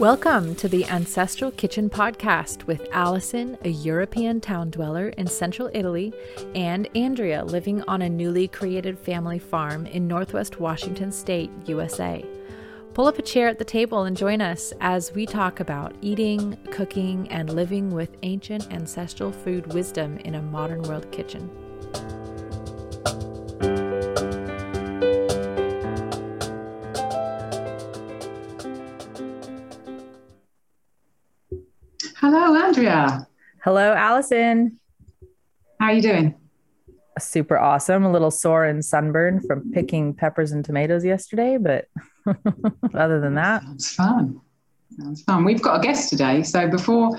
Welcome 0.00 0.54
to 0.54 0.66
the 0.66 0.86
Ancestral 0.86 1.50
Kitchen 1.50 1.90
Podcast 1.90 2.64
with 2.64 2.88
Allison, 2.90 3.58
a 3.66 3.68
European 3.68 4.40
town 4.40 4.70
dweller 4.70 5.10
in 5.10 5.26
central 5.26 5.68
Italy, 5.74 6.14
and 6.54 6.88
Andrea, 6.96 7.44
living 7.44 7.82
on 7.82 8.00
a 8.00 8.08
newly 8.08 8.48
created 8.48 8.98
family 8.98 9.38
farm 9.38 9.84
in 9.84 10.08
northwest 10.08 10.58
Washington 10.58 11.12
state, 11.12 11.50
USA. 11.66 12.24
Pull 12.94 13.08
up 13.08 13.18
a 13.18 13.22
chair 13.22 13.48
at 13.48 13.58
the 13.58 13.64
table 13.66 14.04
and 14.04 14.16
join 14.16 14.40
us 14.40 14.72
as 14.80 15.12
we 15.12 15.26
talk 15.26 15.60
about 15.60 15.94
eating, 16.00 16.56
cooking, 16.70 17.28
and 17.28 17.52
living 17.52 17.90
with 17.90 18.16
ancient 18.22 18.72
ancestral 18.72 19.30
food 19.30 19.70
wisdom 19.74 20.16
in 20.24 20.36
a 20.36 20.42
modern 20.42 20.80
world 20.84 21.12
kitchen. 21.12 21.50
Hello, 33.62 33.92
Allison. 33.92 34.80
How 35.78 35.88
are 35.88 35.92
you 35.92 36.00
doing? 36.00 36.34
Super 37.18 37.58
awesome. 37.58 38.04
A 38.04 38.10
little 38.10 38.30
sore 38.30 38.64
and 38.64 38.82
sunburned 38.82 39.44
from 39.46 39.70
picking 39.72 40.14
peppers 40.14 40.52
and 40.52 40.64
tomatoes 40.64 41.04
yesterday, 41.04 41.58
but 41.58 41.86
other 42.94 43.20
than 43.20 43.34
that, 43.34 43.62
it's 43.74 43.94
fun. 43.94 44.40
Sounds 44.98 45.22
fun. 45.24 45.44
We've 45.44 45.60
got 45.60 45.80
a 45.80 45.82
guest 45.82 46.08
today, 46.08 46.42
so 46.42 46.70
before 46.70 47.18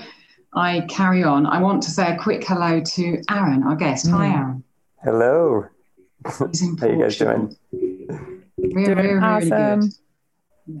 I 0.52 0.80
carry 0.88 1.22
on, 1.22 1.46
I 1.46 1.60
want 1.60 1.80
to 1.84 1.92
say 1.92 2.12
a 2.12 2.18
quick 2.18 2.44
hello 2.44 2.80
to 2.80 3.22
Aaron, 3.30 3.62
our 3.62 3.76
guest. 3.76 4.06
Mm. 4.06 4.10
Hi, 4.10 4.26
Aaron. 4.26 4.64
Hello. 5.04 5.66
How 6.26 6.48
you 6.52 7.02
guys 7.02 7.18
doing? 7.18 7.56
We're, 8.56 8.94
doing 8.96 9.22
awesome. 9.22 9.80
good. 9.80 9.90
Yeah. 10.66 10.80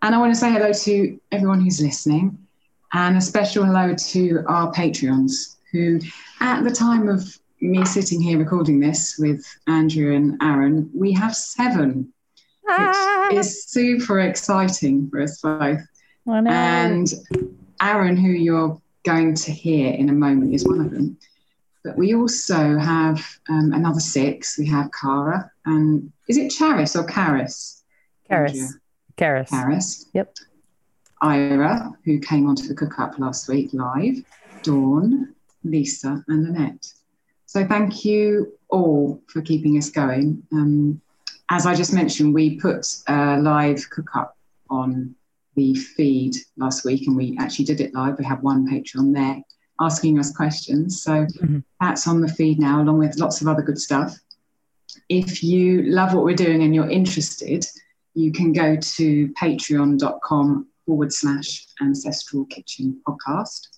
And 0.00 0.14
I 0.14 0.18
want 0.18 0.32
to 0.32 0.40
say 0.40 0.50
hello 0.50 0.72
to 0.72 1.20
everyone 1.30 1.60
who's 1.60 1.82
listening. 1.82 2.38
And 2.94 3.16
a 3.16 3.20
special 3.20 3.64
hello 3.64 3.92
to 3.92 4.44
our 4.46 4.72
Patreons 4.72 5.56
who, 5.72 5.98
at 6.38 6.62
the 6.62 6.70
time 6.70 7.08
of 7.08 7.36
me 7.60 7.84
sitting 7.84 8.20
here 8.20 8.38
recording 8.38 8.78
this 8.78 9.18
with 9.18 9.44
Andrea 9.66 10.16
and 10.16 10.40
Aaron, 10.40 10.88
we 10.94 11.12
have 11.12 11.34
seven, 11.34 12.12
ah. 12.68 13.26
which 13.28 13.40
is 13.40 13.64
super 13.64 14.20
exciting 14.20 15.10
for 15.10 15.22
us 15.22 15.40
both. 15.40 15.80
And 16.28 17.12
Aaron, 17.82 18.16
who 18.16 18.28
you're 18.30 18.80
going 19.02 19.34
to 19.34 19.50
hear 19.50 19.92
in 19.92 20.08
a 20.08 20.12
moment, 20.12 20.54
is 20.54 20.64
one 20.64 20.80
of 20.80 20.92
them. 20.92 21.18
But 21.82 21.98
we 21.98 22.14
also 22.14 22.78
have 22.78 23.18
um, 23.48 23.72
another 23.72 24.00
six. 24.00 24.56
We 24.56 24.66
have 24.68 24.90
Cara 24.92 25.50
and 25.66 26.12
is 26.28 26.36
it 26.36 26.50
Charis 26.50 26.94
or 26.94 27.04
Caris? 27.04 27.82
Caris. 28.28 28.76
Caris. 29.16 29.50
Caris. 29.50 30.06
Yep. 30.14 30.36
Ira, 31.24 31.90
who 32.04 32.18
came 32.18 32.46
onto 32.46 32.68
the 32.68 32.74
Cook 32.74 32.98
Up 32.98 33.18
last 33.18 33.48
week 33.48 33.70
live, 33.72 34.22
Dawn, 34.62 35.34
Lisa, 35.64 36.22
and 36.28 36.46
Annette. 36.48 36.86
So 37.46 37.66
thank 37.66 38.04
you 38.04 38.52
all 38.68 39.22
for 39.28 39.40
keeping 39.40 39.78
us 39.78 39.88
going. 39.88 40.42
Um, 40.52 41.00
as 41.50 41.64
I 41.64 41.74
just 41.74 41.94
mentioned, 41.94 42.34
we 42.34 42.60
put 42.60 42.86
a 43.08 43.40
live 43.40 43.88
Cook 43.88 44.14
Up 44.14 44.36
on 44.68 45.14
the 45.56 45.74
feed 45.74 46.34
last 46.58 46.84
week, 46.84 47.06
and 47.06 47.16
we 47.16 47.38
actually 47.40 47.64
did 47.64 47.80
it 47.80 47.94
live. 47.94 48.18
We 48.18 48.26
have 48.26 48.42
one 48.42 48.68
Patreon 48.68 49.14
there 49.14 49.42
asking 49.80 50.18
us 50.18 50.30
questions. 50.30 51.02
So 51.02 51.24
mm-hmm. 51.24 51.60
that's 51.80 52.06
on 52.06 52.20
the 52.20 52.28
feed 52.28 52.60
now, 52.60 52.82
along 52.82 52.98
with 52.98 53.18
lots 53.18 53.40
of 53.40 53.48
other 53.48 53.62
good 53.62 53.78
stuff. 53.78 54.14
If 55.08 55.42
you 55.42 55.84
love 55.84 56.12
what 56.12 56.24
we're 56.24 56.36
doing 56.36 56.62
and 56.62 56.74
you're 56.74 56.90
interested, 56.90 57.66
you 58.14 58.30
can 58.30 58.52
go 58.52 58.76
to 58.76 59.28
patreon.com 59.40 60.68
forward 60.86 61.12
slash 61.12 61.66
ancestral 61.80 62.44
kitchen 62.46 63.00
podcast. 63.06 63.68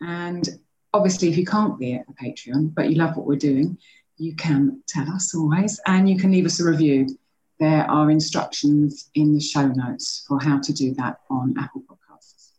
And 0.00 0.48
obviously, 0.92 1.28
if 1.28 1.36
you 1.36 1.44
can't 1.44 1.78
be 1.78 1.94
a 1.94 2.04
Patreon, 2.22 2.74
but 2.74 2.90
you 2.90 2.96
love 2.96 3.16
what 3.16 3.26
we're 3.26 3.36
doing, 3.36 3.78
you 4.16 4.34
can 4.36 4.82
tell 4.86 5.10
us 5.10 5.34
always 5.34 5.80
and 5.86 6.08
you 6.08 6.18
can 6.18 6.30
leave 6.30 6.46
us 6.46 6.60
a 6.60 6.64
review. 6.64 7.16
There 7.60 7.88
are 7.90 8.10
instructions 8.10 9.10
in 9.14 9.34
the 9.34 9.40
show 9.40 9.66
notes 9.66 10.24
for 10.28 10.40
how 10.40 10.60
to 10.60 10.72
do 10.72 10.94
that 10.94 11.20
on 11.30 11.54
Apple 11.58 11.82
Podcasts. 11.82 12.50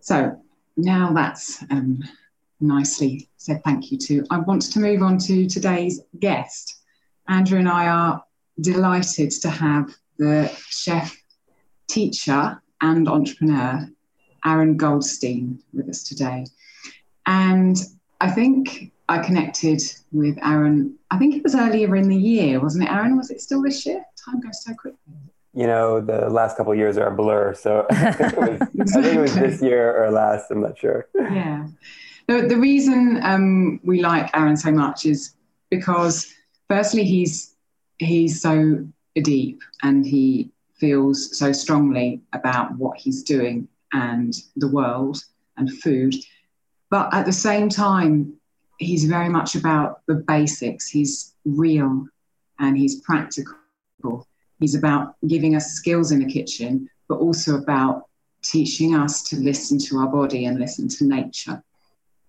So 0.00 0.40
now 0.76 1.12
that's 1.12 1.62
um, 1.70 2.02
nicely 2.60 3.28
said 3.36 3.62
thank 3.64 3.90
you 3.90 3.98
to, 3.98 4.24
I 4.30 4.38
want 4.38 4.62
to 4.62 4.80
move 4.80 5.02
on 5.02 5.18
to 5.18 5.46
today's 5.46 6.00
guest. 6.18 6.80
Andrea 7.28 7.60
and 7.60 7.68
I 7.68 7.86
are 7.88 8.24
delighted 8.60 9.30
to 9.30 9.50
have 9.50 9.94
the 10.18 10.50
chef 10.68 11.16
teacher 11.92 12.60
and 12.80 13.08
entrepreneur, 13.08 13.88
Aaron 14.44 14.76
Goldstein, 14.76 15.62
with 15.72 15.88
us 15.88 16.02
today. 16.02 16.46
And 17.26 17.76
I 18.20 18.30
think 18.30 18.92
I 19.08 19.18
connected 19.18 19.82
with 20.10 20.38
Aaron, 20.42 20.96
I 21.10 21.18
think 21.18 21.36
it 21.36 21.42
was 21.42 21.54
earlier 21.54 21.94
in 21.96 22.08
the 22.08 22.16
year, 22.16 22.60
wasn't 22.60 22.84
it, 22.84 22.90
Aaron? 22.90 23.16
Was 23.16 23.30
it 23.30 23.40
still 23.40 23.62
this 23.62 23.84
year? 23.84 24.04
Time 24.24 24.40
goes 24.40 24.64
so 24.64 24.74
quickly. 24.74 25.14
You 25.54 25.66
know, 25.66 26.00
the 26.00 26.30
last 26.30 26.56
couple 26.56 26.72
of 26.72 26.78
years 26.78 26.96
are 26.96 27.08
a 27.08 27.14
blur. 27.14 27.54
So 27.54 27.86
I, 27.90 28.12
think 28.12 28.36
was, 28.36 28.60
exactly. 28.74 29.00
I 29.00 29.02
think 29.02 29.16
it 29.16 29.20
was 29.20 29.34
this 29.34 29.62
year 29.62 30.02
or 30.02 30.10
last, 30.10 30.50
I'm 30.50 30.62
not 30.62 30.78
sure. 30.78 31.08
Yeah. 31.14 31.68
The, 32.26 32.46
the 32.48 32.56
reason 32.56 33.20
um, 33.22 33.80
we 33.84 34.00
like 34.00 34.34
Aaron 34.34 34.56
so 34.56 34.72
much 34.72 35.04
is 35.04 35.34
because, 35.68 36.32
firstly, 36.68 37.04
he's 37.04 37.54
he's 37.98 38.40
so 38.40 38.86
deep 39.14 39.60
and 39.82 40.06
he 40.06 40.50
feels 40.82 41.38
so 41.38 41.52
strongly 41.52 42.20
about 42.32 42.76
what 42.76 42.98
he's 42.98 43.22
doing 43.22 43.68
and 43.92 44.34
the 44.56 44.66
world 44.66 45.22
and 45.56 45.70
food. 45.80 46.12
But 46.90 47.14
at 47.14 47.24
the 47.24 47.32
same 47.32 47.68
time, 47.68 48.34
he's 48.78 49.04
very 49.04 49.28
much 49.28 49.54
about 49.54 50.00
the 50.08 50.16
basics. 50.16 50.88
He's 50.88 51.34
real 51.44 52.08
and 52.58 52.76
he's 52.76 53.00
practical. 53.00 54.26
He's 54.58 54.74
about 54.74 55.14
giving 55.28 55.54
us 55.54 55.74
skills 55.74 56.10
in 56.10 56.18
the 56.18 56.32
kitchen, 56.38 56.90
but 57.08 57.18
also 57.18 57.58
about 57.58 58.08
teaching 58.42 58.96
us 58.96 59.22
to 59.28 59.36
listen 59.36 59.78
to 59.86 59.98
our 59.98 60.08
body 60.08 60.46
and 60.46 60.58
listen 60.58 60.88
to 60.88 61.04
nature, 61.04 61.62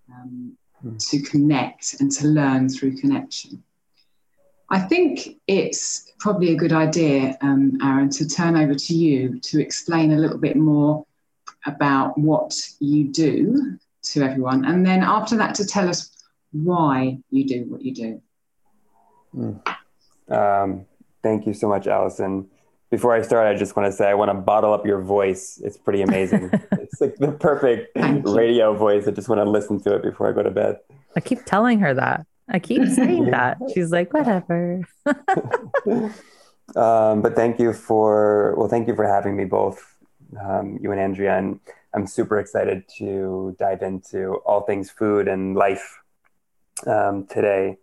um, 0.08 0.56
mm. 0.84 1.10
to 1.10 1.20
connect 1.22 1.96
and 1.98 2.12
to 2.12 2.28
learn 2.28 2.68
through 2.68 2.96
connection. 2.98 3.60
I 4.70 4.80
think 4.80 5.40
it's 5.46 6.12
probably 6.18 6.52
a 6.52 6.56
good 6.56 6.72
idea, 6.72 7.36
um, 7.42 7.78
Aaron, 7.82 8.08
to 8.10 8.26
turn 8.26 8.56
over 8.56 8.74
to 8.74 8.94
you 8.94 9.38
to 9.40 9.60
explain 9.60 10.12
a 10.12 10.16
little 10.16 10.38
bit 10.38 10.56
more 10.56 11.06
about 11.66 12.16
what 12.18 12.58
you 12.80 13.04
do 13.04 13.78
to 14.02 14.22
everyone, 14.22 14.64
and 14.64 14.84
then 14.84 15.02
after 15.02 15.36
that, 15.36 15.54
to 15.56 15.66
tell 15.66 15.88
us 15.88 16.10
why 16.52 17.18
you 17.30 17.46
do 17.46 17.64
what 17.68 17.82
you 17.82 17.94
do. 17.94 18.22
Mm. 19.34 19.76
Um, 20.28 20.86
thank 21.22 21.46
you 21.46 21.52
so 21.52 21.68
much, 21.68 21.86
Allison. 21.86 22.48
Before 22.90 23.12
I 23.12 23.22
start, 23.22 23.46
I 23.46 23.58
just 23.58 23.74
want 23.74 23.90
to 23.90 23.96
say 23.96 24.08
I 24.08 24.14
want 24.14 24.30
to 24.30 24.34
bottle 24.34 24.72
up 24.72 24.86
your 24.86 25.00
voice. 25.00 25.60
It's 25.64 25.76
pretty 25.76 26.02
amazing. 26.02 26.50
it's 26.72 27.00
like 27.00 27.16
the 27.16 27.32
perfect 27.32 27.96
radio 27.96 28.74
voice. 28.74 29.08
I 29.08 29.10
just 29.10 29.28
want 29.28 29.40
to 29.40 29.50
listen 29.50 29.80
to 29.82 29.96
it 29.96 30.02
before 30.02 30.28
I 30.28 30.32
go 30.32 30.42
to 30.42 30.50
bed. 30.50 30.78
I 31.16 31.20
keep 31.20 31.44
telling 31.44 31.80
her 31.80 31.92
that. 31.94 32.26
I 32.48 32.58
keep 32.58 32.86
saying 32.88 33.26
that. 33.30 33.58
She's 33.72 33.90
like, 33.90 34.12
whatever. 34.12 34.82
um, 36.76 37.22
but 37.22 37.34
thank 37.34 37.58
you 37.58 37.72
for, 37.72 38.54
well, 38.56 38.68
thank 38.68 38.88
you 38.88 38.94
for 38.94 39.06
having 39.06 39.36
me 39.36 39.44
both, 39.44 39.96
um, 40.40 40.78
you 40.80 40.90
and 40.92 41.00
Andrea. 41.00 41.36
And 41.38 41.60
I'm 41.94 42.06
super 42.06 42.38
excited 42.38 42.84
to 42.98 43.56
dive 43.58 43.82
into 43.82 44.36
all 44.46 44.62
things 44.62 44.90
food 44.90 45.28
and 45.28 45.54
life 45.54 45.98
um, 46.86 47.26
today. 47.26 47.78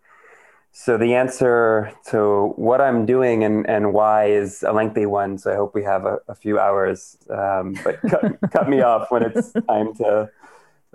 So 0.73 0.97
the 0.97 1.15
answer 1.15 1.91
to 2.07 2.53
what 2.55 2.79
I'm 2.79 3.05
doing 3.05 3.43
and, 3.43 3.69
and 3.69 3.93
why 3.93 4.27
is 4.27 4.63
a 4.63 4.71
lengthy 4.71 5.05
one. 5.05 5.37
So 5.37 5.51
I 5.51 5.55
hope 5.55 5.75
we 5.75 5.83
have 5.83 6.05
a, 6.05 6.19
a 6.29 6.35
few 6.35 6.59
hours, 6.59 7.17
um, 7.29 7.75
but 7.83 8.01
cut, 8.01 8.39
cut 8.51 8.69
me 8.69 8.81
off 8.81 9.11
when 9.11 9.23
it's 9.23 9.51
time 9.67 9.93
to 9.95 10.29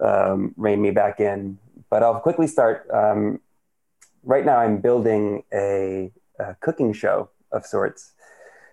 um, 0.00 0.54
rein 0.56 0.80
me 0.80 0.92
back 0.92 1.20
in. 1.20 1.58
But 1.90 2.02
I'll 2.02 2.20
quickly 2.20 2.46
start 2.46 2.88
um, 2.90 3.38
right 4.26 4.44
now 4.44 4.58
I'm 4.58 4.78
building 4.78 5.44
a, 5.54 6.12
a, 6.38 6.54
cooking 6.60 6.92
show 6.92 7.30
of 7.52 7.64
sorts 7.64 8.12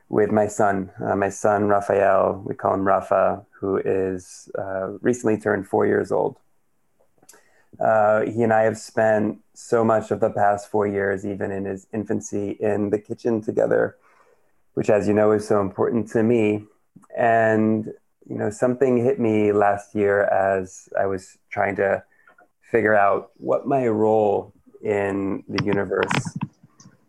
with 0.10 0.32
my 0.32 0.48
son. 0.48 0.92
Uh, 1.02 1.16
my 1.16 1.30
son 1.30 1.68
Raphael, 1.68 2.44
we 2.46 2.56
call 2.56 2.74
him 2.74 2.86
Rafa, 2.86 3.46
who 3.60 3.78
is 3.78 4.50
uh, 4.58 4.98
recently 5.02 5.38
turned 5.38 5.68
four 5.68 5.86
years 5.86 6.12
old. 6.12 6.38
Uh, 7.80 8.22
he 8.22 8.44
and 8.44 8.52
I 8.52 8.64
have 8.64 8.78
spent 8.78 9.40
so 9.54 9.84
much 9.84 10.12
of 10.12 10.20
the 10.20 10.30
past 10.30 10.70
four 10.70 10.88
years, 10.88 11.26
even 11.26 11.52
in 11.52 11.66
his 11.66 11.88
infancy, 11.94 12.52
in 12.60 12.90
the 12.90 13.00
kitchen 13.00 13.42
together, 13.42 13.96
which, 14.74 14.90
as 14.90 15.08
you 15.08 15.14
know, 15.14 15.32
is 15.32 15.48
so 15.48 15.62
important 15.62 16.08
to 16.10 16.24
me. 16.24 16.66
And 17.18 17.86
you 18.28 18.38
know, 18.38 18.50
something 18.50 18.98
hit 18.98 19.20
me 19.20 19.52
last 19.52 19.96
year 19.96 20.24
as 20.24 20.88
I 21.00 21.06
was 21.06 21.38
trying 21.50 21.76
to 21.78 22.04
figure 22.62 22.96
out 22.96 23.32
what 23.38 23.68
my 23.68 23.88
role 23.88 24.54
in 24.84 25.44
the 25.48 25.64
universe 25.64 26.12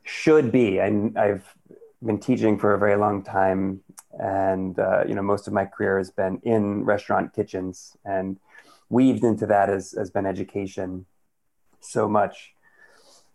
should 0.04 0.52
be. 0.52 0.78
And 0.78 1.18
I've 1.18 1.44
been 2.02 2.18
teaching 2.18 2.58
for 2.58 2.74
a 2.74 2.78
very 2.78 2.96
long 2.96 3.22
time, 3.22 3.80
and 4.18 4.78
uh, 4.78 5.04
you 5.06 5.14
know 5.14 5.22
most 5.22 5.46
of 5.48 5.52
my 5.52 5.64
career 5.64 5.98
has 5.98 6.10
been 6.10 6.40
in 6.44 6.84
restaurant 6.84 7.34
kitchens, 7.34 7.96
and 8.04 8.38
weaved 8.88 9.24
into 9.24 9.46
that 9.46 9.68
has, 9.68 9.92
has 9.92 10.10
been 10.10 10.26
education 10.26 11.06
so 11.80 12.08
much. 12.08 12.52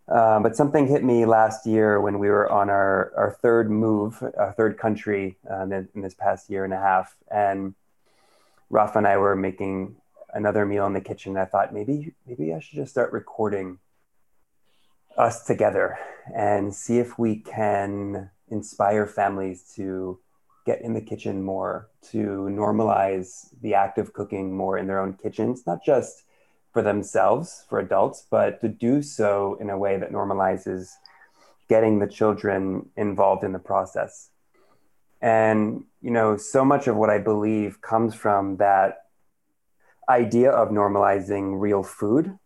Uh, 0.08 0.40
but 0.40 0.56
something 0.56 0.88
hit 0.88 1.04
me 1.04 1.26
last 1.26 1.68
year 1.68 2.02
when 2.02 2.18
we 2.18 2.30
were 2.30 2.52
on 2.52 2.68
our, 2.68 3.12
our 3.16 3.38
third 3.44 3.70
move, 3.70 4.24
our 4.38 4.54
third 4.54 4.76
country 4.76 5.38
uh, 5.52 5.62
in, 5.64 5.88
in 5.94 6.02
this 6.02 6.16
past 6.16 6.50
year 6.50 6.64
and 6.64 6.74
a 6.74 6.80
half, 6.80 7.16
and 7.30 7.76
Rafa 8.72 9.00
and 9.00 9.08
I 9.08 9.18
were 9.18 9.36
making 9.36 9.96
another 10.34 10.66
meal 10.66 10.88
in 10.88 10.94
the 10.94 11.02
kitchen. 11.02 11.38
I 11.38 11.46
thought 11.46 11.74
maybe 11.74 12.14
maybe 12.26 12.54
I 12.54 12.60
should 12.60 12.76
just 12.76 12.92
start 12.92 13.12
recording 13.12 13.80
us 15.19 15.45
together 15.45 16.00
and 16.33 16.74
see 16.74 16.98
if 16.98 17.19
we 17.19 17.36
can 17.36 18.31
inspire 18.50 19.06
families 19.06 19.71
to 19.75 20.18
get 20.66 20.81
in 20.81 20.94
the 20.94 21.01
kitchen 21.01 21.44
more, 21.44 21.89
to 22.01 22.48
normalize 22.50 23.50
the 23.62 23.74
act 23.74 23.98
of 23.98 24.13
cooking 24.13 24.56
more 24.56 24.77
in 24.77 24.88
their 24.88 25.00
own 25.00 25.13
kitchens, 25.13 25.68
not 25.68 25.83
just 25.83 26.24
for 26.71 26.81
themselves, 26.81 27.66
for 27.68 27.80
adults, 27.80 28.25
but 28.30 28.62
to 28.62 28.69
do 28.69 29.01
so 29.01 29.57
in 29.60 29.69
a 29.69 29.77
way 29.77 29.98
that 29.98 30.12
normalizes 30.12 30.92
getting 31.68 32.00
the 32.00 32.07
children 32.07 32.89
involved 32.95 33.44
in 33.44 33.51
the 33.51 33.60
process. 33.60 34.30
And, 35.21 35.83
you 36.01 36.12
know, 36.12 36.38
so 36.38 36.63
much 36.63 36.88
of 36.88 36.95
what 36.95 37.10
I 37.10 37.18
believe 37.18 37.81
comes 37.81 38.16
from 38.16 38.57
that 38.57 39.06
idea 40.07 40.51
of 40.51 40.69
normalizing 40.69 41.60
real 41.60 41.83
food, 41.83 42.38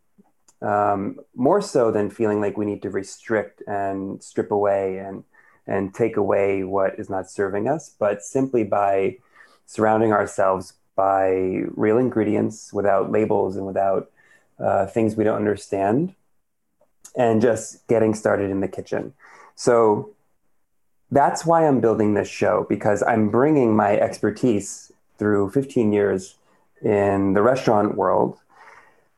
um, 0.64 1.20
more 1.36 1.62
so 1.62 1.92
than 1.92 2.10
feeling 2.10 2.40
like 2.40 2.58
we 2.58 2.66
need 2.66 2.82
to 2.82 2.90
restrict 2.90 3.62
and 3.68 4.24
strip 4.24 4.50
away 4.50 4.98
and, 4.98 5.24
and 5.68 5.94
take 5.94 6.18
away 6.18 6.64
what 6.64 6.98
is 6.98 7.10
not 7.10 7.30
serving 7.30 7.68
us, 7.68 7.90
but 8.00 8.24
simply 8.24 8.64
by 8.64 9.18
surrounding 9.66 10.14
ourselves 10.14 10.74
by 10.96 11.64
real 11.76 11.98
ingredients 11.98 12.72
without 12.72 13.12
labels 13.12 13.58
and 13.58 13.66
without 13.66 14.10
uh, 14.60 14.86
things 14.86 15.16
we 15.16 15.24
don't 15.24 15.38
understand 15.38 16.16
and 17.16 17.42
just 17.42 17.86
getting 17.88 18.14
started 18.14 18.50
in 18.50 18.62
the 18.62 18.68
kitchen. 18.68 19.14
So 19.56 20.12
that's 21.12 21.46
why 21.46 21.68
I'm 21.68 21.82
building 21.82 22.14
this 22.14 22.30
show 22.30 22.66
because 22.70 23.04
I'm 23.04 23.30
bringing 23.30 23.76
my 23.76 23.98
expertise 23.98 24.92
through 25.18 25.52
15 25.52 25.92
years 25.92 26.36
in 26.82 27.34
the 27.34 27.42
restaurant 27.42 27.96
world 27.96 28.38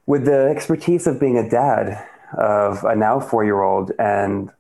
with 0.06 0.26
the 0.26 0.48
expertise 0.50 1.08
of 1.08 1.20
being 1.20 1.38
a 1.38 1.50
dad 1.50 2.08
of 2.38 2.84
a 2.84 2.96
now 2.96 3.20
four 3.20 3.44
year 3.44 3.62
old 3.62 3.92
and 3.98 4.52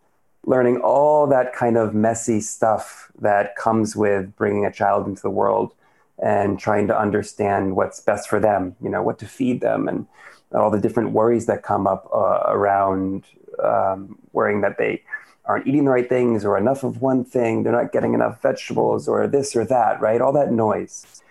learning 0.45 0.77
all 0.77 1.27
that 1.27 1.53
kind 1.53 1.77
of 1.77 1.94
messy 1.94 2.39
stuff 2.39 3.12
that 3.19 3.56
comes 3.56 3.95
with 3.95 4.36
bringing 4.36 4.65
a 4.65 4.71
child 4.71 5.07
into 5.07 5.21
the 5.21 5.30
world 5.30 5.74
and 6.21 6.59
trying 6.59 6.88
to 6.88 6.97
understand 6.97 7.75
what's 7.75 8.00
best 8.00 8.30
for 8.30 8.39
them, 8.39 8.75
you 8.81 8.89
know, 8.89 9.01
what 9.01 9.19
to 9.19 9.25
feed 9.25 9.62
them 9.62 9.88
and 9.88 10.07
all 10.53 10.69
the 10.69 10.80
different 10.80 11.12
worries 11.12 11.47
that 11.47 11.63
come 11.63 11.88
up 11.88 12.07
uh, 12.13 12.44
around 12.47 13.25
um, 13.62 14.18
worrying 14.31 14.62
that 14.62 14.77
they 14.77 15.03
aren't 15.45 15.68
eating 15.68 15.86
the 15.86 15.92
right 15.92 16.09
things 16.09 16.45
or 16.45 16.57
enough 16.57 16.83
of 16.83 17.01
one 17.01 17.24
thing, 17.24 17.63
they're 17.63 17.74
not 17.74 17.92
getting 17.92 18.13
enough 18.13 18.42
vegetables 18.42 19.07
or 19.07 19.27
this 19.27 19.56
or 19.56 19.65
that, 19.65 20.00
right? 20.01 20.21
All 20.21 20.33
that 20.33 20.51
noise. 20.51 21.21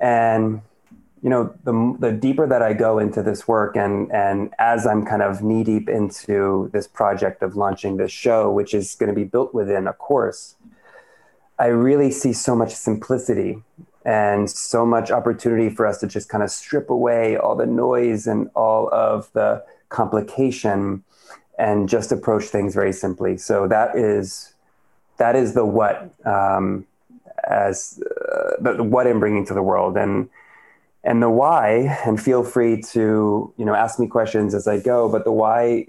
And 0.00 0.62
you 1.22 1.28
know, 1.28 1.54
the 1.64 1.96
the 1.98 2.12
deeper 2.12 2.46
that 2.46 2.62
I 2.62 2.72
go 2.72 2.98
into 2.98 3.22
this 3.22 3.46
work, 3.46 3.76
and 3.76 4.10
and 4.10 4.54
as 4.58 4.86
I'm 4.86 5.04
kind 5.04 5.22
of 5.22 5.42
knee 5.42 5.64
deep 5.64 5.88
into 5.88 6.70
this 6.72 6.86
project 6.86 7.42
of 7.42 7.56
launching 7.56 7.98
this 7.98 8.10
show, 8.10 8.50
which 8.50 8.72
is 8.72 8.94
going 8.94 9.08
to 9.08 9.14
be 9.14 9.24
built 9.24 9.52
within 9.52 9.86
a 9.86 9.92
course, 9.92 10.56
I 11.58 11.66
really 11.66 12.10
see 12.10 12.32
so 12.32 12.56
much 12.56 12.74
simplicity 12.74 13.62
and 14.04 14.50
so 14.50 14.86
much 14.86 15.10
opportunity 15.10 15.68
for 15.68 15.86
us 15.86 15.98
to 15.98 16.06
just 16.06 16.30
kind 16.30 16.42
of 16.42 16.50
strip 16.50 16.88
away 16.88 17.36
all 17.36 17.54
the 17.54 17.66
noise 17.66 18.26
and 18.26 18.48
all 18.54 18.88
of 18.92 19.30
the 19.34 19.62
complication 19.90 21.04
and 21.58 21.86
just 21.86 22.10
approach 22.10 22.44
things 22.44 22.72
very 22.72 22.94
simply. 22.94 23.36
So 23.36 23.68
that 23.68 23.94
is 23.94 24.54
that 25.18 25.36
is 25.36 25.52
the 25.52 25.66
what 25.66 26.14
um, 26.24 26.86
as 27.46 28.02
uh, 28.32 28.52
the 28.58 28.82
what 28.82 29.06
I'm 29.06 29.20
bringing 29.20 29.44
to 29.46 29.54
the 29.54 29.62
world 29.62 29.98
and 29.98 30.30
and 31.04 31.22
the 31.22 31.30
why. 31.30 31.98
And 32.04 32.20
feel 32.20 32.44
free 32.44 32.82
to 32.92 33.52
you 33.56 33.64
know 33.64 33.74
ask 33.74 33.98
me 33.98 34.06
questions 34.06 34.54
as 34.54 34.66
I 34.66 34.80
go. 34.80 35.08
But 35.08 35.24
the 35.24 35.32
why 35.32 35.86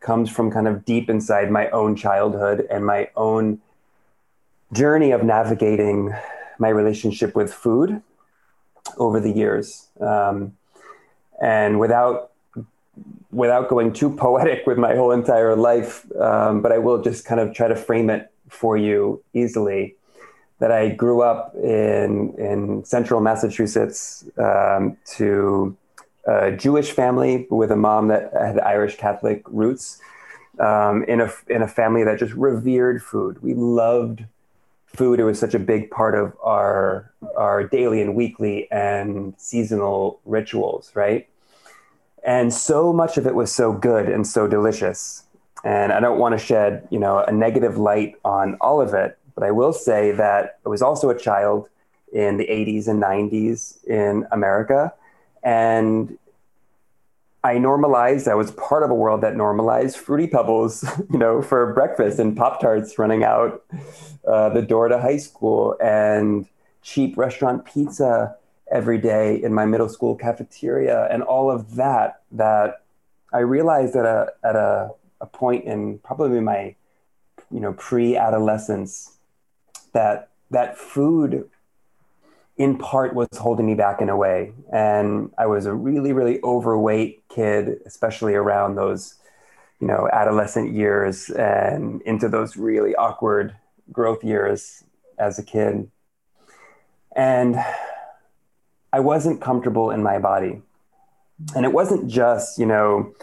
comes 0.00 0.30
from 0.30 0.50
kind 0.50 0.66
of 0.66 0.84
deep 0.84 1.08
inside 1.08 1.50
my 1.50 1.70
own 1.70 1.94
childhood 1.96 2.66
and 2.70 2.84
my 2.84 3.08
own 3.16 3.60
journey 4.72 5.12
of 5.12 5.22
navigating 5.22 6.12
my 6.58 6.68
relationship 6.68 7.34
with 7.34 7.52
food 7.52 8.02
over 8.98 9.20
the 9.20 9.30
years. 9.30 9.88
Um, 10.00 10.56
and 11.40 11.78
without 11.78 12.30
without 13.30 13.68
going 13.68 13.92
too 13.92 14.14
poetic 14.14 14.66
with 14.66 14.78
my 14.78 14.94
whole 14.94 15.12
entire 15.12 15.56
life, 15.56 16.04
um, 16.20 16.60
but 16.60 16.70
I 16.72 16.78
will 16.78 17.00
just 17.00 17.24
kind 17.24 17.40
of 17.40 17.54
try 17.54 17.68
to 17.68 17.76
frame 17.76 18.10
it 18.10 18.30
for 18.48 18.76
you 18.76 19.22
easily. 19.32 19.96
That 20.58 20.70
I 20.70 20.90
grew 20.90 21.22
up 21.22 21.54
in 21.56 22.34
in 22.38 22.84
central 22.84 23.20
Massachusetts 23.20 24.24
um, 24.38 24.96
to 25.16 25.76
a 26.26 26.52
Jewish 26.52 26.92
family 26.92 27.46
with 27.50 27.72
a 27.72 27.76
mom 27.76 28.08
that 28.08 28.32
had 28.32 28.60
Irish 28.60 28.96
Catholic 28.96 29.42
roots. 29.48 30.00
Um, 30.60 31.02
in 31.04 31.20
a 31.20 31.32
in 31.48 31.62
a 31.62 31.68
family 31.68 32.04
that 32.04 32.18
just 32.18 32.34
revered 32.34 33.02
food. 33.02 33.42
We 33.42 33.54
loved 33.54 34.24
food. 34.86 35.18
It 35.18 35.24
was 35.24 35.38
such 35.40 35.54
a 35.54 35.58
big 35.58 35.90
part 35.90 36.14
of 36.14 36.34
our 36.42 37.10
our 37.36 37.64
daily 37.64 38.02
and 38.02 38.14
weekly 38.14 38.70
and 38.70 39.34
seasonal 39.38 40.20
rituals, 40.26 40.92
right? 40.94 41.26
and 42.22 42.52
so 42.52 42.92
much 42.92 43.16
of 43.16 43.26
it 43.26 43.34
was 43.34 43.52
so 43.52 43.72
good 43.72 44.08
and 44.08 44.26
so 44.26 44.46
delicious 44.46 45.24
and 45.64 45.92
i 45.92 46.00
don't 46.00 46.18
want 46.18 46.38
to 46.38 46.44
shed 46.44 46.86
you 46.90 46.98
know 46.98 47.18
a 47.18 47.32
negative 47.32 47.78
light 47.78 48.14
on 48.24 48.56
all 48.60 48.80
of 48.80 48.94
it 48.94 49.18
but 49.42 49.48
i 49.48 49.50
will 49.50 49.72
say 49.72 50.12
that 50.12 50.58
i 50.64 50.68
was 50.68 50.82
also 50.82 51.10
a 51.10 51.18
child 51.18 51.68
in 52.12 52.36
the 52.36 52.46
80s 52.46 52.86
and 52.86 53.02
90s 53.02 53.84
in 53.86 54.24
america 54.30 54.92
and 55.42 56.16
i 57.42 57.58
normalized 57.58 58.28
i 58.28 58.34
was 58.34 58.52
part 58.52 58.84
of 58.84 58.90
a 58.90 58.94
world 58.94 59.20
that 59.20 59.34
normalized 59.34 59.96
fruity 59.96 60.28
pebbles 60.28 60.84
you 61.12 61.18
know 61.18 61.42
for 61.42 61.72
breakfast 61.74 62.20
and 62.20 62.36
pop 62.36 62.60
tarts 62.60 62.98
running 63.00 63.24
out 63.24 63.64
uh, 64.28 64.48
the 64.50 64.62
door 64.62 64.86
to 64.86 65.00
high 65.00 65.16
school 65.16 65.76
and 65.82 66.46
cheap 66.82 67.18
restaurant 67.18 67.64
pizza 67.64 68.36
every 68.70 68.98
day 68.98 69.42
in 69.42 69.52
my 69.52 69.66
middle 69.66 69.88
school 69.88 70.14
cafeteria 70.14 71.08
and 71.10 71.22
all 71.24 71.50
of 71.50 71.74
that 71.74 72.22
that 72.30 72.82
I 73.32 73.38
realized 73.38 73.96
at 73.96 74.04
a 74.04 74.32
at 74.44 74.56
a, 74.56 74.90
a 75.20 75.26
point 75.26 75.64
in 75.64 75.98
probably 75.98 76.40
my 76.40 76.76
you 77.50 77.60
know 77.60 77.72
pre-adolescence 77.72 79.16
that 79.92 80.30
that 80.50 80.76
food 80.76 81.48
in 82.56 82.76
part 82.76 83.14
was 83.14 83.28
holding 83.38 83.66
me 83.66 83.74
back 83.74 84.00
in 84.00 84.08
a 84.08 84.16
way 84.16 84.52
and 84.72 85.30
I 85.38 85.46
was 85.46 85.66
a 85.66 85.74
really 85.74 86.12
really 86.12 86.40
overweight 86.42 87.22
kid 87.28 87.80
especially 87.86 88.34
around 88.34 88.74
those 88.74 89.14
you 89.80 89.86
know 89.86 90.08
adolescent 90.12 90.72
years 90.72 91.30
and 91.30 92.02
into 92.02 92.28
those 92.28 92.56
really 92.56 92.94
awkward 92.94 93.54
growth 93.90 94.22
years 94.22 94.84
as 95.18 95.38
a 95.38 95.42
kid 95.42 95.90
and 97.16 97.56
I 98.92 99.00
wasn't 99.00 99.40
comfortable 99.40 99.90
in 99.90 100.02
my 100.02 100.18
body. 100.18 100.60
And 101.56 101.64
it 101.64 101.72
wasn't 101.72 102.08
just, 102.08 102.58
you 102.58 102.66
know, 102.66 103.14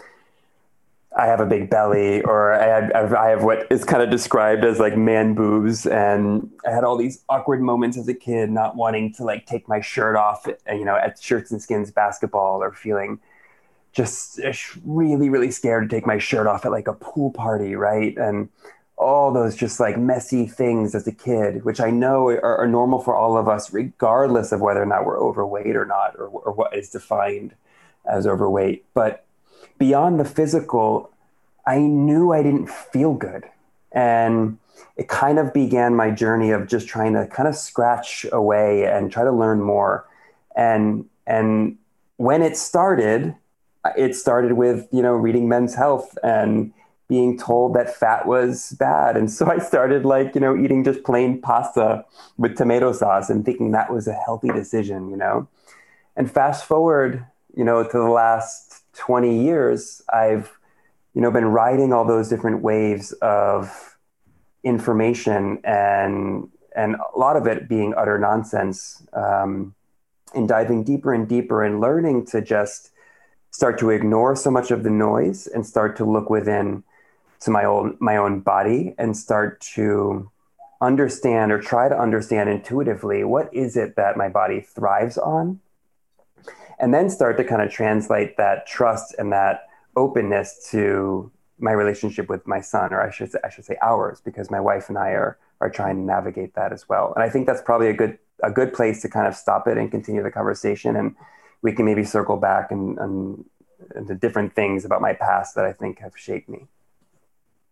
I 1.16 1.26
have 1.26 1.40
a 1.40 1.46
big 1.46 1.68
belly 1.68 2.22
or 2.22 2.52
I 2.52 2.66
have, 2.66 3.12
I 3.14 3.28
have 3.30 3.42
what 3.42 3.66
is 3.70 3.84
kind 3.84 4.02
of 4.02 4.10
described 4.10 4.64
as 4.64 4.78
like 4.78 4.96
man 4.96 5.34
boobs. 5.34 5.84
And 5.86 6.48
I 6.64 6.70
had 6.70 6.84
all 6.84 6.96
these 6.96 7.24
awkward 7.28 7.60
moments 7.60 7.98
as 7.98 8.06
a 8.06 8.14
kid, 8.14 8.50
not 8.50 8.76
wanting 8.76 9.12
to 9.14 9.24
like 9.24 9.44
take 9.44 9.68
my 9.68 9.80
shirt 9.80 10.14
off, 10.14 10.46
eh, 10.46 10.74
you 10.74 10.84
know, 10.84 10.96
at 10.96 11.20
Shirts 11.20 11.50
and 11.50 11.60
Skins 11.60 11.90
basketball 11.90 12.62
or 12.62 12.72
feeling 12.72 13.18
just 13.92 14.38
really, 14.84 15.28
really 15.28 15.50
scared 15.50 15.90
to 15.90 15.96
take 15.96 16.06
my 16.06 16.18
shirt 16.18 16.46
off 16.46 16.64
at 16.64 16.70
like 16.70 16.86
a 16.86 16.92
pool 16.92 17.32
party. 17.32 17.74
Right. 17.74 18.16
And 18.16 18.48
all 19.00 19.32
those 19.32 19.56
just 19.56 19.80
like 19.80 19.98
messy 19.98 20.46
things 20.46 20.94
as 20.94 21.08
a 21.08 21.12
kid, 21.12 21.64
which 21.64 21.80
I 21.80 21.90
know 21.90 22.28
are, 22.28 22.58
are, 22.58 22.68
normal 22.68 23.00
for 23.00 23.16
all 23.16 23.38
of 23.38 23.48
us, 23.48 23.72
regardless 23.72 24.52
of 24.52 24.60
whether 24.60 24.82
or 24.82 24.86
not 24.86 25.06
we're 25.06 25.18
overweight 25.18 25.74
or 25.74 25.86
not, 25.86 26.14
or, 26.18 26.26
or 26.26 26.52
what 26.52 26.76
is 26.76 26.90
defined 26.90 27.54
as 28.04 28.26
overweight. 28.26 28.84
But 28.92 29.24
beyond 29.80 30.20
the 30.20 30.24
physical, 30.24 31.10
I 31.66 31.78
knew 31.78 32.32
I 32.32 32.44
didn't 32.44 32.70
feel 32.70 33.14
good. 33.14 33.44
And 33.90 34.58
it 34.96 35.08
kind 35.08 35.38
of 35.40 35.52
began 35.52 35.96
my 35.96 36.10
journey 36.10 36.50
of 36.50 36.68
just 36.68 36.86
trying 36.86 37.14
to 37.14 37.26
kind 37.26 37.48
of 37.48 37.56
scratch 37.56 38.24
away 38.30 38.86
and 38.86 39.10
try 39.10 39.24
to 39.24 39.32
learn 39.32 39.60
more. 39.60 40.06
And 40.54 41.06
and 41.26 41.78
when 42.18 42.42
it 42.42 42.56
started, 42.56 43.34
it 43.96 44.14
started 44.14 44.52
with, 44.52 44.86
you 44.92 45.02
know, 45.02 45.14
reading 45.14 45.48
Men's 45.48 45.74
Health 45.74 46.16
and 46.22 46.72
being 47.08 47.36
told 47.36 47.74
that 47.74 47.94
fat 47.94 48.26
was 48.26 48.76
bad. 48.78 49.16
And 49.16 49.30
so 49.30 49.50
I 49.50 49.58
started 49.58 50.04
like, 50.04 50.34
you 50.34 50.40
know, 50.40 50.56
eating 50.56 50.84
just 50.84 51.02
plain 51.02 51.40
pasta 51.40 52.04
with 52.36 52.56
tomato 52.56 52.92
sauce 52.92 53.30
and 53.30 53.44
thinking 53.44 53.72
that 53.72 53.92
was 53.92 54.06
a 54.06 54.12
healthy 54.12 54.48
decision, 54.48 55.10
you 55.10 55.16
know. 55.16 55.48
And 56.14 56.30
fast 56.30 56.64
forward, 56.66 57.26
you 57.56 57.64
know, 57.64 57.82
to 57.82 57.98
the 57.98 58.10
last 58.10 58.79
20 59.00 59.42
years, 59.44 60.02
I've, 60.12 60.50
you 61.14 61.20
know, 61.20 61.30
been 61.30 61.46
riding 61.46 61.92
all 61.92 62.04
those 62.04 62.28
different 62.28 62.62
waves 62.62 63.12
of 63.20 63.96
information 64.62 65.60
and 65.64 66.48
and 66.76 66.94
a 66.94 67.18
lot 67.18 67.36
of 67.36 67.48
it 67.48 67.68
being 67.68 67.94
utter 67.96 68.16
nonsense. 68.16 69.02
Um, 69.12 69.74
and 70.34 70.48
diving 70.48 70.84
deeper 70.84 71.12
and 71.12 71.28
deeper 71.28 71.64
and 71.64 71.80
learning 71.80 72.26
to 72.26 72.40
just 72.40 72.90
start 73.50 73.78
to 73.78 73.90
ignore 73.90 74.36
so 74.36 74.50
much 74.50 74.70
of 74.70 74.82
the 74.82 74.90
noise 74.90 75.46
and 75.46 75.66
start 75.66 75.96
to 75.96 76.04
look 76.04 76.30
within 76.30 76.84
to 77.40 77.50
my 77.50 77.64
own 77.64 77.96
my 78.00 78.16
own 78.16 78.40
body 78.40 78.94
and 78.98 79.16
start 79.16 79.60
to 79.60 80.30
understand 80.80 81.52
or 81.52 81.60
try 81.60 81.88
to 81.88 81.98
understand 81.98 82.48
intuitively 82.48 83.24
what 83.24 83.52
is 83.52 83.76
it 83.76 83.96
that 83.96 84.16
my 84.16 84.28
body 84.28 84.60
thrives 84.60 85.18
on 85.18 85.58
and 86.80 86.92
then 86.94 87.10
start 87.10 87.36
to 87.36 87.44
kind 87.44 87.62
of 87.62 87.70
translate 87.70 88.36
that 88.36 88.66
trust 88.66 89.14
and 89.18 89.32
that 89.32 89.68
openness 89.96 90.68
to 90.70 91.30
my 91.58 91.72
relationship 91.72 92.28
with 92.28 92.46
my 92.46 92.60
son 92.60 92.92
or 92.92 93.02
I 93.02 93.10
should 93.10 93.32
say, 93.32 93.38
I 93.44 93.50
should 93.50 93.64
say 93.64 93.76
ours 93.82 94.20
because 94.24 94.50
my 94.50 94.60
wife 94.60 94.88
and 94.88 94.98
I 94.98 95.10
are 95.10 95.38
are 95.60 95.68
trying 95.68 95.96
to 95.96 96.02
navigate 96.02 96.54
that 96.54 96.72
as 96.72 96.88
well 96.88 97.12
and 97.14 97.22
I 97.22 97.28
think 97.28 97.46
that's 97.46 97.62
probably 97.62 97.88
a 97.88 97.92
good 97.92 98.18
a 98.42 98.50
good 98.50 98.72
place 98.72 99.02
to 99.02 99.08
kind 99.08 99.26
of 99.26 99.34
stop 99.34 99.68
it 99.68 99.76
and 99.76 99.90
continue 99.90 100.22
the 100.22 100.30
conversation 100.30 100.96
and 100.96 101.14
we 101.62 101.72
can 101.72 101.84
maybe 101.84 102.04
circle 102.04 102.36
back 102.36 102.70
and, 102.70 102.98
and 102.98 103.44
into 103.94 104.14
different 104.14 104.54
things 104.54 104.84
about 104.84 105.00
my 105.00 105.12
past 105.12 105.54
that 105.54 105.64
I 105.64 105.72
think 105.72 105.98
have 105.98 106.16
shaped 106.16 106.48
me. 106.48 106.66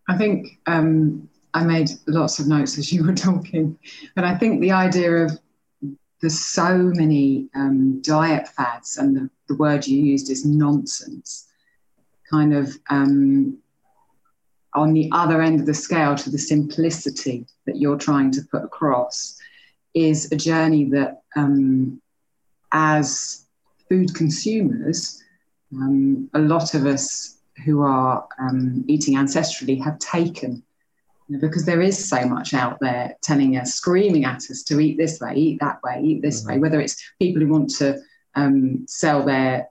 I 0.07 0.17
think 0.17 0.59
um, 0.65 1.29
I 1.53 1.63
made 1.63 1.89
lots 2.07 2.39
of 2.39 2.47
notes 2.47 2.77
as 2.77 2.91
you 2.91 3.05
were 3.05 3.13
talking, 3.29 3.77
but 4.15 4.23
I 4.23 4.37
think 4.37 4.61
the 4.61 4.71
idea 4.71 5.11
of 5.25 5.39
there's 6.21 6.39
so 6.39 6.77
many 6.77 7.47
um, 7.55 8.01
diet 8.01 8.47
fads, 8.47 8.97
and 8.97 9.15
the, 9.15 9.29
the, 9.47 9.55
word 9.55 9.87
you 9.87 10.01
used 10.01 10.29
is 10.29 10.45
nonsense, 10.45 11.47
kind 12.29 12.53
of 12.53 12.77
um, 12.89 13.57
on 14.73 14.93
the 14.93 15.09
other 15.11 15.41
end 15.41 15.59
of 15.59 15.65
the 15.65 15.73
scale 15.73 16.15
to 16.15 16.29
the 16.29 16.37
simplicity 16.37 17.45
that 17.65 17.77
you're 17.77 17.97
trying 17.97 18.31
to 18.31 18.41
put 18.51 18.63
across 18.63 19.39
is 19.93 20.31
a 20.31 20.35
journey 20.35 20.85
that, 20.85 21.21
um, 21.35 22.01
as 22.71 23.45
food 23.87 24.13
consumers, 24.13 25.23
um, 25.73 26.29
a 26.33 26.39
lot 26.39 26.73
of 26.73 26.85
us 26.85 27.37
who 27.65 27.81
are 27.81 28.27
um, 28.39 28.83
eating 28.87 29.15
ancestrally 29.15 29.81
have 29.83 29.97
taken. 29.99 30.63
Because 31.39 31.65
there 31.65 31.81
is 31.81 32.09
so 32.09 32.25
much 32.25 32.53
out 32.53 32.79
there 32.79 33.15
telling 33.21 33.55
us, 33.57 33.75
screaming 33.75 34.25
at 34.25 34.49
us 34.49 34.63
to 34.63 34.79
eat 34.79 34.97
this 34.97 35.19
way, 35.19 35.35
eat 35.35 35.59
that 35.59 35.81
way, 35.83 36.01
eat 36.03 36.21
this 36.21 36.41
mm-hmm. 36.41 36.53
way, 36.53 36.59
whether 36.59 36.81
it's 36.81 37.01
people 37.19 37.41
who 37.41 37.49
want 37.49 37.69
to 37.75 37.99
um, 38.35 38.85
sell 38.87 39.23
their 39.23 39.69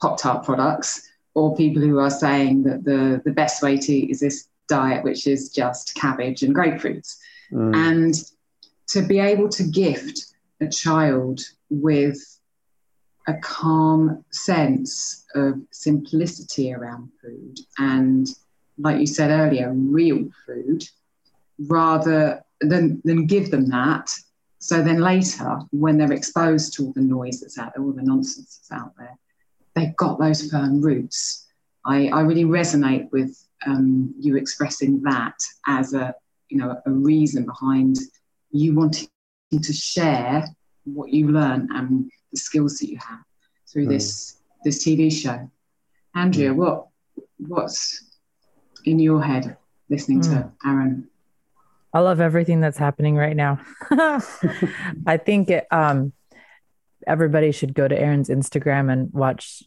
Pop 0.00 0.18
Tart 0.20 0.44
products 0.44 1.08
or 1.34 1.56
people 1.56 1.82
who 1.82 1.98
are 1.98 2.10
saying 2.10 2.64
that 2.64 2.84
the, 2.84 3.22
the 3.24 3.32
best 3.32 3.62
way 3.62 3.78
to 3.78 3.92
eat 3.92 4.10
is 4.10 4.20
this 4.20 4.48
diet, 4.68 5.04
which 5.04 5.26
is 5.26 5.50
just 5.50 5.94
cabbage 5.94 6.42
and 6.42 6.54
grapefruits. 6.54 7.16
Mm. 7.52 7.74
And 7.74 8.14
to 8.88 9.02
be 9.02 9.18
able 9.18 9.48
to 9.50 9.62
gift 9.62 10.34
a 10.60 10.68
child 10.68 11.40
with 11.70 12.18
a 13.26 13.34
calm 13.34 14.24
sense 14.30 15.24
of 15.34 15.60
simplicity 15.70 16.74
around 16.74 17.10
food 17.22 17.58
and, 17.78 18.26
like 18.80 18.98
you 18.98 19.06
said 19.06 19.30
earlier, 19.30 19.72
real 19.72 20.28
food, 20.46 20.84
rather 21.58 22.42
than, 22.60 23.00
than 23.04 23.26
give 23.26 23.50
them 23.50 23.68
that. 23.68 24.10
So 24.58 24.82
then 24.82 25.00
later, 25.00 25.60
when 25.70 25.96
they're 25.96 26.12
exposed 26.12 26.74
to 26.74 26.86
all 26.86 26.92
the 26.92 27.00
noise 27.00 27.40
that's 27.40 27.58
out 27.58 27.72
there, 27.74 27.84
all 27.84 27.92
the 27.92 28.02
nonsense 28.02 28.58
that's 28.58 28.80
out 28.80 28.92
there, 28.98 29.16
they've 29.74 29.96
got 29.96 30.18
those 30.18 30.50
firm 30.50 30.80
roots. 30.80 31.46
I, 31.84 32.08
I 32.08 32.20
really 32.20 32.44
resonate 32.44 33.10
with 33.10 33.36
um, 33.66 34.14
you 34.18 34.36
expressing 34.36 35.02
that 35.02 35.36
as 35.66 35.94
a, 35.94 36.14
you 36.48 36.58
know, 36.58 36.76
a 36.84 36.90
reason 36.90 37.44
behind 37.44 37.96
you 38.50 38.74
wanting 38.74 39.08
to 39.52 39.72
share 39.72 40.44
what 40.84 41.10
you 41.10 41.28
learn 41.28 41.68
and 41.72 42.10
the 42.32 42.38
skills 42.38 42.78
that 42.78 42.88
you 42.88 42.98
have 42.98 43.20
through 43.70 43.86
mm. 43.86 43.90
this 43.90 44.36
this 44.64 44.84
TV 44.84 45.12
show. 45.12 45.50
Andrea, 46.14 46.50
mm. 46.50 46.56
what 46.56 46.88
what's 47.38 48.09
in 48.84 48.98
your 48.98 49.22
head 49.22 49.56
listening 49.88 50.20
mm. 50.20 50.30
to 50.30 50.52
Aaron? 50.66 51.08
I 51.92 52.00
love 52.00 52.20
everything 52.20 52.60
that's 52.60 52.78
happening 52.78 53.16
right 53.16 53.34
now. 53.34 53.60
I 53.90 55.16
think 55.16 55.50
it, 55.50 55.66
um, 55.72 56.12
everybody 57.06 57.50
should 57.50 57.74
go 57.74 57.88
to 57.88 57.98
Aaron's 57.98 58.28
Instagram 58.28 58.92
and 58.92 59.12
watch. 59.12 59.64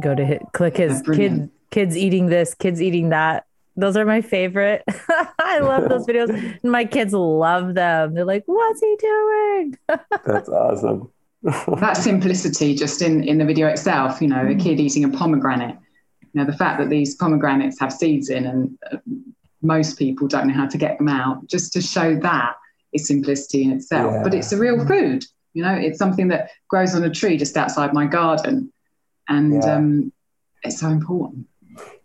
Go 0.00 0.14
to 0.14 0.24
hit, 0.24 0.42
click 0.52 0.76
his 0.76 1.02
kid 1.02 1.50
kids 1.70 1.96
eating 1.96 2.26
this, 2.26 2.54
kids 2.54 2.80
eating 2.80 3.10
that. 3.10 3.46
Those 3.76 3.96
are 3.96 4.04
my 4.04 4.20
favorite. 4.20 4.84
I 5.38 5.58
love 5.58 5.88
those 5.88 6.06
videos. 6.06 6.60
My 6.64 6.84
kids 6.84 7.12
love 7.12 7.74
them. 7.74 8.14
They're 8.14 8.24
like, 8.24 8.44
"What's 8.46 8.80
he 8.80 8.96
doing?" 9.00 9.78
That's 10.24 10.48
awesome. 10.48 11.10
that 11.42 11.96
simplicity 11.96 12.74
just 12.74 13.02
in, 13.02 13.24
in 13.24 13.38
the 13.38 13.44
video 13.44 13.66
itself, 13.66 14.22
you 14.22 14.28
know, 14.28 14.46
a 14.46 14.54
kid 14.54 14.80
eating 14.80 15.04
a 15.04 15.08
pomegranate, 15.08 15.76
you 16.34 16.40
know, 16.40 16.50
the 16.50 16.56
fact 16.56 16.78
that 16.80 16.90
these 16.90 17.14
pomegranates 17.14 17.78
have 17.80 17.92
seeds 17.92 18.28
in 18.28 18.46
and 18.46 18.78
uh, 18.90 18.96
most 19.62 19.98
people 19.98 20.26
don't 20.28 20.48
know 20.48 20.54
how 20.54 20.66
to 20.66 20.76
get 20.76 20.98
them 20.98 21.08
out, 21.08 21.46
just 21.46 21.72
to 21.72 21.80
show 21.80 22.16
that 22.16 22.56
is 22.92 23.06
simplicity 23.06 23.62
in 23.62 23.72
itself. 23.72 24.12
Yeah. 24.12 24.22
But 24.22 24.34
it's 24.34 24.52
a 24.52 24.58
real 24.58 24.84
food, 24.86 25.24
you 25.54 25.62
know, 25.62 25.72
it's 25.72 25.98
something 25.98 26.28
that 26.28 26.50
grows 26.68 26.94
on 26.94 27.04
a 27.04 27.10
tree 27.10 27.36
just 27.36 27.56
outside 27.56 27.94
my 27.94 28.06
garden. 28.06 28.72
And 29.28 29.54
yeah. 29.54 29.76
um, 29.76 30.12
it's 30.62 30.80
so 30.80 30.88
important. 30.88 31.46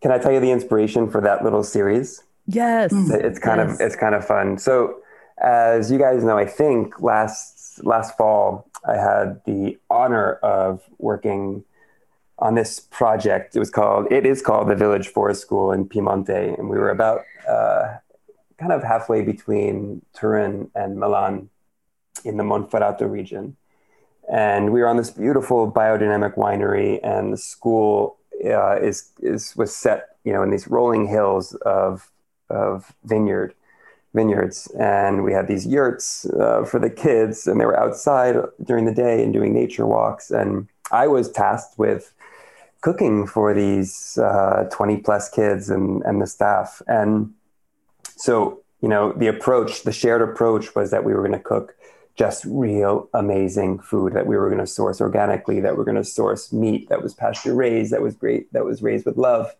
Can 0.02 0.12
I 0.12 0.20
tell 0.20 0.32
you 0.32 0.40
the 0.40 0.52
inspiration 0.52 1.10
for 1.10 1.20
that 1.22 1.44
little 1.44 1.64
series? 1.64 2.24
Yes. 2.48 2.92
It's 2.94 3.40
kind 3.40 3.60
yes. 3.60 3.76
of 3.76 3.82
it's 3.82 3.96
kind 3.96 4.16
of 4.16 4.26
fun. 4.26 4.58
So 4.58 5.02
as 5.42 5.92
you 5.92 6.00
guys 6.00 6.24
know, 6.24 6.38
I 6.38 6.46
think 6.46 7.02
last 7.02 7.84
last 7.84 8.18
fall 8.18 8.68
I 8.88 8.96
had 8.96 9.42
the 9.46 9.78
honor 9.90 10.34
of 10.36 10.82
working 10.98 11.64
on 12.40 12.56
this 12.56 12.80
project. 12.80 13.56
It 13.56 13.60
was 13.60 13.70
called, 13.70 14.12
it 14.12 14.26
is 14.26 14.42
called 14.42 14.70
the 14.70 14.76
Village 14.76 15.08
Forest 15.08 15.42
School 15.42 15.72
in 15.72 15.88
Piemonte. 15.88 16.58
And 16.58 16.70
we 16.70 16.78
were 16.78 16.90
about 16.90 17.22
uh, 17.48 17.98
kind 18.58 18.72
of 18.72 18.84
halfway 18.84 19.22
between 19.22 20.02
Turin 20.14 20.72
and 20.76 20.98
Milan 20.98 21.50
in 22.26 22.38
the 22.38 22.44
Monferrato 22.44 23.10
region. 23.10 23.56
And 24.32 24.72
we 24.72 24.82
were 24.82 24.88
on 24.88 24.98
this 24.98 25.10
beautiful 25.10 25.72
biodynamic 25.72 26.36
winery, 26.36 27.00
and 27.04 27.34
the 27.34 27.38
school 27.38 28.18
uh, 28.46 28.76
is, 28.76 29.10
is, 29.22 29.56
was 29.56 29.76
set, 29.76 30.18
you 30.24 30.32
know, 30.32 30.44
in 30.44 30.52
these 30.52 30.68
rolling 30.68 31.08
hills 31.08 31.56
of, 31.66 32.12
of 32.50 32.94
vineyard 33.04 33.54
vineyards 34.16 34.68
and 34.80 35.24
we 35.24 35.32
had 35.32 35.48
these 35.48 35.68
yurts 35.68 36.26
uh, 36.32 36.64
for 36.64 36.80
the 36.80 36.90
kids 36.90 37.46
and 37.46 37.62
they 37.62 37.66
were 37.66 37.80
outside 37.80 38.36
during 38.64 38.86
the 38.86 38.94
day 38.94 39.24
and 39.24 39.34
doing 39.34 39.54
nature 39.54 39.86
walks 39.86 40.32
and 40.32 40.68
i 40.92 41.06
was 41.06 41.32
tasked 41.32 41.78
with 41.78 42.12
cooking 42.82 43.28
for 43.28 43.54
these 43.54 44.18
uh, 44.18 44.68
20 44.72 44.98
plus 44.98 45.30
kids 45.30 45.70
and, 45.70 46.02
and 46.04 46.22
the 46.22 46.28
staff 46.28 46.82
and 46.88 47.34
so 48.16 48.62
you 48.82 48.88
know 48.88 49.14
the 49.14 49.28
approach 49.28 49.84
the 49.84 49.92
shared 49.92 50.22
approach 50.22 50.76
was 50.76 50.92
that 50.92 51.04
we 51.04 51.14
were 51.14 51.22
going 51.22 51.32
to 51.32 51.40
cook 51.40 51.76
just 52.16 52.44
real 52.46 53.08
amazing 53.14 53.80
food 53.80 54.14
that 54.14 54.28
we 54.28 54.38
were 54.38 54.50
going 54.50 54.60
to 54.60 54.68
source 54.68 55.00
organically 55.02 55.60
that 55.60 55.76
we 55.76 55.82
are 55.82 55.86
going 55.86 55.96
to 55.96 56.04
source 56.04 56.52
meat 56.52 56.88
that 56.90 57.02
was 57.02 57.14
pasture 57.14 57.56
raised 57.56 57.92
that 57.92 58.02
was 58.02 58.16
great 58.16 58.52
that 58.54 58.66
was 58.66 58.82
raised 58.82 59.06
with 59.06 59.18
love 59.18 59.54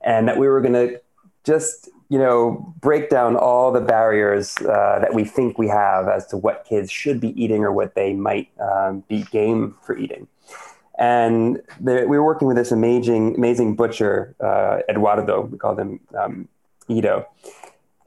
and 0.00 0.28
that 0.28 0.38
we 0.38 0.48
were 0.48 0.60
going 0.60 0.74
to 0.74 1.00
just 1.44 1.88
you 2.08 2.18
know, 2.18 2.74
break 2.80 3.10
down 3.10 3.36
all 3.36 3.72
the 3.72 3.80
barriers 3.80 4.56
uh, 4.58 4.98
that 5.00 5.14
we 5.14 5.24
think 5.24 5.58
we 5.58 5.68
have 5.68 6.08
as 6.08 6.26
to 6.26 6.36
what 6.36 6.64
kids 6.64 6.90
should 6.90 7.20
be 7.20 7.30
eating 7.42 7.64
or 7.64 7.72
what 7.72 7.94
they 7.94 8.12
might 8.12 8.50
um, 8.60 9.02
be 9.08 9.22
game 9.24 9.76
for 9.82 9.96
eating. 9.96 10.28
And 10.98 11.60
the, 11.80 12.06
we 12.08 12.18
were 12.18 12.24
working 12.24 12.46
with 12.46 12.56
this 12.56 12.70
amazing, 12.70 13.36
amazing 13.36 13.74
butcher, 13.74 14.34
uh, 14.40 14.78
Eduardo. 14.88 15.42
We 15.42 15.58
called 15.58 15.78
him 15.78 16.00
um, 16.16 16.48
Ido. 16.88 17.26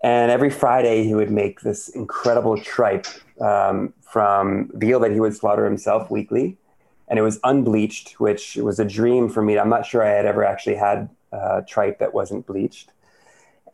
And 0.03 0.31
every 0.31 0.49
Friday, 0.49 1.03
he 1.03 1.15
would 1.15 1.31
make 1.31 1.61
this 1.61 1.89
incredible 1.89 2.57
tripe 2.57 3.07
um, 3.41 3.93
from 4.01 4.71
veal 4.73 4.99
that 5.01 5.11
he 5.11 5.19
would 5.19 5.35
slaughter 5.35 5.65
himself 5.65 6.09
weekly. 6.09 6.57
And 7.09 7.19
it 7.19 7.23
was 7.23 7.39
unbleached, 7.43 8.19
which 8.19 8.55
was 8.57 8.79
a 8.79 8.85
dream 8.85 9.29
for 9.29 9.41
me. 9.41 9.57
I'm 9.57 9.69
not 9.69 9.85
sure 9.85 10.03
I 10.03 10.09
had 10.09 10.25
ever 10.25 10.45
actually 10.45 10.75
had 10.75 11.09
uh, 11.31 11.61
tripe 11.67 11.99
that 11.99 12.13
wasn't 12.13 12.45
bleached 12.45 12.91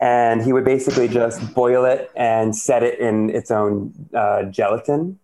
and 0.04 0.42
he 0.42 0.52
would 0.52 0.66
basically 0.66 1.08
just 1.08 1.54
boil 1.54 1.86
it 1.86 2.12
and 2.14 2.54
set 2.54 2.84
it 2.84 3.00
in 3.00 3.30
its 3.30 3.50
own 3.52 3.94
uh, 4.14 4.44
gelatin 4.44 5.18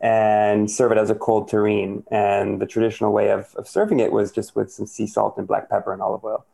and 0.00 0.70
serve 0.70 0.92
it 0.92 0.98
as 0.98 1.10
a 1.10 1.14
cold 1.14 1.48
terrine. 1.50 2.04
And 2.10 2.60
the 2.60 2.66
traditional 2.66 3.12
way 3.12 3.30
of, 3.30 3.54
of 3.56 3.68
serving 3.68 4.00
it 4.00 4.12
was 4.12 4.30
just 4.32 4.54
with 4.54 4.70
some 4.70 4.86
sea 4.86 5.06
salt 5.06 5.36
and 5.38 5.46
black 5.46 5.70
pepper 5.70 5.92
and 5.92 6.02
olive 6.02 6.24
oil. 6.24 6.44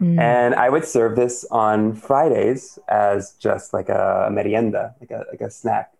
Mm. 0.00 0.20
And 0.20 0.54
I 0.54 0.68
would 0.68 0.84
serve 0.84 1.16
this 1.16 1.44
on 1.50 1.94
Fridays 1.94 2.78
as 2.88 3.32
just 3.40 3.74
like 3.74 3.88
a 3.88 4.28
merienda, 4.30 4.94
like 5.00 5.10
a 5.10 5.24
like 5.30 5.40
a 5.40 5.50
snack. 5.50 5.92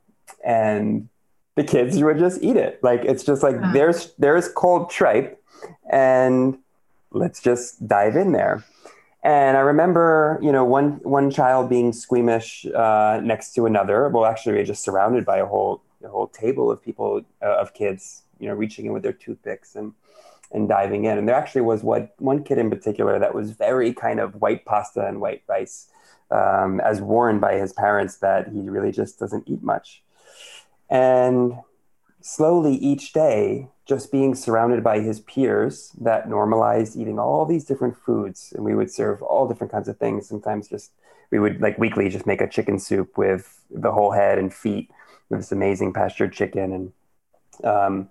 And 0.45 1.09
the 1.57 1.65
kids 1.65 2.01
would 2.01 2.19
just 2.19 2.41
eat 2.43 2.57
it. 2.57 2.79
Like 2.83 3.05
it's 3.05 3.25
just 3.25 3.43
like 3.43 3.57
uh-huh. 3.57 3.73
there's 3.73 4.13
there's 4.19 4.49
cold 4.49 4.91
tripe 4.91 5.43
and 5.91 6.59
let's 7.11 7.41
just 7.43 7.87
dive 7.89 8.15
in 8.15 8.33
there. 8.33 8.65
And 9.25 9.57
I 9.57 9.61
remember, 9.61 10.39
you 10.41 10.53
know, 10.53 10.65
one 10.65 11.01
one 11.03 11.31
child 11.33 11.69
being 11.69 11.93
squeamish 11.93 12.67
uh, 12.67 13.21
next 13.23 13.53
to 13.55 13.67
another. 13.67 14.09
Well, 14.09 14.25
actually, 14.25 14.53
we 14.53 14.59
were 14.61 14.65
just 14.65 14.85
surrounded 14.85 15.27
by 15.27 15.39
a 15.39 15.47
whole 15.47 15.83
a 16.05 16.09
whole 16.09 16.29
table 16.29 16.71
of 16.71 16.83
people 16.83 17.23
uh, 17.43 17.57
of 17.57 17.75
kids, 17.75 18.23
you 18.39 18.49
know, 18.49 18.55
reaching 18.55 18.87
in 18.87 18.93
with 18.93 19.03
their 19.03 19.13
toothpicks 19.13 19.75
and 19.75 19.93
and 20.51 20.69
diving 20.69 21.05
in. 21.05 21.19
And 21.19 21.29
there 21.29 21.37
actually 21.37 21.61
was 21.61 21.83
what 21.83 22.15
one 22.19 22.43
kid 22.43 22.59
in 22.59 22.71
particular 22.71 23.19
that 23.19 23.35
was 23.35 23.51
very 23.51 23.93
kind 23.93 24.19
of 24.19 24.41
white 24.41 24.65
pasta 24.65 25.07
and 25.07 25.21
white 25.21 25.43
rice, 25.47 25.89
um, 26.31 26.81
as 26.81 27.01
warned 27.01 27.41
by 27.41 27.55
his 27.55 27.73
parents 27.73 28.17
that 28.19 28.49
he 28.49 28.69
really 28.69 28.93
just 28.93 29.19
doesn't 29.19 29.45
eat 29.47 29.63
much. 29.63 30.03
And 30.89 31.59
slowly 32.21 32.75
each 32.75 33.13
day, 33.13 33.69
just 33.85 34.13
being 34.13 34.35
surrounded 34.35 34.85
by 34.85 35.01
his 35.01 35.21
peers 35.21 35.93
that 36.01 36.29
normalized 36.29 36.97
eating 36.97 37.19
all 37.19 37.47
these 37.47 37.65
different 37.65 37.97
foods, 37.97 38.53
and 38.55 38.65
we 38.65 38.75
would 38.75 38.91
serve 38.91 39.23
all 39.23 39.49
different 39.49 39.73
kinds 39.73 39.89
of 39.89 39.99
things. 39.99 40.29
Sometimes 40.29 40.69
just 40.69 40.93
we 41.31 41.39
would 41.39 41.61
like 41.61 41.79
weekly 41.79 42.09
just 42.09 42.27
make 42.27 42.41
a 42.41 42.49
chicken 42.49 42.79
soup 42.79 43.19
with 43.19 43.65
the 43.71 43.93
whole 43.93 44.13
head 44.13 44.39
and 44.39 44.53
feet 44.53 44.91
with 45.29 45.41
this 45.41 45.53
amazing 45.53 45.93
pastured 45.93 46.33
chicken 46.33 46.73
and 46.73 46.93
um, 47.65 48.09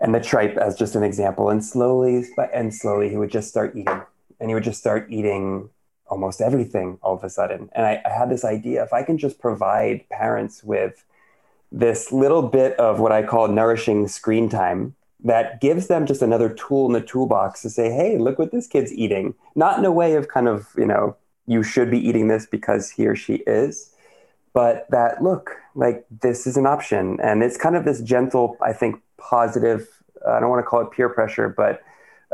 and 0.00 0.14
the 0.14 0.20
tripe 0.20 0.56
as 0.56 0.76
just 0.76 0.94
an 0.94 1.02
example. 1.02 1.50
And 1.50 1.64
slowly 1.64 2.26
and 2.52 2.74
slowly, 2.74 3.08
he 3.08 3.16
would 3.16 3.30
just 3.30 3.48
start 3.48 3.74
eating, 3.74 4.02
and 4.40 4.50
he 4.50 4.54
would 4.54 4.64
just 4.64 4.80
start 4.80 5.06
eating 5.10 5.70
almost 6.06 6.40
everything 6.40 6.98
all 7.02 7.14
of 7.14 7.24
a 7.24 7.30
sudden. 7.30 7.68
And 7.72 7.84
I, 7.84 8.02
I 8.04 8.10
had 8.10 8.30
this 8.30 8.44
idea: 8.44 8.82
if 8.82 8.92
I 8.92 9.02
can 9.02 9.18
just 9.18 9.38
provide 9.38 10.08
parents 10.08 10.62
with 10.62 11.04
this 11.70 12.12
little 12.12 12.42
bit 12.42 12.78
of 12.78 12.98
what 12.98 13.12
I 13.12 13.22
call 13.22 13.48
nourishing 13.48 14.08
screen 14.08 14.48
time 14.48 14.94
that 15.22 15.60
gives 15.60 15.88
them 15.88 16.06
just 16.06 16.22
another 16.22 16.48
tool 16.48 16.86
in 16.86 16.92
the 16.92 17.00
toolbox 17.00 17.62
to 17.62 17.70
say, 17.70 17.90
hey, 17.90 18.18
look 18.18 18.38
what 18.38 18.52
this 18.52 18.66
kid's 18.66 18.92
eating. 18.92 19.34
Not 19.54 19.78
in 19.78 19.84
a 19.84 19.92
way 19.92 20.14
of 20.14 20.28
kind 20.28 20.48
of, 20.48 20.68
you 20.76 20.86
know, 20.86 21.16
you 21.46 21.62
should 21.62 21.90
be 21.90 21.98
eating 21.98 22.28
this 22.28 22.46
because 22.46 22.90
he 22.90 23.06
or 23.06 23.16
she 23.16 23.36
is, 23.46 23.92
but 24.52 24.86
that 24.90 25.22
look, 25.22 25.50
like 25.74 26.04
this 26.20 26.46
is 26.46 26.56
an 26.56 26.66
option. 26.66 27.18
And 27.22 27.42
it's 27.42 27.56
kind 27.56 27.76
of 27.76 27.84
this 27.84 28.00
gentle, 28.00 28.56
I 28.60 28.72
think, 28.72 29.00
positive, 29.18 29.88
I 30.26 30.40
don't 30.40 30.50
want 30.50 30.64
to 30.64 30.68
call 30.68 30.80
it 30.80 30.90
peer 30.90 31.08
pressure, 31.08 31.48
but 31.48 31.82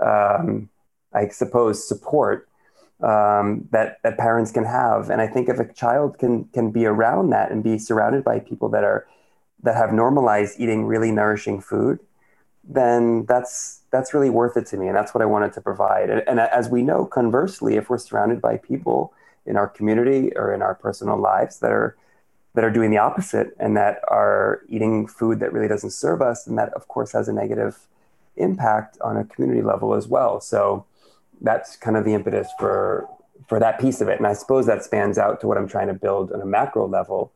um, 0.00 0.68
I 1.12 1.28
suppose 1.28 1.86
support 1.86 2.48
um, 3.02 3.68
that, 3.70 3.98
that 4.02 4.16
parents 4.18 4.50
can 4.50 4.64
have. 4.64 5.10
And 5.10 5.20
I 5.20 5.26
think 5.26 5.48
if 5.48 5.58
a 5.58 5.72
child 5.72 6.18
can, 6.18 6.44
can 6.46 6.70
be 6.70 6.86
around 6.86 7.30
that 7.30 7.50
and 7.50 7.62
be 7.62 7.78
surrounded 7.78 8.24
by 8.24 8.38
people 8.38 8.68
that 8.70 8.84
are, 8.84 9.06
that 9.62 9.76
have 9.76 9.92
normalized 9.92 10.58
eating 10.58 10.84
really 10.84 11.10
nourishing 11.10 11.60
food, 11.60 11.98
then 12.66 13.26
that's 13.26 13.82
that's 13.90 14.14
really 14.14 14.30
worth 14.30 14.56
it 14.56 14.66
to 14.66 14.76
me, 14.76 14.88
and 14.88 14.96
that's 14.96 15.14
what 15.14 15.22
I 15.22 15.26
wanted 15.26 15.52
to 15.52 15.60
provide. 15.60 16.10
And, 16.10 16.22
and 16.26 16.40
as 16.40 16.68
we 16.68 16.82
know, 16.82 17.04
conversely, 17.04 17.76
if 17.76 17.88
we're 17.88 17.98
surrounded 17.98 18.40
by 18.40 18.56
people 18.56 19.12
in 19.46 19.56
our 19.56 19.68
community 19.68 20.32
or 20.34 20.52
in 20.52 20.62
our 20.62 20.74
personal 20.74 21.16
lives 21.16 21.60
that 21.60 21.70
are 21.70 21.96
that 22.54 22.64
are 22.64 22.70
doing 22.70 22.90
the 22.90 22.98
opposite 22.98 23.54
and 23.58 23.76
that 23.76 24.00
are 24.08 24.62
eating 24.68 25.06
food 25.06 25.40
that 25.40 25.52
really 25.52 25.68
doesn't 25.68 25.90
serve 25.90 26.22
us, 26.22 26.46
and 26.46 26.58
that 26.58 26.72
of 26.74 26.88
course 26.88 27.12
has 27.12 27.28
a 27.28 27.32
negative 27.32 27.86
impact 28.36 28.98
on 29.00 29.16
a 29.16 29.24
community 29.24 29.62
level 29.62 29.94
as 29.94 30.08
well. 30.08 30.40
So 30.40 30.84
that's 31.40 31.76
kind 31.76 31.96
of 31.96 32.04
the 32.04 32.14
impetus 32.14 32.48
for 32.58 33.08
for 33.48 33.60
that 33.60 33.78
piece 33.78 34.00
of 34.00 34.08
it, 34.08 34.18
and 34.18 34.26
I 34.26 34.32
suppose 34.32 34.66
that 34.66 34.82
spans 34.84 35.18
out 35.18 35.40
to 35.40 35.46
what 35.46 35.58
I'm 35.58 35.68
trying 35.68 35.88
to 35.88 35.94
build 35.94 36.32
on 36.32 36.40
a 36.40 36.46
macro 36.46 36.86
level 36.88 37.32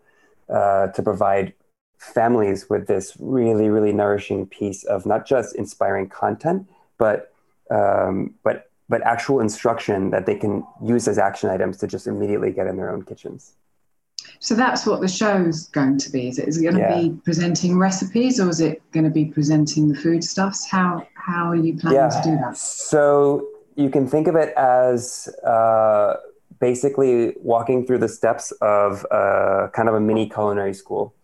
uh, 0.48 0.86
to 0.88 1.02
provide 1.02 1.52
families 1.98 2.70
with 2.70 2.86
this 2.86 3.16
really, 3.18 3.68
really 3.68 3.92
nourishing 3.92 4.46
piece 4.46 4.84
of 4.84 5.04
not 5.04 5.26
just 5.26 5.54
inspiring 5.56 6.08
content, 6.08 6.66
but 6.96 7.32
um, 7.70 8.34
but 8.42 8.70
but 8.88 9.02
actual 9.02 9.40
instruction 9.40 10.10
that 10.10 10.24
they 10.24 10.34
can 10.34 10.64
use 10.82 11.06
as 11.08 11.18
action 11.18 11.50
items 11.50 11.76
to 11.78 11.86
just 11.86 12.06
immediately 12.06 12.50
get 12.50 12.66
in 12.66 12.76
their 12.76 12.90
own 12.90 13.02
kitchens. 13.02 13.54
So 14.40 14.54
that's 14.54 14.86
what 14.86 15.00
the 15.00 15.08
show's 15.08 15.68
going 15.68 15.98
to 15.98 16.10
be. 16.10 16.28
Is 16.28 16.38
it, 16.38 16.48
is 16.48 16.58
it 16.58 16.62
going 16.62 16.76
to 16.76 16.80
yeah. 16.80 17.00
be 17.00 17.10
presenting 17.24 17.78
recipes, 17.78 18.38
or 18.38 18.48
is 18.48 18.60
it 18.60 18.80
going 18.92 19.04
to 19.04 19.10
be 19.10 19.26
presenting 19.26 19.88
the 19.88 19.94
foodstuffs? 19.96 20.68
How 20.70 21.06
how 21.14 21.50
are 21.50 21.56
you 21.56 21.76
planning 21.76 21.98
yeah. 21.98 22.08
to 22.08 22.22
do 22.22 22.36
that? 22.36 22.56
So 22.56 23.48
you 23.74 23.90
can 23.90 24.06
think 24.06 24.28
of 24.28 24.36
it 24.36 24.54
as 24.56 25.28
uh, 25.44 26.16
basically 26.60 27.34
walking 27.40 27.86
through 27.86 27.98
the 27.98 28.08
steps 28.08 28.52
of 28.60 29.06
uh, 29.10 29.68
kind 29.72 29.88
of 29.88 29.94
a 29.94 30.00
mini 30.00 30.28
culinary 30.28 30.74
school. 30.74 31.14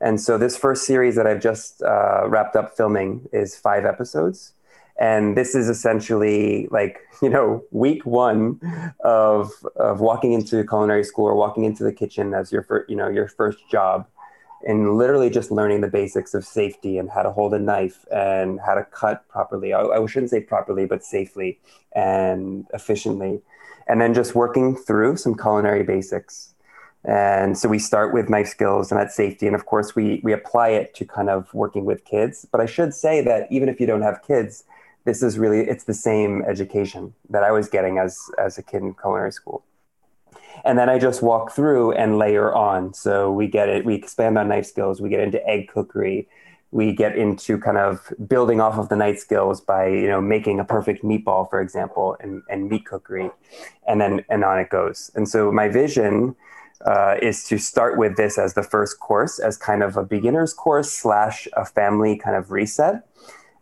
And 0.00 0.20
so 0.20 0.36
this 0.36 0.56
first 0.56 0.84
series 0.84 1.14
that 1.16 1.26
I've 1.26 1.40
just 1.40 1.82
uh, 1.82 2.28
wrapped 2.28 2.54
up 2.54 2.76
filming 2.76 3.28
is 3.32 3.56
five 3.56 3.84
episodes. 3.84 4.52
And 4.98 5.36
this 5.36 5.54
is 5.54 5.68
essentially 5.68 6.68
like, 6.70 7.00
you 7.22 7.28
know, 7.28 7.64
week 7.70 8.04
one 8.06 8.60
of, 9.00 9.50
of 9.76 10.00
walking 10.00 10.32
into 10.32 10.64
culinary 10.66 11.04
school 11.04 11.26
or 11.26 11.34
walking 11.34 11.64
into 11.64 11.84
the 11.84 11.92
kitchen 11.92 12.34
as 12.34 12.52
your, 12.52 12.62
fir- 12.62 12.86
you 12.88 12.96
know, 12.96 13.08
your 13.08 13.28
first 13.28 13.58
job 13.70 14.06
and 14.66 14.96
literally 14.96 15.30
just 15.30 15.50
learning 15.50 15.80
the 15.80 15.88
basics 15.88 16.34
of 16.34 16.44
safety 16.44 16.98
and 16.98 17.10
how 17.10 17.22
to 17.22 17.30
hold 17.30 17.54
a 17.54 17.58
knife 17.58 18.04
and 18.10 18.58
how 18.64 18.74
to 18.74 18.84
cut 18.84 19.28
properly. 19.28 19.72
I, 19.72 19.82
I 19.82 20.06
shouldn't 20.06 20.30
say 20.30 20.40
properly, 20.40 20.86
but 20.86 21.04
safely 21.04 21.60
and 21.94 22.66
efficiently. 22.72 23.42
And 23.86 24.00
then 24.00 24.14
just 24.14 24.34
working 24.34 24.74
through 24.74 25.16
some 25.18 25.36
culinary 25.36 25.84
basics 25.84 26.54
and 27.06 27.56
so 27.56 27.68
we 27.68 27.78
start 27.78 28.12
with 28.12 28.28
knife 28.28 28.48
skills 28.48 28.90
and 28.90 29.00
that 29.00 29.12
safety. 29.12 29.46
And 29.46 29.54
of 29.54 29.64
course, 29.64 29.94
we, 29.94 30.20
we 30.24 30.32
apply 30.32 30.70
it 30.70 30.92
to 30.96 31.04
kind 31.04 31.30
of 31.30 31.52
working 31.54 31.84
with 31.84 32.04
kids. 32.04 32.46
But 32.50 32.60
I 32.60 32.66
should 32.66 32.92
say 32.92 33.22
that 33.22 33.46
even 33.50 33.68
if 33.68 33.80
you 33.80 33.86
don't 33.86 34.02
have 34.02 34.22
kids, 34.26 34.64
this 35.06 35.22
is 35.22 35.38
really, 35.38 35.60
it's 35.60 35.84
the 35.84 35.94
same 35.94 36.42
education 36.42 37.14
that 37.30 37.42
I 37.42 37.50
was 37.52 37.68
getting 37.68 37.98
as, 37.98 38.18
as 38.38 38.58
a 38.58 38.62
kid 38.62 38.82
in 38.82 38.94
culinary 38.94 39.32
school. 39.32 39.64
And 40.64 40.78
then 40.78 40.88
I 40.88 40.98
just 40.98 41.22
walk 41.22 41.52
through 41.52 41.92
and 41.92 42.18
layer 42.18 42.54
on. 42.54 42.92
So 42.92 43.32
we 43.32 43.46
get 43.46 43.68
it, 43.68 43.84
we 43.84 43.94
expand 43.94 44.36
on 44.36 44.48
knife 44.48 44.66
skills, 44.66 45.00
we 45.00 45.08
get 45.08 45.20
into 45.20 45.44
egg 45.46 45.68
cookery, 45.68 46.28
we 46.72 46.92
get 46.92 47.16
into 47.16 47.58
kind 47.58 47.78
of 47.78 48.12
building 48.26 48.60
off 48.60 48.76
of 48.76 48.88
the 48.88 48.96
knife 48.96 49.18
skills 49.18 49.60
by 49.60 49.86
you 49.86 50.08
know 50.08 50.20
making 50.20 50.58
a 50.58 50.64
perfect 50.64 51.04
meatball 51.04 51.48
for 51.48 51.60
example 51.60 52.16
and, 52.20 52.42
and 52.50 52.68
meat 52.68 52.84
cookery 52.84 53.30
and 53.86 54.00
then 54.00 54.24
and 54.28 54.44
on 54.44 54.58
it 54.58 54.68
goes 54.68 55.12
and 55.14 55.28
so 55.28 55.52
my 55.52 55.68
vision 55.68 56.34
uh, 56.84 57.16
is 57.22 57.44
to 57.44 57.58
start 57.58 57.96
with 57.96 58.16
this 58.16 58.38
as 58.38 58.54
the 58.54 58.62
first 58.62 59.00
course, 59.00 59.38
as 59.38 59.56
kind 59.56 59.82
of 59.82 59.96
a 59.96 60.04
beginner's 60.04 60.52
course 60.52 60.90
slash 60.90 61.48
a 61.54 61.64
family 61.64 62.16
kind 62.16 62.36
of 62.36 62.50
reset. 62.50 63.06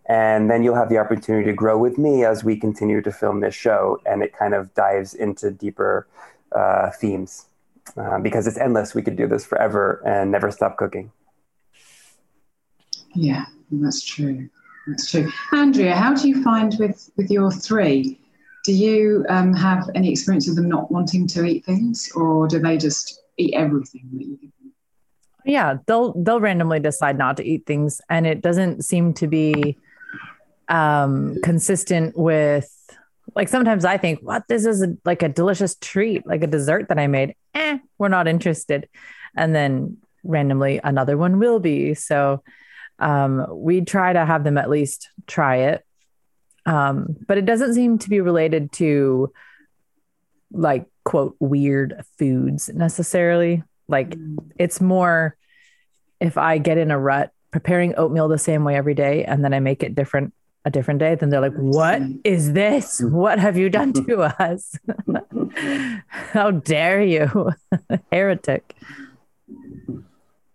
And 0.06 0.50
then 0.50 0.62
you'll 0.62 0.74
have 0.74 0.90
the 0.90 0.98
opportunity 0.98 1.46
to 1.46 1.52
grow 1.52 1.78
with 1.78 1.96
me 1.96 2.24
as 2.24 2.44
we 2.44 2.56
continue 2.56 3.00
to 3.02 3.10
film 3.10 3.40
this 3.40 3.54
show. 3.54 4.00
And 4.04 4.22
it 4.22 4.36
kind 4.36 4.54
of 4.54 4.72
dives 4.74 5.14
into 5.14 5.50
deeper 5.50 6.06
uh, 6.52 6.90
themes 6.90 7.46
uh, 7.96 8.18
because 8.18 8.46
it's 8.46 8.58
endless. 8.58 8.94
We 8.94 9.02
could 9.02 9.16
do 9.16 9.26
this 9.26 9.44
forever 9.44 10.02
and 10.06 10.30
never 10.30 10.50
stop 10.50 10.76
cooking. 10.76 11.10
Yeah, 13.14 13.44
that's 13.70 14.02
true. 14.02 14.48
That's 14.86 15.10
true. 15.10 15.30
Andrea, 15.52 15.94
how 15.94 16.14
do 16.14 16.28
you 16.28 16.42
find 16.42 16.76
with, 16.78 17.10
with 17.16 17.30
your 17.30 17.50
three? 17.50 18.20
Do 18.64 18.72
you 18.72 19.24
um, 19.28 19.54
have 19.54 19.88
any 19.94 20.10
experience 20.10 20.48
of 20.48 20.56
them 20.56 20.68
not 20.68 20.90
wanting 20.90 21.26
to 21.28 21.44
eat 21.44 21.64
things, 21.64 22.10
or 22.14 22.48
do 22.48 22.58
they 22.58 22.76
just 22.78 23.20
eat 23.36 23.54
everything 23.54 24.08
that 24.14 24.24
you 24.24 24.36
give 24.36 24.50
them? 24.58 24.72
Yeah, 25.44 25.76
they'll 25.86 26.14
they'll 26.14 26.40
randomly 26.40 26.80
decide 26.80 27.18
not 27.18 27.36
to 27.36 27.44
eat 27.44 27.66
things, 27.66 28.00
and 28.08 28.26
it 28.26 28.40
doesn't 28.40 28.82
seem 28.82 29.12
to 29.14 29.26
be 29.26 29.76
um, 30.68 31.36
consistent 31.42 32.16
with. 32.16 32.70
Like 33.34 33.48
sometimes 33.48 33.84
I 33.84 33.96
think, 33.96 34.20
what 34.20 34.46
this 34.48 34.64
is 34.64 34.82
a, 34.82 34.96
like 35.04 35.22
a 35.22 35.28
delicious 35.28 35.74
treat, 35.76 36.26
like 36.26 36.44
a 36.44 36.46
dessert 36.46 36.88
that 36.88 36.98
I 36.98 37.06
made. 37.06 37.34
Eh, 37.54 37.78
we're 37.98 38.08
not 38.08 38.28
interested, 38.28 38.88
and 39.36 39.54
then 39.54 39.96
randomly 40.22 40.80
another 40.84 41.16
one 41.16 41.38
will 41.38 41.58
be. 41.58 41.94
So 41.94 42.44
um, 42.98 43.46
we 43.50 43.80
try 43.80 44.12
to 44.12 44.24
have 44.24 44.44
them 44.44 44.58
at 44.58 44.70
least 44.70 45.08
try 45.26 45.56
it 45.56 45.84
um, 46.66 47.16
but 47.26 47.38
it 47.38 47.44
doesn't 47.44 47.74
seem 47.74 47.98
to 47.98 48.10
be 48.10 48.20
related 48.20 48.72
to 48.72 49.32
like 50.50 50.86
quote 51.04 51.36
weird 51.38 52.02
foods 52.18 52.70
necessarily. 52.72 53.62
Like 53.88 54.10
mm. 54.10 54.36
it's 54.58 54.80
more 54.80 55.36
if 56.20 56.38
I 56.38 56.58
get 56.58 56.78
in 56.78 56.90
a 56.90 56.98
rut 56.98 57.32
preparing 57.50 57.94
oatmeal 57.96 58.28
the 58.28 58.38
same 58.38 58.64
way 58.64 58.76
every 58.76 58.94
day 58.94 59.24
and 59.24 59.44
then 59.44 59.52
I 59.52 59.60
make 59.60 59.82
it 59.82 59.94
different 59.94 60.32
a 60.64 60.70
different 60.70 61.00
day, 61.00 61.14
then 61.14 61.28
they're 61.28 61.40
like, 61.40 61.54
What 61.54 62.02
is 62.24 62.52
this? 62.52 63.00
What 63.00 63.38
have 63.38 63.56
you 63.56 63.68
done 63.68 63.92
to 63.92 64.22
us? 64.42 64.78
How 66.08 66.50
dare 66.50 67.02
you? 67.02 67.52
Heretic. 68.12 68.74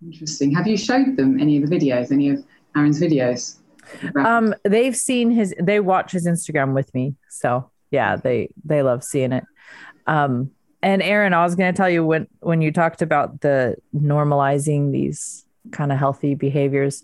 Interesting. 0.04 0.54
Have 0.54 0.68
you 0.68 0.78
showed 0.78 1.18
them 1.18 1.40
any 1.40 1.62
of 1.62 1.70
the 1.70 1.76
videos, 1.76 2.12
any 2.12 2.30
of 2.30 2.44
Aaron's 2.76 3.00
videos? 3.00 3.58
Um, 4.16 4.56
they've 4.64 4.96
seen 4.96 5.32
his, 5.32 5.54
they 5.62 5.80
watch 5.80 6.12
his 6.12 6.26
Instagram 6.26 6.74
with 6.74 6.94
me. 6.94 7.16
So 7.30 7.70
yeah, 7.92 8.16
they 8.16 8.50
they 8.64 8.82
love 8.82 9.04
seeing 9.04 9.32
it. 9.32 9.44
Um, 10.08 10.52
and 10.82 11.02
Aaron, 11.02 11.34
I 11.34 11.44
was 11.44 11.56
going 11.56 11.74
to 11.74 11.78
tell 11.78 11.90
you 11.90 12.06
when 12.06 12.28
when 12.40 12.62
you 12.62 12.72
talked 12.72 13.02
about 13.02 13.42
the 13.42 13.76
normalizing 13.94 14.92
these 14.92 15.46
kind 15.72 15.92
of 15.92 15.98
healthy 15.98 16.36
behaviors, 16.36 17.04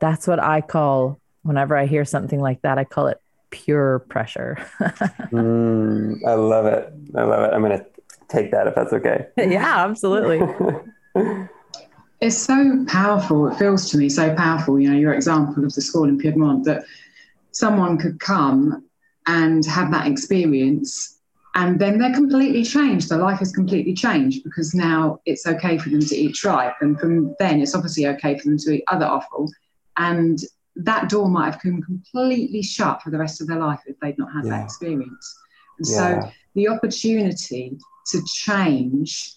that's 0.00 0.26
what 0.26 0.40
I 0.40 0.60
call 0.60 1.20
whenever 1.42 1.76
I 1.76 1.86
hear 1.86 2.04
something 2.04 2.40
like 2.40 2.62
that, 2.62 2.78
I 2.78 2.84
call 2.84 3.08
it 3.08 3.20
pure 3.50 4.00
pressure. 4.00 4.56
mm, 4.80 6.18
I 6.26 6.34
love 6.34 6.66
it. 6.66 6.92
I 7.14 7.22
love 7.22 7.44
it. 7.44 7.54
I'm 7.54 7.62
going 7.62 7.78
to 7.78 7.86
take 8.28 8.50
that 8.50 8.66
if 8.66 8.74
that's 8.74 8.92
okay. 8.92 9.26
yeah, 9.36 9.84
absolutely. 9.84 10.40
it's 12.20 12.36
so 12.36 12.84
powerful. 12.86 13.48
It 13.48 13.58
feels 13.58 13.90
to 13.90 13.98
me 13.98 14.08
so 14.08 14.34
powerful. 14.34 14.78
You 14.78 14.90
know, 14.90 14.98
your 14.98 15.14
example 15.14 15.64
of 15.64 15.74
the 15.74 15.80
school 15.80 16.04
in 16.04 16.18
Piedmont 16.18 16.64
that 16.64 16.84
someone 17.52 17.98
could 17.98 18.20
come 18.20 18.84
and 19.26 19.64
have 19.66 19.90
that 19.92 20.06
experience 20.06 21.18
and 21.58 21.80
then 21.80 21.98
they're 21.98 22.14
completely 22.14 22.62
changed. 22.62 23.08
Their 23.08 23.18
life 23.18 23.42
is 23.42 23.50
completely 23.50 23.92
changed 23.92 24.44
because 24.44 24.74
now 24.74 25.20
it's 25.26 25.44
okay 25.44 25.76
for 25.76 25.88
them 25.88 26.00
to 26.00 26.16
eat 26.16 26.36
tripe, 26.36 26.76
and 26.80 26.98
from 27.00 27.34
then 27.40 27.60
it's 27.60 27.74
obviously 27.74 28.06
okay 28.06 28.38
for 28.38 28.44
them 28.44 28.58
to 28.58 28.74
eat 28.74 28.84
other 28.86 29.06
offal, 29.06 29.50
and 29.96 30.38
that 30.78 31.08
door 31.08 31.28
might 31.28 31.52
have 31.52 31.60
come 31.60 31.82
completely 31.82 32.62
shut 32.62 33.02
for 33.02 33.10
the 33.10 33.18
rest 33.18 33.40
of 33.40 33.48
their 33.48 33.58
life 33.58 33.80
if 33.86 33.98
they'd 34.00 34.18
not 34.18 34.32
had 34.32 34.44
yeah. 34.44 34.50
that 34.50 34.64
experience. 34.64 35.38
And 35.78 35.88
yeah. 35.88 36.22
so 36.22 36.32
the 36.54 36.68
opportunity 36.68 37.78
to 38.06 38.22
change 38.32 39.34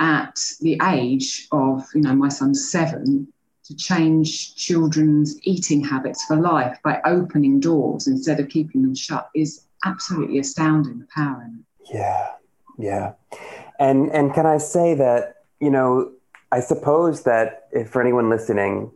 at 0.00 0.38
the 0.60 0.80
age 0.84 1.46
of, 1.52 1.84
you 1.94 2.00
know, 2.00 2.14
my 2.14 2.28
son's 2.28 2.70
seven, 2.70 3.28
to 3.64 3.76
change 3.76 4.56
children's 4.56 5.36
eating 5.42 5.82
habits 5.82 6.24
for 6.24 6.36
life 6.36 6.78
by 6.84 7.00
opening 7.04 7.60
doors 7.60 8.06
instead 8.06 8.38
of 8.38 8.48
keeping 8.48 8.82
them 8.82 8.94
shut 8.94 9.30
is 9.34 9.66
absolutely 9.84 10.38
astounding 10.38 10.98
the 10.98 11.06
power 11.14 11.42
in 11.42 11.60
it. 11.60 11.94
Yeah, 11.94 12.28
yeah. 12.78 13.12
And 13.78 14.10
and 14.12 14.32
can 14.34 14.46
I 14.46 14.58
say 14.58 14.94
that, 14.94 15.36
you 15.60 15.70
know, 15.70 16.12
I 16.52 16.60
suppose 16.60 17.22
that 17.22 17.68
if 17.72 17.90
for 17.90 18.00
anyone 18.00 18.30
listening 18.30 18.90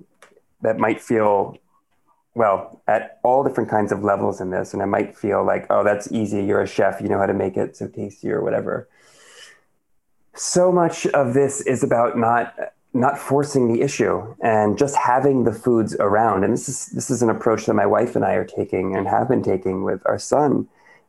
that 0.63 0.79
might 0.79 1.01
feel 1.01 1.57
well 2.39 2.81
at 2.87 3.19
all 3.23 3.43
different 3.43 3.69
kinds 3.69 3.91
of 3.93 4.03
levels 4.03 4.41
in 4.41 4.51
this 4.51 4.73
and 4.73 4.83
i 4.83 4.87
might 4.87 5.17
feel 5.17 5.45
like 5.45 5.67
oh 5.71 5.83
that's 5.83 6.11
easy 6.13 6.43
you're 6.43 6.63
a 6.63 6.67
chef 6.67 7.01
you 7.01 7.09
know 7.09 7.19
how 7.19 7.27
to 7.27 7.35
make 7.35 7.57
it 7.57 7.77
so 7.77 7.87
tasty 7.89 8.31
or 8.31 8.43
whatever. 8.43 8.89
So 10.35 10.71
much 10.71 11.07
of 11.09 11.35
this 11.35 11.61
is 11.63 11.83
about 11.83 12.17
not 12.17 12.55
not 12.95 13.19
forcing 13.19 13.73
the 13.73 13.83
issue 13.83 14.35
and 14.41 14.79
just 14.79 14.97
having 14.97 15.45
the 15.45 15.53
foods 15.53 15.95
around. 15.97 16.45
And 16.45 16.53
this 16.53 16.69
is 16.69 16.87
this 16.87 17.11
is 17.11 17.23
an 17.23 17.31
approach 17.31 17.67
that 17.67 17.75
my 17.75 17.87
wife 17.87 18.17
and 18.17 18.25
i 18.25 18.33
are 18.35 18.45
taking 18.45 18.97
and 18.97 19.07
have 19.07 19.29
been 19.29 19.43
taking 19.43 19.83
with 19.83 20.01
our 20.07 20.19
son 20.19 20.69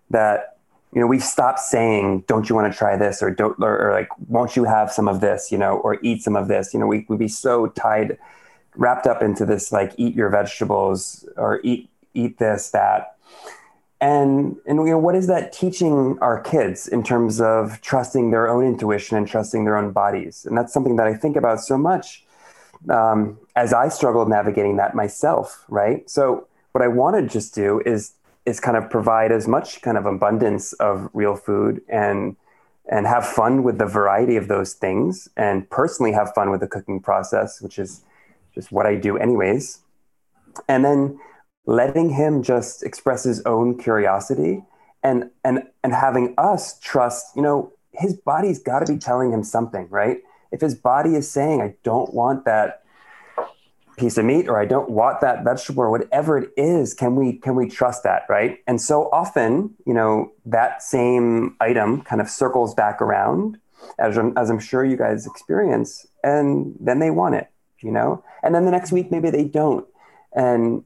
that 0.09 0.57
you 0.93 0.99
know 0.99 1.07
we 1.07 1.19
stop 1.19 1.59
saying 1.59 2.23
don't 2.27 2.49
you 2.49 2.55
want 2.55 2.71
to 2.71 2.77
try 2.77 2.97
this? 2.97 3.21
or 3.21 3.29
don't 3.29 3.55
or, 3.61 3.89
or 3.89 3.93
like 3.93 4.09
won't 4.27 4.55
you 4.55 4.63
have 4.63 4.91
some 4.91 5.07
of 5.07 5.21
this? 5.21 5.51
you 5.51 5.57
know 5.57 5.77
or 5.77 5.99
eat 6.01 6.23
some 6.23 6.35
of 6.35 6.47
this. 6.47 6.73
You 6.73 6.79
know 6.79 6.87
we 6.87 7.05
we 7.07 7.15
be 7.15 7.27
so 7.27 7.67
tied 7.67 8.17
wrapped 8.75 9.07
up 9.07 9.21
into 9.21 9.45
this 9.45 9.71
like 9.71 9.93
eat 9.97 10.15
your 10.15 10.29
vegetables 10.29 11.27
or 11.37 11.59
eat 11.63 11.89
eat 12.13 12.37
this 12.37 12.71
that. 12.71 13.15
And 14.01 14.57
and 14.65 14.79
you 14.79 14.91
know 14.91 14.97
what 14.97 15.15
is 15.15 15.27
that 15.27 15.51
teaching 15.51 16.17
our 16.21 16.39
kids 16.39 16.87
in 16.87 17.03
terms 17.03 17.41
of 17.41 17.81
trusting 17.81 18.31
their 18.31 18.49
own 18.49 18.65
intuition 18.65 19.17
and 19.17 19.27
trusting 19.27 19.65
their 19.65 19.77
own 19.77 19.91
bodies? 19.91 20.45
And 20.45 20.57
that's 20.57 20.71
something 20.71 20.95
that 20.95 21.07
i 21.07 21.13
think 21.13 21.35
about 21.35 21.59
so 21.59 21.77
much 21.77 22.23
um, 22.89 23.37
as 23.57 23.73
i 23.73 23.89
struggled 23.89 24.29
navigating 24.29 24.77
that 24.77 24.95
myself 24.95 25.65
right? 25.67 26.09
So 26.09 26.47
what 26.71 26.81
i 26.81 26.87
want 26.87 27.17
to 27.17 27.27
just 27.27 27.53
do 27.53 27.81
is 27.85 28.13
is 28.45 28.59
kind 28.59 28.77
of 28.77 28.89
provide 28.89 29.31
as 29.31 29.47
much 29.47 29.81
kind 29.81 29.97
of 29.97 30.05
abundance 30.05 30.73
of 30.73 31.09
real 31.13 31.35
food 31.35 31.81
and 31.89 32.37
and 32.91 33.05
have 33.05 33.25
fun 33.25 33.63
with 33.63 33.77
the 33.77 33.85
variety 33.85 34.35
of 34.37 34.47
those 34.47 34.73
things 34.73 35.29
and 35.37 35.69
personally 35.69 36.11
have 36.11 36.33
fun 36.33 36.49
with 36.49 36.61
the 36.61 36.67
cooking 36.67 37.01
process 37.01 37.61
which 37.61 37.77
is 37.77 38.01
just 38.53 38.71
what 38.71 38.85
I 38.85 38.95
do 38.95 39.17
anyways. 39.17 39.79
And 40.67 40.83
then 40.83 41.19
letting 41.65 42.09
him 42.09 42.41
just 42.41 42.83
express 42.83 43.23
his 43.23 43.41
own 43.45 43.77
curiosity 43.77 44.63
and 45.03 45.29
and 45.43 45.63
and 45.83 45.93
having 45.93 46.33
us 46.37 46.79
trust, 46.79 47.35
you 47.35 47.41
know, 47.41 47.71
his 47.91 48.15
body's 48.15 48.59
got 48.59 48.85
to 48.85 48.93
be 48.93 48.99
telling 48.99 49.31
him 49.31 49.43
something, 49.43 49.87
right? 49.89 50.17
If 50.51 50.61
his 50.61 50.75
body 50.75 51.15
is 51.15 51.29
saying, 51.29 51.61
I 51.61 51.75
don't 51.83 52.13
want 52.13 52.45
that 52.45 52.83
piece 53.97 54.17
of 54.17 54.25
meat 54.25 54.47
or 54.47 54.59
I 54.59 54.65
don't 54.65 54.89
want 54.89 55.21
that 55.21 55.43
vegetable 55.43 55.83
or 55.83 55.91
whatever 55.91 56.37
it 56.37 56.51
is, 56.57 56.93
can 56.93 57.15
we 57.15 57.33
can 57.33 57.55
we 57.55 57.69
trust 57.69 58.03
that, 58.03 58.23
right? 58.29 58.59
And 58.65 58.81
so 58.81 59.09
often, 59.11 59.75
you 59.85 59.93
know, 59.93 60.31
that 60.45 60.81
same 60.81 61.55
item 61.59 62.01
kind 62.01 62.21
of 62.21 62.29
circles 62.29 62.73
back 62.73 63.01
around 63.01 63.57
as 63.97 64.17
I'm, 64.17 64.37
as 64.37 64.49
I'm 64.49 64.59
sure 64.59 64.83
you 64.83 64.97
guys 64.97 65.25
experience 65.25 66.05
and 66.23 66.75
then 66.79 66.99
they 66.99 67.11
want 67.11 67.35
it 67.35 67.49
you 67.81 67.91
know? 67.91 68.23
And 68.43 68.53
then 68.53 68.65
the 68.65 68.71
next 68.71 68.91
week, 68.91 69.11
maybe 69.11 69.29
they 69.29 69.45
don't. 69.45 69.85
And 70.33 70.83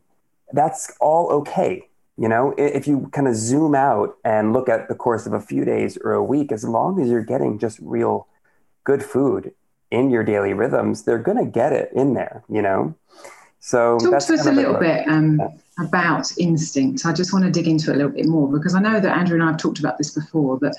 that's 0.51 0.91
all 0.99 1.29
okay. 1.31 1.87
You 2.17 2.27
know, 2.27 2.53
if 2.57 2.87
you 2.87 3.09
kind 3.11 3.27
of 3.27 3.35
zoom 3.35 3.73
out 3.73 4.17
and 4.23 4.53
look 4.53 4.69
at 4.69 4.87
the 4.87 4.95
course 4.95 5.25
of 5.25 5.33
a 5.33 5.41
few 5.41 5.65
days 5.65 5.97
or 5.97 6.13
a 6.13 6.23
week, 6.23 6.51
as 6.51 6.63
long 6.63 7.01
as 7.01 7.09
you're 7.09 7.23
getting 7.23 7.57
just 7.57 7.79
real 7.81 8.27
good 8.83 9.03
food 9.03 9.53
in 9.89 10.09
your 10.09 10.23
daily 10.23 10.53
rhythms, 10.53 11.03
they're 11.03 11.17
going 11.17 11.37
to 11.37 11.45
get 11.45 11.73
it 11.73 11.91
in 11.93 12.13
there, 12.13 12.43
you 12.49 12.61
know? 12.61 12.93
So 13.59 13.97
talk 13.97 14.21
to 14.25 14.33
us 14.33 14.45
a 14.45 14.51
little 14.51 14.77
bit 14.77 15.07
um, 15.07 15.39
about 15.79 16.31
instinct. 16.37 17.05
I 17.05 17.13
just 17.13 17.31
want 17.31 17.45
to 17.45 17.51
dig 17.51 17.67
into 17.67 17.91
it 17.91 17.95
a 17.95 17.97
little 17.97 18.11
bit 18.11 18.27
more 18.27 18.51
because 18.51 18.75
I 18.75 18.79
know 18.79 18.99
that 18.99 19.17
Andrea 19.17 19.39
and 19.39 19.43
I 19.43 19.51
have 19.51 19.59
talked 19.59 19.79
about 19.79 19.97
this 19.97 20.11
before, 20.11 20.59
but 20.59 20.75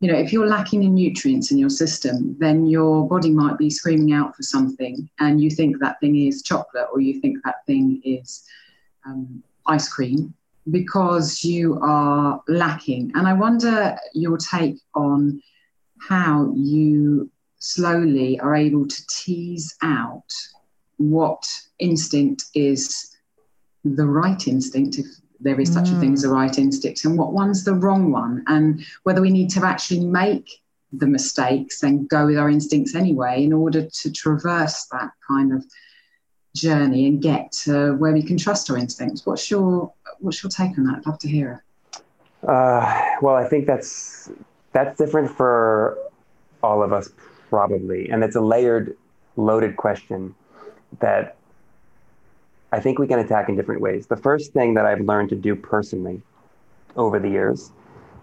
you 0.00 0.10
know, 0.10 0.18
if 0.18 0.32
you're 0.32 0.46
lacking 0.46 0.84
in 0.84 0.94
nutrients 0.94 1.50
in 1.50 1.58
your 1.58 1.70
system, 1.70 2.36
then 2.38 2.66
your 2.66 3.08
body 3.08 3.30
might 3.30 3.58
be 3.58 3.68
screaming 3.68 4.12
out 4.12 4.36
for 4.36 4.42
something, 4.42 5.08
and 5.18 5.40
you 5.40 5.50
think 5.50 5.78
that 5.80 5.98
thing 6.00 6.16
is 6.16 6.42
chocolate 6.42 6.86
or 6.92 7.00
you 7.00 7.20
think 7.20 7.38
that 7.44 7.66
thing 7.66 8.00
is 8.04 8.44
um, 9.04 9.42
ice 9.66 9.88
cream 9.88 10.34
because 10.70 11.42
you 11.42 11.78
are 11.82 12.40
lacking. 12.46 13.10
And 13.14 13.26
I 13.26 13.32
wonder 13.32 13.96
your 14.14 14.36
take 14.36 14.76
on 14.94 15.42
how 16.00 16.52
you 16.54 17.30
slowly 17.58 18.38
are 18.38 18.54
able 18.54 18.86
to 18.86 19.06
tease 19.08 19.76
out 19.82 20.30
what 20.98 21.44
instinct 21.78 22.44
is 22.54 23.16
the 23.84 24.06
right 24.06 24.46
instinct, 24.46 24.98
if 24.98 25.06
there 25.40 25.60
is 25.60 25.72
such 25.72 25.88
mm. 25.88 25.96
a 25.96 26.00
thing 26.00 26.12
as 26.14 26.24
a 26.24 26.28
mm. 26.28 26.32
right 26.32 26.58
instinct. 26.58 27.04
And 27.04 27.18
what 27.18 27.32
one's 27.32 27.64
the 27.64 27.74
wrong 27.74 28.12
one. 28.12 28.44
And 28.46 28.84
whether 29.04 29.20
we 29.20 29.30
need 29.30 29.50
to 29.50 29.64
actually 29.64 30.04
make 30.04 30.48
the 30.92 31.06
mistakes 31.06 31.82
and 31.82 32.08
go 32.08 32.26
with 32.26 32.38
our 32.38 32.48
instincts 32.48 32.94
anyway 32.94 33.42
in 33.44 33.52
order 33.52 33.86
to 33.86 34.12
traverse 34.12 34.86
that 34.86 35.10
kind 35.26 35.52
of 35.52 35.64
journey 36.54 37.06
and 37.06 37.20
get 37.20 37.52
to 37.52 37.94
where 37.96 38.12
we 38.12 38.22
can 38.22 38.36
trust 38.36 38.70
our 38.70 38.76
instincts. 38.76 39.26
What's 39.26 39.50
your 39.50 39.92
what's 40.20 40.42
your 40.42 40.50
take 40.50 40.78
on 40.78 40.84
that? 40.84 40.96
I'd 40.98 41.06
love 41.06 41.18
to 41.20 41.28
hear 41.28 41.62
it. 41.92 42.02
Uh, 42.40 43.16
well 43.20 43.34
i 43.34 43.44
think 43.48 43.66
that's 43.66 44.30
that's 44.72 44.96
different 44.96 45.28
for 45.28 45.98
all 46.62 46.84
of 46.84 46.92
us 46.92 47.10
probably. 47.48 48.08
And 48.10 48.22
it's 48.22 48.36
a 48.36 48.40
layered 48.40 48.96
loaded 49.36 49.76
question 49.76 50.34
that 51.00 51.36
I 52.72 52.80
think 52.80 52.98
we 52.98 53.06
can 53.06 53.18
attack 53.18 53.48
in 53.48 53.56
different 53.56 53.80
ways. 53.80 54.06
The 54.06 54.16
first 54.16 54.52
thing 54.52 54.74
that 54.74 54.84
I've 54.84 55.00
learned 55.00 55.30
to 55.30 55.36
do 55.36 55.56
personally 55.56 56.20
over 56.96 57.18
the 57.18 57.28
years 57.28 57.72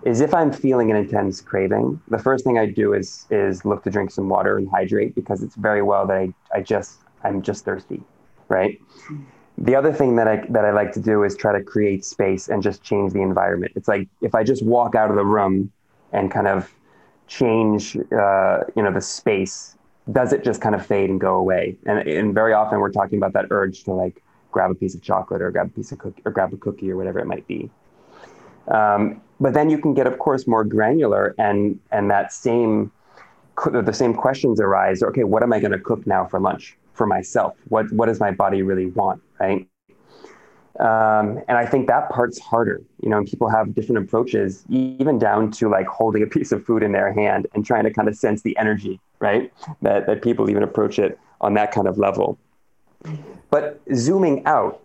is 0.03 0.21
if 0.21 0.33
I'm 0.35 0.51
feeling 0.51 0.91
an 0.91 0.97
intense 0.97 1.41
craving, 1.41 1.99
the 2.09 2.19
first 2.19 2.43
thing 2.43 2.59
I 2.59 2.67
do 2.67 2.93
is 2.93 3.25
is 3.31 3.65
look 3.65 3.83
to 3.83 3.89
drink 3.89 4.11
some 4.11 4.29
water 4.29 4.57
and 4.57 4.69
hydrate 4.69 5.15
because 5.15 5.41
it's 5.41 5.55
very 5.55 5.81
well 5.81 6.05
that 6.07 6.17
I, 6.17 6.33
I 6.53 6.61
just 6.61 6.99
I'm 7.23 7.41
just 7.41 7.65
thirsty, 7.65 8.01
right? 8.47 8.79
The 9.57 9.75
other 9.75 9.91
thing 9.91 10.15
that 10.17 10.27
I 10.27 10.45
that 10.49 10.63
I 10.63 10.71
like 10.71 10.91
to 10.93 10.99
do 10.99 11.23
is 11.23 11.35
try 11.35 11.57
to 11.57 11.63
create 11.63 12.05
space 12.05 12.49
and 12.49 12.61
just 12.61 12.83
change 12.83 13.13
the 13.13 13.21
environment. 13.21 13.71
It's 13.75 13.87
like 13.87 14.07
if 14.21 14.35
I 14.35 14.43
just 14.43 14.63
walk 14.63 14.93
out 14.93 15.09
of 15.09 15.15
the 15.15 15.25
room 15.25 15.71
and 16.11 16.29
kind 16.29 16.47
of 16.47 16.71
change 17.27 17.97
uh, 17.97 18.59
you 18.75 18.83
know 18.83 18.91
the 18.93 19.01
space, 19.01 19.75
does 20.11 20.33
it 20.33 20.43
just 20.43 20.61
kind 20.61 20.75
of 20.75 20.85
fade 20.85 21.09
and 21.09 21.19
go 21.19 21.35
away? 21.35 21.77
And 21.87 22.07
and 22.07 22.33
very 22.35 22.53
often 22.53 22.79
we're 22.79 22.91
talking 22.91 23.17
about 23.17 23.33
that 23.33 23.47
urge 23.49 23.85
to 23.85 23.93
like 23.93 24.21
grab 24.55 24.71
a 24.71 24.75
piece 24.75 24.95
of 24.95 25.01
chocolate 25.01 25.41
or 25.41 25.51
grab 25.51 25.67
a 25.67 25.69
piece 25.69 25.91
of 25.91 25.99
cookie 25.99 26.21
or 26.25 26.31
grab 26.31 26.53
a 26.53 26.57
cookie 26.57 26.89
or 26.89 26.95
whatever 26.95 27.19
it 27.19 27.27
might 27.27 27.45
be. 27.45 27.69
Um, 28.69 29.21
but 29.39 29.53
then 29.53 29.69
you 29.69 29.77
can 29.77 29.93
get, 29.93 30.07
of 30.07 30.17
course, 30.17 30.47
more 30.47 30.63
granular, 30.63 31.35
and 31.37 31.77
and 31.91 32.09
that 32.09 32.31
same 32.31 32.91
the 33.71 33.93
same 33.93 34.13
questions 34.13 34.59
arise. 34.59 35.03
Okay, 35.03 35.25
what 35.25 35.43
am 35.43 35.51
I 35.53 35.59
going 35.59 35.73
to 35.73 35.83
cook 35.89 36.07
now 36.07 36.25
for 36.25 36.39
lunch 36.39 36.77
for 36.93 37.05
myself? 37.05 37.53
What 37.67 37.91
what 37.91 38.05
does 38.07 38.19
my 38.19 38.31
body 38.31 38.61
really 38.61 38.87
want, 38.87 39.21
right? 39.39 39.67
Um, 40.79 41.39
and 41.47 41.57
I 41.63 41.65
think 41.65 41.87
that 41.87 42.09
part's 42.09 42.39
harder, 42.39 42.81
you 43.01 43.09
know. 43.09 43.17
And 43.17 43.27
people 43.27 43.49
have 43.49 43.75
different 43.75 44.05
approaches, 44.05 44.63
even 44.69 45.19
down 45.19 45.51
to 45.59 45.69
like 45.69 45.87
holding 45.87 46.23
a 46.23 46.27
piece 46.27 46.51
of 46.51 46.65
food 46.65 46.81
in 46.81 46.91
their 46.93 47.11
hand 47.13 47.47
and 47.53 47.65
trying 47.65 47.83
to 47.83 47.91
kind 47.91 48.07
of 48.07 48.15
sense 48.15 48.41
the 48.41 48.57
energy, 48.57 48.99
right? 49.19 49.51
That 49.81 50.07
that 50.07 50.21
people 50.21 50.49
even 50.49 50.63
approach 50.63 50.97
it 50.97 51.19
on 51.41 51.53
that 51.55 51.71
kind 51.71 51.87
of 51.87 51.97
level. 51.97 52.37
But 53.49 53.81
zooming 53.93 54.45
out, 54.45 54.81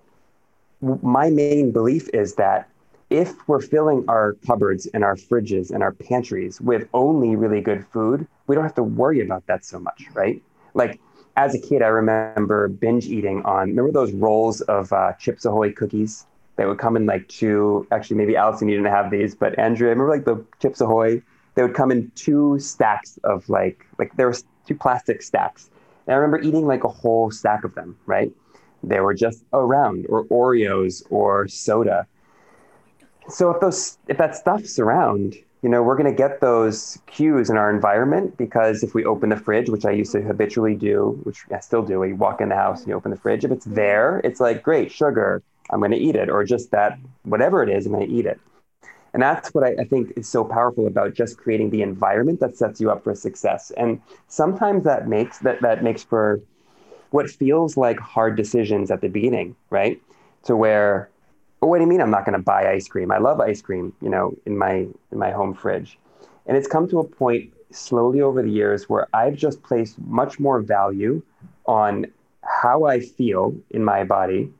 my 0.80 1.30
main 1.30 1.72
belief 1.72 2.08
is 2.12 2.34
that 2.36 2.68
if 3.10 3.34
we're 3.48 3.60
filling 3.60 4.04
our 4.08 4.34
cupboards 4.46 4.86
and 4.86 5.02
our 5.02 5.16
fridges 5.16 5.70
and 5.70 5.82
our 5.82 5.92
pantries 5.92 6.60
with 6.60 6.88
only 6.94 7.34
really 7.34 7.60
good 7.60 7.84
food, 7.88 8.26
we 8.46 8.54
don't 8.54 8.64
have 8.64 8.74
to 8.76 8.82
worry 8.82 9.20
about 9.20 9.46
that 9.46 9.64
so 9.64 9.80
much, 9.80 10.04
right? 10.14 10.40
Like 10.74 11.00
as 11.36 11.54
a 11.54 11.58
kid, 11.58 11.82
I 11.82 11.88
remember 11.88 12.68
binge 12.68 13.06
eating 13.06 13.42
on, 13.42 13.70
remember 13.70 13.92
those 13.92 14.12
rolls 14.12 14.60
of 14.62 14.92
uh, 14.92 15.12
Chips 15.14 15.44
Ahoy 15.44 15.72
cookies 15.72 16.26
that 16.56 16.68
would 16.68 16.78
come 16.78 16.96
in 16.96 17.06
like 17.06 17.26
two, 17.28 17.86
actually, 17.90 18.16
maybe 18.16 18.36
Allison, 18.36 18.68
you 18.68 18.76
didn't 18.76 18.92
have 18.92 19.10
these, 19.10 19.34
but 19.34 19.58
Andrea, 19.58 19.90
I 19.90 19.92
remember 19.92 20.12
like 20.12 20.24
the 20.24 20.44
Chips 20.60 20.80
Ahoy? 20.80 21.22
They 21.56 21.62
would 21.62 21.74
come 21.74 21.90
in 21.90 22.12
two 22.14 22.58
stacks 22.60 23.18
of 23.24 23.48
like, 23.48 23.84
like 23.98 24.14
there 24.16 24.28
was 24.28 24.44
two 24.66 24.74
plastic 24.76 25.20
stacks. 25.22 25.70
And 26.06 26.14
I 26.14 26.18
remember 26.18 26.40
eating 26.40 26.66
like 26.66 26.84
a 26.84 26.88
whole 26.88 27.30
stack 27.30 27.64
of 27.64 27.74
them, 27.74 27.96
right? 28.06 28.32
They 28.82 29.00
were 29.00 29.14
just 29.14 29.44
around, 29.52 30.06
or 30.08 30.24
Oreos 30.26 31.02
or 31.10 31.48
soda. 31.48 32.06
So 33.28 33.50
if 33.50 33.60
those, 33.60 33.98
if 34.08 34.18
that 34.18 34.34
stuff's 34.34 34.78
around, 34.78 35.36
you 35.62 35.68
know, 35.68 35.82
we're 35.82 35.96
going 35.96 36.10
to 36.10 36.16
get 36.16 36.40
those 36.40 36.98
cues 37.06 37.50
in 37.50 37.58
our 37.58 37.70
environment 37.70 38.38
because 38.38 38.82
if 38.82 38.94
we 38.94 39.04
open 39.04 39.28
the 39.28 39.36
fridge, 39.36 39.68
which 39.68 39.84
I 39.84 39.90
used 39.90 40.12
to 40.12 40.22
habitually 40.22 40.74
do, 40.74 41.20
which 41.24 41.44
I 41.54 41.60
still 41.60 41.82
do, 41.82 42.02
you 42.02 42.16
walk 42.16 42.40
in 42.40 42.48
the 42.48 42.56
house 42.56 42.80
and 42.80 42.88
you 42.88 42.94
open 42.94 43.10
the 43.10 43.18
fridge. 43.18 43.44
If 43.44 43.50
it's 43.50 43.66
there, 43.66 44.20
it's 44.24 44.40
like, 44.40 44.62
great, 44.62 44.90
sugar, 44.90 45.42
I'm 45.70 45.80
going 45.80 45.90
to 45.90 45.98
eat 45.98 46.16
it. 46.16 46.30
Or 46.30 46.44
just 46.44 46.70
that, 46.70 46.98
whatever 47.24 47.62
it 47.62 47.68
is, 47.68 47.84
I'm 47.84 47.92
going 47.92 48.08
to 48.08 48.12
eat 48.12 48.24
it. 48.24 48.40
And 49.12 49.22
that's 49.22 49.52
what 49.54 49.64
I, 49.64 49.82
I, 49.82 49.84
think 49.84 50.12
is 50.16 50.28
so 50.28 50.44
powerful 50.44 50.86
about 50.86 51.14
just 51.14 51.36
creating 51.36 51.70
the 51.70 51.82
environment 51.82 52.38
that 52.40 52.56
sets 52.56 52.80
you 52.80 52.90
up 52.90 53.02
for 53.02 53.14
success. 53.14 53.72
And 53.76 54.00
sometimes 54.28 54.84
that 54.84 55.08
makes 55.08 55.38
that 55.38 55.60
that 55.62 55.82
makes 55.82 56.04
for 56.04 56.40
what 57.10 57.28
feels 57.28 57.76
like 57.76 57.98
hard 57.98 58.36
decisions 58.36 58.90
at 58.90 59.00
the 59.00 59.08
beginning, 59.08 59.56
right? 59.70 60.00
To 60.44 60.54
where 60.54 61.10
but 61.60 61.66
what 61.66 61.78
do 61.78 61.82
you 61.84 61.88
mean 61.88 62.00
I'm 62.00 62.10
not 62.10 62.24
going 62.24 62.38
to 62.38 62.42
buy 62.42 62.70
ice 62.70 62.88
cream? 62.88 63.12
I 63.12 63.18
love 63.18 63.38
ice 63.40 63.60
cream, 63.60 63.92
you 64.00 64.08
know, 64.08 64.34
in 64.46 64.56
my 64.56 64.86
in 65.12 65.18
my 65.18 65.30
home 65.30 65.54
fridge. 65.54 65.98
And 66.46 66.56
it's 66.56 66.66
come 66.66 66.88
to 66.88 66.98
a 67.00 67.04
point 67.04 67.52
slowly 67.70 68.20
over 68.20 68.42
the 68.42 68.50
years 68.50 68.88
where 68.88 69.06
I've 69.14 69.36
just 69.36 69.62
placed 69.62 69.98
much 70.00 70.40
more 70.40 70.60
value 70.60 71.22
on 71.66 72.06
how 72.42 72.84
I 72.84 73.00
feel 73.00 73.54
in 73.70 73.84
my 73.84 74.04
body. 74.04 74.52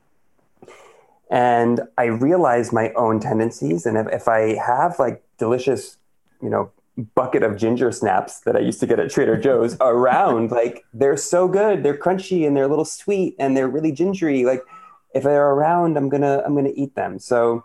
And 1.31 1.83
I 1.97 2.07
realize 2.07 2.73
my 2.73 2.93
own 2.95 3.21
tendencies. 3.21 3.87
And 3.87 3.97
if, 3.97 4.09
if 4.09 4.29
I 4.29 4.57
have 4.57 4.99
like 4.99 5.23
delicious, 5.39 5.97
you 6.43 6.51
know, 6.51 6.71
bucket 7.15 7.43
of 7.43 7.57
ginger 7.57 7.93
snaps 7.93 8.41
that 8.41 8.57
I 8.57 8.59
used 8.59 8.81
to 8.81 8.87
get 8.87 8.99
at 8.99 9.11
Trader 9.11 9.37
Joe's 9.37 9.77
around, 9.81 10.51
like 10.51 10.85
they're 10.93 11.17
so 11.17 11.47
good. 11.49 11.83
They're 11.83 11.97
crunchy 11.97 12.47
and 12.47 12.57
they're 12.57 12.65
a 12.65 12.69
little 12.69 12.85
sweet 12.85 13.37
and 13.39 13.57
they're 13.57 13.69
really 13.69 13.93
gingery. 13.93 14.45
Like 14.45 14.63
if 15.15 15.23
they're 15.23 15.51
around, 15.51 15.97
I'm 15.97 16.09
gonna 16.09 16.43
I'm 16.45 16.55
gonna 16.55 16.73
eat 16.75 16.95
them. 16.97 17.19
So 17.19 17.65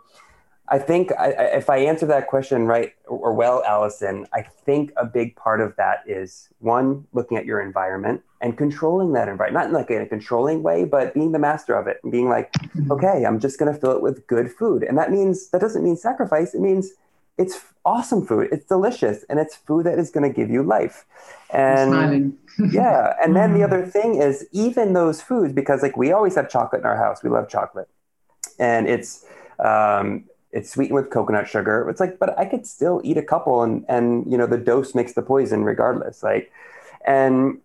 I 0.68 0.80
think 0.80 1.12
I, 1.20 1.30
if 1.30 1.70
I 1.70 1.78
answer 1.78 2.08
that 2.08 2.28
question 2.28 2.66
right 2.66 2.94
or 3.06 3.34
well, 3.34 3.64
Allison, 3.68 4.26
I 4.34 4.42
think 4.42 4.92
a 4.98 5.06
big 5.06 5.36
part 5.36 5.62
of 5.62 5.76
that 5.76 6.04
is 6.08 6.50
one, 6.60 7.06
looking 7.14 7.38
at 7.38 7.46
your 7.46 7.62
environment 7.62 8.24
and 8.42 8.58
controlling 8.58 9.14
that 9.14 9.28
environment, 9.28 9.72
not 9.72 9.80
like 9.80 9.92
in 9.92 10.02
a 10.02 10.08
controlling 10.08 10.64
way, 10.64 10.84
but 10.84 11.14
being 11.14 11.32
the 11.34 11.40
master 11.40 11.76
of 11.76 11.88
it 11.88 12.00
and 12.02 12.12
being 12.12 12.30
like, 12.30 12.52
mm-hmm. 12.54 12.92
okay, 12.92 13.26
I'm 13.26 13.40
just 13.40 13.60
going 13.60 13.72
to 13.72 13.80
fill 13.80 13.92
it 13.92 14.02
with 14.02 14.26
good 14.26 14.52
food. 14.52 14.84
And 14.84 14.98
that 14.98 15.12
means, 15.12 15.50
that 15.50 15.62
doesn't 15.62 15.84
mean 15.84 15.98
sacrifice. 15.98 16.56
It 16.56 16.62
means 16.62 16.94
it's 17.38 17.60
awesome 17.86 18.26
food. 18.26 18.50
It's 18.52 18.66
delicious 18.66 19.24
and 19.30 19.40
it's 19.40 19.56
food 19.56 19.86
that 19.86 20.00
is 20.00 20.10
going 20.10 20.28
to 20.28 20.36
give 20.36 20.50
you 20.50 20.64
life. 20.64 21.06
And 21.52 22.38
yeah. 22.72 23.14
And 23.24 23.36
then 23.36 23.54
the 23.54 23.60
mm. 23.60 23.66
other 23.66 23.86
thing 23.86 24.16
is 24.16 24.48
even 24.52 24.94
those 24.94 25.22
foods, 25.22 25.54
because 25.54 25.84
like 25.84 25.96
we 25.96 26.12
always 26.12 26.34
have 26.36 26.50
chocolate 26.50 26.82
in 26.82 26.88
our 26.88 26.98
house, 26.98 27.24
we 27.24 27.30
love 27.30 27.50
chocolate 27.50 27.88
and 28.58 28.88
it's, 28.88 29.26
um, 29.60 30.26
it's 30.56 30.72
sweetened 30.72 30.96
with 30.96 31.10
coconut 31.10 31.50
sugar. 31.50 31.88
It's 31.90 32.00
like, 32.00 32.18
but 32.18 32.40
I 32.40 32.46
could 32.46 32.66
still 32.66 33.02
eat 33.04 33.18
a 33.18 33.22
couple 33.22 33.62
and, 33.62 33.86
and, 33.90 34.26
you 34.32 34.38
know, 34.38 34.48
the 34.48 34.58
dose 34.58 34.96
makes 34.96 35.12
the 35.12 35.22
poison 35.22 35.66
regardless. 35.66 36.24
Like, 36.24 36.50
and 37.06 37.60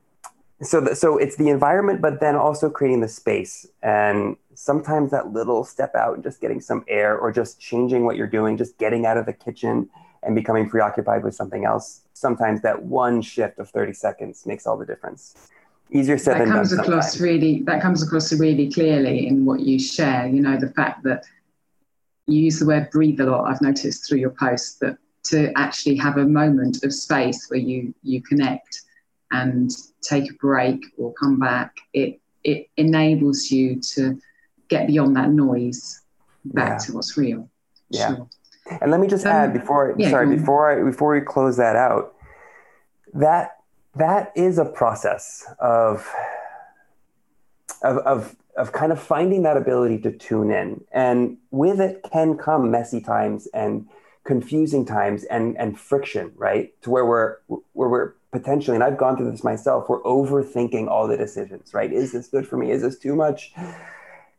so, 0.60 0.80
the, 0.80 0.96
so 0.96 1.16
it's 1.16 1.36
the 1.36 1.50
environment, 1.50 2.02
but 2.02 2.18
then 2.18 2.34
also 2.34 2.68
creating 2.68 3.00
the 3.00 3.08
space. 3.08 3.64
And 3.80 4.36
sometimes 4.54 5.12
that 5.12 5.32
little 5.32 5.62
step 5.62 5.94
out 5.94 6.14
and 6.14 6.24
just 6.24 6.40
getting 6.40 6.60
some 6.60 6.84
air 6.88 7.16
or 7.16 7.30
just 7.30 7.60
changing 7.60 8.04
what 8.04 8.16
you're 8.16 8.26
doing, 8.26 8.56
just 8.56 8.76
getting 8.76 9.06
out 9.06 9.16
of 9.16 9.24
the 9.24 9.34
kitchen 9.34 9.88
and 10.24 10.34
becoming 10.34 10.68
preoccupied 10.68 11.22
with 11.22 11.36
something 11.36 11.64
else. 11.64 12.00
Sometimes 12.12 12.60
that 12.62 12.82
one 12.82 13.22
shift 13.22 13.60
of 13.60 13.70
30 13.70 13.92
seconds 13.92 14.44
makes 14.46 14.66
all 14.66 14.76
the 14.76 14.84
difference. 14.84 15.36
Easier 15.92 16.18
said 16.18 16.34
that 16.34 16.38
than 16.40 16.52
comes 16.52 16.70
done. 16.70 16.80
across 16.80 17.12
sometimes. 17.12 17.20
really. 17.20 17.62
That 17.62 17.80
comes 17.80 18.02
across 18.02 18.32
really 18.32 18.68
clearly 18.70 19.28
in 19.28 19.44
what 19.44 19.60
you 19.60 19.78
share. 19.78 20.26
You 20.26 20.40
know, 20.40 20.58
the 20.58 20.70
fact 20.70 21.04
that 21.04 21.24
you 22.30 22.44
use 22.44 22.58
the 22.58 22.66
word 22.66 22.88
breathe 22.90 23.20
a 23.20 23.26
lot. 23.26 23.44
I've 23.44 23.60
noticed 23.60 24.08
through 24.08 24.18
your 24.18 24.30
posts 24.30 24.76
that 24.78 24.96
to 25.24 25.52
actually 25.56 25.96
have 25.96 26.16
a 26.16 26.24
moment 26.24 26.82
of 26.84 26.92
space 26.92 27.46
where 27.48 27.60
you 27.60 27.94
you 28.02 28.22
connect 28.22 28.82
and 29.32 29.70
take 30.02 30.30
a 30.30 30.34
break 30.34 30.82
or 30.96 31.12
come 31.14 31.38
back, 31.38 31.76
it 31.92 32.20
it 32.42 32.68
enables 32.76 33.50
you 33.50 33.80
to 33.80 34.18
get 34.68 34.86
beyond 34.86 35.16
that 35.16 35.30
noise 35.30 36.02
back 36.44 36.80
yeah. 36.80 36.86
to 36.86 36.92
what's 36.94 37.16
real. 37.16 37.48
Yeah. 37.90 38.08
Sure. 38.08 38.28
And 38.80 38.90
let 38.90 39.00
me 39.00 39.08
just 39.08 39.26
um, 39.26 39.32
add 39.32 39.52
before 39.52 39.94
yeah, 39.98 40.10
sorry 40.10 40.36
before 40.36 40.70
I 40.70 40.82
before 40.82 41.12
we 41.12 41.20
close 41.20 41.56
that 41.56 41.76
out 41.76 42.14
that 43.12 43.56
that 43.96 44.32
is 44.36 44.58
a 44.58 44.64
process 44.64 45.44
of 45.58 46.08
of 47.82 47.98
of 47.98 48.36
of 48.56 48.72
kind 48.72 48.92
of 48.92 49.00
finding 49.00 49.42
that 49.42 49.56
ability 49.56 49.98
to 49.98 50.12
tune 50.12 50.50
in. 50.50 50.84
And 50.92 51.38
with 51.50 51.80
it 51.80 52.04
can 52.12 52.36
come 52.36 52.70
messy 52.70 53.00
times 53.00 53.48
and 53.54 53.86
confusing 54.24 54.84
times 54.84 55.24
and 55.24 55.56
and 55.58 55.78
friction 55.78 56.32
right? 56.36 56.72
To 56.82 56.90
where 56.90 57.06
we're 57.06 57.36
where 57.72 57.88
we're 57.88 58.12
potentially 58.32 58.76
and 58.76 58.84
I've 58.84 58.98
gone 58.98 59.16
through 59.16 59.30
this 59.30 59.42
myself 59.42 59.88
we're 59.88 60.02
overthinking 60.02 60.88
all 60.88 61.08
the 61.08 61.16
decisions 61.16 61.72
right? 61.74 61.92
Is 61.92 62.12
this 62.12 62.28
good 62.28 62.46
for 62.46 62.56
me? 62.56 62.70
Is 62.70 62.82
this 62.82 62.98
too 62.98 63.14
much? 63.14 63.52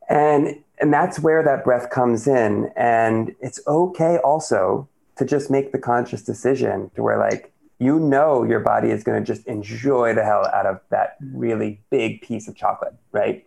And 0.10 0.62
and 0.80 0.92
that's 0.94 1.20
where 1.20 1.44
that 1.44 1.64
breath 1.64 1.90
comes 1.90 2.28
in. 2.28 2.72
And 2.76 3.36
it's 3.40 3.60
okay 3.68 4.18
also 4.18 4.88
to 5.18 5.26
just 5.26 5.52
make 5.52 5.72
the 5.72 5.78
conscious 5.78 6.24
decision 6.24 6.90
to 6.96 7.04
where 7.04 7.18
like 7.18 7.51
you 7.82 8.00
know 8.00 8.44
your 8.44 8.60
body 8.60 8.90
is 8.90 9.04
going 9.04 9.22
to 9.22 9.26
just 9.26 9.46
enjoy 9.48 10.14
the 10.14 10.24
hell 10.24 10.46
out 10.54 10.66
of 10.66 10.80
that 10.90 11.18
really 11.34 11.82
big 11.90 12.22
piece 12.22 12.48
of 12.48 12.56
chocolate 12.56 12.94
right 13.12 13.46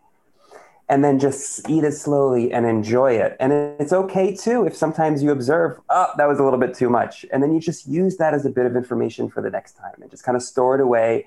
and 0.89 1.03
then 1.03 1.19
just 1.19 1.69
eat 1.71 1.85
it 1.85 1.93
slowly 1.93 2.53
and 2.53 2.67
enjoy 2.67 3.13
it 3.13 3.37
and 3.41 3.53
it's 3.53 3.93
okay 3.93 4.35
too 4.35 4.67
if 4.67 4.77
sometimes 4.77 5.23
you 5.23 5.31
observe 5.31 5.79
oh 5.91 6.09
that 6.17 6.29
was 6.29 6.39
a 6.39 6.45
little 6.45 6.59
bit 6.59 6.75
too 6.75 6.91
much 6.91 7.25
and 7.33 7.43
then 7.43 7.53
you 7.55 7.61
just 7.61 7.87
use 7.87 8.17
that 8.17 8.35
as 8.35 8.45
a 8.45 8.51
bit 8.51 8.67
of 8.67 8.77
information 8.77 9.31
for 9.31 9.41
the 9.41 9.51
next 9.51 9.73
time 9.77 9.95
and 10.01 10.11
just 10.11 10.25
kind 10.25 10.37
of 10.37 10.43
store 10.43 10.75
it 10.75 10.81
away 10.81 11.27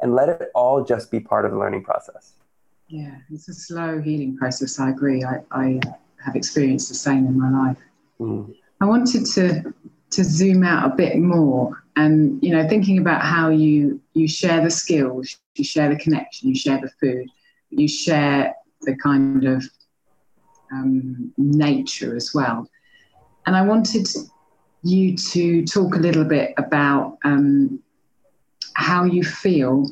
and 0.00 0.14
let 0.14 0.28
it 0.28 0.50
all 0.54 0.84
just 0.84 1.10
be 1.10 1.20
part 1.20 1.44
of 1.44 1.52
the 1.52 1.58
learning 1.58 1.82
process 1.82 2.34
yeah, 2.88 3.16
it's 3.30 3.48
a 3.48 3.54
slow 3.54 4.00
healing 4.00 4.36
process. 4.36 4.80
I 4.80 4.90
agree. 4.90 5.22
I, 5.22 5.42
I 5.50 5.80
have 6.24 6.34
experienced 6.34 6.88
the 6.88 6.94
same 6.94 7.26
in 7.26 7.38
my 7.38 7.68
life. 7.68 7.76
Mm. 8.18 8.54
I 8.80 8.86
wanted 8.86 9.26
to 9.26 9.74
to 10.10 10.24
zoom 10.24 10.64
out 10.64 10.90
a 10.90 10.96
bit 10.96 11.18
more 11.18 11.84
and 11.98 12.42
you 12.42 12.50
know 12.50 12.66
thinking 12.68 12.98
about 12.98 13.22
how 13.22 13.50
you 13.50 14.00
you 14.14 14.26
share 14.28 14.60
the 14.62 14.70
skills 14.70 15.36
you 15.56 15.64
share 15.64 15.88
the 15.88 15.98
connection 15.98 16.48
you 16.48 16.54
share 16.54 16.80
the 16.80 16.90
food 17.00 17.26
you 17.70 17.88
share 17.88 18.54
the 18.82 18.96
kind 18.96 19.44
of 19.44 19.64
um, 20.72 21.32
nature 21.36 22.14
as 22.16 22.32
well. 22.34 22.68
And 23.46 23.56
i 23.56 23.62
wanted 23.62 24.06
you 24.82 25.16
to 25.16 25.64
talk 25.64 25.96
a 25.96 25.98
little 25.98 26.24
bit 26.24 26.54
about 26.56 27.18
um, 27.24 27.80
how 28.74 29.04
you 29.04 29.24
feel 29.24 29.90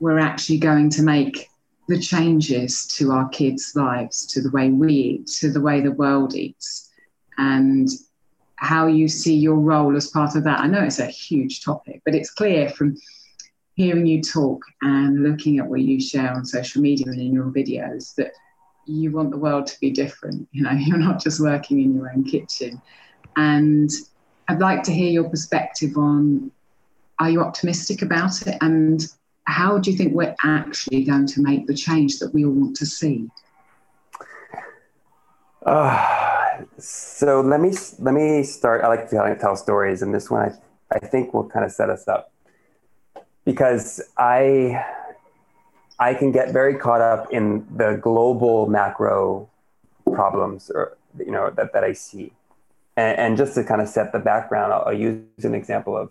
we're 0.00 0.18
actually 0.18 0.58
going 0.58 0.88
to 0.88 1.02
make 1.02 1.48
the 1.88 1.98
changes 1.98 2.86
to 2.86 3.12
our 3.12 3.28
kids' 3.28 3.72
lives, 3.76 4.26
to 4.26 4.40
the 4.40 4.50
way 4.50 4.70
we 4.70 4.92
eat, 4.92 5.26
to 5.26 5.50
the 5.50 5.60
way 5.60 5.80
the 5.80 5.92
world 5.92 6.34
eats, 6.34 6.90
and 7.36 7.88
how 8.62 8.86
you 8.86 9.08
see 9.08 9.34
your 9.34 9.56
role 9.56 9.96
as 9.96 10.06
part 10.06 10.36
of 10.36 10.44
that. 10.44 10.60
I 10.60 10.68
know 10.68 10.84
it's 10.84 11.00
a 11.00 11.06
huge 11.06 11.64
topic, 11.64 12.00
but 12.04 12.14
it's 12.14 12.30
clear 12.30 12.70
from 12.70 12.96
hearing 13.74 14.06
you 14.06 14.22
talk 14.22 14.64
and 14.82 15.24
looking 15.24 15.58
at 15.58 15.66
what 15.66 15.80
you 15.80 16.00
share 16.00 16.32
on 16.32 16.44
social 16.44 16.80
media 16.80 17.06
and 17.08 17.20
in 17.20 17.32
your 17.32 17.46
videos 17.46 18.14
that 18.14 18.30
you 18.86 19.10
want 19.10 19.32
the 19.32 19.36
world 19.36 19.66
to 19.66 19.80
be 19.80 19.90
different. 19.90 20.48
You 20.52 20.62
know, 20.62 20.70
you're 20.70 20.96
not 20.96 21.20
just 21.20 21.40
working 21.40 21.82
in 21.82 21.96
your 21.96 22.12
own 22.12 22.22
kitchen. 22.22 22.80
And 23.36 23.90
I'd 24.46 24.60
like 24.60 24.84
to 24.84 24.92
hear 24.92 25.10
your 25.10 25.28
perspective 25.28 25.96
on 25.96 26.52
are 27.18 27.30
you 27.30 27.42
optimistic 27.42 28.02
about 28.02 28.46
it? 28.46 28.58
And 28.60 29.04
how 29.44 29.78
do 29.78 29.90
you 29.90 29.96
think 29.96 30.14
we're 30.14 30.36
actually 30.44 31.02
going 31.02 31.26
to 31.26 31.42
make 31.42 31.66
the 31.66 31.74
change 31.74 32.20
that 32.20 32.32
we 32.32 32.44
all 32.44 32.52
want 32.52 32.76
to 32.76 32.86
see? 32.86 33.28
Uh, 35.66 36.31
so 36.82 37.40
let 37.40 37.60
me 37.60 37.72
let 38.00 38.14
me 38.14 38.42
start. 38.42 38.82
I 38.82 38.88
like 38.88 39.08
to 39.10 39.36
tell, 39.40 39.56
stories, 39.56 40.02
and 40.02 40.14
this 40.14 40.30
one 40.30 40.42
I, 40.90 40.96
I 40.96 40.98
think 40.98 41.32
will 41.32 41.48
kind 41.48 41.64
of 41.64 41.72
set 41.72 41.90
us 41.90 42.08
up 42.08 42.32
because 43.44 44.00
I 44.18 44.84
I 45.98 46.14
can 46.14 46.32
get 46.32 46.52
very 46.52 46.76
caught 46.76 47.00
up 47.00 47.32
in 47.32 47.66
the 47.74 47.98
global 48.00 48.66
macro 48.66 49.48
problems 50.12 50.70
or 50.74 50.96
you 51.18 51.30
know 51.30 51.50
that 51.50 51.72
that 51.72 51.84
I 51.84 51.92
see. 51.92 52.32
And, 52.96 53.18
and 53.18 53.36
just 53.36 53.54
to 53.54 53.64
kind 53.64 53.80
of 53.80 53.88
set 53.88 54.12
the 54.12 54.18
background, 54.18 54.72
I'll, 54.72 54.84
I'll 54.86 54.92
use 54.92 55.44
an 55.44 55.54
example 55.54 55.96
of 55.96 56.10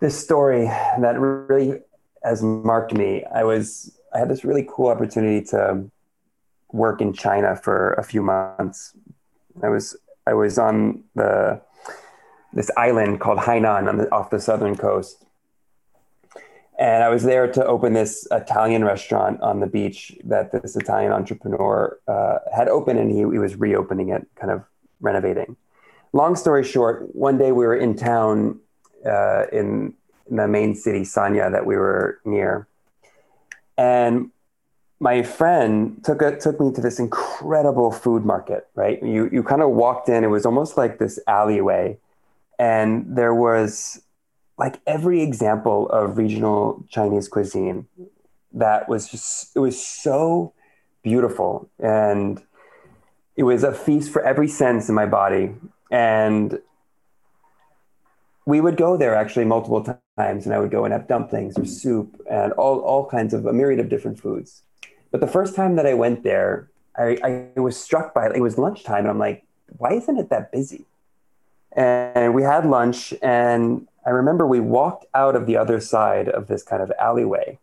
this 0.00 0.16
story 0.16 0.66
that 0.66 1.18
really 1.18 1.80
has 2.22 2.42
marked 2.42 2.94
me. 2.94 3.24
I 3.34 3.44
was 3.44 3.98
I 4.14 4.18
had 4.18 4.28
this 4.28 4.44
really 4.44 4.66
cool 4.68 4.88
opportunity 4.88 5.44
to 5.46 5.90
work 6.72 7.00
in 7.00 7.12
China 7.12 7.56
for 7.56 7.94
a 7.94 8.02
few 8.02 8.22
months. 8.22 8.94
I 9.62 9.68
was 9.68 9.96
I 10.26 10.34
was 10.34 10.58
on 10.58 11.04
the 11.14 11.60
this 12.52 12.70
island 12.76 13.20
called 13.20 13.38
Hainan 13.38 13.88
on 13.88 13.98
the, 13.98 14.12
off 14.12 14.30
the 14.30 14.40
southern 14.40 14.76
coast, 14.76 15.24
and 16.78 17.02
I 17.02 17.08
was 17.08 17.24
there 17.24 17.50
to 17.50 17.66
open 17.66 17.92
this 17.92 18.26
Italian 18.30 18.84
restaurant 18.84 19.40
on 19.40 19.60
the 19.60 19.66
beach 19.66 20.16
that 20.24 20.52
this 20.52 20.76
Italian 20.76 21.12
entrepreneur 21.12 21.98
uh, 22.06 22.38
had 22.54 22.68
opened, 22.68 22.98
and 22.98 23.10
he, 23.10 23.18
he 23.18 23.38
was 23.38 23.56
reopening 23.56 24.10
it, 24.10 24.26
kind 24.36 24.50
of 24.50 24.64
renovating. 25.00 25.56
Long 26.12 26.36
story 26.36 26.64
short, 26.64 27.14
one 27.14 27.36
day 27.36 27.52
we 27.52 27.66
were 27.66 27.76
in 27.76 27.94
town 27.94 28.60
uh, 29.04 29.44
in, 29.52 29.92
in 30.30 30.36
the 30.36 30.48
main 30.48 30.74
city, 30.74 31.02
Sanya, 31.02 31.50
that 31.50 31.66
we 31.66 31.76
were 31.76 32.20
near, 32.24 32.66
and 33.76 34.30
my 35.00 35.22
friend 35.22 36.02
took 36.04 36.22
a, 36.22 36.38
took 36.38 36.60
me 36.60 36.72
to 36.72 36.80
this 36.80 36.98
incredible 36.98 37.90
food 37.92 38.24
market. 38.24 38.68
Right, 38.74 39.02
you 39.02 39.28
you 39.32 39.42
kind 39.42 39.62
of 39.62 39.70
walked 39.70 40.08
in; 40.08 40.24
it 40.24 40.28
was 40.28 40.46
almost 40.46 40.76
like 40.76 40.98
this 40.98 41.18
alleyway, 41.26 41.98
and 42.58 43.16
there 43.16 43.34
was 43.34 44.02
like 44.58 44.80
every 44.86 45.22
example 45.22 45.88
of 45.90 46.18
regional 46.18 46.84
Chinese 46.88 47.28
cuisine 47.28 47.86
that 48.52 48.88
was 48.88 49.08
just 49.08 49.54
it 49.54 49.60
was 49.60 49.84
so 49.84 50.52
beautiful 51.02 51.70
and 51.78 52.42
it 53.36 53.44
was 53.44 53.62
a 53.62 53.72
feast 53.72 54.10
for 54.10 54.22
every 54.22 54.48
sense 54.48 54.88
in 54.88 54.94
my 54.94 55.06
body 55.06 55.54
and 55.90 56.58
we 58.46 58.60
would 58.60 58.76
go 58.76 58.96
there 58.96 59.14
actually 59.14 59.44
multiple 59.44 59.82
times 60.16 60.44
and 60.44 60.54
I 60.54 60.58
would 60.58 60.70
go 60.70 60.84
and 60.84 60.92
have 60.92 61.06
dumplings 61.06 61.56
or 61.58 61.64
soup 61.64 62.20
and 62.30 62.52
all, 62.54 62.80
all 62.80 63.06
kinds 63.06 63.34
of 63.34 63.46
a 63.46 63.52
myriad 63.52 63.78
of 63.78 63.88
different 63.88 64.18
foods. 64.18 64.62
But 65.10 65.20
the 65.20 65.26
first 65.26 65.54
time 65.54 65.76
that 65.76 65.86
I 65.86 65.94
went 65.94 66.22
there, 66.22 66.68
I, 66.96 67.50
I 67.56 67.60
was 67.60 67.80
struck 67.80 68.12
by 68.12 68.28
it 68.28 68.40
was 68.40 68.58
lunchtime 68.58 69.00
and 69.00 69.08
I'm 69.08 69.18
like, 69.18 69.44
why 69.78 69.92
isn't 69.92 70.18
it 70.18 70.30
that 70.30 70.52
busy? 70.52 70.86
And 71.72 72.34
we 72.34 72.42
had 72.42 72.66
lunch 72.66 73.14
and 73.22 73.86
I 74.04 74.10
remember 74.10 74.46
we 74.46 74.60
walked 74.60 75.06
out 75.14 75.36
of 75.36 75.46
the 75.46 75.56
other 75.56 75.80
side 75.80 76.28
of 76.28 76.46
this 76.46 76.62
kind 76.62 76.82
of 76.82 76.90
alleyway. 76.98 77.58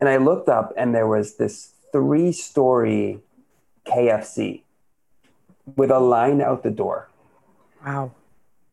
And 0.00 0.08
I 0.08 0.16
looked 0.16 0.48
up 0.48 0.72
and 0.76 0.94
there 0.94 1.06
was 1.06 1.36
this 1.36 1.72
three 1.92 2.32
story 2.32 3.20
KFC 3.86 4.62
with 5.76 5.90
a 5.90 6.00
line 6.00 6.40
out 6.40 6.62
the 6.62 6.70
door. 6.70 7.08
Wow. 7.84 8.12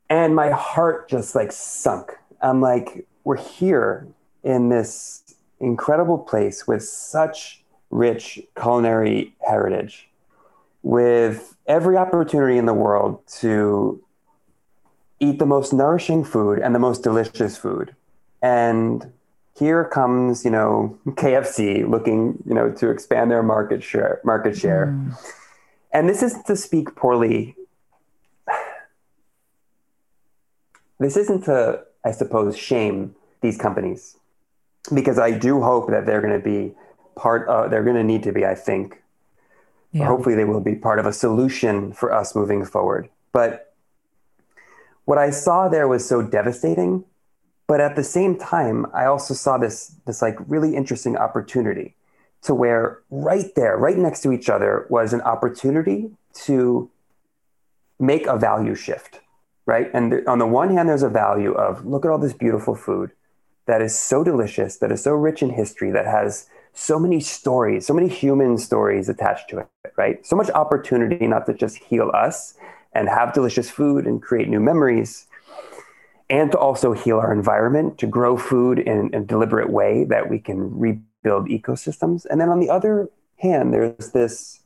And 0.10 0.36
my 0.36 0.50
heart 0.50 1.08
just 1.08 1.36
like 1.36 1.52
sunk. 1.52 2.12
I'm 2.42 2.62
like, 2.62 3.06
we're 3.24 3.38
here 3.38 4.08
in 4.44 4.70
this 4.70 5.36
incredible 5.60 6.18
place 6.18 6.66
with 6.66 6.84
such 6.84 7.64
rich 7.90 8.40
culinary 8.60 9.34
heritage, 9.48 10.10
with 10.84 11.56
every 11.68 11.98
opportunity 11.98 12.58
in 12.58 12.66
the 12.66 12.74
world 12.74 13.22
to 13.40 14.04
eat 15.20 15.40
the 15.40 15.46
most 15.46 15.74
nourishing 15.74 16.24
food 16.24 16.60
and 16.60 16.74
the 16.74 16.80
most 16.80 17.04
delicious 17.04 17.58
food. 17.58 17.96
And 18.42 19.12
here 19.58 19.84
comes, 19.86 20.46
you 20.46 20.52
know, 20.52 20.98
KFC 21.08 21.88
looking, 21.88 22.42
you 22.46 22.54
know, 22.54 22.72
to 22.72 22.90
expand 22.90 23.30
their 23.30 23.44
market 23.44 23.84
share 23.84 24.22
market 24.24 24.58
share. 24.58 24.88
Mm. 24.88 25.36
And 25.92 26.08
this 26.08 26.24
isn't 26.24 26.46
to 26.48 26.56
speak 26.56 26.96
poorly. 26.96 27.56
This 31.02 31.16
isn't 31.16 31.46
to, 31.46 31.82
I 32.04 32.12
suppose, 32.12 32.58
shame 32.58 33.16
these 33.40 33.58
companies 33.58 34.18
because 34.94 35.18
I 35.18 35.32
do 35.32 35.62
hope 35.62 35.90
that 35.92 36.06
they're 36.06 36.20
going 36.20 36.38
to 36.38 36.44
be 36.44 36.76
part 37.20 37.48
of, 37.50 37.70
they're 37.70 37.84
going 37.84 37.98
to 37.98 38.04
need 38.04 38.24
to 38.24 38.32
be, 38.32 38.46
I 38.46 38.56
think, 38.56 39.04
yeah. 39.92 40.06
hopefully 40.06 40.36
they 40.36 40.46
will 40.46 40.62
be 40.62 40.76
part 40.76 41.00
of 41.00 41.06
a 41.06 41.14
solution 41.14 41.92
for 41.92 42.14
us 42.14 42.36
moving 42.36 42.64
forward. 42.64 43.10
But 43.34 43.74
what 45.06 45.18
I 45.18 45.30
saw 45.32 45.68
there 45.68 45.88
was 45.88 46.08
so 46.08 46.22
devastating, 46.22 47.04
but 47.68 47.82
at 47.82 47.96
the 47.96 48.04
same 48.04 48.38
time, 48.38 48.86
I 48.94 49.06
also 49.06 49.34
saw 49.34 49.58
this 49.58 49.96
this 50.06 50.22
like 50.22 50.38
really 50.48 50.76
interesting 50.76 51.18
opportunity 51.18 51.96
to 52.44 52.56
where 52.56 53.00
right 53.10 53.54
there, 53.56 53.78
right 53.78 53.98
next 53.98 54.22
to 54.24 54.32
each 54.32 54.50
other, 54.50 54.86
was 54.90 55.14
an 55.14 55.22
opportunity 55.22 56.12
to 56.46 56.90
make 58.00 58.26
a 58.28 58.38
value 58.38 58.76
shift, 58.76 59.20
right? 59.66 59.90
And 59.94 60.12
th- 60.12 60.26
on 60.26 60.40
the 60.40 60.48
one 60.48 60.70
hand, 60.76 60.88
there's 60.88 61.04
a 61.04 61.10
value 61.10 61.54
of 61.54 61.86
look 61.86 62.06
at 62.06 62.12
all 62.12 62.18
this 62.18 62.34
beautiful 62.34 62.76
food 62.76 63.12
that 63.66 63.82
is 63.82 63.98
so 63.98 64.24
delicious, 64.24 64.78
that 64.78 64.92
is 64.92 65.04
so 65.04 65.14
rich 65.14 65.44
in 65.44 65.50
history, 65.50 65.92
that 65.92 66.06
has 66.06 66.48
so 66.80 66.98
many 66.98 67.20
stories, 67.20 67.86
so 67.86 67.94
many 67.94 68.08
human 68.08 68.58
stories 68.58 69.10
attached 69.10 69.50
to 69.50 69.60
it, 69.60 69.68
right? 69.98 70.26
So 70.26 70.38
much 70.38 70.50
opportunity 70.52 71.28
not 71.28 71.46
to 71.48 71.54
just 71.54 71.78
heal 71.78 72.10
us, 72.14 72.54
and 72.94 73.10
have 73.10 73.34
delicious 73.34 73.70
food 73.70 74.08
and 74.08 74.22
create 74.22 74.48
new 74.48 74.62
memories, 74.62 75.28
and 76.30 76.50
to 76.54 76.58
also 76.58 76.94
heal 76.94 77.20
our 77.20 77.34
environment, 77.34 77.98
to 77.98 78.08
grow 78.08 78.38
food 78.38 78.80
in, 78.80 79.14
a 79.14 79.20
deliberate 79.20 79.70
way 79.70 80.06
that 80.06 80.30
we 80.30 80.40
can 80.40 80.80
rebuild 80.80 81.50
ecosystems. 81.50 82.26
And 82.30 82.40
then 82.40 82.48
on 82.48 82.62
the 82.62 82.70
other 82.70 83.10
hand, 83.38 83.74
there's 83.74 84.12
this, 84.12 84.62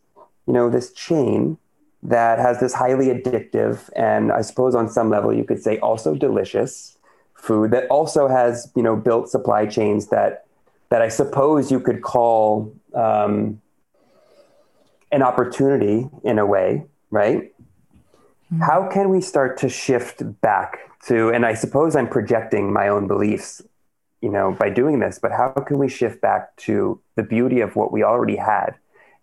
you 0.46 0.54
know, 0.54 0.70
this 0.70 0.94
chain 0.94 1.58
that 2.04 2.38
has 2.38 2.60
this 2.60 2.74
highly 2.74 3.08
addictive 3.08 3.90
and 3.96 4.32
I 4.32 4.42
suppose 4.42 4.76
on 4.76 4.90
some 4.90 5.10
level 5.10 5.34
you 5.34 5.46
could 5.46 5.64
say 5.64 5.80
also 5.80 6.16
delicious 6.16 6.98
food 7.34 7.72
that 7.72 7.88
also 7.88 8.28
has, 8.28 8.70
you 8.76 8.84
know, 8.84 8.98
built 8.98 9.30
supply 9.30 9.66
chains 9.66 10.08
that 10.08 10.43
that 10.94 11.02
I 11.02 11.10
suppose 11.10 11.72
you 11.72 11.80
could 11.80 12.04
call 12.04 12.72
um, 12.94 13.60
an 15.12 15.24
opportunity 15.24 16.08
in 16.24 16.38
a 16.38 16.46
way, 16.46 16.86
right? 17.10 17.52
Mm-hmm. 18.54 18.62
How 18.62 18.88
can 18.92 19.10
we 19.10 19.20
start 19.20 19.58
to 19.58 19.70
shift 19.70 20.22
back 20.42 20.78
to, 21.08 21.30
and 21.30 21.48
I 21.48 21.56
suppose 21.56 21.96
I'm 21.96 22.08
projecting 22.08 22.72
my 22.72 22.90
own 22.90 23.08
beliefs, 23.08 23.60
you 24.22 24.30
know, 24.30 24.52
by 24.52 24.70
doing 24.70 25.00
this, 25.00 25.18
but 25.18 25.32
how 25.32 25.50
can 25.50 25.80
we 25.80 25.90
shift 25.90 26.22
back 26.22 26.56
to 26.58 27.02
the 27.16 27.24
beauty 27.24 27.62
of 27.62 27.76
what 27.76 27.92
we 27.92 28.04
already 28.04 28.36
had 28.36 28.76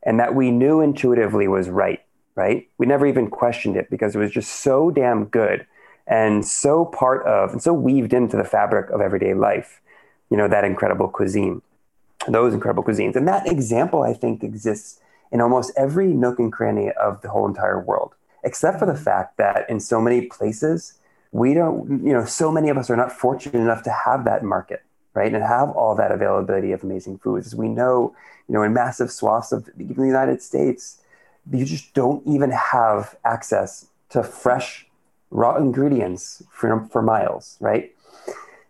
and 0.02 0.18
that 0.18 0.34
we 0.34 0.50
knew 0.50 0.80
intuitively 0.80 1.46
was 1.46 1.68
right, 1.68 2.00
right? 2.34 2.68
We 2.78 2.86
never 2.86 3.06
even 3.06 3.30
questioned 3.30 3.76
it 3.76 3.88
because 3.90 4.16
it 4.16 4.18
was 4.18 4.32
just 4.32 4.50
so 4.58 4.90
damn 4.90 5.26
good 5.26 5.64
and 6.08 6.44
so 6.44 6.86
part 6.86 7.24
of 7.28 7.52
and 7.52 7.62
so 7.62 7.72
weaved 7.72 8.12
into 8.12 8.36
the 8.36 8.42
fabric 8.42 8.90
of 8.90 9.00
everyday 9.00 9.34
life, 9.34 9.80
you 10.30 10.36
know, 10.36 10.48
that 10.48 10.64
incredible 10.64 11.08
cuisine, 11.08 11.62
those 12.28 12.54
incredible 12.54 12.84
cuisines. 12.84 13.16
And 13.16 13.26
that 13.28 13.46
example, 13.46 14.02
I 14.02 14.14
think, 14.14 14.42
exists 14.42 15.00
in 15.32 15.40
almost 15.40 15.72
every 15.76 16.08
nook 16.08 16.38
and 16.38 16.52
cranny 16.52 16.90
of 16.92 17.22
the 17.22 17.30
whole 17.30 17.46
entire 17.46 17.80
world 17.80 18.14
except 18.42 18.78
for 18.78 18.86
the 18.86 18.96
fact 18.96 19.36
that 19.36 19.68
in 19.68 19.80
so 19.80 20.00
many 20.00 20.22
places, 20.22 20.94
we 21.32 21.54
don't, 21.54 22.04
you 22.04 22.12
know, 22.12 22.24
so 22.24 22.50
many 22.50 22.68
of 22.68 22.78
us 22.78 22.90
are 22.90 22.96
not 22.96 23.12
fortunate 23.12 23.58
enough 23.58 23.82
to 23.84 23.90
have 23.90 24.24
that 24.24 24.42
market, 24.42 24.82
right? 25.14 25.32
And 25.32 25.42
have 25.42 25.70
all 25.70 25.94
that 25.96 26.10
availability 26.10 26.72
of 26.72 26.82
amazing 26.82 27.18
foods. 27.18 27.48
As 27.48 27.54
we 27.54 27.68
know, 27.68 28.14
you 28.48 28.54
know, 28.54 28.62
in 28.62 28.72
massive 28.72 29.10
swaths 29.10 29.52
of 29.52 29.68
even 29.78 30.02
the 30.02 30.06
United 30.06 30.42
States, 30.42 31.00
you 31.50 31.64
just 31.64 31.94
don't 31.94 32.26
even 32.26 32.50
have 32.50 33.16
access 33.24 33.86
to 34.10 34.22
fresh 34.22 34.86
raw 35.30 35.56
ingredients 35.56 36.42
for, 36.50 36.86
for 36.90 37.02
miles, 37.02 37.56
right? 37.60 37.94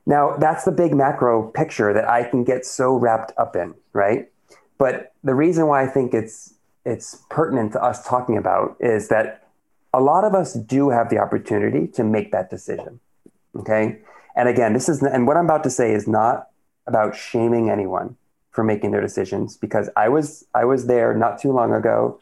Now, 0.06 0.36
that's 0.36 0.64
the 0.64 0.72
big 0.72 0.94
macro 0.94 1.50
picture 1.50 1.92
that 1.92 2.08
I 2.08 2.24
can 2.24 2.44
get 2.44 2.64
so 2.64 2.94
wrapped 2.96 3.32
up 3.36 3.54
in, 3.54 3.74
right? 3.92 4.28
But 4.78 5.12
the 5.22 5.34
reason 5.34 5.66
why 5.66 5.82
I 5.82 5.86
think 5.86 6.14
it's 6.14 6.55
it's 6.84 7.22
pertinent 7.28 7.72
to 7.72 7.82
us 7.82 8.07
talking 8.07 8.38
about 8.38 8.76
is 8.80 9.09
that 9.09 9.46
a 9.92 10.01
lot 10.01 10.24
of 10.24 10.34
us 10.34 10.55
do 10.55 10.90
have 10.90 11.11
the 11.11 11.18
opportunity 11.18 11.86
to 11.88 12.05
make 12.05 12.32
that 12.32 12.48
decision. 12.51 13.01
Okay. 13.57 13.98
And 14.36 14.48
again, 14.48 14.72
this 14.72 14.88
is, 14.88 15.03
and 15.03 15.26
what 15.26 15.36
I'm 15.36 15.44
about 15.44 15.64
to 15.64 15.70
say 15.70 15.92
is 15.92 16.07
not 16.07 16.48
about 16.86 17.16
shaming 17.16 17.68
anyone 17.68 18.16
for 18.53 18.64
making 18.64 18.92
their 18.92 19.01
decisions 19.01 19.57
because 19.57 19.90
I 19.96 20.09
was, 20.09 20.46
I 20.55 20.64
was 20.64 20.86
there 20.86 21.14
not 21.14 21.38
too 21.40 21.53
long 21.53 21.72
ago, 21.72 22.18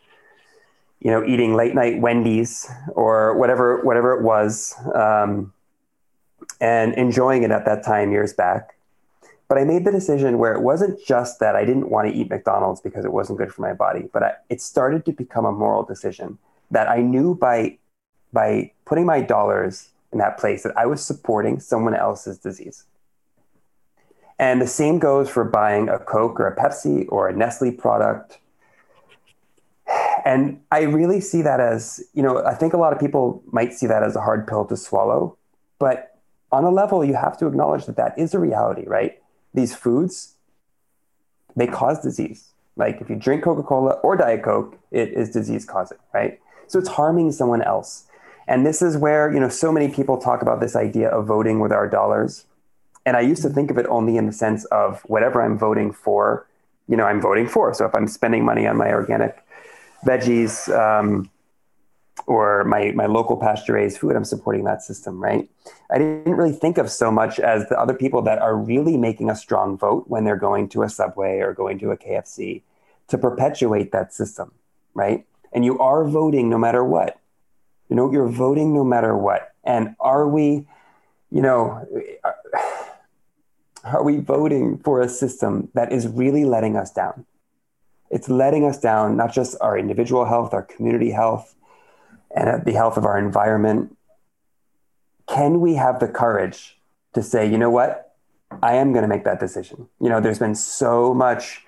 you 1.01 1.11
know, 1.11 1.24
eating 1.24 1.55
late 1.55 1.74
night 1.74 2.01
Wendy's 2.01 2.68
or 2.93 3.37
whatever, 3.39 3.83
whatever 3.83 4.18
it 4.18 4.22
was, 4.22 4.74
um, 4.95 5.53
and 6.61 6.94
enjoying 6.94 7.42
it 7.42 7.51
at 7.51 7.64
that 7.64 7.84
time 7.84 8.12
years 8.12 8.32
back. 8.32 8.74
But 9.49 9.59
I 9.59 9.64
made 9.64 9.84
the 9.84 9.92
decision 9.92 10.38
where 10.38 10.53
it 10.53 10.61
wasn't 10.61 11.03
just 11.05 11.40
that 11.40 11.57
I 11.57 11.64
didn't 11.64 11.88
want 11.88 12.09
to 12.09 12.14
eat 12.14 12.28
McDonald's 12.28 12.80
because 12.80 13.05
it 13.05 13.12
wasn't 13.12 13.38
good 13.38 13.53
for 13.53 13.62
my 13.62 13.72
body, 13.72 14.09
but 14.12 14.22
I, 14.22 14.32
it 14.51 14.61
started 14.61 15.07
to 15.07 15.12
become 15.12 15.46
a 15.46 15.53
moral 15.53 15.84
decision 15.84 16.38
that 16.70 16.88
I 16.88 17.01
knew 17.01 17.34
by 17.34 17.78
by 18.30 18.72
putting 18.84 19.07
my 19.07 19.22
dollars 19.22 19.88
in 20.12 20.18
that 20.18 20.38
place 20.38 20.62
that 20.62 20.76
I 20.76 20.84
was 20.84 21.03
supporting 21.03 21.61
someone 21.61 21.94
else's 21.94 22.38
disease. 22.38 22.84
And 24.38 24.61
the 24.61 24.66
same 24.66 24.99
goes 24.99 25.28
for 25.28 25.44
buying 25.44 25.88
a 25.88 25.99
Coke 25.99 26.38
or 26.38 26.46
a 26.46 26.55
Pepsi 26.55 27.07
or 27.09 27.28
a 27.28 27.36
Nestle 27.36 27.72
product. 27.72 28.38
And 30.24 30.61
I 30.70 30.82
really 30.82 31.20
see 31.20 31.42
that 31.42 31.59
as, 31.59 32.05
you 32.12 32.22
know, 32.22 32.44
I 32.44 32.55
think 32.55 32.74
a 32.74 32.76
lot 32.76 32.92
of 32.92 33.01
people 33.01 33.42
might 33.51 33.72
see 33.72 33.86
that 33.86 34.03
as 34.03 34.14
a 34.14 34.20
hard 34.20 34.46
pill 34.46 34.64
to 34.66 34.76
swallow, 34.76 35.36
but 35.78 36.08
on 36.51 36.64
a 36.64 36.70
level, 36.70 37.05
you 37.05 37.14
have 37.14 37.36
to 37.38 37.46
acknowledge 37.46 37.86
that 37.86 37.96
that 37.96 38.18
is 38.18 38.34
a 38.34 38.38
reality, 38.38 38.84
right? 38.86 39.20
These 39.55 39.74
foods, 39.74 40.34
they 41.57 41.66
cause 41.66 42.01
disease. 42.01 42.53
Like 42.76 43.01
if 43.01 43.11
you 43.11 43.16
drink 43.16 43.44
Coca 43.44 43.62
Cola 43.62 43.92
or 44.03 44.16
Diet 44.16 44.42
Coke, 44.42 44.78
it 44.90 45.11
is 45.12 45.30
disease 45.30 45.64
causing, 45.64 45.99
right? 46.14 46.40
So 46.68 46.78
it's 46.78 46.88
harming 46.88 47.32
someone 47.32 47.62
else. 47.62 48.05
And 48.46 48.64
this 48.64 48.80
is 48.80 48.96
where, 48.96 49.32
you 49.32 49.40
know, 49.40 49.49
so 49.49 49.70
many 49.70 49.88
people 49.88 50.16
talk 50.16 50.40
about 50.40 50.61
this 50.61 50.74
idea 50.74 51.09
of 51.09 51.26
voting 51.26 51.61
with 51.61 51.72
our 51.72 51.88
dollars. 51.88 52.46
And 53.05 53.16
I 53.16 53.20
used 53.20 53.42
to 53.42 53.51
think 53.51 53.70
of 53.70 53.78
it 53.78 53.86
only 53.86 54.16
in 54.16 54.26
the 54.26 54.32
sense 54.32 54.64
of 54.66 55.01
whatever 55.03 55.42
I'm 55.42 55.59
voting 55.59 55.92
for, 55.92 56.46
you 56.88 56.96
know, 56.96 57.05
I'm 57.05 57.20
voting 57.20 57.46
for. 57.46 57.74
So 57.74 57.84
if 57.84 57.94
I'm 57.94 58.07
spending 58.07 58.44
money 58.44 58.66
on 58.66 58.76
my 58.76 58.90
organic 58.92 59.36
veggies, 60.07 60.68
um, 60.74 61.30
or 62.27 62.64
my, 62.64 62.93
my 62.93 63.07
local 63.07 63.37
pasture 63.37 63.75
raised 63.75 63.99
food, 63.99 64.16
I'm 64.16 64.25
supporting 64.25 64.64
that 64.64 64.83
system, 64.83 65.23
right? 65.23 65.49
I 65.91 65.99
didn't 65.99 66.35
really 66.35 66.53
think 66.53 66.79
of 66.79 66.91
so 66.91 67.11
much 67.11 67.39
as 67.39 67.69
the 67.69 67.79
other 67.79 67.95
people 67.95 68.23
that 68.23 68.39
are 68.39 68.57
really 68.57 68.97
making 68.97 69.31
a 69.31 69.37
strong 69.37 69.77
vote 69.77 70.05
when 70.09 70.25
they're 70.25 70.37
going 70.37 70.69
to 70.71 70.83
a 70.83 70.89
Subway 70.89 71.39
or 71.39 71.53
going 71.53 71.79
to 71.81 71.91
a 71.91 71.97
KFC 71.97 72.62
to 73.09 73.19
perpetuate 73.19 73.93
that 73.93 74.12
system, 74.12 74.53
right? 74.95 75.27
And 75.53 75.64
you 75.64 75.79
are 75.79 76.05
voting 76.05 76.51
no 76.51 76.59
matter 76.59 76.85
what. 76.85 77.19
You 77.89 77.97
know, 77.97 78.12
you're 78.12 78.29
voting 78.29 78.75
no 78.75 78.85
matter 78.85 79.16
what. 79.16 79.55
And 79.64 79.97
are 79.99 80.29
we, 80.29 80.66
you 81.31 81.41
know, 81.43 81.87
are 83.85 84.03
we 84.03 84.19
voting 84.19 84.79
for 84.79 85.01
a 85.01 85.09
system 85.09 85.71
that 85.75 85.93
is 85.93 86.07
really 86.07 86.45
letting 86.45 86.77
us 86.77 86.91
down? 86.91 87.25
It's 88.11 88.29
letting 88.29 88.64
us 88.64 88.79
down, 88.79 89.16
not 89.16 89.33
just 89.33 89.57
our 89.61 89.79
individual 89.79 90.25
health, 90.25 90.55
our 90.55 90.62
community 90.62 91.11
health, 91.11 91.55
and 92.35 92.64
the 92.64 92.72
health 92.72 92.97
of 92.97 93.05
our 93.05 93.18
environment, 93.18 93.97
can 95.29 95.61
we 95.61 95.74
have 95.74 96.01
the 96.01 96.09
courage 96.09 96.79
to 97.14 97.22
say, 97.22 97.49
you 97.51 97.59
know 97.59 97.70
what, 97.70 98.14
I 98.62 98.74
am 98.74 98.93
going 98.93 99.03
to 99.03 99.09
make 99.09 99.24
that 99.24 99.41
decision? 99.41 99.89
You 100.01 100.09
know, 100.09 100.20
there's 100.20 100.39
been 100.39 100.55
so 100.55 101.14
much 101.14 101.64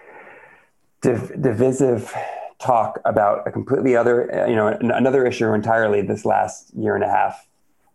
div- 1.02 1.40
divisive 1.40 2.14
talk 2.58 3.00
about 3.04 3.46
a 3.46 3.50
completely 3.50 3.96
other, 3.96 4.46
you 4.48 4.54
know, 4.54 4.68
another 4.68 5.26
issue 5.26 5.52
entirely 5.52 6.02
this 6.02 6.24
last 6.24 6.72
year 6.74 6.94
and 6.94 7.04
a 7.04 7.08
half. 7.08 7.46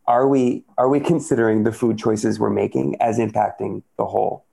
Are 0.07 0.27
we 0.27 0.63
are 0.77 0.87
we 0.87 0.99
considering 0.99 1.63
the 1.63 1.71
food 1.71 1.97
choices 1.97 2.39
we're 2.39 2.51
making 2.51 2.95
as 3.01 3.17
impacting 3.17 3.81
the 3.97 4.05
whole? 4.05 4.45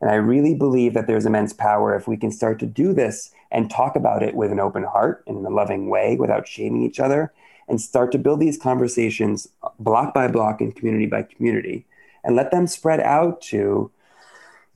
And 0.00 0.10
I 0.10 0.14
really 0.14 0.54
believe 0.54 0.94
that 0.94 1.06
there's 1.06 1.26
immense 1.26 1.52
power 1.52 1.94
if 1.96 2.06
we 2.06 2.16
can 2.16 2.30
start 2.30 2.58
to 2.60 2.66
do 2.66 2.92
this 2.92 3.30
and 3.50 3.70
talk 3.70 3.96
about 3.96 4.22
it 4.22 4.34
with 4.34 4.52
an 4.52 4.60
open 4.60 4.82
heart 4.82 5.22
in 5.26 5.36
a 5.36 5.48
loving 5.48 5.88
way 5.88 6.16
without 6.16 6.46
shaming 6.46 6.82
each 6.82 7.00
other 7.00 7.32
and 7.68 7.80
start 7.80 8.12
to 8.12 8.18
build 8.18 8.40
these 8.40 8.56
conversations 8.56 9.48
block 9.78 10.14
by 10.14 10.28
block 10.28 10.60
and 10.60 10.74
community 10.74 11.06
by 11.06 11.22
community 11.22 11.84
and 12.24 12.36
let 12.36 12.50
them 12.50 12.66
spread 12.66 13.00
out 13.00 13.40
to 13.40 13.90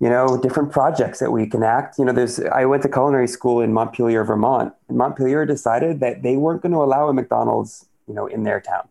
you 0.00 0.08
know 0.08 0.38
different 0.40 0.72
projects 0.72 1.18
that 1.18 1.30
we 1.30 1.46
can 1.46 1.62
act 1.62 1.98
you 1.98 2.04
know 2.04 2.12
there's 2.12 2.40
i 2.40 2.64
went 2.64 2.82
to 2.82 2.88
culinary 2.88 3.28
school 3.28 3.60
in 3.60 3.72
montpelier 3.72 4.24
vermont 4.24 4.72
and 4.88 4.96
montpelier 4.96 5.44
decided 5.44 6.00
that 6.00 6.22
they 6.22 6.36
weren't 6.36 6.62
going 6.62 6.72
to 6.72 6.78
allow 6.78 7.08
a 7.08 7.12
mcdonald's 7.12 7.86
you 8.08 8.14
know 8.14 8.26
in 8.26 8.44
their 8.44 8.60
town 8.60 8.88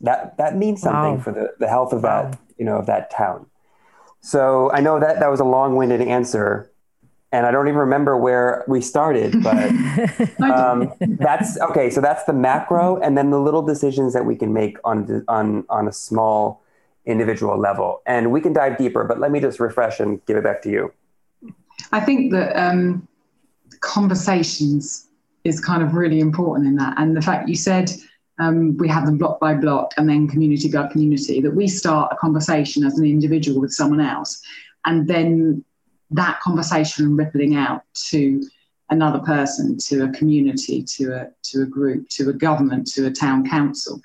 that 0.00 0.36
that 0.38 0.56
means 0.56 0.80
something 0.80 1.16
wow. 1.16 1.20
for 1.20 1.32
the, 1.32 1.54
the 1.58 1.68
health 1.68 1.92
of 1.92 2.02
wow. 2.02 2.30
that 2.30 2.38
you 2.58 2.64
know 2.64 2.76
of 2.76 2.86
that 2.86 3.10
town 3.10 3.46
so 4.20 4.70
i 4.72 4.80
know 4.80 4.98
that 4.98 5.20
that 5.20 5.30
was 5.30 5.40
a 5.40 5.44
long-winded 5.44 6.00
answer 6.00 6.70
and 7.34 7.46
I 7.46 7.50
don't 7.50 7.66
even 7.66 7.80
remember 7.80 8.16
where 8.16 8.64
we 8.68 8.80
started, 8.80 9.42
but 9.42 9.56
um, 10.40 10.92
that's 11.00 11.60
okay. 11.60 11.90
So 11.90 12.00
that's 12.00 12.22
the 12.24 12.32
macro, 12.32 12.96
and 13.00 13.18
then 13.18 13.30
the 13.30 13.40
little 13.40 13.62
decisions 13.62 14.12
that 14.12 14.24
we 14.24 14.36
can 14.36 14.52
make 14.52 14.78
on 14.84 15.24
on 15.26 15.64
on 15.68 15.88
a 15.88 15.92
small 15.92 16.62
individual 17.06 17.58
level, 17.58 18.02
and 18.06 18.30
we 18.30 18.40
can 18.40 18.52
dive 18.52 18.78
deeper. 18.78 19.02
But 19.02 19.18
let 19.18 19.32
me 19.32 19.40
just 19.40 19.58
refresh 19.58 19.98
and 19.98 20.24
give 20.26 20.36
it 20.36 20.44
back 20.44 20.62
to 20.62 20.70
you. 20.70 20.92
I 21.90 21.98
think 21.98 22.30
that 22.30 22.56
um, 22.56 23.08
conversations 23.80 25.08
is 25.42 25.60
kind 25.60 25.82
of 25.82 25.94
really 25.94 26.20
important 26.20 26.68
in 26.68 26.76
that, 26.76 26.94
and 26.98 27.16
the 27.16 27.22
fact 27.22 27.48
you 27.48 27.56
said. 27.56 27.90
Um, 28.40 28.76
we 28.78 28.88
have 28.88 29.06
them 29.06 29.16
block 29.16 29.38
by 29.38 29.54
block 29.54 29.92
and 29.96 30.08
then 30.08 30.26
community 30.26 30.68
by 30.68 30.88
community 30.88 31.40
that 31.40 31.54
we 31.54 31.68
start 31.68 32.10
a 32.10 32.16
conversation 32.16 32.82
as 32.82 32.98
an 32.98 33.06
individual 33.06 33.60
with 33.60 33.70
someone 33.70 34.00
else 34.00 34.42
and 34.84 35.06
then 35.06 35.64
that 36.14 36.40
conversation 36.40 37.16
rippling 37.16 37.56
out 37.56 37.82
to 38.10 38.42
another 38.90 39.18
person, 39.20 39.76
to 39.78 40.04
a 40.04 40.08
community, 40.10 40.82
to 40.82 41.12
a 41.12 41.30
to 41.42 41.62
a 41.62 41.66
group, 41.66 42.08
to 42.10 42.30
a 42.30 42.32
government, 42.32 42.86
to 42.88 43.06
a 43.06 43.10
town 43.10 43.48
council. 43.48 44.00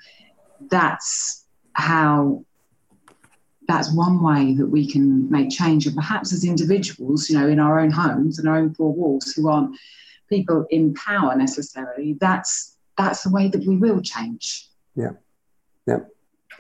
That's 0.70 1.46
how 1.74 2.44
that's 3.68 3.94
one 3.94 4.24
way 4.24 4.56
that 4.56 4.66
we 4.66 4.90
can 4.90 5.30
make 5.30 5.52
change. 5.52 5.86
And 5.86 5.96
perhaps 5.96 6.34
as 6.34 6.44
individuals, 6.44 7.30
you 7.30 7.38
know, 7.38 7.48
in 7.48 7.60
our 7.60 7.80
own 7.80 7.92
homes 7.92 8.40
and 8.40 8.50
our 8.50 8.58
own 8.58 8.74
four 8.74 8.92
walls 8.92 9.32
who 9.32 9.48
aren't 9.48 9.78
people 10.28 10.66
in 10.72 10.94
power 10.96 11.36
necessarily, 11.36 12.18
that's 12.20 12.76
that's 12.98 13.24
the 13.24 13.30
way 13.30 13.48
that 13.48 13.66
we 13.66 13.78
will 13.78 14.02
change. 14.02 14.68
Yeah. 14.96 15.12
Yeah. 15.88 16.00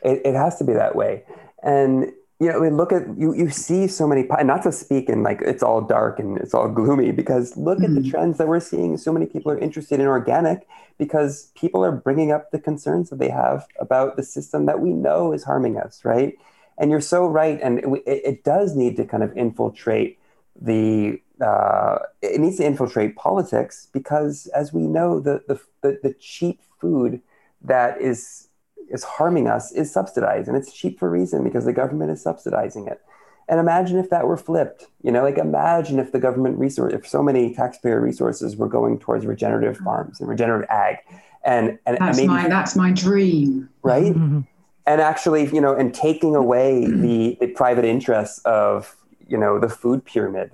It, 0.03 0.21
it 0.23 0.35
has 0.35 0.57
to 0.59 0.63
be 0.63 0.73
that 0.73 0.95
way. 0.95 1.23
And 1.63 2.13
you 2.39 2.47
know, 2.47 2.57
I 2.57 2.61
mean, 2.61 2.77
look 2.77 2.93
at 2.93 3.03
you. 3.17 3.33
You 3.35 3.49
see 3.49 3.87
so 3.87 4.07
many, 4.07 4.23
not 4.23 4.63
to 4.63 4.71
speak 4.71 5.09
in 5.09 5.23
like 5.23 5.41
it's 5.41 5.61
all 5.61 5.81
dark 5.81 6.19
and 6.19 6.37
it's 6.37 6.53
all 6.53 6.69
gloomy, 6.69 7.11
because 7.11 7.57
look 7.57 7.79
mm-hmm. 7.79 7.85
at 7.85 7.95
the 7.95 8.01
mm-hmm. 8.01 8.09
trends 8.09 8.37
that 8.37 8.47
we're 8.47 8.61
seeing. 8.61 8.95
So 8.95 9.11
many 9.11 9.25
people 9.25 9.51
are 9.51 9.57
interested 9.57 9.99
in 9.99 10.07
organic 10.07 10.65
because 10.97 11.51
people 11.55 11.83
are 11.83 11.91
bringing 11.91 12.31
up 12.31 12.51
the 12.51 12.59
concerns 12.59 13.09
that 13.09 13.19
they 13.19 13.29
have 13.29 13.67
about 13.79 14.15
the 14.15 14.23
system 14.23 14.67
that 14.67 14.79
we 14.79 14.93
know 14.93 15.33
is 15.33 15.43
harming 15.43 15.77
us, 15.77 16.05
right? 16.05 16.37
And 16.77 16.91
you're 16.91 17.01
so 17.01 17.27
right, 17.27 17.59
and 17.61 17.79
it, 17.79 18.03
it 18.05 18.43
does 18.45 18.73
need 18.73 18.95
to 18.97 19.05
kind 19.05 19.23
of 19.23 19.35
infiltrate 19.35 20.17
the. 20.59 21.21
Uh, 21.41 21.99
it 22.21 22.39
needs 22.39 22.57
to 22.57 22.65
infiltrate 22.65 23.15
politics 23.15 23.87
because, 23.93 24.47
as 24.47 24.71
we 24.73 24.87
know, 24.87 25.19
the 25.19 25.43
the, 25.49 25.59
the, 25.81 25.99
the 26.03 26.13
cheap 26.13 26.61
food 26.79 27.21
that 27.61 28.01
is 28.01 28.48
is 28.91 29.03
harming 29.03 29.47
us 29.47 29.71
is 29.71 29.91
subsidized 29.91 30.47
and 30.47 30.57
it's 30.57 30.73
cheap 30.73 30.99
for 30.99 31.07
a 31.07 31.11
reason 31.11 31.43
because 31.43 31.65
the 31.65 31.73
government 31.73 32.11
is 32.11 32.21
subsidizing 32.21 32.87
it 32.87 33.01
and 33.47 33.59
imagine 33.59 33.97
if 33.97 34.09
that 34.09 34.27
were 34.27 34.37
flipped 34.37 34.87
you 35.01 35.11
know 35.11 35.23
like 35.23 35.37
imagine 35.37 35.99
if 35.99 36.11
the 36.11 36.19
government 36.19 36.57
resource 36.57 36.93
if 36.93 37.07
so 37.07 37.21
many 37.21 37.53
taxpayer 37.53 37.99
resources 37.99 38.55
were 38.55 38.67
going 38.67 38.97
towards 38.99 39.25
regenerative 39.25 39.75
mm-hmm. 39.75 39.85
farms 39.85 40.19
and 40.19 40.29
regenerative 40.29 40.69
ag 40.69 40.97
and 41.43 41.77
and 41.85 41.97
that's 41.99 42.17
maybe, 42.17 42.27
my 42.27 42.47
that's 42.47 42.75
my 42.75 42.91
dream 42.91 43.69
right 43.83 44.13
mm-hmm. 44.13 44.41
and 44.85 45.01
actually 45.01 45.47
you 45.53 45.61
know 45.61 45.75
and 45.75 45.93
taking 45.93 46.35
away 46.35 46.85
the, 46.85 47.37
the 47.39 47.47
private 47.47 47.85
interests 47.85 48.39
of 48.45 48.95
you 49.27 49.37
know 49.37 49.59
the 49.59 49.69
food 49.69 50.05
pyramid 50.05 50.51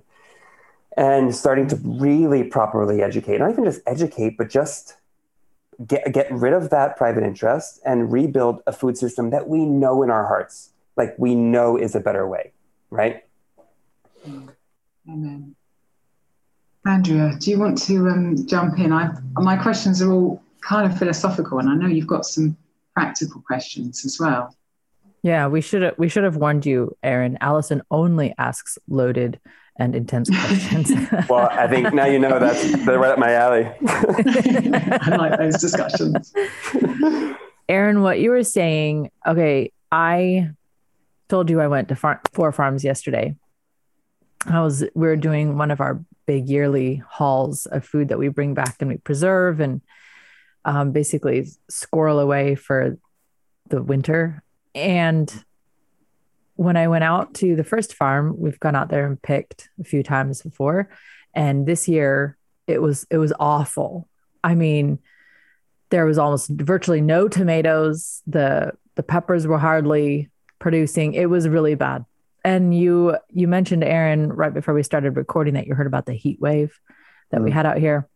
and 0.98 1.36
starting 1.36 1.68
to 1.68 1.76
really 1.84 2.44
properly 2.44 3.02
educate 3.02 3.40
not 3.40 3.52
even 3.52 3.66
just 3.66 3.82
educate 3.86 4.38
but 4.38 4.50
just 4.50 4.96
get 5.86 6.12
get 6.14 6.32
rid 6.32 6.54
of 6.54 6.70
that 6.70 6.98
private 6.98 7.24
interest 7.24 7.82
and 7.86 8.12
rebuild 8.12 8.62
a 8.68 8.72
food 8.72 8.98
system 8.98 9.30
that 9.32 9.48
we 9.48 9.66
know 9.66 10.04
in 10.04 10.10
our 10.10 10.28
hearts, 10.28 10.72
like 10.96 11.16
we 11.18 11.36
know 11.36 11.78
is 11.78 11.96
a 11.96 12.00
better 12.00 12.28
way, 12.28 12.52
right? 12.90 13.24
Amen. 15.08 15.56
Andrea, 16.86 17.36
do 17.40 17.50
you 17.52 17.60
want 17.60 17.82
to 17.84 18.08
um, 18.08 18.48
jump 18.48 18.80
in? 18.80 18.94
I 18.94 19.12
my 19.34 19.58
questions 19.58 20.02
are 20.02 20.12
all 20.12 20.42
kind 20.62 20.92
of 20.92 20.98
philosophical, 20.98 21.60
and 21.60 21.70
I 21.70 21.76
know 21.76 21.88
you've 21.88 22.08
got 22.08 22.26
some 22.26 22.56
practical 22.94 23.42
questions 23.42 24.06
as 24.06 24.20
well. 24.20 24.56
Yeah, 25.24 25.48
we 25.48 25.62
should 25.62 25.82
have 25.82 25.96
we 25.98 26.08
should 26.08 26.24
have 26.24 26.38
warned 26.38 26.66
you, 26.66 26.96
Aaron. 27.02 27.38
Allison 27.42 27.82
only 27.90 28.34
asks 28.38 28.78
loaded 28.88 29.40
and 29.78 29.96
intense 29.96 30.30
questions. 30.30 30.92
well, 31.30 31.50
I 31.52 31.68
think 31.68 31.94
now 31.94 32.06
you 32.06 32.20
know 32.20 32.40
that's 32.40 32.86
they're 32.86 33.00
right 33.00 33.12
up 33.12 33.20
my 33.20 33.34
alley. 33.34 33.70
I 33.88 35.16
like 35.18 35.38
those 35.38 35.60
discussions. 35.60 36.34
Aaron, 37.68 38.02
what 38.02 38.20
you 38.20 38.30
were 38.30 38.44
saying, 38.44 39.12
okay, 39.26 39.72
I 39.92 40.52
told 41.30 41.50
you 41.50 41.60
I 41.60 41.68
went 41.68 41.90
to 41.90 41.96
far- 41.96 42.22
Four 42.34 42.52
Farms 42.52 42.84
yesterday. 42.84 43.36
I 44.46 44.62
was 44.62 44.84
we 44.94 45.08
are 45.08 45.16
doing 45.16 45.58
one 45.58 45.72
of 45.72 45.82
our 45.82 46.04
big 46.26 46.48
yearly 46.48 46.96
hauls 47.08 47.66
of 47.66 47.86
food 47.86 48.10
that 48.10 48.20
we 48.20 48.30
bring 48.30 48.54
back 48.54 48.78
and 48.80 48.90
we 48.90 48.98
preserve 48.98 49.60
and 49.60 49.82
um, 50.64 50.92
basically 50.92 51.48
squirrel 51.70 52.20
away 52.20 52.56
for 52.56 52.98
the 53.70 53.82
winter. 53.82 54.44
And 54.74 55.32
when 56.56 56.78
I 56.78 56.88
went 56.88 57.04
out 57.04 57.34
to 57.36 57.56
the 57.56 57.64
first 57.64 57.94
farm, 57.94 58.36
we've 58.38 58.60
gone 58.60 58.76
out 58.76 58.90
there 58.90 59.06
and 59.06 59.22
picked 59.22 59.70
a 59.80 59.84
few 59.84 60.04
times 60.04 60.42
before, 60.42 60.90
and 61.34 61.66
this 61.66 61.88
year 61.88 62.38
it 62.68 62.82
was 62.82 63.06
it 63.10 63.18
was 63.18 63.34
awful. 63.40 64.08
I 64.44 64.56
mean, 64.56 65.00
there 65.90 66.06
was 66.06 66.18
almost 66.18 66.50
virtually 66.50 67.02
no 67.02 67.28
tomatoes. 67.28 68.22
The 68.28 68.74
the 68.96 69.04
peppers 69.04 69.46
were 69.46 69.58
hardly 69.58 70.30
producing. 70.60 71.14
It 71.14 71.30
was 71.30 71.48
really 71.48 71.76
bad. 71.76 72.06
And 72.44 72.78
you 72.78 73.18
you 73.30 73.48
mentioned 73.48 73.84
Aaron 73.84 74.32
right 74.32 74.54
before 74.54 74.74
we 74.74 74.84
started 74.84 75.18
recording 75.18 75.56
that 75.56 75.68
you 75.68 75.76
heard 75.76 75.88
about 75.88 76.06
the 76.06 76.14
heat 76.14 76.40
wave 76.40 76.80
that 77.32 77.42
we 77.42 77.50
mm. 77.50 77.54
had 77.54 77.66
out 77.66 77.78
here. 77.78 78.08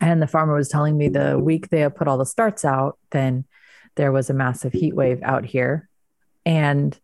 And 0.00 0.20
the 0.20 0.26
farmer 0.26 0.54
was 0.54 0.68
telling 0.68 0.96
me 0.96 1.08
the 1.08 1.38
week 1.38 1.68
they 1.68 1.80
had 1.80 1.96
put 1.96 2.08
all 2.08 2.18
the 2.18 2.26
starts 2.26 2.64
out, 2.64 2.98
then 3.10 3.44
there 3.96 4.12
was 4.12 4.30
a 4.30 4.34
massive 4.34 4.72
heat 4.72 4.94
wave 4.94 5.20
out 5.22 5.44
here. 5.44 5.88
And 6.46 6.98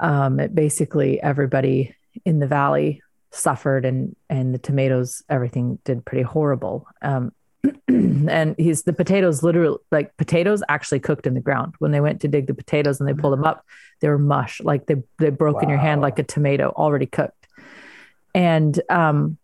um, 0.00 0.40
it 0.40 0.54
basically 0.54 1.20
everybody 1.22 1.94
in 2.24 2.40
the 2.40 2.46
valley 2.46 3.02
suffered 3.30 3.84
and 3.84 4.16
and 4.28 4.52
the 4.52 4.58
tomatoes 4.58 5.22
everything 5.28 5.78
did 5.84 6.04
pretty 6.04 6.24
horrible 6.24 6.86
um, 7.02 7.32
and 7.88 8.56
he's 8.58 8.82
the 8.82 8.92
potatoes 8.92 9.42
literally 9.42 9.78
like 9.92 10.16
potatoes 10.16 10.62
actually 10.68 10.98
cooked 10.98 11.26
in 11.26 11.34
the 11.34 11.40
ground 11.40 11.74
when 11.78 11.92
they 11.92 12.00
went 12.00 12.20
to 12.20 12.28
dig 12.28 12.46
the 12.46 12.54
potatoes 12.54 12.98
and 12.98 13.08
they 13.08 13.14
pulled 13.14 13.32
them 13.32 13.44
up 13.44 13.64
they 14.00 14.08
were 14.08 14.18
mush 14.18 14.60
like 14.62 14.86
they 14.86 14.96
they 15.18 15.30
broke 15.30 15.56
wow. 15.56 15.62
in 15.62 15.68
your 15.68 15.78
hand 15.78 16.00
like 16.00 16.18
a 16.18 16.24
tomato 16.24 16.70
already 16.70 17.06
cooked 17.06 17.46
and 18.34 18.80
um 18.88 19.36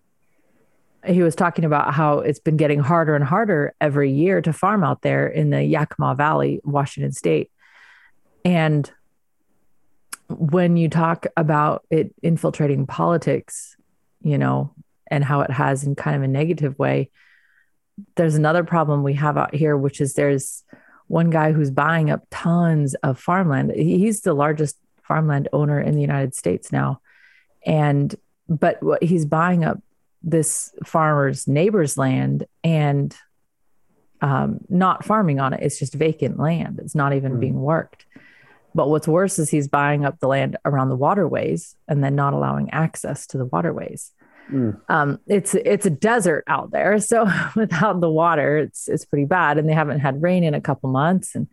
he 1.07 1.23
was 1.23 1.35
talking 1.35 1.65
about 1.65 1.95
how 1.95 2.19
it's 2.19 2.39
been 2.39 2.57
getting 2.57 2.81
harder 2.81 3.15
and 3.15 3.25
harder 3.25 3.75
every 3.81 4.11
year 4.11 4.41
to 4.41 4.53
farm 4.53 4.83
out 4.83 5.03
there 5.03 5.27
in 5.27 5.51
the 5.51 5.63
Yakima 5.63 6.15
Valley, 6.15 6.61
Washington 6.65 7.13
State. 7.13 7.51
And 8.45 8.91
when 10.29 10.77
you 10.77 10.89
talk 10.89 11.27
about 11.37 11.85
it 11.91 12.15
infiltrating 12.23 12.87
politics, 12.87 13.77
you 14.23 14.39
know, 14.39 14.73
and 15.09 15.25
how 15.25 15.41
it 15.43 15.51
has 15.51 15.85
in 15.85 15.95
kind 15.95 16.17
of 16.17 16.23
a 16.23 16.29
negative 16.29 16.79
way, 16.79 17.11
there's 18.17 18.35
another 18.35 18.65
problem 18.65 19.03
we 19.03 19.15
have 19.15 19.37
out 19.37 19.55
here, 19.55 19.77
which 19.77 20.01
is 20.01 20.15
there's 20.15 20.65
one 21.07 21.31
guy 21.31 21.53
who's 21.53 21.71
buying 21.71 22.11
up 22.11 22.27
tons 22.31 22.95
of 22.97 23.19
farmland. 23.19 23.73
He's 23.73 24.23
the 24.23 24.35
largest 24.35 24.77
farmland 25.03 25.49
owner 25.53 25.81
in 25.81 25.95
the 25.95 26.01
United 26.01 26.35
States 26.35 26.73
now. 26.73 27.01
And, 27.65 28.15
but 28.49 28.83
what 28.83 29.03
he's 29.03 29.25
buying 29.25 29.65
up 29.65 29.79
this 30.23 30.75
farmer's 30.85 31.47
neighbor's 31.47 31.97
land 31.97 32.45
and 32.65 33.17
um, 34.21 34.61
not 34.69 35.05
farming 35.05 35.41
on 35.41 35.53
it. 35.53 35.61
It's 35.63 35.79
just 35.79 35.95
vacant 35.95 36.39
land. 36.39 36.81
It's 36.81 36.95
not 36.95 37.13
even 37.13 37.35
mm. 37.35 37.41
being 37.41 37.61
worked. 37.61 38.07
But 38.77 38.91
what's 38.91 39.09
worse 39.09 39.39
is 39.39 39.49
he's 39.49 39.69
buying 39.69 40.05
up 40.05 40.21
the 40.21 40.29
land 40.29 40.59
around 40.67 40.91
the 40.91 40.97
waterways 40.97 41.75
and 41.89 42.05
then 42.05 42.15
not 42.15 42.35
allowing 42.35 42.69
access 42.71 43.27
to 43.29 43.39
the 43.39 43.47
waterways. 43.47 44.13
Mm. 44.51 44.79
Um, 44.91 45.19
it's 45.27 45.55
it's 45.55 45.87
a 45.87 45.91
desert 45.91 46.45
out 46.47 46.71
there, 46.71 47.01
so 47.13 47.27
without 47.57 48.01
the 48.01 48.11
water, 48.11 48.59
it's 48.59 48.87
it's 48.87 49.07
pretty 49.07 49.25
bad. 49.25 49.57
And 49.57 49.69
they 49.69 49.73
haven't 49.73 50.01
had 50.01 50.23
rain 50.23 50.45
in 50.45 50.55
a 50.55 50.61
couple 50.61 50.91
months. 50.91 51.35
And 51.35 51.49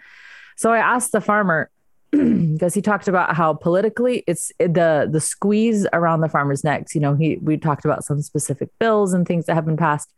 so 0.57 0.71
I 0.71 0.79
asked 0.79 1.13
the 1.13 1.21
farmer, 1.21 1.71
because 2.11 2.73
he 2.73 2.81
talked 2.81 3.07
about 3.07 3.35
how 3.35 3.53
politically 3.53 4.23
it's 4.27 4.51
the 4.59 5.07
the 5.09 5.21
squeeze 5.21 5.87
around 5.93 6.21
the 6.21 6.29
farmers' 6.29 6.63
necks. 6.63 6.93
You 6.93 7.01
know, 7.01 7.15
he 7.15 7.37
we 7.37 7.57
talked 7.57 7.85
about 7.85 8.03
some 8.03 8.21
specific 8.21 8.69
bills 8.79 9.13
and 9.13 9.25
things 9.25 9.45
that 9.45 9.55
have 9.55 9.65
been 9.65 9.77
passed. 9.77 10.13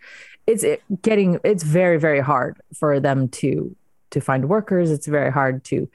It's 0.47 0.63
it 0.63 0.83
getting 1.01 1.39
it's 1.43 1.63
very 1.63 1.99
very 1.99 2.19
hard 2.19 2.59
for 2.73 2.99
them 2.99 3.29
to 3.29 3.75
to 4.11 4.19
find 4.19 4.49
workers. 4.49 4.91
It's 4.91 5.07
very 5.07 5.31
hard 5.31 5.63
to 5.65 5.87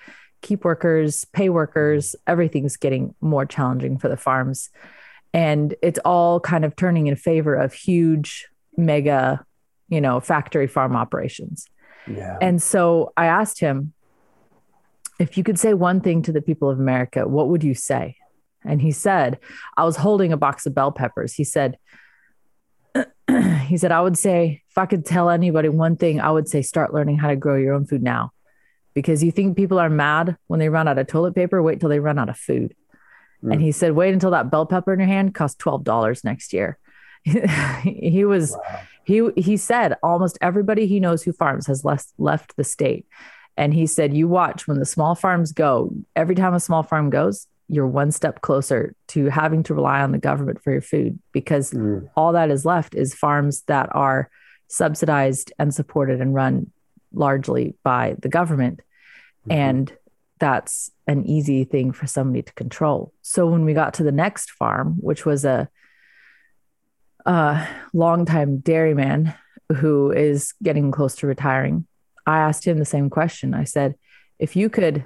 keep 0.43 0.64
workers, 0.64 1.24
pay 1.26 1.49
workers. 1.49 2.11
Mm-hmm. 2.11 2.32
Everything's 2.32 2.76
getting 2.76 3.14
more 3.20 3.47
challenging 3.47 3.99
for 3.99 4.09
the 4.09 4.16
farms, 4.16 4.70
and 5.32 5.74
it's 5.82 5.99
all 6.05 6.41
kind 6.41 6.64
of 6.64 6.76
turning 6.76 7.07
in 7.07 7.16
favor 7.16 7.55
of 7.55 7.72
huge 7.72 8.49
mega, 8.76 9.45
you 9.88 10.01
know, 10.01 10.20
factory 10.20 10.66
farm 10.66 10.97
operations. 10.97 11.66
Yeah. 12.07 12.38
And 12.41 12.62
so 12.62 13.12
I 13.16 13.26
asked 13.26 13.61
him 13.61 13.93
if 15.20 15.36
you 15.36 15.45
could 15.45 15.59
say 15.59 15.74
one 15.74 16.01
thing 16.01 16.22
to 16.22 16.32
the 16.32 16.41
people 16.41 16.70
of 16.70 16.80
America, 16.80 17.28
what 17.28 17.49
would 17.49 17.62
you 17.62 17.74
say? 17.74 18.16
And 18.64 18.80
he 18.80 18.91
said, 18.91 19.38
I 19.76 19.84
was 19.84 19.97
holding 19.97 20.32
a 20.32 20.36
box 20.36 20.64
of 20.66 20.74
bell 20.74 20.93
peppers. 20.93 21.34
He 21.34 21.45
said, 21.45 21.78
he 23.66 23.76
said, 23.76 23.93
I 23.93 24.01
would 24.01 24.18
say, 24.18 24.62
if 24.70 24.78
I 24.78 24.86
could 24.86 25.05
tell 25.05 25.28
anybody 25.28 25.68
one 25.68 25.97
thing, 25.97 26.20
I 26.20 26.30
would 26.30 26.49
say, 26.49 26.62
start 26.62 26.95
learning 26.95 27.18
how 27.18 27.28
to 27.28 27.36
grow 27.36 27.57
your 27.57 27.74
own 27.74 27.86
food 27.86 28.03
now. 28.03 28.32
Because 28.95 29.22
you 29.22 29.30
think 29.30 29.57
people 29.57 29.78
are 29.78 29.91
mad 29.91 30.36
when 30.49 30.59
they 30.59 30.68
run 30.68 30.88
out 30.88 30.99
of 30.99 31.07
toilet 31.07 31.34
paper, 31.34 31.62
wait 31.62 31.80
till 31.80 31.88
they 31.88 32.01
run 32.01 32.18
out 32.18 32.28
of 32.28 32.36
food. 32.36 32.74
Mm. 33.45 33.53
And 33.53 33.62
he 33.62 33.72
said, 33.72 33.93
wait 33.93 34.12
until 34.12 34.32
that 34.32 34.51
bell 34.51 34.66
pepper 34.66 34.93
in 34.93 35.01
your 35.01 35.09
hand 35.09 35.34
costs 35.34 35.62
$12 35.62 36.24
next 36.24 36.53
year. 36.53 36.78
he 37.82 38.24
was, 38.24 38.53
wow. 38.53 38.80
he, 39.05 39.30
he 39.36 39.57
said 39.57 39.95
almost 40.03 40.38
everybody 40.41 40.86
he 40.86 41.01
knows 41.01 41.22
who 41.22 41.32
farms 41.32 41.66
has 41.66 41.84
left, 41.84 42.09
left 42.18 42.57
the 42.57 42.64
state. 42.64 43.07
And 43.57 43.74
he 43.74 43.86
said, 43.86 44.14
You 44.14 44.26
watch 44.26 44.66
when 44.66 44.78
the 44.78 44.86
small 44.86 45.14
farms 45.14 45.53
go, 45.53 45.93
every 46.16 46.34
time 46.34 46.55
a 46.55 46.61
small 46.61 46.82
farm 46.82 47.11
goes, 47.11 47.47
you're 47.68 47.86
one 47.86 48.11
step 48.11 48.41
closer 48.41 48.95
to 49.09 49.26
having 49.26 49.62
to 49.62 49.74
rely 49.74 50.01
on 50.01 50.12
the 50.12 50.18
government 50.18 50.62
for 50.62 50.72
your 50.72 50.80
food 50.80 51.18
because 51.30 51.70
mm. 51.70 52.09
all 52.16 52.32
that 52.32 52.51
is 52.51 52.64
left 52.64 52.97
is 52.97 53.14
farms 53.14 53.62
that 53.62 53.88
are 53.93 54.28
subsidized 54.66 55.53
and 55.59 55.72
supported 55.72 56.20
and 56.20 56.34
run 56.34 56.70
largely 57.12 57.74
by 57.82 58.16
the 58.18 58.28
government. 58.28 58.80
Mm-hmm. 59.48 59.52
And 59.52 59.92
that's 60.38 60.90
an 61.06 61.26
easy 61.26 61.64
thing 61.64 61.92
for 61.92 62.06
somebody 62.06 62.42
to 62.42 62.52
control. 62.54 63.12
So 63.22 63.46
when 63.46 63.64
we 63.64 63.74
got 63.74 63.94
to 63.94 64.02
the 64.02 64.12
next 64.12 64.50
farm, 64.50 64.96
which 65.00 65.26
was 65.26 65.44
a, 65.44 65.68
a 67.26 67.68
longtime 67.92 68.58
dairyman 68.58 69.34
who 69.76 70.11
is 70.11 70.54
getting 70.62 70.90
close 70.90 71.16
to 71.16 71.26
retiring, 71.26 71.86
I 72.26 72.38
asked 72.38 72.66
him 72.66 72.78
the 72.78 72.84
same 72.84 73.11
question. 73.11 73.54
I 73.54 73.64
said, 73.64 73.96
if 74.38 74.56
you 74.56 74.70
could 74.70 75.04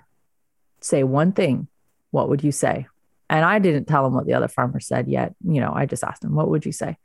say 0.80 1.02
one 1.02 1.32
thing, 1.32 1.68
what 2.10 2.28
would 2.28 2.44
you 2.44 2.52
say? 2.52 2.86
And 3.28 3.44
I 3.44 3.58
didn't 3.58 3.86
tell 3.86 4.06
him 4.06 4.14
what 4.14 4.26
the 4.26 4.34
other 4.34 4.48
farmer 4.48 4.78
said 4.78 5.08
yet. 5.08 5.34
You 5.44 5.60
know, 5.60 5.72
I 5.74 5.86
just 5.86 6.04
asked 6.04 6.22
him, 6.22 6.34
what 6.34 6.50
would 6.50 6.64
you 6.64 6.72
say? 6.72 6.96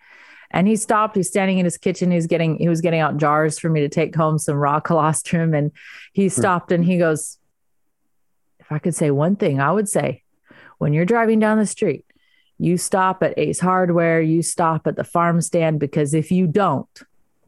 And 0.52 0.68
he 0.68 0.76
stopped. 0.76 1.16
He's 1.16 1.28
standing 1.28 1.60
in 1.60 1.66
his 1.66 1.78
kitchen. 1.78 2.12
He's 2.12 2.28
getting, 2.28 2.58
he 2.58 2.70
was 2.70 2.82
getting 2.82 3.00
out 3.00 3.18
jars 3.18 3.60
for 3.60 3.70
me 3.70 3.82
to 3.82 3.90
take 3.90 4.16
home 4.16 4.40
some 4.40 4.56
raw 4.56 4.80
colostrum. 4.90 5.54
And 5.54 5.72
he 6.14 6.26
hmm. 6.26 6.30
stopped 6.30 6.72
and 6.72 6.84
he 6.84 6.98
goes, 6.98 7.38
if 8.60 8.72
I 8.72 8.80
could 8.80 8.96
say 8.96 9.12
one 9.12 9.36
thing, 9.36 9.60
I 9.60 9.72
would 9.72 9.90
say, 9.90 10.24
when 10.78 10.94
you're 10.94 11.06
driving 11.06 11.40
down 11.40 11.58
the 11.58 11.66
street, 11.66 12.06
you 12.60 12.78
stop 12.78 13.24
at 13.24 13.38
Ace 13.38 13.60
Hardware, 13.60 14.22
you 14.22 14.42
stop 14.42 14.86
at 14.86 14.96
the 14.96 15.04
farm 15.04 15.42
stand, 15.42 15.80
because 15.80 16.14
if 16.14 16.30
you 16.30 16.46
don't, 16.46 16.88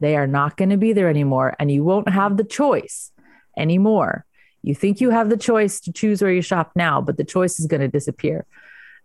they 0.00 0.16
are 0.16 0.26
not 0.26 0.56
going 0.56 0.70
to 0.70 0.76
be 0.76 0.92
there 0.92 1.08
anymore, 1.08 1.54
and 1.60 1.70
you 1.70 1.84
won't 1.84 2.08
have 2.08 2.36
the 2.36 2.44
choice 2.44 3.12
anymore. 3.56 4.24
You 4.62 4.74
think 4.74 5.00
you 5.00 5.10
have 5.10 5.28
the 5.28 5.36
choice 5.36 5.80
to 5.80 5.92
choose 5.92 6.22
where 6.22 6.32
you 6.32 6.42
shop 6.42 6.72
now, 6.74 7.00
but 7.00 7.18
the 7.18 7.24
choice 7.24 7.60
is 7.60 7.66
going 7.66 7.82
to 7.82 7.88
disappear. 7.88 8.46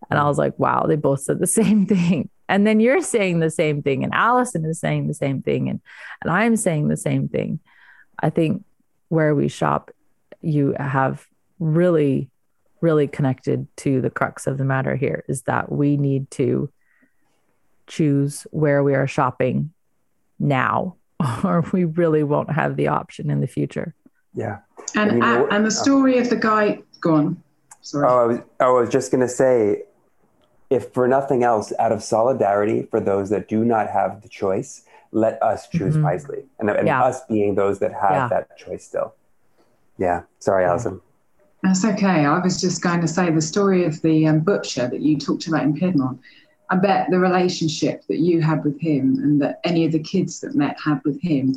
And 0.10 0.20
I 0.20 0.24
was 0.28 0.38
like, 0.38 0.58
wow, 0.58 0.86
they 0.88 0.96
both 0.96 1.22
said 1.22 1.40
the 1.40 1.48
same 1.62 1.86
thing. 1.86 2.30
And 2.50 2.66
then 2.66 2.80
you're 2.80 3.02
saying 3.02 3.40
the 3.40 3.50
same 3.50 3.82
thing, 3.82 4.04
and 4.04 4.14
Allison 4.14 4.66
is 4.66 4.80
saying 4.80 5.08
the 5.08 5.14
same 5.14 5.42
thing, 5.42 5.70
and, 5.70 5.82
and 6.22 6.32
I'm 6.32 6.56
saying 6.56 6.88
the 6.88 6.98
same 6.98 7.28
thing. 7.28 7.60
I 8.20 8.30
think 8.30 8.64
where 9.10 9.36
we 9.36 9.48
shop, 9.48 9.92
you 10.42 10.76
have 10.80 11.28
really, 11.60 12.30
really 12.82 13.08
connected 13.08 13.68
to 13.78 14.02
the 14.02 14.10
crux 14.10 14.48
of 14.48 14.58
the 14.58 14.64
matter 14.64 14.96
here 14.96 15.24
is 15.28 15.44
that 15.44 15.72
we 15.72 15.98
need 15.98 16.30
to 16.32 16.72
choose 17.88 18.46
where 18.52 18.84
we 18.84 18.96
are 18.96 19.08
shopping 19.08 19.72
now, 20.40 20.96
or 21.44 21.66
we 21.74 21.86
really 21.86 22.24
won't 22.24 22.52
have 22.52 22.76
the 22.76 22.88
option 22.88 23.30
in 23.30 23.42
the 23.42 23.48
future. 23.48 23.94
Yeah. 24.34 24.60
And, 24.96 25.12
and, 25.12 25.24
uh, 25.24 25.48
and 25.52 25.66
the 25.66 25.72
story 25.72 26.18
of 26.18 26.30
the 26.30 26.36
guy, 26.36 26.82
go 27.02 27.16
on. 27.16 27.44
Sorry. 27.82 28.08
Oh, 28.08 28.18
I 28.20 28.26
was, 28.26 28.40
I 28.60 28.70
was 28.70 28.90
just 28.90 29.12
going 29.12 29.22
to 29.22 29.30
say, 29.30 29.84
if 30.70 30.94
for 30.94 31.08
nothing 31.08 31.44
else, 31.44 31.72
out 31.80 31.92
of 31.92 32.04
solidarity 32.04 32.84
for 32.84 33.00
those 33.00 33.30
that 33.30 33.48
do 33.48 33.64
not 33.64 33.90
have 33.90 34.22
the 34.22 34.30
choice, 34.30 34.84
let 35.12 35.42
us 35.42 35.68
choose 35.70 35.94
mm-hmm. 35.94 36.04
wisely. 36.04 36.44
And, 36.60 36.70
and 36.70 36.88
yeah. 36.88 37.04
us 37.04 37.24
being 37.26 37.56
those 37.56 37.80
that 37.80 37.94
have 37.94 38.12
yeah. 38.12 38.28
that 38.30 38.58
choice 38.58 38.84
still. 38.84 39.14
Yeah. 39.98 40.24
Sorry, 40.40 40.66
Allison. 40.66 41.02
That's 41.64 41.84
okay. 41.84 42.26
I 42.26 42.40
was 42.40 42.62
just 42.62 42.82
going 42.82 43.02
to 43.02 43.08
say 43.08 43.32
the 43.32 43.42
story 43.42 43.84
of 43.86 44.02
the 44.02 44.28
um, 44.28 44.42
butcher 44.42 44.88
that 44.88 45.02
you 45.02 45.18
talked 45.18 45.48
about 45.48 45.64
in 45.64 45.74
Piedmont. 45.74 46.20
I 46.70 46.76
bet 46.76 47.10
the 47.10 47.20
relationship 47.20 48.04
that 48.08 48.20
you 48.20 48.42
had 48.42 48.64
with 48.64 48.80
him 48.80 49.16
and 49.24 49.42
that 49.42 49.62
any 49.64 49.86
of 49.86 49.92
the 49.94 50.00
kids 50.00 50.42
that 50.42 50.54
met 50.54 50.78
had 50.84 51.02
with 51.06 51.20
him 51.22 51.56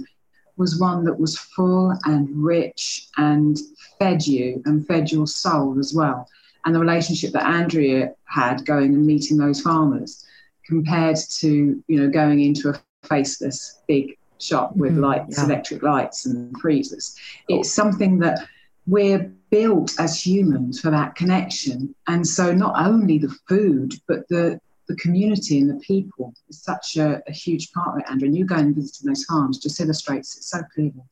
was 0.57 0.79
one 0.79 1.05
that 1.05 1.19
was 1.19 1.39
full 1.39 1.93
and 2.05 2.29
rich 2.31 3.09
and 3.17 3.59
fed 3.99 4.27
you 4.27 4.63
and 4.67 4.87
fed 4.87 5.11
your 5.11 5.27
soul 5.27 5.79
as 5.79 5.93
well. 5.95 6.29
And 6.65 6.75
the 6.75 6.81
relationship 6.81 7.33
that 7.33 7.47
Andrea 7.47 8.15
had 8.25 8.65
going 8.67 8.95
and 8.95 9.07
meeting 9.07 9.39
those 9.39 9.61
farmers 9.61 10.25
compared 10.67 11.17
to, 11.39 11.83
you 11.87 12.01
know, 12.01 12.09
going 12.09 12.41
into 12.41 12.71
a 12.71 12.81
faceless 13.07 13.81
big 13.89 14.17
shop 14.39 14.75
with 14.77 14.93
mm-hmm, 14.93 15.05
lights, 15.05 15.39
yeah. 15.39 15.45
electric 15.45 15.83
lights 15.83 16.27
and 16.27 16.57
freezers. 16.61 17.15
It's 17.49 17.73
something 17.73 18.19
that 18.21 18.47
we're 18.87 19.33
built 19.51 19.99
as 19.99 20.25
humans 20.25 20.81
for 20.81 20.91
that 20.91 21.15
connection. 21.15 21.95
And 22.07 22.27
so 22.27 22.53
not 22.53 22.75
only 22.77 23.19
the 23.19 23.35
food, 23.49 23.95
but 24.07 24.29
the 24.29 24.61
the 24.91 24.97
community 24.97 25.61
and 25.61 25.71
the 25.71 25.81
people 25.85 26.35
is 26.49 26.63
such 26.63 26.97
a, 26.97 27.23
a 27.29 27.33
huge 27.33 27.71
part 27.73 27.95
of 27.95 28.01
it, 28.01 28.11
Andrea. 28.11 28.29
And 28.29 28.37
you 28.37 28.45
going 28.45 28.67
and 28.67 28.75
visiting 28.75 29.07
those 29.07 29.25
farms 29.25 29.59
just 29.59 29.81
illustrates 29.81 30.37
it 30.37 30.43
so 30.43 30.59
clearly. 30.75 31.05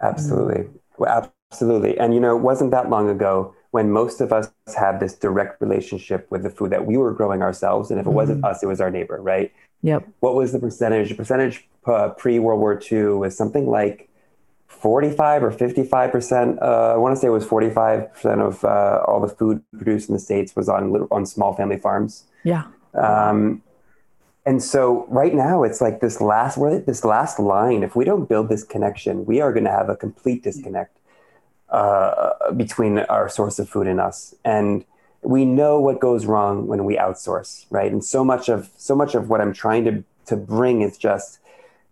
Absolutely. 0.00 0.70
Well, 0.96 1.30
absolutely. 1.52 1.98
And, 1.98 2.14
you 2.14 2.20
know, 2.20 2.34
it 2.34 2.40
wasn't 2.40 2.70
that 2.70 2.88
long 2.88 3.10
ago 3.10 3.54
when 3.70 3.90
most 3.90 4.20
of 4.20 4.32
us 4.32 4.50
have 4.78 4.98
this 5.00 5.14
direct 5.14 5.60
relationship 5.60 6.26
with 6.30 6.42
the 6.42 6.50
food 6.50 6.70
that 6.70 6.86
we 6.86 6.96
were 6.96 7.12
growing 7.12 7.42
ourselves. 7.42 7.90
And 7.90 8.00
if 8.00 8.06
it 8.06 8.10
wasn't 8.12 8.40
Mhm. 8.42 8.48
us, 8.50 8.62
it 8.62 8.66
was 8.66 8.80
our 8.80 8.90
neighbor, 8.90 9.20
right? 9.20 9.52
Yep. 9.82 10.04
What 10.20 10.34
was 10.34 10.52
the 10.52 10.58
percentage? 10.58 11.10
The 11.10 11.14
percentage 11.14 11.68
uh, 11.86 12.10
pre 12.10 12.38
World 12.38 12.60
War 12.60 12.78
II 12.90 13.18
was 13.18 13.36
something 13.36 13.68
like 13.68 14.08
45 14.66 15.42
or 15.44 15.50
55 15.50 16.12
percent. 16.12 16.58
Uh, 16.60 16.92
I 16.94 16.96
want 16.96 17.14
to 17.14 17.20
say 17.20 17.28
it 17.28 17.30
was 17.30 17.44
45 17.44 18.12
percent 18.12 18.40
of 18.40 18.64
uh, 18.64 19.02
all 19.06 19.20
the 19.20 19.28
food 19.28 19.62
produced 19.76 20.08
in 20.08 20.14
the 20.14 20.18
states 20.20 20.54
was 20.54 20.68
on 20.68 20.92
little, 20.92 21.08
on 21.10 21.24
small 21.26 21.54
family 21.54 21.78
farms. 21.78 22.24
Yeah. 22.44 22.64
Um, 22.94 23.62
and 24.44 24.62
so 24.62 25.06
right 25.08 25.34
now 25.34 25.62
it's 25.62 25.80
like 25.80 26.00
this 26.00 26.20
last 26.20 26.58
this 26.86 27.04
last 27.04 27.38
line. 27.38 27.82
If 27.82 27.94
we 27.96 28.04
don't 28.04 28.28
build 28.28 28.48
this 28.48 28.64
connection, 28.64 29.24
we 29.24 29.40
are 29.40 29.52
going 29.52 29.64
to 29.64 29.70
have 29.70 29.88
a 29.88 29.96
complete 29.96 30.42
disconnect 30.42 30.97
uh, 31.70 32.52
between 32.52 32.98
our 33.00 33.28
source 33.28 33.58
of 33.58 33.68
food 33.68 33.86
and 33.86 34.00
us. 34.00 34.34
And 34.44 34.84
we 35.22 35.44
know 35.44 35.80
what 35.80 36.00
goes 36.00 36.26
wrong 36.26 36.66
when 36.66 36.84
we 36.84 36.96
outsource, 36.96 37.66
right? 37.70 37.90
And 37.90 38.04
so 38.04 38.24
much 38.24 38.48
of 38.48 38.70
so 38.76 38.94
much 38.94 39.14
of 39.14 39.28
what 39.28 39.40
I'm 39.40 39.52
trying 39.52 39.84
to 39.84 40.04
to 40.26 40.36
bring 40.36 40.82
is 40.82 40.96
just 40.96 41.40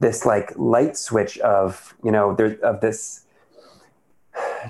this 0.00 0.24
like 0.24 0.52
light 0.56 0.96
switch 0.96 1.38
of 1.38 1.94
you 2.04 2.12
know 2.12 2.34
there 2.34 2.58
of 2.62 2.80
this 2.80 3.22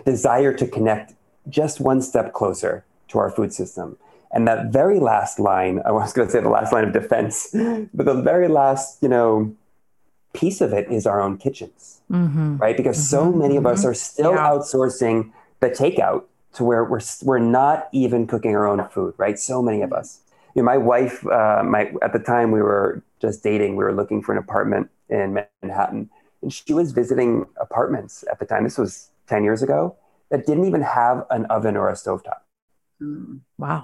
desire 0.05 0.53
to 0.55 0.67
connect 0.67 1.15
just 1.49 1.81
one 1.81 2.03
step 2.03 2.33
closer 2.33 2.85
to 3.09 3.19
our 3.19 3.31
food 3.31 3.53
system. 3.53 3.97
And 4.33 4.47
that 4.49 4.73
very 4.73 4.99
last 4.99 5.39
line, 5.39 5.81
I 5.85 5.93
was 5.93 6.13
going 6.13 6.29
to 6.29 6.33
say 6.33 6.41
the 6.41 6.49
last 6.49 6.73
line 6.73 6.85
of 6.85 6.93
defense, 6.93 7.49
but 7.95 8.07
the 8.07 8.21
very 8.21 8.49
last, 8.49 9.03
you 9.03 9.09
know, 9.09 9.55
piece 10.41 10.61
of 10.61 10.71
it 10.79 10.87
is 10.97 11.07
our 11.07 11.21
own 11.27 11.35
kitchens, 11.39 11.83
Mm-hmm. 12.11 12.57
right? 12.65 12.77
Because 12.77 12.99
so 13.15 13.21
many 13.43 13.57
of 13.57 13.67
us 13.73 13.85
are 13.89 13.95
still 13.95 14.35
Yeah. 14.35 14.49
outsourcing 14.51 15.33
the 15.63 15.71
takeout 15.83 16.23
to 16.57 16.61
where 16.69 16.85
we're 16.93 17.05
we're 17.29 17.47
not 17.61 17.79
even 18.03 18.21
cooking 18.33 18.53
our 18.59 18.67
own 18.73 18.81
food, 18.95 19.13
right? 19.25 19.39
So 19.51 19.57
many 19.69 19.81
of 19.83 19.93
us. 20.01 20.09
You 20.55 20.63
know, 20.63 20.67
my 20.73 20.79
wife, 20.93 21.17
uh, 21.27 21.63
my 21.75 21.83
at 22.07 22.13
the 22.17 22.23
time 22.35 22.49
we 22.59 22.63
were 22.71 23.03
just 23.25 23.43
dating, 23.43 23.71
we 23.79 23.83
were 23.87 23.97
looking 24.01 24.23
for 24.25 24.31
an 24.33 24.39
apartment 24.47 24.85
in 25.19 25.27
Manhattan, 25.63 26.03
and 26.43 26.51
she 26.59 26.73
was 26.81 26.93
visiting 27.03 27.31
apartments 27.67 28.25
at 28.33 28.37
the 28.41 28.47
time. 28.51 28.63
This 28.65 28.79
was 28.85 28.93
ten 29.33 29.41
years 29.49 29.63
ago 29.67 29.97
that 30.31 30.41
didn't 30.49 30.67
even 30.71 30.83
have 30.83 31.17
an 31.37 31.43
oven 31.57 31.75
or 31.81 31.87
a 31.89 31.97
stovetop. 32.03 32.41
Mm. 33.03 33.41
Wow. 33.59 33.83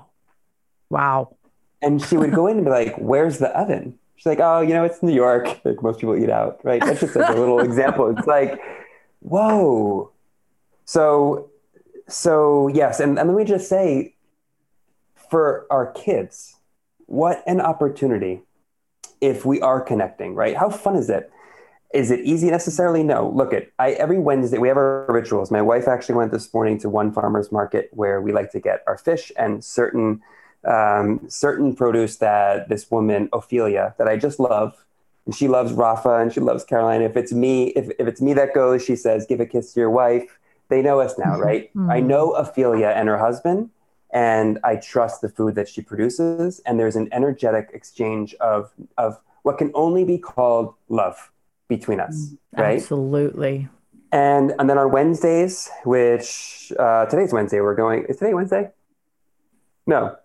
Wow. 0.97 1.37
And 1.85 2.01
she 2.07 2.17
would 2.21 2.33
go 2.41 2.47
in 2.51 2.57
and 2.59 2.65
be 2.65 2.71
like, 2.81 2.95
"Where's 3.11 3.37
the 3.45 3.51
oven?" 3.63 3.99
She's 4.23 4.27
like, 4.27 4.41
"Oh, 4.41 4.61
you 4.61 4.73
know, 4.73 4.85
it's 4.85 5.03
New 5.03 5.13
York. 5.13 5.49
Like 5.65 5.83
most 5.83 5.99
people 5.99 6.17
eat 6.17 6.31
out, 6.31 6.61
right?" 6.63 6.81
That's 6.81 7.01
just 7.01 7.17
like 7.17 7.29
a 7.29 7.33
little 7.33 7.59
example. 7.69 8.17
It's 8.17 8.27
like, 8.29 8.61
whoa. 9.19 10.13
So, 10.85 11.51
so 12.07 12.69
yes, 12.69 13.01
and, 13.01 13.19
and 13.19 13.29
let 13.29 13.37
me 13.37 13.45
just 13.45 13.69
say, 13.69 14.15
for 15.29 15.67
our 15.71 15.91
kids, 15.91 16.55
what 17.07 17.43
an 17.49 17.61
opportunity 17.61 18.43
if 19.21 19.45
we 19.45 19.61
are 19.61 19.81
connecting, 19.81 20.37
right? 20.37 20.57
How 20.57 20.71
fun 20.71 20.95
is 20.95 21.11
it? 21.11 21.33
Is 21.93 22.13
it 22.13 22.21
easy 22.21 22.49
necessarily? 22.49 23.03
No. 23.03 23.29
Look 23.29 23.53
at 23.53 23.73
I 23.81 23.91
every 23.93 24.21
Wednesday 24.21 24.59
we 24.59 24.69
have 24.69 24.77
our 24.77 25.07
rituals. 25.09 25.51
My 25.51 25.63
wife 25.63 25.89
actually 25.89 26.15
went 26.15 26.31
this 26.31 26.55
morning 26.55 26.79
to 26.79 26.89
one 26.89 27.11
farmer's 27.11 27.51
market 27.51 27.89
where 27.91 28.21
we 28.21 28.33
like 28.33 28.53
to 28.53 28.61
get 28.61 28.85
our 28.87 28.99
fish 28.99 29.33
and 29.37 29.65
certain 29.65 30.23
um, 30.65 31.21
certain 31.29 31.75
produce 31.75 32.17
that 32.17 32.69
this 32.69 32.91
woman 32.91 33.29
Ophelia 33.33 33.95
that 33.99 34.09
I 34.09 34.17
just 34.17 34.39
love, 34.39 34.85
and 35.27 35.35
she 35.35 35.49
loves 35.49 35.73
Rafa 35.73 36.17
and 36.19 36.33
she 36.33 36.41
loves 36.41 36.65
Caroline. 36.65 37.03
If 37.03 37.17
it's 37.17 37.33
me, 37.33 37.69
if, 37.69 37.91
if 37.99 38.07
it's 38.09 38.21
me 38.21 38.33
that 38.35 38.55
goes, 38.55 38.85
she 38.85 38.97
says, 38.97 39.27
"Give 39.27 39.41
a 39.41 39.47
kiss 39.47 39.73
to 39.75 39.81
your 39.81 39.91
wife." 39.91 40.39
They 40.69 40.83
know 40.83 41.01
us 41.01 41.19
now, 41.19 41.39
right? 41.39 41.71
I 41.89 42.01
Mhm. 42.01 42.07
know 42.07 42.33
Ophelia 42.33 42.89
and 42.89 43.09
her 43.09 43.19
husband, 43.19 43.71
and 44.11 44.59
I 44.65 44.77
trust 44.77 45.21
the 45.21 45.29
food 45.29 45.55
that 45.55 45.69
she 45.69 45.83
produces. 45.83 46.61
And 46.65 46.79
there's 46.81 46.97
an 46.97 47.09
energetic 47.13 47.71
exchange 47.73 48.35
of 48.37 48.73
of 48.97 49.21
what 49.43 49.59
can 49.59 49.71
only 49.75 50.05
be 50.05 50.19
called 50.19 50.75
love 50.89 51.31
between 51.69 52.01
us, 52.01 52.35
right? 52.57 52.77
Absolutely. 52.77 53.69
And 54.13 54.55
and 54.59 54.69
then 54.69 54.79
on 54.79 54.93
Wednesdays, 54.93 55.71
which 55.85 56.73
uh, 56.79 57.07
today's 57.07 57.33
Wednesday, 57.33 57.61
we're 57.61 57.75
going. 57.75 58.05
Is 58.09 58.19
today 58.19 58.35
Wednesday? 58.35 58.71
No. 59.87 60.17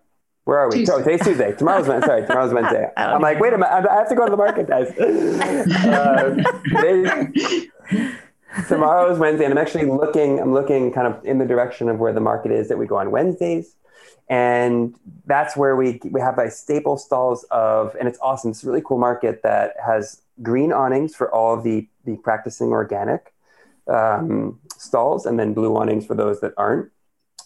Where 0.48 0.60
are 0.60 0.70
we? 0.70 0.78
Tuesday. 0.78 0.94
Oh, 0.94 0.98
today's 1.00 1.22
Tuesday. 1.22 1.52
Tomorrow's 1.52 1.88
Wednesday. 1.88 2.06
Sorry, 2.06 2.26
tomorrow's 2.26 2.54
Wednesday. 2.54 2.90
I'm 2.96 3.20
like, 3.20 3.38
wait 3.38 3.52
a 3.52 3.58
minute. 3.58 3.68
I 3.68 3.96
have 3.96 4.08
to 4.08 4.14
go 4.14 4.24
to 4.24 4.30
the 4.30 4.36
market, 4.38 4.66
guys. 4.66 4.88
Uh, 8.58 8.62
tomorrow's 8.66 9.18
Wednesday, 9.18 9.44
and 9.44 9.52
I'm 9.52 9.58
actually 9.58 9.84
looking. 9.84 10.40
I'm 10.40 10.54
looking 10.54 10.90
kind 10.90 11.06
of 11.06 11.22
in 11.22 11.36
the 11.36 11.44
direction 11.44 11.90
of 11.90 11.98
where 11.98 12.14
the 12.14 12.22
market 12.22 12.50
is 12.50 12.68
that 12.68 12.78
we 12.78 12.86
go 12.86 12.96
on 12.96 13.10
Wednesdays, 13.10 13.76
and 14.30 14.94
that's 15.26 15.54
where 15.54 15.76
we 15.76 16.00
we 16.04 16.18
have 16.18 16.38
like 16.38 16.52
staple 16.52 16.96
stalls 16.96 17.44
of, 17.50 17.94
and 17.96 18.08
it's 18.08 18.18
awesome. 18.22 18.52
It's 18.52 18.64
a 18.64 18.66
really 18.66 18.80
cool 18.82 18.98
market 18.98 19.42
that 19.42 19.74
has 19.84 20.22
green 20.42 20.72
awnings 20.72 21.14
for 21.14 21.30
all 21.30 21.52
of 21.52 21.62
the 21.62 21.86
the 22.06 22.16
practicing 22.16 22.68
organic 22.68 23.34
um, 23.86 24.58
stalls, 24.78 25.26
and 25.26 25.38
then 25.38 25.52
blue 25.52 25.76
awnings 25.76 26.06
for 26.06 26.14
those 26.14 26.40
that 26.40 26.54
aren't. 26.56 26.90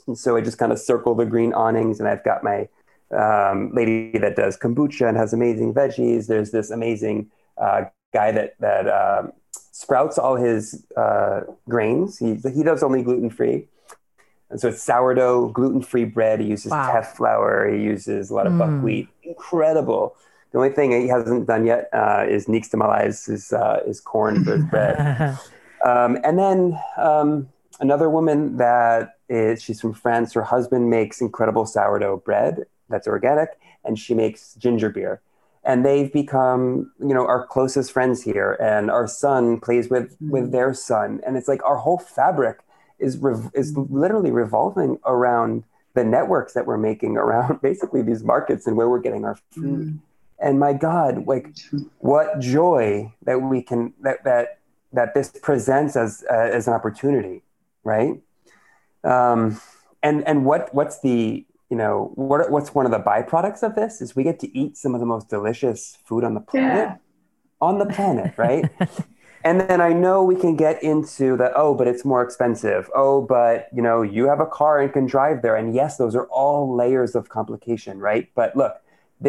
And 0.06 0.16
so 0.16 0.36
I 0.36 0.40
just 0.40 0.58
kind 0.58 0.70
of 0.70 0.78
circle 0.78 1.16
the 1.16 1.26
green 1.26 1.52
awnings, 1.52 1.98
and 1.98 2.08
I've 2.08 2.22
got 2.22 2.44
my 2.44 2.68
um, 3.12 3.72
lady 3.74 4.18
that 4.18 4.36
does 4.36 4.56
kombucha 4.56 5.08
and 5.08 5.16
has 5.16 5.32
amazing 5.32 5.74
veggies. 5.74 6.26
There's 6.26 6.50
this 6.50 6.70
amazing 6.70 7.30
uh, 7.58 7.84
guy 8.12 8.32
that 8.32 8.54
that 8.60 8.88
um, 8.88 9.32
sprouts 9.70 10.18
all 10.18 10.36
his 10.36 10.84
uh, 10.96 11.40
grains. 11.68 12.18
He 12.18 12.34
he 12.54 12.62
does 12.62 12.82
only 12.82 13.02
gluten 13.02 13.30
free, 13.30 13.68
and 14.50 14.60
so 14.60 14.68
it's 14.68 14.82
sourdough, 14.82 15.48
gluten 15.48 15.82
free 15.82 16.04
bread. 16.04 16.40
He 16.40 16.46
uses 16.46 16.70
Wow. 16.72 16.90
teff 16.92 17.16
flour. 17.16 17.68
He 17.72 17.82
uses 17.82 18.30
a 18.30 18.34
lot 18.34 18.46
of 18.46 18.52
Mm. 18.54 18.58
buckwheat. 18.58 19.08
Incredible. 19.22 20.16
The 20.52 20.58
only 20.58 20.70
thing 20.70 20.90
he 20.92 21.08
hasn't 21.08 21.46
done 21.46 21.64
yet 21.66 21.88
uh, 21.94 22.26
is 22.28 22.46
nixtamalize 22.46 23.26
his 23.26 23.52
uh, 23.52 23.82
his 23.86 24.00
corn 24.00 24.44
for 24.44 24.56
his 24.56 24.64
bread. 24.66 25.38
Um, 25.84 26.16
and 26.22 26.38
then 26.38 26.78
um, 26.96 27.48
another 27.80 28.08
woman 28.08 28.56
that 28.58 29.16
is, 29.28 29.60
she's 29.60 29.80
from 29.80 29.92
France. 29.94 30.32
Her 30.32 30.44
husband 30.44 30.90
makes 30.90 31.20
incredible 31.20 31.66
sourdough 31.66 32.18
bread 32.18 32.66
that's 32.92 33.08
organic, 33.08 33.48
and 33.84 33.98
she 33.98 34.14
makes 34.14 34.54
ginger 34.54 34.90
beer. 34.90 35.20
And 35.64 35.84
they've 35.84 36.12
become, 36.12 36.92
you 37.00 37.14
know, 37.14 37.26
our 37.26 37.46
closest 37.46 37.92
friends 37.92 38.22
here. 38.22 38.56
And 38.60 38.90
our 38.90 39.06
son 39.06 39.60
plays 39.60 39.88
with 39.88 40.16
with 40.20 40.52
their 40.52 40.74
son, 40.74 41.20
and 41.26 41.36
it's 41.36 41.48
like 41.48 41.64
our 41.64 41.76
whole 41.76 41.98
fabric 41.98 42.60
is 42.98 43.18
rev- 43.18 43.50
is 43.54 43.76
literally 43.76 44.30
revolving 44.30 44.98
around 45.04 45.64
the 45.94 46.04
networks 46.04 46.54
that 46.54 46.66
we're 46.66 46.78
making 46.78 47.16
around 47.16 47.60
basically 47.62 48.02
these 48.02 48.22
markets 48.24 48.66
and 48.66 48.76
where 48.76 48.88
we're 48.88 49.00
getting 49.00 49.24
our 49.24 49.38
food. 49.50 49.86
Mm. 49.86 49.98
And 50.38 50.58
my 50.58 50.72
God, 50.72 51.26
like 51.26 51.54
what 51.98 52.40
joy 52.40 53.12
that 53.22 53.42
we 53.42 53.62
can 53.62 53.92
that 54.00 54.24
that 54.24 54.58
that 54.92 55.14
this 55.14 55.30
presents 55.30 55.94
as 55.96 56.24
uh, 56.28 56.34
as 56.34 56.66
an 56.66 56.74
opportunity, 56.74 57.42
right? 57.84 58.20
Um, 59.04 59.60
and 60.02 60.26
and 60.26 60.44
what 60.44 60.74
what's 60.74 61.00
the 61.00 61.46
you 61.72 61.78
know 61.82 62.12
what 62.16 62.40
what's 62.54 62.70
one 62.78 62.84
of 62.88 62.92
the 62.96 63.04
byproducts 63.10 63.62
of 63.68 63.72
this 63.80 63.92
is 64.02 64.14
we 64.14 64.22
get 64.30 64.38
to 64.44 64.48
eat 64.60 64.72
some 64.82 64.92
of 64.96 65.00
the 65.00 65.06
most 65.14 65.26
delicious 65.36 65.80
food 66.08 66.22
on 66.28 66.32
the 66.38 66.44
planet 66.50 66.88
Yeah. 66.88 66.96
on 67.68 67.74
the 67.82 67.86
planet, 67.96 68.30
right? 68.46 68.64
and 69.48 69.54
then 69.62 69.80
I 69.88 69.92
know 70.04 70.16
we 70.32 70.36
can 70.44 70.54
get 70.66 70.76
into 70.92 71.26
the 71.40 71.48
oh, 71.62 71.70
but 71.78 71.86
it's 71.92 72.04
more 72.12 72.22
expensive. 72.28 72.82
Oh, 73.04 73.22
but 73.36 73.56
you 73.76 73.82
know 73.86 73.98
you 74.16 74.22
have 74.32 74.40
a 74.48 74.50
car 74.60 74.74
and 74.82 74.92
can 74.96 75.06
drive 75.16 75.40
there, 75.44 75.56
and 75.60 75.74
yes, 75.80 75.96
those 76.02 76.14
are 76.20 76.26
all 76.42 76.60
layers 76.82 77.12
of 77.18 77.22
complication, 77.38 77.94
right? 78.00 78.28
But 78.40 78.54
look, 78.54 78.74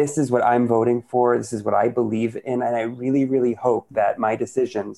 this 0.00 0.18
is 0.18 0.26
what 0.30 0.44
I'm 0.52 0.66
voting 0.76 1.00
for. 1.12 1.38
This 1.38 1.52
is 1.56 1.62
what 1.66 1.74
I 1.84 1.86
believe 2.00 2.32
in, 2.52 2.58
and 2.66 2.76
I 2.76 2.84
really, 3.04 3.24
really 3.34 3.54
hope 3.54 3.86
that 4.00 4.18
my 4.26 4.36
decisions 4.44 4.94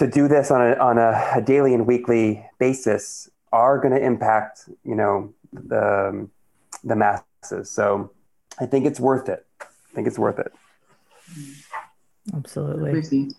to 0.00 0.04
do 0.18 0.26
this 0.34 0.50
on 0.50 0.60
a 0.60 0.72
on 0.90 0.96
a, 0.98 1.10
a 1.36 1.42
daily 1.52 1.72
and 1.74 1.86
weekly 1.86 2.44
basis 2.58 3.30
are 3.52 3.78
going 3.78 3.94
to 3.94 4.02
impact 4.12 4.68
you 4.90 4.96
know 5.00 5.32
the 5.54 6.08
um, 6.08 6.30
the 6.82 6.96
masses. 6.96 7.70
So 7.70 8.12
I 8.58 8.66
think 8.66 8.86
it's 8.86 9.00
worth 9.00 9.28
it. 9.28 9.46
I 9.60 9.66
think 9.94 10.06
it's 10.06 10.18
worth 10.18 10.38
it. 10.38 10.52
Absolutely. 12.34 12.92
with. 12.92 13.34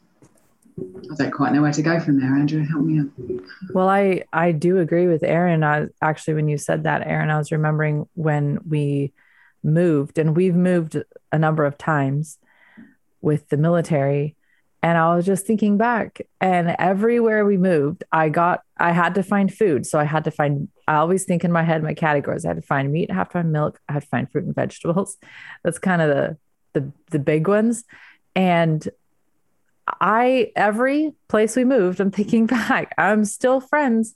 I 0.78 1.16
don't 1.16 1.32
quite 1.32 1.54
know 1.54 1.62
where 1.62 1.72
to 1.72 1.82
go 1.82 2.00
from 2.02 2.20
there, 2.20 2.36
Andrea. 2.36 2.66
Help 2.66 2.84
me 2.84 3.00
out. 3.00 3.08
Well, 3.74 3.88
I 3.88 4.24
I 4.34 4.52
do 4.52 4.80
agree 4.80 5.08
with 5.08 5.24
Aaron. 5.24 5.64
I 5.64 5.88
actually 6.02 6.34
when 6.34 6.50
you 6.50 6.58
said 6.58 6.84
that, 6.84 7.08
Aaron, 7.08 7.30
I 7.30 7.38
was 7.38 7.52
remembering 7.52 8.10
when 8.14 8.60
we 8.68 9.14
moved, 9.64 10.18
and 10.18 10.36
we've 10.36 10.56
moved 10.56 11.02
a 11.32 11.40
number 11.40 11.66
of 11.66 11.78
times 11.78 12.38
with 13.22 13.48
the 13.50 13.58
military. 13.58 14.36
And 14.82 14.98
I 14.98 15.16
was 15.16 15.26
just 15.26 15.48
thinking 15.48 15.78
back, 15.78 16.22
and 16.40 16.76
everywhere 16.78 17.44
we 17.44 17.58
moved, 17.58 18.04
I 18.12 18.30
got 18.30 18.62
I 18.78 18.92
had 18.92 19.16
to 19.16 19.24
find 19.24 19.52
food. 19.52 19.86
So 19.86 20.00
I 20.00 20.04
had 20.04 20.24
to 20.26 20.32
find. 20.32 20.68
I 20.88 20.96
always 20.96 21.24
think 21.24 21.44
in 21.44 21.52
my 21.52 21.64
head 21.64 21.82
my 21.82 21.96
categories. 21.96 22.46
I 22.46 22.50
had 22.50 22.58
to 22.58 22.62
find 22.62 22.92
meat, 22.92 23.10
I 23.10 23.16
have 23.16 23.30
to 23.30 23.34
find 23.34 23.52
milk, 23.52 23.80
I 23.90 23.94
had 23.94 24.04
to 24.04 24.08
find 24.08 24.32
fruit 24.32 24.46
and 24.46 24.54
vegetables. 24.54 25.18
That's 25.64 25.80
kind 25.80 26.02
of 26.02 26.10
the 26.10 26.38
the 26.74 26.92
the 27.12 27.20
big 27.20 27.48
ones. 27.48 27.84
And 28.36 28.88
I 30.02 30.52
every 30.56 31.14
place 31.30 31.56
we 31.56 31.66
moved, 31.66 32.00
I'm 32.00 32.12
thinking 32.12 32.46
back, 32.58 32.94
I'm 32.98 33.26
still 33.26 33.62
friends 33.62 34.16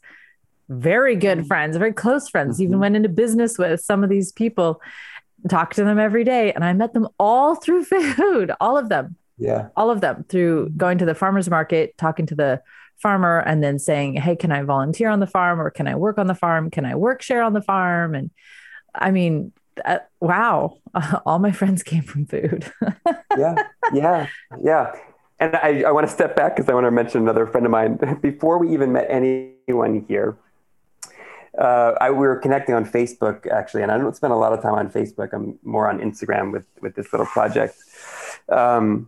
very 0.70 1.16
good 1.16 1.48
friends, 1.48 1.76
very 1.78 1.94
close 1.94 2.30
friends, 2.30 2.56
mm-hmm. 2.56 2.64
even 2.64 2.80
went 2.80 2.96
into 2.96 3.10
business 3.10 3.58
with 3.58 3.82
some 3.82 4.04
of 4.04 4.10
these 4.10 4.32
people, 4.32 4.82
talked 5.50 5.76
to 5.76 5.84
them 5.84 6.00
every 6.00 6.24
day. 6.24 6.54
And 6.54 6.64
I 6.64 6.74
met 6.74 6.94
them 6.94 7.08
all 7.20 7.56
through 7.56 7.84
food, 8.16 8.52
all 8.62 8.78
of 8.78 8.90
them. 8.90 9.16
Yeah. 9.40 9.70
All 9.76 9.90
of 9.90 10.02
them 10.02 10.26
through 10.28 10.70
going 10.78 10.98
to 10.98 11.06
the 11.06 11.16
farmer's 11.16 11.50
market, 11.50 11.98
talking 11.98 12.26
to 12.28 12.36
the 12.36 12.62
farmer, 12.98 13.40
and 13.40 13.64
then 13.64 13.80
saying, 13.80 14.16
Hey, 14.16 14.36
can 14.36 14.52
I 14.52 14.62
volunteer 14.64 15.10
on 15.10 15.20
the 15.20 15.28
farm 15.28 15.62
or 15.62 15.70
can 15.70 15.88
I 15.88 15.96
work 15.96 16.18
on 16.18 16.28
the 16.28 16.36
farm? 16.36 16.70
Can 16.70 16.86
I 16.86 16.96
work 16.96 17.22
share 17.22 17.42
on 17.42 17.54
the 17.54 17.62
farm? 17.62 18.14
And 18.16 18.32
I 18.94 19.12
mean, 19.12 19.54
uh, 19.86 20.00
wow, 20.20 20.78
uh, 20.94 21.20
all 21.26 21.40
my 21.40 21.52
friends 21.52 21.84
came 21.84 22.04
from 22.04 22.26
food. 22.26 22.72
yeah. 23.38 23.56
Yeah. 23.94 24.28
Yeah. 24.62 24.96
And 25.40 25.56
I, 25.56 25.84
I 25.84 25.92
want 25.92 26.06
to 26.06 26.12
step 26.14 26.36
back 26.36 26.56
because 26.56 26.70
I 26.70 26.74
want 26.74 26.86
to 26.86 26.92
mention 26.92 27.22
another 27.22 27.48
friend 27.48 27.66
of 27.66 27.72
mine. 27.72 27.98
Before 28.22 28.58
we 28.58 28.74
even 28.74 28.92
met 28.92 29.08
anyone 29.10 30.06
here, 30.08 30.38
uh, 31.58 31.94
I, 32.02 32.12
we 32.12 32.28
were 32.28 32.36
connecting 32.36 32.76
on 32.76 32.86
Facebook 32.86 33.48
actually, 33.48 33.84
and 33.84 33.92
I 33.92 33.98
don't 33.98 34.16
spend 34.16 34.34
a 34.34 34.36
lot 34.36 34.52
of 34.52 34.62
time 34.62 34.74
on 34.74 34.90
Facebook. 34.90 35.32
I'm 35.32 35.58
more 35.64 35.90
on 35.90 36.00
Instagram 36.00 36.52
with 36.52 36.66
with 36.82 36.96
this 36.96 37.12
little 37.14 37.26
project. 37.26 37.76
Um, 38.50 39.08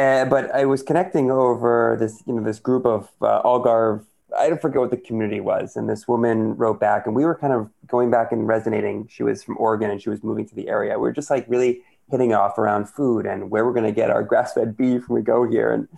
uh, 0.00 0.24
but 0.24 0.50
I 0.54 0.64
was 0.64 0.82
connecting 0.82 1.30
over 1.30 1.96
this, 1.98 2.22
you 2.26 2.32
know, 2.32 2.42
this 2.42 2.58
group 2.58 2.86
of 2.86 3.10
uh, 3.20 3.42
Algarve. 3.42 4.04
I 4.38 4.48
don't 4.48 4.60
forget 4.60 4.80
what 4.80 4.90
the 4.90 4.96
community 4.96 5.40
was, 5.40 5.76
and 5.76 5.90
this 5.90 6.08
woman 6.08 6.56
wrote 6.56 6.80
back, 6.80 7.06
and 7.06 7.14
we 7.14 7.24
were 7.24 7.34
kind 7.34 7.52
of 7.52 7.68
going 7.86 8.10
back 8.10 8.32
and 8.32 8.46
resonating. 8.46 9.08
She 9.08 9.22
was 9.22 9.42
from 9.42 9.58
Oregon, 9.58 9.90
and 9.90 10.00
she 10.00 10.08
was 10.08 10.22
moving 10.22 10.46
to 10.46 10.54
the 10.54 10.68
area. 10.68 10.94
We 10.94 11.02
were 11.02 11.12
just 11.12 11.28
like 11.28 11.44
really 11.48 11.82
hitting 12.10 12.32
off 12.32 12.56
around 12.56 12.88
food 12.88 13.26
and 13.26 13.50
where 13.50 13.64
we're 13.64 13.72
going 13.72 13.84
to 13.84 13.92
get 13.92 14.10
our 14.10 14.22
grass-fed 14.30 14.76
beef 14.76 15.08
when 15.08 15.16
we 15.16 15.22
go 15.22 15.48
here, 15.48 15.72
and 15.72 15.88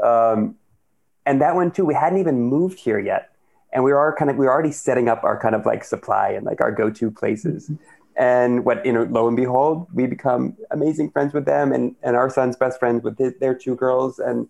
um, 0.00 0.56
and 1.26 1.40
that 1.40 1.54
one 1.54 1.72
too. 1.72 1.84
We 1.84 1.94
hadn't 1.94 2.20
even 2.20 2.40
moved 2.42 2.78
here 2.78 3.00
yet, 3.00 3.32
and 3.72 3.82
we 3.82 3.92
were 3.92 4.14
kind 4.16 4.30
of 4.30 4.36
we 4.36 4.46
were 4.46 4.52
already 4.52 4.72
setting 4.72 5.08
up 5.08 5.24
our 5.24 5.40
kind 5.40 5.54
of 5.54 5.66
like 5.66 5.82
supply 5.82 6.28
and 6.28 6.46
like 6.46 6.60
our 6.60 6.70
go-to 6.70 7.10
places. 7.10 7.64
Mm-hmm. 7.64 7.82
And 8.18 8.64
what 8.64 8.84
you 8.84 8.92
know, 8.92 9.04
lo 9.04 9.28
and 9.28 9.36
behold, 9.36 9.86
we 9.94 10.06
become 10.06 10.56
amazing 10.72 11.12
friends 11.12 11.32
with 11.32 11.44
them, 11.44 11.72
and 11.72 11.94
and 12.02 12.16
our 12.16 12.28
son's 12.28 12.56
best 12.56 12.78
friends 12.80 13.04
with 13.04 13.16
his, 13.16 13.34
their 13.38 13.54
two 13.54 13.76
girls. 13.76 14.18
And 14.18 14.48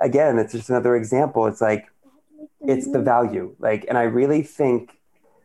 again, 0.00 0.38
it's 0.38 0.52
just 0.52 0.70
another 0.70 0.94
example. 0.94 1.46
It's 1.46 1.60
like 1.60 1.90
it's 2.60 2.90
the 2.90 3.00
value, 3.00 3.54
like, 3.58 3.84
and 3.88 3.98
I 3.98 4.02
really 4.02 4.42
think 4.42 5.00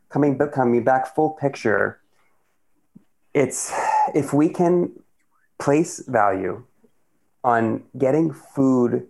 coming 0.09 0.37
coming 0.37 0.83
back 0.83 1.15
full 1.15 1.31
picture. 1.31 1.99
It's 3.33 3.73
if 4.13 4.31
we 4.31 4.47
can 4.47 4.91
place 5.57 6.03
value 6.07 6.63
on 7.43 7.83
getting 7.97 8.31
food 8.31 9.07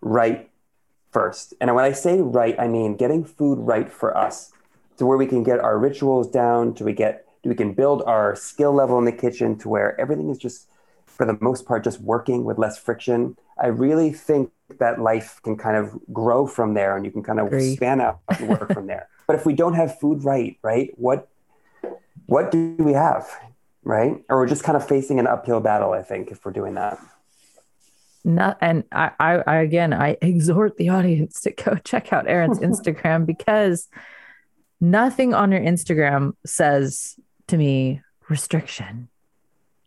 right 0.00 0.48
first. 1.10 1.54
And 1.60 1.74
when 1.74 1.84
I 1.84 1.92
say 1.92 2.20
right, 2.20 2.54
I 2.58 2.68
mean 2.68 2.96
getting 2.96 3.24
food 3.24 3.58
right 3.58 3.90
for 3.90 4.16
us 4.16 4.52
to 4.98 5.06
where 5.06 5.18
we 5.18 5.26
can 5.26 5.42
get 5.42 5.60
our 5.60 5.78
rituals 5.78 6.30
down, 6.30 6.74
to 6.74 6.84
we 6.84 6.92
get 6.92 7.26
we 7.44 7.54
can 7.54 7.72
build 7.72 8.02
our 8.06 8.36
skill 8.36 8.72
level 8.72 8.98
in 8.98 9.04
the 9.04 9.12
kitchen 9.12 9.56
to 9.58 9.68
where 9.68 9.98
everything 10.00 10.28
is 10.30 10.38
just 10.38 10.68
for 11.06 11.26
the 11.26 11.36
most 11.40 11.66
part 11.66 11.84
just 11.84 12.00
working 12.00 12.44
with 12.44 12.58
less 12.58 12.78
friction. 12.78 13.36
I 13.58 13.68
really 13.68 14.12
think 14.12 14.50
that 14.78 15.00
life 15.00 15.40
can 15.42 15.56
kind 15.56 15.76
of 15.76 15.98
grow 16.12 16.46
from 16.46 16.74
there 16.74 16.96
and 16.96 17.04
you 17.04 17.10
can 17.10 17.22
kind 17.22 17.40
of 17.40 17.48
Agree. 17.48 17.76
span 17.76 18.00
out 18.00 18.20
and 18.28 18.48
work 18.48 18.72
from 18.72 18.86
there. 18.86 19.08
But 19.26 19.38
if 19.38 19.46
we 19.46 19.52
don't 19.54 19.74
have 19.74 19.96
food 20.00 20.24
right, 20.24 20.58
right, 20.60 20.90
what 20.96 21.28
what 22.26 22.50
do 22.50 22.74
we 22.80 22.94
have? 22.94 23.30
Right? 23.84 24.24
Or 24.28 24.38
we're 24.38 24.48
just 24.48 24.64
kind 24.64 24.74
of 24.76 24.84
facing 24.88 25.20
an 25.20 25.28
uphill 25.28 25.60
battle, 25.60 25.92
I 25.92 26.02
think, 26.02 26.32
if 26.32 26.44
we're 26.44 26.50
doing 26.50 26.74
that 26.74 26.98
not 28.24 28.58
and 28.60 28.84
I, 28.92 29.10
I, 29.18 29.42
I 29.46 29.56
again 29.56 29.92
i 29.92 30.16
exhort 30.20 30.76
the 30.76 30.90
audience 30.90 31.40
to 31.42 31.52
go 31.52 31.74
check 31.84 32.12
out 32.12 32.28
aaron's 32.28 32.58
instagram 32.70 33.26
because 33.26 33.88
nothing 34.80 35.34
on 35.34 35.52
your 35.52 35.60
instagram 35.60 36.32
says 36.44 37.16
to 37.50 37.56
me 37.56 38.00
restriction 38.28 39.08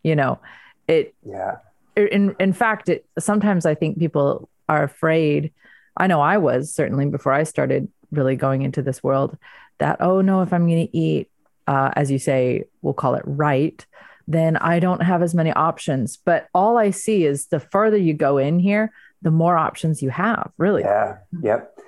you 0.02 0.14
know 0.14 0.38
it 0.86 1.14
yeah 1.24 1.56
in 1.96 2.34
in 2.38 2.52
fact 2.52 2.88
it 2.88 3.06
sometimes 3.18 3.66
i 3.66 3.74
think 3.74 3.98
people 3.98 4.48
are 4.68 4.82
afraid 4.82 5.52
i 5.96 6.06
know 6.06 6.20
i 6.20 6.36
was 6.36 6.72
certainly 6.72 7.06
before 7.06 7.32
i 7.32 7.42
started 7.42 7.88
really 8.10 8.36
going 8.36 8.62
into 8.62 8.82
this 8.82 9.02
world 9.02 9.36
that 9.78 9.96
oh 10.00 10.20
no 10.20 10.42
if 10.42 10.52
i'm 10.52 10.66
going 10.66 10.86
to 10.86 10.96
eat 10.96 11.30
uh, 11.66 11.90
as 11.96 12.10
you 12.10 12.18
say 12.18 12.64
we'll 12.82 12.92
call 12.92 13.14
it 13.14 13.22
right 13.24 13.86
then 14.26 14.56
I 14.56 14.78
don't 14.78 15.02
have 15.02 15.22
as 15.22 15.34
many 15.34 15.52
options. 15.52 16.16
But 16.16 16.48
all 16.54 16.78
I 16.78 16.90
see 16.90 17.24
is 17.24 17.46
the 17.46 17.60
further 17.60 17.96
you 17.96 18.14
go 18.14 18.38
in 18.38 18.58
here, 18.58 18.92
the 19.22 19.30
more 19.30 19.56
options 19.56 20.02
you 20.02 20.10
have, 20.10 20.50
really. 20.58 20.82
Yeah. 20.82 21.18
Yep. 21.42 21.78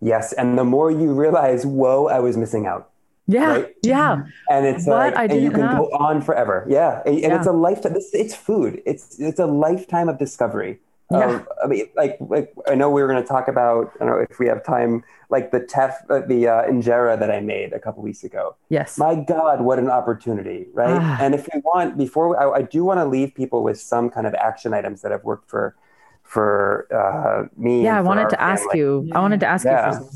Yes. 0.00 0.32
And 0.32 0.58
the 0.58 0.64
more 0.64 0.90
you 0.90 1.12
realize, 1.12 1.64
whoa, 1.64 2.06
I 2.06 2.20
was 2.20 2.36
missing 2.36 2.66
out. 2.66 2.90
Yeah. 3.26 3.46
Right? 3.46 3.74
Yeah. 3.82 4.24
And 4.50 4.66
it's 4.66 4.86
what 4.86 5.14
like, 5.14 5.30
and 5.30 5.42
you 5.42 5.50
can 5.50 5.76
go 5.76 5.90
on 5.90 6.22
forever. 6.22 6.66
Yeah. 6.68 7.02
And, 7.04 7.14
and 7.16 7.22
yeah. 7.22 7.38
it's 7.38 7.46
a 7.46 7.52
lifetime. 7.52 7.94
It's 7.96 8.34
food. 8.34 8.82
It's, 8.86 9.18
it's 9.18 9.40
a 9.40 9.46
lifetime 9.46 10.08
of 10.08 10.18
discovery. 10.18 10.78
Yeah. 11.10 11.26
Um, 11.26 11.48
I 11.62 11.66
mean, 11.68 11.86
like, 11.94 12.16
like 12.20 12.52
I 12.68 12.74
know 12.74 12.90
we 12.90 13.00
were 13.00 13.08
going 13.08 13.22
to 13.22 13.28
talk 13.28 13.46
about. 13.46 13.92
I 13.96 14.04
don't 14.04 14.08
know 14.08 14.26
if 14.28 14.38
we 14.40 14.48
have 14.48 14.64
time. 14.64 15.04
Like 15.30 15.50
the 15.50 15.60
teff, 15.60 15.98
uh, 16.10 16.20
the 16.20 16.48
uh, 16.48 16.64
injera 16.64 17.18
that 17.18 17.30
I 17.30 17.40
made 17.40 17.72
a 17.72 17.78
couple 17.78 18.02
weeks 18.02 18.24
ago. 18.24 18.56
Yes. 18.68 18.98
My 18.98 19.14
God, 19.14 19.60
what 19.60 19.78
an 19.78 19.88
opportunity, 19.88 20.66
right? 20.72 21.00
Ah. 21.00 21.18
And 21.20 21.34
if 21.34 21.48
we 21.52 21.60
want, 21.60 21.96
before 21.96 22.28
we, 22.30 22.36
I, 22.36 22.48
I, 22.58 22.62
do 22.62 22.84
want 22.84 22.98
to 22.98 23.04
leave 23.04 23.34
people 23.34 23.64
with 23.64 23.80
some 23.80 24.08
kind 24.08 24.26
of 24.26 24.34
action 24.34 24.72
items 24.72 25.02
that 25.02 25.10
have 25.10 25.24
worked 25.24 25.48
for, 25.50 25.76
for 26.22 26.86
uh, 26.92 27.48
me. 27.56 27.84
Yeah, 27.84 27.98
I 27.98 28.02
wanted 28.02 28.30
to 28.30 28.36
family. 28.36 28.52
ask 28.52 28.74
you. 28.74 29.08
I 29.12 29.20
wanted 29.20 29.40
to 29.40 29.46
ask 29.46 29.64
yeah. 29.64 29.92
you. 29.92 29.98
For 29.98 30.12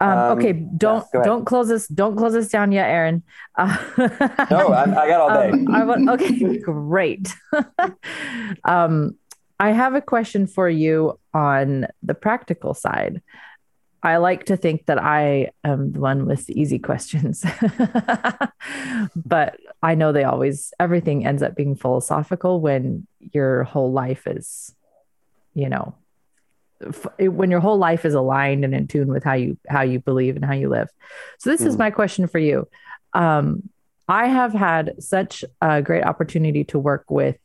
um, 0.00 0.18
um, 0.18 0.38
okay, 0.38 0.52
don't 0.52 1.04
yes, 1.12 1.24
don't 1.24 1.44
close 1.44 1.68
this. 1.68 1.88
Don't 1.88 2.16
close 2.16 2.32
this 2.32 2.48
down 2.48 2.70
yet, 2.70 2.88
Aaron. 2.88 3.22
Uh, 3.56 3.76
no, 4.50 4.68
I, 4.68 4.82
I, 4.82 5.08
got 5.08 5.20
all 5.20 5.28
day. 5.30 5.50
Um, 5.50 5.74
I 5.74 5.84
want, 5.84 6.08
okay, 6.10 6.58
great. 6.62 7.34
um, 8.64 9.16
I 9.58 9.70
have 9.72 9.94
a 9.94 10.00
question 10.00 10.46
for 10.46 10.68
you 10.68 11.18
on 11.34 11.88
the 12.02 12.14
practical 12.14 12.74
side. 12.74 13.22
I 14.00 14.18
like 14.18 14.44
to 14.46 14.56
think 14.56 14.86
that 14.86 15.02
I 15.02 15.50
am 15.64 15.90
the 15.90 15.98
one 15.98 16.26
with 16.26 16.46
the 16.46 16.58
easy 16.58 16.78
questions, 16.78 17.44
but 19.16 19.58
I 19.82 19.96
know 19.96 20.12
they 20.12 20.22
always, 20.22 20.72
everything 20.78 21.26
ends 21.26 21.42
up 21.42 21.56
being 21.56 21.74
philosophical 21.74 22.60
when 22.60 23.08
your 23.18 23.64
whole 23.64 23.90
life 23.90 24.28
is, 24.28 24.72
you 25.54 25.68
know, 25.68 25.96
when 27.18 27.50
your 27.50 27.60
whole 27.60 27.78
life 27.78 28.04
is 28.04 28.14
aligned 28.14 28.64
and 28.64 28.74
in 28.74 28.86
tune 28.86 29.08
with 29.08 29.24
how 29.24 29.34
you 29.34 29.58
how 29.68 29.82
you 29.82 29.98
believe 29.98 30.36
and 30.36 30.44
how 30.44 30.54
you 30.54 30.68
live. 30.68 30.88
So 31.38 31.50
this 31.50 31.62
mm. 31.62 31.66
is 31.66 31.76
my 31.76 31.90
question 31.90 32.26
for 32.26 32.38
you. 32.38 32.68
Um, 33.12 33.68
I 34.08 34.26
have 34.26 34.52
had 34.52 35.02
such 35.02 35.44
a 35.60 35.82
great 35.82 36.04
opportunity 36.04 36.64
to 36.64 36.78
work 36.78 37.04
with 37.10 37.36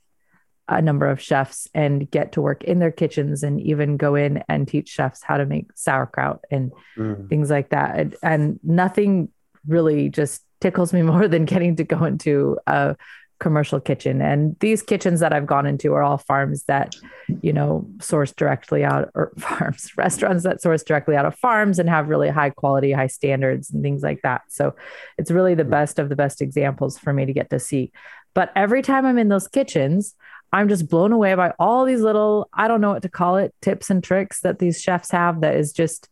a 0.70 0.82
number 0.82 1.08
of 1.08 1.22
chefs 1.22 1.68
and 1.74 2.10
get 2.10 2.32
to 2.34 2.42
work 2.42 2.64
in 2.64 2.80
their 2.80 2.92
kitchens 2.92 3.44
and 3.44 3.60
even 3.60 3.98
go 3.98 4.16
in 4.16 4.44
and 4.48 4.68
teach 4.68 4.88
chefs 4.88 5.22
how 5.22 5.38
to 5.38 5.46
make 5.46 5.68
sauerkraut 5.76 6.46
and 6.50 6.72
mm. 6.98 7.28
things 7.28 7.50
like 7.50 7.70
that. 7.70 8.00
And, 8.00 8.16
and, 8.24 8.60
nothing 8.64 9.30
really 9.68 10.08
just 10.08 10.42
tickles 10.62 10.94
me 10.94 11.02
more 11.12 11.28
than 11.28 11.44
getting 11.44 11.76
to 11.76 11.84
go 11.84 12.06
into 12.06 12.58
a 12.66 12.96
commercial 13.44 13.82
kitchen. 13.82 14.22
And 14.22 14.56
these 14.62 14.82
kitchens 14.82 15.20
that 15.20 15.34
I've 15.34 15.46
gone 15.46 15.66
into 15.66 15.94
are 15.94 16.02
all 16.02 16.18
farms 16.18 16.64
that, 16.64 16.96
you 17.42 17.52
know, 17.52 17.86
source 18.00 18.32
directly 18.32 18.86
out 18.86 19.12
or 19.14 19.34
farms, 19.38 19.92
restaurants 19.98 20.46
that 20.46 20.62
source 20.62 20.82
directly 20.82 21.18
out 21.18 21.26
of 21.26 21.36
farms 21.36 21.78
and 21.78 21.90
have 21.90 22.08
really 22.08 22.30
high 22.30 22.52
quality, 22.52 22.94
high 22.94 23.08
standards 23.08 23.70
and 23.70 23.84
things 23.84 24.02
like 24.02 24.22
that. 24.22 24.44
So 24.48 24.76
it's 25.18 25.30
really 25.30 25.56
the 25.56 25.66
best 25.66 26.00
of 26.00 26.08
the 26.08 26.16
best 26.16 26.42
examples 26.42 26.98
for 26.98 27.12
me 27.12 27.26
to 27.26 27.34
get 27.34 27.50
to 27.50 27.60
see. 27.60 27.92
But 28.34 28.54
every 28.56 28.82
time 28.82 29.06
I'm 29.06 29.18
in 29.18 29.28
those 29.28 29.50
kitchens, 29.50 30.16
I'm 30.54 30.70
just 30.70 30.88
blown 30.88 31.12
away 31.12 31.36
by 31.36 31.54
all 31.60 31.84
these 31.84 32.02
little, 32.02 32.48
I 32.54 32.70
don't 32.70 32.80
know 32.80 32.94
what 32.94 33.02
to 33.02 33.10
call 33.10 33.36
it, 33.36 33.54
tips 33.62 33.90
and 33.90 34.02
tricks 34.02 34.40
that 34.42 34.60
these 34.60 34.82
chefs 34.82 35.12
have 35.12 35.42
that 35.42 35.56
is 35.58 35.74
just 35.74 36.08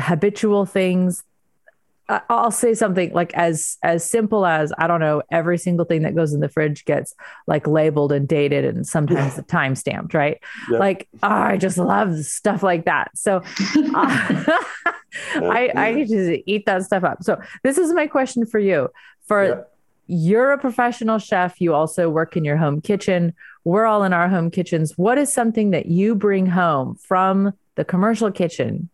habitual 0.00 0.64
things. 0.64 1.24
I'll 2.28 2.50
say 2.50 2.74
something 2.74 3.12
like 3.12 3.32
as 3.34 3.78
as 3.82 4.08
simple 4.08 4.46
as 4.46 4.72
I 4.78 4.86
don't 4.86 5.00
know 5.00 5.22
every 5.30 5.58
single 5.58 5.84
thing 5.84 6.02
that 6.02 6.14
goes 6.14 6.32
in 6.32 6.40
the 6.40 6.48
fridge 6.48 6.84
gets 6.84 7.14
like 7.46 7.66
labeled 7.66 8.12
and 8.12 8.26
dated 8.26 8.64
and 8.64 8.86
sometimes 8.86 9.36
the 9.36 9.42
time 9.58 9.74
stamped 9.74 10.14
right 10.14 10.38
yep. 10.70 10.80
like 10.80 11.08
oh, 11.22 11.28
I 11.28 11.56
just 11.56 11.78
love 11.78 12.24
stuff 12.24 12.62
like 12.62 12.84
that 12.84 13.10
so 13.16 13.36
uh, 13.36 13.42
I 15.34 15.70
I 15.74 16.04
just 16.08 16.42
eat 16.46 16.66
that 16.66 16.84
stuff 16.84 17.04
up 17.04 17.22
so 17.22 17.40
this 17.62 17.78
is 17.78 17.92
my 17.92 18.06
question 18.06 18.46
for 18.46 18.58
you 18.58 18.88
for 19.26 19.66
you're 20.06 20.52
a 20.52 20.58
professional 20.58 21.18
chef. 21.18 21.60
You 21.60 21.74
also 21.74 22.10
work 22.10 22.36
in 22.36 22.44
your 22.44 22.56
home 22.56 22.80
kitchen. 22.80 23.32
We're 23.64 23.86
all 23.86 24.04
in 24.04 24.12
our 24.12 24.28
home 24.28 24.50
kitchens. 24.50 24.98
What 24.98 25.16
is 25.16 25.32
something 25.32 25.70
that 25.70 25.86
you 25.86 26.14
bring 26.14 26.46
home 26.46 26.96
from 26.96 27.52
the 27.76 27.84
commercial 27.84 28.30
kitchen 28.30 28.90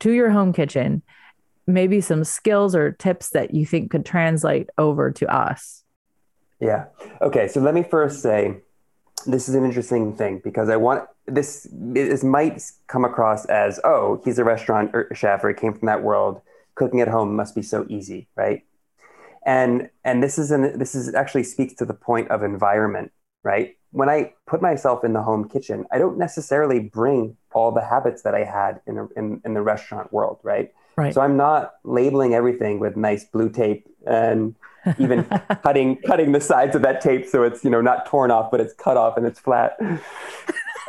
to 0.00 0.12
your 0.12 0.30
home 0.30 0.52
kitchen? 0.52 1.02
Maybe 1.72 2.00
some 2.00 2.24
skills 2.24 2.74
or 2.74 2.92
tips 2.92 3.30
that 3.30 3.54
you 3.54 3.66
think 3.66 3.90
could 3.90 4.04
translate 4.04 4.68
over 4.78 5.10
to 5.12 5.34
us. 5.34 5.84
Yeah. 6.60 6.86
Okay. 7.22 7.48
So 7.48 7.60
let 7.60 7.74
me 7.74 7.82
first 7.82 8.22
say 8.22 8.56
this 9.26 9.48
is 9.48 9.54
an 9.54 9.64
interesting 9.64 10.14
thing 10.16 10.40
because 10.42 10.68
I 10.68 10.76
want 10.76 11.08
this, 11.26 11.66
this 11.72 12.24
might 12.24 12.62
come 12.86 13.04
across 13.04 13.44
as, 13.46 13.80
oh, 13.84 14.20
he's 14.24 14.38
a 14.38 14.44
restaurant 14.44 14.94
chef 15.14 15.44
or 15.44 15.48
he 15.48 15.54
came 15.54 15.72
from 15.72 15.86
that 15.86 16.02
world 16.02 16.42
cooking 16.80 17.00
at 17.02 17.08
home 17.08 17.36
must 17.36 17.54
be 17.54 17.62
so 17.62 17.86
easy, 17.90 18.26
right? 18.36 18.64
And 19.44 19.90
and 20.04 20.22
this 20.22 20.38
is 20.38 20.50
an 20.50 20.78
this 20.78 20.94
is 20.94 21.14
actually 21.14 21.44
speaks 21.44 21.74
to 21.74 21.84
the 21.84 21.94
point 21.94 22.30
of 22.30 22.42
environment, 22.42 23.12
right? 23.42 23.76
When 23.92 24.08
I 24.08 24.32
put 24.46 24.62
myself 24.62 25.04
in 25.04 25.12
the 25.12 25.22
home 25.22 25.48
kitchen, 25.48 25.84
I 25.90 25.98
don't 25.98 26.16
necessarily 26.16 26.80
bring 26.80 27.36
all 27.52 27.70
the 27.70 27.84
habits 27.84 28.22
that 28.22 28.34
I 28.34 28.44
had 28.44 28.80
in 28.86 28.98
a, 28.98 29.08
in, 29.16 29.42
in 29.44 29.54
the 29.54 29.62
restaurant 29.62 30.12
world, 30.12 30.38
right? 30.42 30.72
Right. 31.00 31.14
So 31.14 31.22
I'm 31.22 31.38
not 31.38 31.76
labeling 31.82 32.34
everything 32.34 32.78
with 32.78 32.94
nice 32.94 33.24
blue 33.24 33.48
tape 33.48 33.88
and 34.06 34.54
even 34.98 35.24
cutting 35.62 35.96
cutting 36.06 36.32
the 36.32 36.42
sides 36.42 36.76
of 36.76 36.82
that 36.82 37.00
tape 37.00 37.26
so 37.26 37.42
it's 37.42 37.64
you 37.64 37.70
know 37.70 37.80
not 37.80 38.04
torn 38.04 38.30
off 38.30 38.50
but 38.50 38.60
it's 38.60 38.74
cut 38.74 38.98
off 38.98 39.16
and 39.16 39.26
it's 39.26 39.40
flat. 39.40 39.78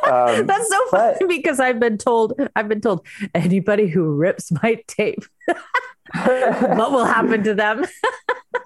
Um, 0.04 0.46
That's 0.46 0.68
so 0.68 0.78
but, 0.90 1.18
funny 1.20 1.36
because 1.36 1.60
I've 1.60 1.78
been 1.78 1.96
told 1.96 2.32
I've 2.56 2.68
been 2.68 2.80
told 2.80 3.06
anybody 3.36 3.86
who 3.86 4.16
rips 4.16 4.50
my 4.50 4.82
tape, 4.88 5.24
what 6.24 6.90
will 6.90 7.04
happen 7.04 7.44
to 7.44 7.54
them? 7.54 7.84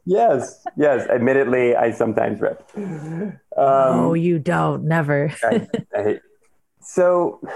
yes, 0.06 0.64
yes. 0.78 1.06
Admittedly, 1.10 1.76
I 1.76 1.90
sometimes 1.90 2.40
rip. 2.40 2.66
Um, 2.74 3.38
oh, 3.54 4.14
you 4.14 4.38
don't. 4.38 4.84
Never. 4.84 5.30
I, 5.42 5.68
I, 5.94 6.20
so, 6.80 7.46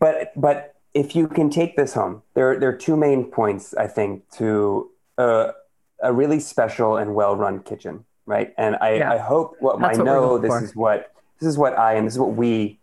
but 0.00 0.32
but 0.34 0.77
if 0.98 1.14
you 1.14 1.28
can 1.28 1.48
take 1.48 1.76
this 1.76 1.94
home, 1.94 2.22
there 2.34 2.58
there 2.58 2.70
are 2.70 2.76
two 2.76 2.96
main 2.96 3.24
points 3.30 3.72
I 3.74 3.86
think 3.86 4.28
to 4.38 4.90
uh, 5.16 5.52
a 6.02 6.12
really 6.12 6.40
special 6.40 6.96
and 6.96 7.14
well 7.14 7.36
run 7.36 7.60
kitchen, 7.60 8.04
right? 8.26 8.52
And 8.58 8.76
I, 8.80 8.96
yeah. 8.96 9.12
I 9.12 9.18
hope 9.18 9.56
what 9.60 9.80
That's 9.80 9.98
I 9.98 10.02
know 10.02 10.38
this 10.38 10.50
for. 10.50 10.64
is 10.64 10.74
what 10.74 11.12
this 11.38 11.48
is 11.48 11.56
what 11.56 11.78
I 11.78 11.94
and 11.94 12.06
this 12.06 12.14
is 12.14 12.18
what 12.18 12.34
we 12.34 12.80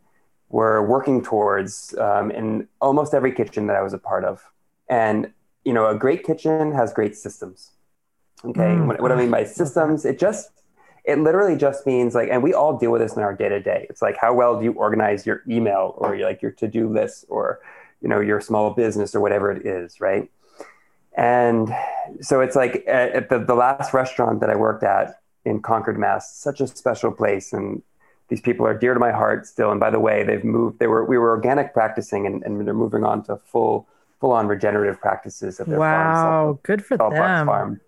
were 0.50 0.86
working 0.88 1.22
towards 1.22 1.94
um, 1.98 2.32
in 2.32 2.68
almost 2.80 3.14
every 3.14 3.34
kitchen 3.34 3.68
that 3.68 3.76
I 3.76 3.82
was 3.82 3.94
a 3.94 3.98
part 3.98 4.24
of. 4.24 4.42
And 4.88 5.34
you 5.66 5.74
know, 5.74 5.88
a 5.88 5.96
great 5.96 6.24
kitchen 6.24 6.72
has 6.72 6.94
great 6.94 7.18
systems. 7.18 7.72
Okay, 8.46 8.62
mm. 8.62 8.88
what, 8.88 9.02
what 9.02 9.12
I 9.12 9.16
mean 9.16 9.32
by 9.32 9.44
systems, 9.44 10.06
it 10.06 10.18
just 10.20 10.52
it 11.04 11.20
literally 11.20 11.58
just 11.58 11.86
means 11.86 12.16
like, 12.16 12.30
and 12.32 12.42
we 12.42 12.54
all 12.54 12.78
deal 12.78 12.92
with 12.92 13.02
this 13.02 13.16
in 13.16 13.24
our 13.24 13.36
day 13.36 13.50
to 13.50 13.60
day. 13.60 13.86
It's 13.90 14.02
like 14.02 14.16
how 14.18 14.34
well 14.34 14.58
do 14.58 14.64
you 14.64 14.72
organize 14.74 15.26
your 15.26 15.44
email 15.50 15.96
or 15.98 16.18
like 16.18 16.42
your 16.42 16.52
to 16.52 16.68
do 16.68 16.88
list 16.88 17.26
or 17.28 17.60
you 18.02 18.10
know 18.10 18.20
your 18.20 18.42
small 18.42 18.72
business 18.72 19.16
or 19.16 19.20
whatever 19.20 19.52
it 19.52 19.66
is, 19.66 20.00
right? 20.02 20.30
And 21.18 21.74
so 22.20 22.42
it's 22.42 22.56
like 22.56 22.84
at 22.88 23.30
the, 23.30 23.40
the 23.40 23.56
last 23.56 23.94
restaurant 23.94 24.42
that 24.42 24.50
I 24.50 24.56
worked 24.56 24.84
at 24.84 25.22
in 25.46 25.62
Concord, 25.62 25.98
Mass, 25.98 26.36
such 26.36 26.60
a 26.60 26.68
special 26.68 27.12
place. 27.12 27.54
And 27.54 27.82
these 28.28 28.42
people 28.42 28.66
are 28.66 28.78
dear 28.78 28.94
to 28.94 29.00
my 29.00 29.12
heart 29.12 29.48
still. 29.48 29.72
And 29.72 29.80
by 29.80 29.92
the 29.92 30.00
way, 30.00 30.24
they've 30.24 30.44
moved, 30.44 30.80
they 30.80 30.88
were, 30.88 31.06
we 31.06 31.18
were 31.18 31.30
organic 31.30 31.74
practicing 31.74 32.26
and, 32.26 32.44
and 32.44 32.68
they're 32.68 32.74
moving 32.74 33.06
on 33.06 33.24
to 33.24 33.38
full, 33.38 33.88
full 34.20 34.32
on 34.32 34.48
regenerative 34.48 35.00
practices 35.00 35.60
of 35.60 35.68
their 35.68 35.80
wow, 35.80 36.14
farm. 36.14 36.26
Wow. 36.26 36.60
Good 36.64 36.84
for 36.84 36.98
them. 36.98 37.12
Farm. 37.12 37.82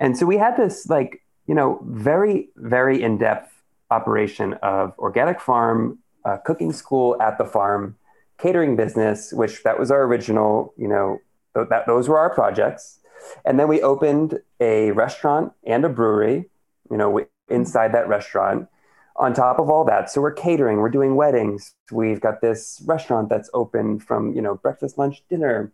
And 0.00 0.16
so 0.18 0.26
we 0.26 0.36
had 0.36 0.56
this 0.56 0.88
like, 0.88 1.22
you 1.46 1.54
know, 1.54 1.80
very, 1.84 2.48
very 2.56 3.00
in-depth 3.02 3.52
operation 3.90 4.54
of 4.54 4.98
organic 4.98 5.40
farm, 5.40 5.98
uh, 6.24 6.38
cooking 6.38 6.72
school 6.72 7.20
at 7.22 7.38
the 7.38 7.44
farm, 7.44 7.96
catering 8.38 8.76
business, 8.76 9.32
which 9.32 9.62
that 9.64 9.78
was 9.78 9.90
our 9.90 10.02
original, 10.04 10.72
you 10.76 10.88
know, 10.88 11.18
that, 11.54 11.86
those 11.86 12.08
were 12.08 12.18
our 12.18 12.30
projects. 12.30 13.00
And 13.44 13.58
then 13.58 13.68
we 13.68 13.82
opened 13.82 14.40
a 14.60 14.92
restaurant 14.92 15.52
and 15.64 15.84
a 15.84 15.88
brewery, 15.88 16.48
you 16.90 16.96
know, 16.96 17.26
inside 17.48 17.92
that 17.92 18.08
restaurant. 18.08 18.68
On 19.16 19.34
top 19.34 19.58
of 19.58 19.68
all 19.68 19.84
that, 19.84 20.08
so 20.08 20.20
we're 20.20 20.32
catering, 20.32 20.76
we're 20.76 20.88
doing 20.88 21.16
weddings. 21.16 21.74
We've 21.90 22.20
got 22.20 22.40
this 22.40 22.80
restaurant 22.86 23.28
that's 23.28 23.50
open 23.52 23.98
from, 23.98 24.32
you 24.32 24.40
know, 24.40 24.54
breakfast, 24.54 24.96
lunch, 24.96 25.24
dinner. 25.28 25.72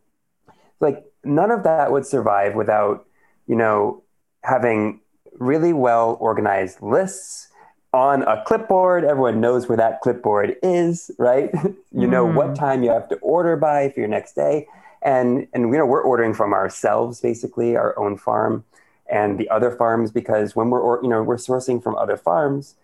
Like 0.80 1.04
none 1.22 1.50
of 1.50 1.62
that 1.64 1.92
would 1.92 2.06
survive 2.06 2.54
without, 2.54 3.06
you 3.46 3.54
know, 3.54 4.02
having 4.42 5.00
really 5.38 5.74
well 5.74 6.16
organized 6.20 6.80
lists 6.80 7.48
on 7.94 8.22
a 8.24 8.42
clipboard. 8.44 9.04
Everyone 9.04 9.40
knows 9.40 9.68
where 9.68 9.76
that 9.78 10.00
clipboard 10.00 10.56
is, 10.62 11.10
right? 11.16 11.50
you 11.92 12.06
know 12.06 12.26
mm. 12.26 12.34
what 12.34 12.56
time 12.56 12.82
you 12.82 12.90
have 12.90 13.08
to 13.08 13.16
order 13.16 13.56
by 13.56 13.88
for 13.90 14.00
your 14.00 14.08
next 14.08 14.34
day 14.34 14.66
and 15.04 15.46
and 15.52 15.70
you 15.70 15.78
know 15.78 15.86
we're 15.86 16.02
ordering 16.02 16.34
from 16.34 16.52
ourselves 16.52 17.20
basically 17.20 17.76
our 17.76 17.96
own 17.98 18.16
farm 18.16 18.64
and 19.08 19.38
the 19.38 19.48
other 19.50 19.70
farms 19.70 20.10
because 20.10 20.56
when 20.56 20.70
we're 20.70 20.80
or, 20.80 20.98
you 21.02 21.08
know 21.08 21.22
we're 21.22 21.36
sourcing 21.36 21.80
from 21.80 21.94
other 21.96 22.16
farms 22.16 22.74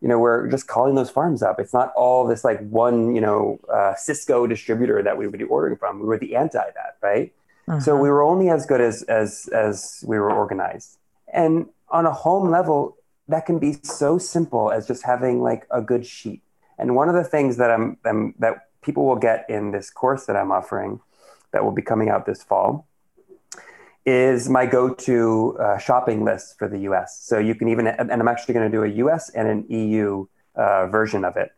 you 0.00 0.08
know 0.08 0.18
we're 0.18 0.48
just 0.48 0.66
calling 0.66 0.94
those 0.94 1.10
farms 1.10 1.42
up 1.42 1.60
it's 1.60 1.74
not 1.74 1.92
all 1.94 2.26
this 2.26 2.42
like 2.42 2.66
one 2.68 3.14
you 3.14 3.20
know 3.20 3.60
uh, 3.68 3.94
Sysco 3.94 4.48
distributor 4.48 5.02
that 5.02 5.16
we 5.16 5.28
would 5.28 5.38
be 5.38 5.44
ordering 5.44 5.76
from 5.76 6.00
we 6.00 6.06
were 6.06 6.18
the 6.18 6.34
anti 6.34 6.58
that 6.58 6.96
right 7.02 7.32
uh-huh. 7.68 7.78
so 7.78 7.94
we 7.94 8.08
were 8.08 8.22
only 8.22 8.48
as 8.48 8.64
good 8.64 8.80
as 8.80 9.02
as 9.04 9.48
as 9.52 10.02
we 10.06 10.18
were 10.18 10.32
organized 10.32 10.96
and 11.32 11.66
on 11.90 12.06
a 12.06 12.12
home 12.12 12.50
level 12.50 12.96
that 13.28 13.46
can 13.46 13.58
be 13.58 13.76
so 13.82 14.18
simple 14.18 14.70
as 14.70 14.86
just 14.86 15.04
having 15.04 15.42
like 15.42 15.66
a 15.70 15.80
good 15.80 16.06
sheet 16.06 16.42
and 16.78 16.94
one 16.94 17.08
of 17.08 17.14
the 17.14 17.24
things 17.24 17.56
that 17.56 17.70
i'm, 17.70 17.96
I'm 18.04 18.34
that 18.38 18.68
people 18.82 19.06
will 19.06 19.16
get 19.16 19.46
in 19.48 19.70
this 19.70 19.90
course 19.90 20.26
that 20.26 20.36
i'm 20.36 20.52
offering 20.52 21.00
that 21.52 21.64
will 21.64 21.72
be 21.72 21.82
coming 21.82 22.08
out 22.08 22.26
this 22.26 22.42
fall 22.42 22.86
is 24.06 24.48
my 24.48 24.64
go-to 24.64 25.58
uh, 25.58 25.76
shopping 25.78 26.24
list 26.24 26.56
for 26.58 26.68
the 26.68 26.78
US. 26.90 27.18
So 27.20 27.38
you 27.38 27.56
can 27.56 27.68
even, 27.68 27.88
and 27.88 28.12
I'm 28.12 28.28
actually 28.28 28.54
going 28.54 28.70
to 28.70 28.76
do 28.76 28.84
a 28.84 28.88
US 29.04 29.30
and 29.30 29.48
an 29.48 29.66
EU 29.68 30.26
uh, 30.54 30.86
version 30.86 31.24
of 31.24 31.36
it, 31.36 31.50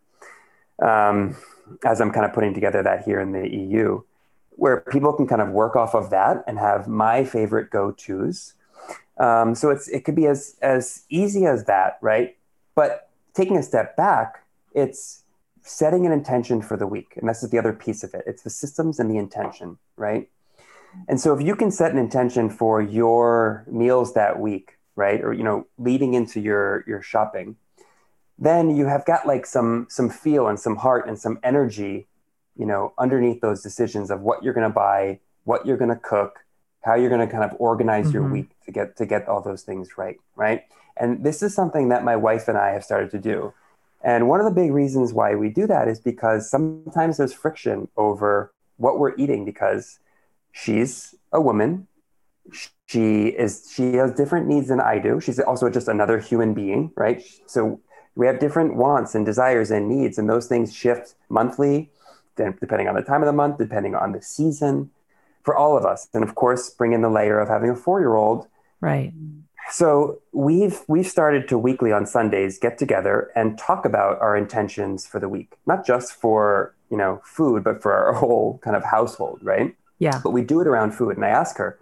um, 0.82 1.36
as 1.84 2.00
I'm 2.00 2.10
kind 2.10 2.24
of 2.24 2.32
putting 2.32 2.54
together 2.54 2.82
that 2.82 3.04
here 3.04 3.20
in 3.20 3.32
the 3.32 3.46
EU, 3.46 4.00
where 4.50 4.80
people 4.80 5.12
can 5.12 5.26
kind 5.26 5.42
of 5.42 5.50
work 5.50 5.76
off 5.76 5.94
of 5.94 6.08
that 6.10 6.42
and 6.46 6.58
have 6.58 6.88
my 6.88 7.22
favorite 7.22 7.70
go-tos. 7.70 8.54
Um, 9.18 9.54
so 9.54 9.70
it's 9.70 9.88
it 9.88 10.04
could 10.04 10.14
be 10.14 10.26
as 10.26 10.56
as 10.62 11.04
easy 11.08 11.46
as 11.46 11.64
that, 11.64 11.98
right? 12.00 12.36
But 12.74 13.10
taking 13.34 13.56
a 13.56 13.62
step 13.62 13.96
back, 13.96 14.44
it's 14.74 15.24
setting 15.62 16.06
an 16.06 16.12
intention 16.12 16.62
for 16.62 16.76
the 16.76 16.86
week. 16.86 17.14
And 17.16 17.28
this 17.28 17.42
is 17.42 17.50
the 17.50 17.58
other 17.58 17.72
piece 17.72 18.02
of 18.04 18.14
it 18.14 18.24
it's 18.26 18.42
the 18.42 18.50
systems 18.50 18.98
and 18.98 19.10
the 19.10 19.18
intention, 19.18 19.78
right? 19.96 20.28
And 21.08 21.20
so 21.20 21.34
if 21.34 21.44
you 21.44 21.54
can 21.54 21.70
set 21.70 21.92
an 21.92 21.98
intention 21.98 22.50
for 22.50 22.80
your 22.80 23.64
meals 23.70 24.14
that 24.14 24.40
week, 24.40 24.78
right? 24.96 25.22
Or, 25.22 25.32
you 25.32 25.44
know, 25.44 25.66
leading 25.78 26.14
into 26.14 26.40
your, 26.40 26.84
your 26.86 27.02
shopping, 27.02 27.56
then 28.38 28.74
you 28.74 28.86
have 28.86 29.04
got 29.04 29.26
like 29.26 29.46
some, 29.46 29.86
some 29.90 30.08
feel 30.10 30.48
and 30.48 30.58
some 30.58 30.76
heart 30.76 31.06
and 31.06 31.18
some 31.18 31.38
energy, 31.42 32.08
you 32.56 32.66
know, 32.66 32.92
underneath 32.98 33.40
those 33.40 33.62
decisions 33.62 34.10
of 34.10 34.20
what 34.20 34.42
you're 34.42 34.54
going 34.54 34.68
to 34.68 34.74
buy, 34.74 35.20
what 35.44 35.66
you're 35.66 35.76
going 35.76 35.90
to 35.90 35.96
cook, 35.96 36.40
how 36.82 36.94
you're 36.94 37.10
going 37.10 37.26
to 37.26 37.32
kind 37.32 37.44
of 37.44 37.56
organize 37.58 38.06
mm-hmm. 38.06 38.14
your 38.14 38.28
week 38.28 38.50
to 38.64 38.72
get, 38.72 38.96
to 38.96 39.06
get 39.06 39.28
all 39.28 39.42
those 39.42 39.62
things 39.62 39.98
right. 39.98 40.16
Right. 40.36 40.64
And 40.96 41.24
this 41.24 41.42
is 41.42 41.54
something 41.54 41.90
that 41.90 42.04
my 42.04 42.16
wife 42.16 42.48
and 42.48 42.58
I 42.58 42.70
have 42.70 42.84
started 42.84 43.10
to 43.12 43.18
do 43.18 43.52
and 44.02 44.28
one 44.28 44.40
of 44.40 44.46
the 44.46 44.52
big 44.52 44.72
reasons 44.72 45.12
why 45.12 45.34
we 45.34 45.48
do 45.48 45.66
that 45.66 45.88
is 45.88 45.98
because 45.98 46.48
sometimes 46.48 47.16
there's 47.16 47.32
friction 47.32 47.88
over 47.96 48.52
what 48.76 48.98
we're 48.98 49.16
eating 49.16 49.44
because 49.44 49.98
she's 50.52 51.14
a 51.32 51.40
woman. 51.40 51.88
She 52.86 53.26
is 53.26 53.70
she 53.74 53.94
has 53.94 54.12
different 54.12 54.46
needs 54.46 54.68
than 54.68 54.80
I 54.80 54.98
do. 54.98 55.20
She's 55.20 55.40
also 55.40 55.68
just 55.68 55.88
another 55.88 56.18
human 56.18 56.54
being, 56.54 56.92
right? 56.96 57.22
So 57.46 57.80
we 58.14 58.26
have 58.26 58.38
different 58.38 58.76
wants 58.76 59.14
and 59.14 59.26
desires 59.26 59.70
and 59.70 59.88
needs, 59.88 60.16
and 60.18 60.28
those 60.30 60.46
things 60.46 60.74
shift 60.74 61.14
monthly, 61.28 61.90
depending 62.36 62.88
on 62.88 62.94
the 62.94 63.02
time 63.02 63.22
of 63.22 63.26
the 63.26 63.32
month, 63.32 63.58
depending 63.58 63.94
on 63.94 64.12
the 64.12 64.22
season, 64.22 64.90
for 65.42 65.56
all 65.56 65.76
of 65.76 65.84
us. 65.84 66.08
And 66.12 66.22
of 66.22 66.34
course, 66.34 66.70
bring 66.70 66.92
in 66.92 67.02
the 67.02 67.10
layer 67.10 67.38
of 67.38 67.48
having 67.48 67.70
a 67.70 67.76
four-year-old. 67.76 68.46
Right 68.80 69.12
so 69.70 70.20
we've 70.32 70.80
we've 70.88 71.06
started 71.06 71.48
to 71.48 71.58
weekly 71.58 71.92
on 71.92 72.06
Sundays 72.06 72.58
get 72.58 72.78
together 72.78 73.30
and 73.34 73.58
talk 73.58 73.84
about 73.84 74.20
our 74.20 74.36
intentions 74.36 75.06
for 75.06 75.20
the 75.20 75.28
week, 75.28 75.56
not 75.66 75.86
just 75.86 76.12
for 76.12 76.74
you 76.90 76.96
know 76.96 77.20
food, 77.24 77.64
but 77.64 77.82
for 77.82 77.92
our 77.92 78.12
whole 78.20 78.58
kind 78.62 78.76
of 78.76 78.84
household, 78.84 79.40
right? 79.42 79.74
Yeah. 79.98 80.20
But 80.22 80.30
we 80.30 80.42
do 80.42 80.60
it 80.60 80.66
around 80.66 80.92
food, 80.92 81.16
and 81.16 81.24
I 81.24 81.28
ask 81.28 81.56
her, 81.58 81.78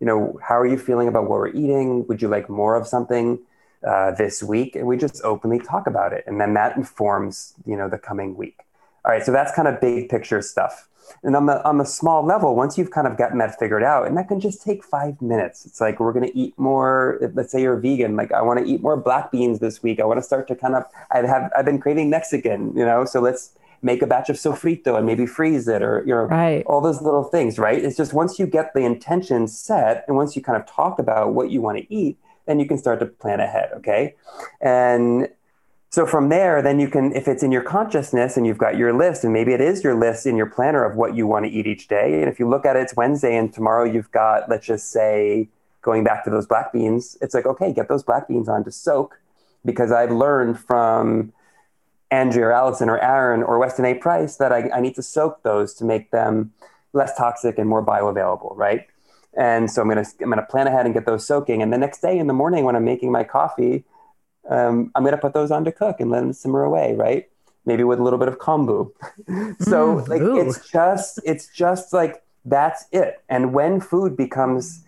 you 0.00 0.06
know, 0.06 0.38
how 0.42 0.58
are 0.58 0.66
you 0.66 0.76
feeling 0.76 1.08
about 1.08 1.28
what 1.28 1.38
we're 1.38 1.48
eating? 1.48 2.06
Would 2.08 2.20
you 2.20 2.28
like 2.28 2.48
more 2.50 2.74
of 2.74 2.88
something 2.88 3.38
uh, 3.86 4.10
this 4.12 4.42
week? 4.42 4.74
And 4.74 4.86
we 4.86 4.96
just 4.96 5.22
openly 5.22 5.60
talk 5.60 5.86
about 5.86 6.12
it, 6.12 6.24
and 6.26 6.40
then 6.40 6.54
that 6.54 6.76
informs 6.76 7.54
you 7.66 7.76
know 7.76 7.88
the 7.88 7.98
coming 7.98 8.36
week. 8.36 8.60
All 9.04 9.12
right, 9.12 9.24
so 9.24 9.32
that's 9.32 9.52
kind 9.52 9.66
of 9.68 9.80
big 9.80 10.08
picture 10.08 10.40
stuff. 10.42 10.88
And 11.22 11.36
on 11.36 11.46
the 11.46 11.64
on 11.64 11.78
the 11.78 11.84
small 11.84 12.24
level, 12.24 12.54
once 12.54 12.78
you've 12.78 12.90
kind 12.90 13.06
of 13.06 13.16
gotten 13.16 13.38
that 13.38 13.58
figured 13.58 13.82
out, 13.82 14.06
and 14.06 14.16
that 14.16 14.28
can 14.28 14.40
just 14.40 14.62
take 14.62 14.84
five 14.84 15.20
minutes. 15.20 15.66
It's 15.66 15.80
like 15.80 16.00
we're 16.00 16.12
going 16.12 16.30
to 16.30 16.36
eat 16.36 16.54
more. 16.56 17.18
Let's 17.34 17.52
say 17.52 17.62
you're 17.62 17.76
vegan. 17.76 18.16
Like 18.16 18.32
I 18.32 18.42
want 18.42 18.60
to 18.60 18.64
eat 18.64 18.80
more 18.80 18.96
black 18.96 19.30
beans 19.30 19.58
this 19.58 19.82
week. 19.82 20.00
I 20.00 20.04
want 20.04 20.18
to 20.18 20.22
start 20.22 20.48
to 20.48 20.56
kind 20.56 20.74
of. 20.74 20.84
I 21.10 21.18
have 21.26 21.50
I've 21.56 21.64
been 21.64 21.80
craving 21.80 22.10
Mexican. 22.10 22.76
You 22.76 22.84
know, 22.84 23.04
so 23.04 23.20
let's 23.20 23.56
make 23.82 24.00
a 24.00 24.06
batch 24.06 24.30
of 24.30 24.36
sofrito 24.36 24.96
and 24.96 25.04
maybe 25.04 25.26
freeze 25.26 25.66
it 25.66 25.82
or 25.82 26.04
you 26.06 26.14
know 26.14 26.22
right. 26.22 26.64
all 26.66 26.80
those 26.80 27.02
little 27.02 27.24
things. 27.24 27.58
Right. 27.58 27.84
It's 27.84 27.96
just 27.96 28.12
once 28.12 28.38
you 28.38 28.46
get 28.46 28.72
the 28.74 28.80
intention 28.80 29.48
set 29.48 30.04
and 30.06 30.16
once 30.16 30.36
you 30.36 30.42
kind 30.42 30.60
of 30.60 30.66
talk 30.66 30.98
about 30.98 31.34
what 31.34 31.50
you 31.50 31.60
want 31.60 31.78
to 31.78 31.94
eat, 31.94 32.16
then 32.46 32.60
you 32.60 32.66
can 32.66 32.78
start 32.78 33.00
to 33.00 33.06
plan 33.06 33.40
ahead. 33.40 33.70
Okay, 33.76 34.14
and 34.60 35.28
so 35.92 36.06
from 36.06 36.30
there, 36.30 36.62
then 36.62 36.80
you 36.80 36.88
can, 36.88 37.14
if 37.14 37.28
it's 37.28 37.42
in 37.42 37.52
your 37.52 37.62
consciousness 37.62 38.38
and 38.38 38.46
you've 38.46 38.56
got 38.56 38.78
your 38.78 38.94
list, 38.94 39.24
and 39.24 39.32
maybe 39.32 39.52
it 39.52 39.60
is 39.60 39.84
your 39.84 39.94
list 39.94 40.24
in 40.24 40.36
your 40.36 40.46
planner 40.46 40.82
of 40.84 40.96
what 40.96 41.14
you 41.14 41.26
want 41.26 41.44
to 41.44 41.50
eat 41.50 41.66
each 41.66 41.86
day. 41.86 42.14
And 42.22 42.30
if 42.30 42.40
you 42.40 42.48
look 42.48 42.64
at 42.64 42.76
it, 42.76 42.80
it's 42.80 42.96
Wednesday, 42.96 43.36
and 43.36 43.52
tomorrow 43.52 43.84
you've 43.84 44.10
got, 44.10 44.48
let's 44.48 44.66
just 44.66 44.90
say, 44.90 45.50
going 45.82 46.02
back 46.02 46.24
to 46.24 46.30
those 46.30 46.46
black 46.46 46.72
beans, 46.72 47.18
it's 47.20 47.34
like, 47.34 47.44
okay, 47.44 47.74
get 47.74 47.88
those 47.88 48.02
black 48.02 48.26
beans 48.26 48.48
on 48.48 48.64
to 48.64 48.72
soak 48.72 49.20
because 49.66 49.92
I've 49.92 50.10
learned 50.10 50.58
from 50.58 51.34
Andrea 52.10 52.46
or 52.46 52.52
Allison 52.52 52.88
or 52.88 52.98
Aaron 52.98 53.42
or 53.42 53.58
Weston 53.58 53.84
A. 53.84 53.94
Price 53.94 54.36
that 54.36 54.50
I, 54.50 54.70
I 54.70 54.80
need 54.80 54.94
to 54.94 55.02
soak 55.02 55.42
those 55.42 55.74
to 55.74 55.84
make 55.84 56.10
them 56.10 56.54
less 56.94 57.14
toxic 57.18 57.58
and 57.58 57.68
more 57.68 57.84
bioavailable, 57.84 58.56
right? 58.56 58.86
And 59.34 59.70
so 59.70 59.82
I'm 59.82 59.88
gonna 59.88 60.04
I'm 60.20 60.30
gonna 60.30 60.46
plan 60.48 60.66
ahead 60.66 60.86
and 60.86 60.94
get 60.94 61.04
those 61.04 61.26
soaking. 61.26 61.62
And 61.62 61.72
the 61.72 61.78
next 61.78 62.00
day 62.00 62.18
in 62.18 62.28
the 62.28 62.34
morning 62.34 62.64
when 62.64 62.76
I'm 62.76 62.84
making 62.84 63.10
my 63.12 63.24
coffee, 63.24 63.84
um, 64.48 64.90
I'm 64.94 65.02
going 65.02 65.14
to 65.14 65.20
put 65.20 65.34
those 65.34 65.50
on 65.50 65.64
to 65.64 65.72
cook 65.72 66.00
and 66.00 66.10
let 66.10 66.20
them 66.20 66.32
simmer 66.32 66.62
away, 66.64 66.94
right? 66.94 67.28
Maybe 67.64 67.84
with 67.84 68.00
a 68.00 68.02
little 68.02 68.18
bit 68.18 68.28
of 68.28 68.38
kombu. 68.38 68.92
so 69.60 69.96
mm, 69.96 70.08
like 70.08 70.20
ooh. 70.22 70.40
it's 70.40 70.68
just 70.68 71.20
it's 71.24 71.48
just 71.48 71.92
like 71.92 72.22
that's 72.44 72.86
it. 72.90 73.22
And 73.28 73.54
when 73.54 73.80
food 73.80 74.16
becomes, 74.16 74.84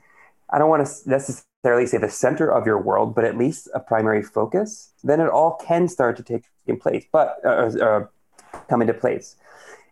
I 0.51 0.59
don't 0.59 0.69
want 0.69 0.87
to 0.87 1.09
necessarily 1.09 1.87
say 1.87 1.99
the 1.99 2.11
center 2.11 2.51
of 2.51 2.67
your 2.67 2.81
world, 2.81 3.15
but 3.15 3.25
at 3.25 3.39
least 3.39 3.69
a 3.75 3.81
primary 3.81 4.23
focus, 4.23 4.91
then 5.05 5.21
it 5.21 5.29
all 5.29 5.55
can 5.65 5.89
start 5.89 6.17
to 6.17 6.23
take 6.23 6.45
in 6.67 6.79
place, 6.79 7.07
but 7.13 7.37
uh, 7.45 7.71
uh, 7.81 8.07
come 8.69 8.81
into 8.81 8.95
place. 8.95 9.37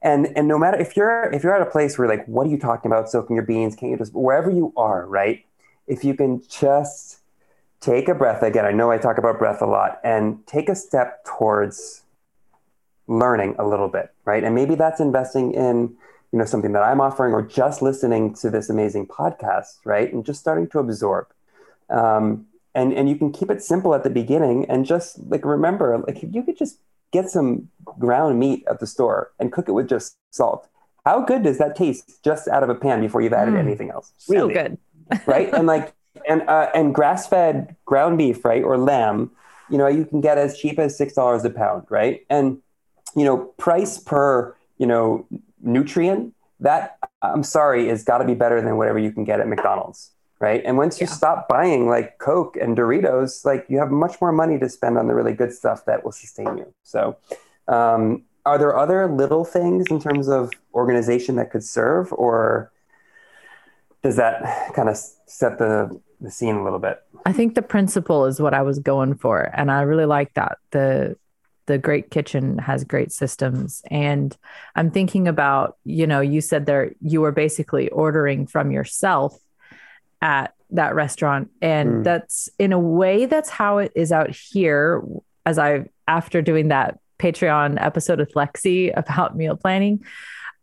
And 0.03 0.37
and 0.37 0.49
no 0.49 0.59
matter 0.59 0.79
if 0.79 0.97
you're 0.97 1.33
if 1.33 1.45
you're 1.45 1.55
at 1.55 1.63
a 1.63 1.71
place 1.71 1.97
where 1.97 2.09
like, 2.09 2.27
what 2.27 2.49
are 2.49 2.51
you 2.51 2.59
talking 2.59 2.91
about? 2.91 3.09
Soaking 3.09 3.37
your 3.37 3.45
beans? 3.45 3.77
Can't 3.77 3.93
you 3.93 3.99
just 3.99 4.13
wherever 4.13 4.51
you 4.51 4.73
are, 4.77 5.07
right? 5.07 5.45
If 5.87 6.05
you 6.05 6.15
can 6.15 6.43
just 6.49 7.22
take 7.83 8.09
a 8.09 8.15
breath 8.15 8.43
again. 8.43 8.65
I 8.65 8.71
know 8.71 8.91
I 8.91 8.97
talk 8.97 9.19
about 9.19 9.39
breath 9.39 9.61
a 9.61 9.67
lot 9.67 10.01
and 10.05 10.47
take 10.47 10.69
a 10.69 10.75
step 10.75 11.25
towards 11.25 12.03
learning 13.09 13.57
a 13.59 13.67
little 13.67 13.89
bit, 13.89 14.15
right? 14.25 14.43
And 14.43 14.55
maybe 14.55 14.77
that's 14.77 15.01
investing 15.01 15.53
in, 15.53 15.95
you 16.31 16.39
know, 16.39 16.45
something 16.45 16.73
that 16.73 16.83
I'm 16.83 17.01
offering 17.01 17.35
or 17.35 17.43
just 17.43 17.83
listening 17.83 18.35
to 18.37 18.51
this 18.51 18.71
amazing 18.71 19.09
podcast, 19.09 19.81
right? 19.85 20.11
And 20.11 20.25
just 20.25 20.41
starting 20.41 20.69
to 20.69 20.79
absorb. 20.79 21.27
Um, 21.91 22.47
and, 22.75 22.95
and 22.95 23.09
you 23.09 23.17
can 23.17 23.33
keep 23.33 23.51
it 23.51 23.63
simple 23.63 23.95
at 23.95 24.05
the 24.05 24.11
beginning 24.11 24.65
and 24.71 24.87
just 24.87 25.19
like 25.29 25.45
remember, 25.45 25.99
like 26.07 26.23
if 26.23 26.33
you 26.33 26.43
could 26.45 26.57
just 26.57 26.79
get 27.11 27.29
some 27.29 27.69
ground 27.85 28.39
meat 28.39 28.65
at 28.71 28.79
the 28.79 28.87
store 28.87 29.33
and 29.39 29.53
cook 29.53 29.69
it 29.69 29.73
with 29.73 29.89
just 29.89 30.17
salt. 30.31 30.69
How 31.05 31.21
good 31.21 31.43
does 31.43 31.59
that 31.59 31.75
taste 31.75 32.23
just 32.25 32.47
out 32.47 32.63
of 32.63 32.69
a 32.69 32.77
pan 32.77 33.01
before 33.01 33.21
you've 33.21 33.33
added 33.33 33.55
mm, 33.55 33.59
anything 33.59 33.91
else? 33.91 34.13
Really? 34.29 34.55
So 34.55 34.63
good. 34.63 34.79
right? 35.27 35.53
And 35.53 35.67
like 35.67 35.93
and 36.29 36.43
uh, 36.43 36.71
and 36.75 36.95
grass 36.95 37.27
fed 37.27 37.77
ground 37.85 38.19
beef, 38.19 38.45
right, 38.45 38.63
or 38.63 38.79
lamb, 38.79 39.31
you 39.71 39.79
know, 39.79 39.87
you 39.87 40.05
can 40.05 40.21
get 40.21 40.39
as 40.39 40.59
cheap 40.59 40.79
as 40.79 40.97
six 40.97 41.15
dollars 41.15 41.45
a 41.45 41.51
pound, 41.51 41.87
right? 41.89 42.25
And 42.31 42.59
you 43.17 43.25
know, 43.25 43.39
price 43.59 43.99
per 43.99 44.57
you 44.79 44.87
know 44.87 45.27
nutrient 45.63 46.35
that 46.61 46.99
I'm 47.23 47.43
sorry 47.43 47.89
is 47.89 48.05
got 48.05 48.19
to 48.19 48.25
be 48.25 48.35
better 48.35 48.61
than 48.61 48.77
whatever 48.77 48.99
you 48.99 49.13
can 49.13 49.25
get 49.25 49.41
at 49.41 49.49
McDonald's, 49.49 50.11
right? 50.39 50.63
And 50.65 50.77
once 50.77 51.01
you 51.01 51.07
yeah. 51.07 51.13
stop 51.13 51.49
buying 51.49 51.89
like 51.89 52.19
Coke 52.19 52.57
and 52.57 52.77
Doritos, 52.77 53.45
like 53.45 53.67
you 53.69 53.79
have 53.79 53.91
much 53.91 54.21
more 54.21 54.33
money 54.33 54.59
to 54.59 54.69
spend 54.69 54.99
on 54.99 55.09
the 55.09 55.15
really 55.15 55.33
good 55.35 55.53
stuff 55.53 55.85
that 55.87 56.05
will 56.05 56.13
sustain 56.13 56.59
you. 56.59 56.73
So. 56.83 57.17
Um, 57.69 58.25
are 58.45 58.59
there 58.59 58.77
other 58.77 59.07
little 59.07 59.45
things 59.45 59.87
in 59.89 60.01
terms 60.01 60.29
of 60.29 60.51
organization 60.75 61.37
that 61.37 61.53
could 61.53 61.63
serve 61.63 62.13
or 62.13 62.73
does 64.03 64.17
that 64.17 64.75
kind 64.75 64.89
of 64.89 64.97
set 65.27 65.59
the 65.59 66.01
the 66.21 66.31
scene 66.31 66.57
a 66.57 66.65
little 66.65 66.79
bit? 66.79 67.03
I 67.27 67.33
think 67.33 67.55
the 67.55 67.63
principle 67.63 68.27
is 68.27 68.41
what 68.41 68.55
I 68.55 68.63
was 68.63 68.79
going 68.79 69.15
for, 69.15 69.51
and 69.55 69.71
I 69.71 69.83
really 69.83 70.07
like 70.07 70.35
that. 70.35 70.59
the 70.71 71.17
The 71.67 71.79
Great 71.79 72.11
Kitchen 72.11 72.59
has 72.59 72.85
great 72.85 73.13
systems, 73.13 73.83
and 73.91 74.37
I'm 74.75 74.91
thinking 74.91 75.29
about 75.29 75.77
you 75.85 76.07
know 76.07 76.21
you 76.21 76.41
said 76.41 76.67
there 76.67 76.93
you 77.01 77.21
were 77.21 77.33
basically 77.33 77.89
ordering 77.91 78.47
from 78.47 78.71
yourself 78.71 79.37
at 80.21 80.55
that 80.71 80.95
restaurant, 80.95 81.51
and 81.61 81.91
mm. 81.91 82.05
that's 82.05 82.49
in 82.59 82.73
a 82.73 82.79
way 82.79 83.27
that's 83.27 83.51
how 83.51 83.79
it 83.79 83.93
is 83.95 84.13
out 84.13 84.31
here. 84.31 85.03
As 85.45 85.59
I 85.59 85.87
after 86.07 86.43
doing 86.43 86.69
that 86.69 86.99
Patreon 87.19 87.83
episode 87.83 88.19
with 88.19 88.35
Lexi 88.35 88.93
about 88.97 89.37
meal 89.37 89.57
planning, 89.57 90.05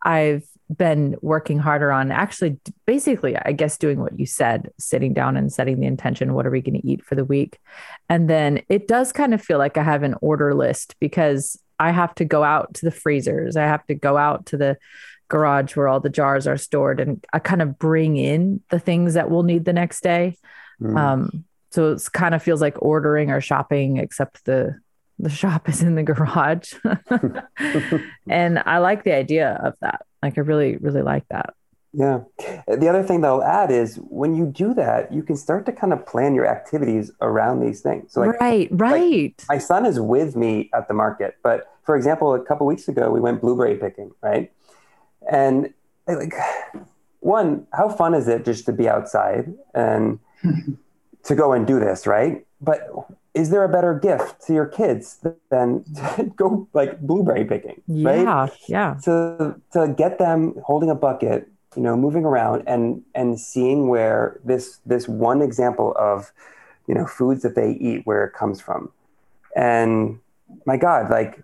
I've 0.02 0.44
been 0.76 1.16
working 1.22 1.58
harder 1.58 1.92
on 1.92 2.12
actually 2.12 2.60
basically 2.86 3.36
i 3.38 3.52
guess 3.52 3.76
doing 3.76 4.00
what 4.00 4.20
you 4.20 4.26
said 4.26 4.70
sitting 4.78 5.14
down 5.14 5.36
and 5.36 5.52
setting 5.52 5.80
the 5.80 5.88
intention 5.88 6.36
what 6.36 6.46
are 6.46 6.52
we 6.52 6.62
going 6.62 6.80
to 6.80 6.88
eat 6.88 7.04
for 7.04 7.16
the 7.16 7.26
week? 7.26 7.60
And 8.08 8.30
then 8.30 8.62
it 8.70 8.88
does 8.88 9.12
kind 9.12 9.34
of 9.34 9.42
feel 9.42 9.58
like 9.58 9.78
i 9.78 9.84
have 9.84 10.04
an 10.04 10.16
order 10.22 10.54
list 10.54 10.96
because 11.00 11.60
i 11.80 11.92
have 11.92 12.14
to 12.16 12.26
go 12.26 12.44
out 12.44 12.74
to 12.76 12.86
the 12.86 12.92
freezers. 12.92 13.58
I 13.58 13.64
have 13.64 13.86
to 13.88 13.96
go 13.96 14.18
out 14.18 14.48
to 14.48 14.58
the 14.58 14.78
garage 15.28 15.76
where 15.76 15.88
all 15.88 16.00
the 16.00 16.10
jars 16.10 16.48
are 16.48 16.58
stored 16.58 17.00
and 17.00 17.24
i 17.34 17.40
kind 17.40 17.62
of 17.62 17.78
bring 17.78 18.18
in 18.18 18.62
the 18.70 18.80
things 18.80 19.14
that 19.16 19.30
we'll 19.30 19.44
need 19.44 19.66
the 19.66 19.74
next 19.74 20.02
day. 20.02 20.38
Mm. 20.82 20.98
um, 20.98 21.46
so 21.72 21.92
it 21.92 22.08
kind 22.14 22.34
of 22.34 22.42
feels 22.42 22.62
like 22.62 22.82
ordering 22.82 23.32
or 23.32 23.42
shopping 23.42 23.98
except 23.98 24.46
the 24.46 24.80
the 25.22 25.30
shop 25.30 25.68
is 25.68 25.84
in 25.84 25.96
the 25.96 26.04
garage. 26.12 26.74
And 28.30 28.60
i 28.66 28.78
like 28.78 29.04
the 29.04 29.14
idea 29.14 29.60
of 29.64 29.74
that 29.82 30.06
like 30.22 30.38
I 30.38 30.42
really, 30.42 30.78
really 30.78 31.02
like 31.02 31.28
that. 31.30 31.54
Yeah. 31.94 32.22
The 32.68 32.88
other 32.88 33.02
thing 33.02 33.22
that 33.22 33.28
I'll 33.28 33.44
add 33.44 33.72
is 33.72 33.96
when 34.10 34.36
you 34.36 34.46
do 34.46 34.74
that, 34.76 35.12
you 35.12 35.24
can 35.24 35.36
start 35.36 35.66
to 35.66 35.72
kind 35.72 35.92
of 35.92 36.06
plan 36.06 36.36
your 36.36 36.46
activities 36.46 37.12
around 37.22 37.62
these 37.62 37.82
things. 37.82 38.14
So 38.14 38.22
like, 38.22 38.40
right, 38.40 38.68
right. 38.72 39.34
Like 39.40 39.50
my 39.50 39.58
son 39.58 39.86
is 39.86 40.00
with 40.00 40.36
me 40.36 40.70
at 40.74 40.88
the 40.88 40.94
market, 40.94 41.38
but 41.42 41.72
for 41.84 41.96
example, 41.96 42.36
a 42.36 42.40
couple 42.40 42.68
weeks 42.68 42.88
ago 42.88 43.10
we 43.10 43.20
went 43.20 43.42
blueberry 43.42 43.76
picking, 43.76 44.12
right? 44.22 44.52
And 45.32 45.74
like, 46.08 46.34
one, 47.22 47.66
how 47.74 47.90
fun 47.90 48.14
is 48.14 48.28
it 48.28 48.46
just 48.46 48.66
to 48.68 48.74
be 48.74 48.88
outside 48.88 49.52
and 49.74 50.20
to 51.24 51.36
go 51.36 51.54
and 51.54 51.66
do 51.66 51.80
this, 51.80 52.06
right? 52.06 52.46
But 52.62 52.88
is 53.34 53.50
there 53.50 53.64
a 53.64 53.70
better 53.70 53.94
gift 53.94 54.42
to 54.48 54.54
your 54.54 54.66
kids 54.66 55.20
than 55.50 55.84
to 55.96 56.32
go 56.36 56.68
like 56.74 57.00
blueberry 57.02 57.46
picking 57.46 57.82
right? 57.88 58.24
Yeah 58.24 58.48
yeah. 58.68 58.96
To 59.04 59.56
to 59.74 59.94
get 59.94 60.18
them 60.18 60.56
holding 60.66 60.90
a 60.90 60.96
bucket 60.96 61.48
you 61.76 61.84
know 61.84 61.96
moving 61.96 62.26
around 62.26 62.64
and 62.68 63.04
and 63.14 63.40
seeing 63.40 63.88
where 63.88 64.40
this 64.44 64.80
this 64.86 65.08
one 65.08 65.42
example 65.42 65.94
of 65.98 66.32
you 66.88 66.96
know 66.96 67.06
foods 67.06 67.44
that 67.44 67.56
they 67.56 67.72
eat 67.74 68.06
where 68.06 68.24
it 68.24 68.34
comes 68.34 68.60
from. 68.60 68.92
And 69.56 70.20
my 70.66 70.78
god 70.78 71.10
like 71.12 71.44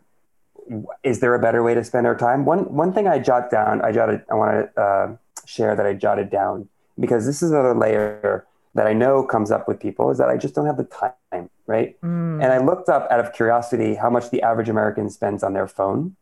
is 1.03 1.19
there 1.19 1.35
a 1.35 1.39
better 1.39 1.61
way 1.61 1.75
to 1.75 1.83
spend 1.83 2.07
our 2.07 2.15
time? 2.15 2.45
One 2.45 2.73
one 2.73 2.93
thing 2.93 3.07
i 3.07 3.19
jot 3.19 3.51
down 3.51 3.81
i 3.81 3.91
jotted 3.91 4.23
i 4.31 4.33
want 4.33 4.73
to 4.75 4.81
uh, 4.81 5.15
share 5.45 5.75
that 5.75 5.85
i 5.85 5.93
jotted 5.93 6.31
down 6.31 6.67
because 6.99 7.25
this 7.25 7.43
is 7.43 7.51
another 7.51 7.75
layer 7.75 8.45
that 8.75 8.87
I 8.87 8.93
know 8.93 9.23
comes 9.23 9.51
up 9.51 9.67
with 9.67 9.79
people 9.79 10.11
is 10.11 10.17
that 10.17 10.29
I 10.29 10.37
just 10.37 10.53
don't 10.53 10.65
have 10.65 10.77
the 10.77 10.83
time, 10.83 11.49
right? 11.65 11.99
Mm. 12.01 12.43
And 12.43 12.53
I 12.53 12.57
looked 12.59 12.89
up 12.89 13.07
out 13.09 13.21
of 13.21 13.33
curiosity 13.33 13.95
how 13.95 14.09
much 14.09 14.29
the 14.29 14.41
average 14.41 14.69
American 14.69 15.09
spends 15.09 15.43
on 15.43 15.53
their 15.53 15.67
phone. 15.67 16.15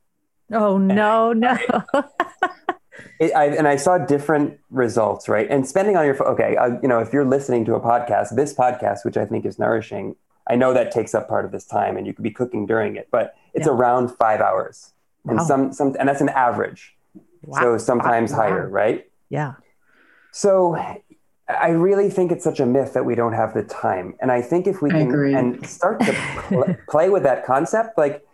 Oh 0.51 0.78
no, 0.78 1.34
no. 1.34 1.58
it, 3.20 3.36
I, 3.36 3.47
and 3.47 3.68
I 3.68 3.76
saw 3.76 3.97
different 3.97 4.60
results, 4.70 5.28
right? 5.28 5.49
And 5.49 5.68
spending 5.68 5.97
on 5.97 6.06
your 6.06 6.14
phone. 6.14 6.28
Okay, 6.28 6.56
uh, 6.56 6.80
you 6.82 6.88
know, 6.88 6.99
if 6.99 7.12
you're 7.12 7.26
listening 7.26 7.66
to 7.66 7.76
a 7.76 7.80
podcast, 7.80 8.36
this 8.36 8.54
podcast, 8.54 9.04
which 9.04 9.18
I 9.18 9.26
think 9.26 9.45
is 9.45 9.58
nourishing, 9.58 10.16
I 10.47 10.56
know 10.56 10.74
that 10.74 10.91
takes 10.91 11.16
up 11.16 11.28
part 11.28 11.45
of 11.45 11.51
this 11.51 11.66
time, 11.66 11.97
and 11.97 12.06
you 12.06 12.14
could 12.14 12.24
be 12.24 12.32
cooking 12.32 12.68
during 12.68 12.95
it, 12.95 13.08
but 13.10 13.36
it's 13.56 13.66
yeah. 13.66 13.74
around 13.74 14.10
five 14.10 14.41
hours, 14.41 14.93
wow. 15.24 15.38
and 15.38 15.41
some 15.47 15.74
some, 15.74 15.95
and 15.99 16.08
that's 16.08 16.22
an 16.22 16.30
average. 16.30 16.95
Wow. 17.41 17.60
So 17.62 17.78
sometimes 17.80 18.32
wow. 18.32 18.38
higher, 18.38 18.70
right? 18.70 19.10
Yeah. 19.30 19.54
So 20.32 20.78
I 21.48 21.70
really 21.70 22.10
think 22.10 22.32
it's 22.32 22.44
such 22.44 22.60
a 22.60 22.66
myth 22.66 22.94
that 22.94 23.06
we 23.06 23.16
don't 23.16 23.34
have 23.34 23.54
the 23.54 23.64
time. 23.64 24.16
And 24.22 24.32
I 24.32 24.41
think 24.41 24.66
if 24.66 24.82
we 24.82 24.89
can 24.89 25.12
and 25.36 25.66
start 25.68 26.00
to 26.02 26.14
pl- 26.14 26.76
play 26.88 27.10
with 27.10 27.24
that 27.24 27.46
concept, 27.46 27.98
like 27.98 28.26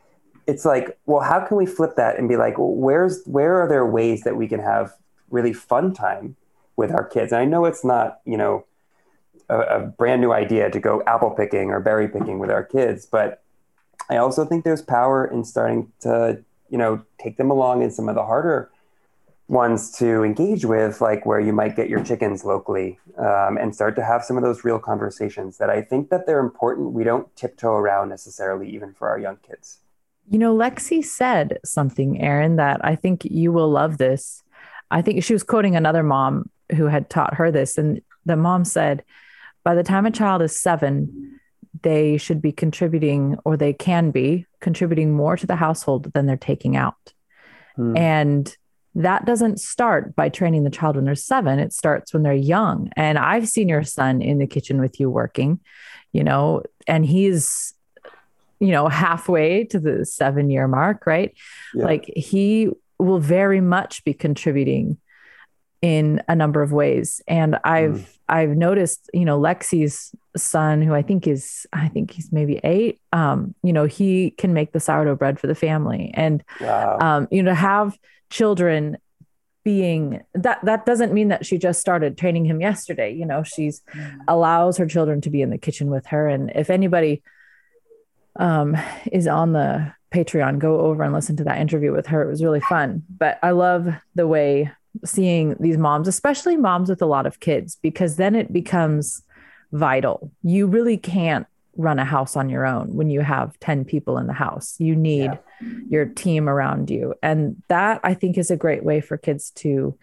it's 0.46 0.64
like, 0.64 0.98
well, 1.06 1.22
how 1.22 1.40
can 1.46 1.58
we 1.58 1.66
flip 1.66 1.96
that 1.96 2.20
and 2.20 2.30
be 2.30 2.38
like, 2.38 2.58
well, 2.58 2.74
where's 2.74 3.24
where 3.26 3.62
are 3.62 3.68
there 3.68 3.86
ways 3.86 4.22
that 4.22 4.36
we 4.36 4.48
can 4.48 4.60
have 4.60 4.94
really 5.32 5.54
fun 5.54 5.94
time 5.94 6.36
with 6.76 6.92
our 6.92 7.04
kids? 7.04 7.32
And 7.32 7.42
I 7.42 7.46
know 7.46 7.66
it's 7.66 7.84
not, 7.84 8.20
you 8.26 8.38
know, 8.38 8.66
a, 9.50 9.60
a 9.60 9.80
brand 9.80 10.22
new 10.22 10.32
idea 10.32 10.70
to 10.70 10.80
go 10.80 11.02
apple 11.08 11.32
picking 11.32 11.72
or 11.72 11.80
berry 11.80 12.08
picking 12.08 12.38
with 12.38 12.52
our 12.52 12.64
kids, 12.64 13.08
but 13.08 13.42
I 14.10 14.18
also 14.18 14.46
think 14.46 14.64
there's 14.64 14.82
power 14.82 15.26
in 15.26 15.44
starting 15.44 15.92
to, 16.02 16.44
you 16.70 16.78
know, 16.78 17.04
take 17.20 17.38
them 17.38 17.50
along 17.50 17.82
in 17.82 17.90
some 17.90 18.08
of 18.08 18.16
the 18.16 18.24
harder 18.24 18.70
ones 19.50 19.90
to 19.90 20.24
engage 20.24 20.64
with, 20.64 21.02
like 21.02 21.26
where 21.26 21.40
you 21.40 21.52
might 21.52 21.76
get 21.76 21.90
your 21.90 22.04
chickens 22.04 22.46
locally 22.46 23.00
um, 23.18 23.58
and 23.58 23.74
start 23.74 23.96
to 23.96 24.06
have 24.06 24.24
some 24.24 24.38
of 24.38 24.44
those 24.44 24.64
real 24.64 24.78
conversations 24.78 25.58
that 25.58 25.72
I 25.72 25.82
think 25.82 26.10
that 26.12 26.28
they're 26.28 26.40
important. 26.40 26.94
We 26.94 27.04
don't 27.04 27.36
tiptoe 27.36 27.74
around 27.74 28.10
necessarily, 28.10 28.70
even 28.70 28.94
for 28.94 29.10
our 29.10 29.20
young 29.20 29.38
kids. 29.38 29.80
You 30.30 30.38
know, 30.38 30.56
Lexi 30.56 31.04
said 31.04 31.58
something, 31.66 32.22
Aran, 32.22 32.58
that 32.58 32.86
I 32.86 32.96
think 32.96 33.26
you 33.26 33.52
will 33.52 33.70
love 33.70 33.98
this. 33.98 34.44
I 34.92 35.02
think 35.02 35.24
she 35.24 35.34
was 35.34 35.44
quoting 35.44 35.76
another 35.76 36.04
mom 36.04 36.52
who 36.76 36.86
had 36.86 37.10
taught 37.10 37.34
her 37.34 37.50
this. 37.50 37.80
And 37.80 38.02
the 38.26 38.36
mom 38.36 38.64
said, 38.64 39.04
by 39.64 39.74
the 39.74 39.84
time 39.84 40.06
a 40.06 40.12
child 40.12 40.44
is 40.44 40.58
seven, 40.58 41.40
they 41.82 42.18
should 42.18 42.42
be 42.42 42.52
contributing 42.52 43.40
or 43.46 43.58
they 43.58 43.74
can 43.74 44.12
be 44.12 44.46
contributing 44.60 45.12
more 45.12 45.36
to 45.36 45.48
the 45.48 45.56
household 45.56 46.14
than 46.14 46.28
they're 46.28 46.38
taking 46.38 46.76
out. 46.76 47.14
Hmm. 47.76 47.98
And 47.98 48.58
that 49.00 49.26
doesn't 49.26 49.62
start 49.62 50.14
by 50.14 50.28
training 50.28 50.66
the 50.66 50.70
child 50.70 50.98
when 50.98 51.06
they're 51.06 51.16
seven. 51.16 51.58
It 51.58 51.72
starts 51.72 52.14
when 52.14 52.24
they're 52.24 52.34
young. 52.34 52.92
And 52.98 53.18
I've 53.18 53.48
seen 53.48 53.70
your 53.70 53.84
son 53.84 54.22
in 54.22 54.40
the 54.40 54.48
kitchen 54.48 54.82
with 54.82 55.00
you 55.00 55.10
working, 55.10 55.62
you 56.12 56.22
know, 56.22 56.64
and 56.86 57.06
he's, 57.06 57.74
you 58.60 58.72
know, 58.72 58.90
halfway 58.90 59.64
to 59.66 59.80
the 59.80 60.06
seven 60.06 60.50
year 60.50 60.68
mark, 60.68 61.06
right? 61.06 61.34
Yeah. 61.74 61.86
Like 61.86 62.12
he 62.14 62.72
will 62.98 63.20
very 63.20 63.62
much 63.62 64.04
be 64.04 64.14
contributing 64.14 64.98
in 65.82 66.22
a 66.28 66.36
number 66.36 66.62
of 66.62 66.72
ways. 66.72 67.22
And 67.28 67.58
I've 67.64 67.92
mm. 67.92 68.06
I've 68.28 68.56
noticed, 68.56 69.10
you 69.14 69.26
know, 69.26 69.40
Lexi's 69.40 70.14
son, 70.36 70.82
who 70.82 70.94
I 70.94 71.02
think 71.02 71.28
is 71.28 71.66
I 71.74 71.88
think 71.88 72.12
he's 72.12 72.32
maybe 72.32 72.60
eight, 72.64 73.00
um, 73.14 73.56
you 73.64 73.74
know, 73.74 73.86
he 73.86 74.32
can 74.32 74.54
make 74.54 74.72
the 74.72 74.80
sourdough 74.80 75.16
bread 75.16 75.40
for 75.40 75.48
the 75.48 75.56
family. 75.56 76.12
And 76.14 76.44
wow. 76.60 76.98
um, 77.00 77.28
you 77.32 77.42
know, 77.42 77.52
to 77.52 77.56
have 77.56 77.98
children 78.30 78.98
being 79.64 80.22
that 80.34 80.64
that 80.64 80.86
doesn't 80.86 81.14
mean 81.14 81.30
that 81.30 81.46
she 81.46 81.58
just 81.58 81.80
started 81.80 82.18
training 82.18 82.46
him 82.46 82.60
yesterday. 82.62 83.14
You 83.14 83.26
know, 83.26 83.44
she's 83.44 83.82
mm. 83.94 84.18
allows 84.28 84.78
her 84.78 84.86
children 84.86 85.22
to 85.22 85.30
be 85.30 85.42
in 85.42 85.50
the 85.50 85.58
kitchen 85.58 85.90
with 85.90 86.08
her. 86.08 86.28
And 86.28 86.52
if 86.56 86.70
anybody 86.70 87.24
um 88.36 88.76
is 89.12 89.28
on 89.28 89.54
the 89.54 89.94
Patreon, 90.12 90.60
go 90.60 90.80
over 90.82 91.04
and 91.04 91.14
listen 91.14 91.38
to 91.38 91.44
that 91.46 91.60
interview 91.60 91.94
with 91.94 92.08
her. 92.08 92.22
It 92.22 92.30
was 92.30 92.44
really 92.44 92.62
fun. 92.62 93.04
But 93.10 93.40
I 93.44 93.52
love 93.52 93.88
the 94.16 94.28
way 94.28 94.72
seeing 95.06 95.56
these 95.60 95.78
moms, 95.78 96.08
especially 96.08 96.58
moms 96.58 96.90
with 96.90 97.02
a 97.02 97.06
lot 97.06 97.26
of 97.26 97.40
kids, 97.40 97.78
because 97.82 98.16
then 98.16 98.36
it 98.36 98.52
becomes 98.52 99.24
vital. 99.72 100.32
You 100.44 100.68
really 100.68 100.98
can't 100.98 101.48
run 101.76 102.00
a 102.00 102.06
house 102.06 102.36
on 102.36 102.50
your 102.50 102.66
own 102.66 102.94
when 102.94 103.10
you 103.10 103.22
have 103.22 103.58
10 103.60 103.86
people 103.86 104.18
in 104.18 104.28
the 104.28 104.34
house. 104.34 104.76
You 104.80 104.96
need 104.96 105.32
yeah. 105.62 105.70
your 105.90 106.06
team 106.06 106.50
around 106.50 106.90
you. 106.90 107.14
And 107.24 107.62
that 107.70 108.02
I 108.04 108.14
think 108.14 108.38
is 108.38 108.52
a 108.52 108.58
great 108.58 108.84
way 108.84 109.02
for 109.02 109.18
kids 109.18 109.52
to 109.52 109.98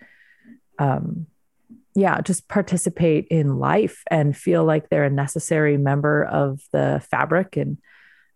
um 0.79 1.27
yeah, 1.97 2.21
just 2.21 2.47
participate 2.49 3.27
in 3.29 3.59
life 3.59 4.03
and 4.11 4.37
feel 4.37 4.65
like 4.65 4.91
they're 4.91 5.05
a 5.05 5.11
necessary 5.11 5.79
member 5.79 6.25
of 6.25 6.61
the 6.71 7.03
fabric 7.11 7.57
and 7.57 7.79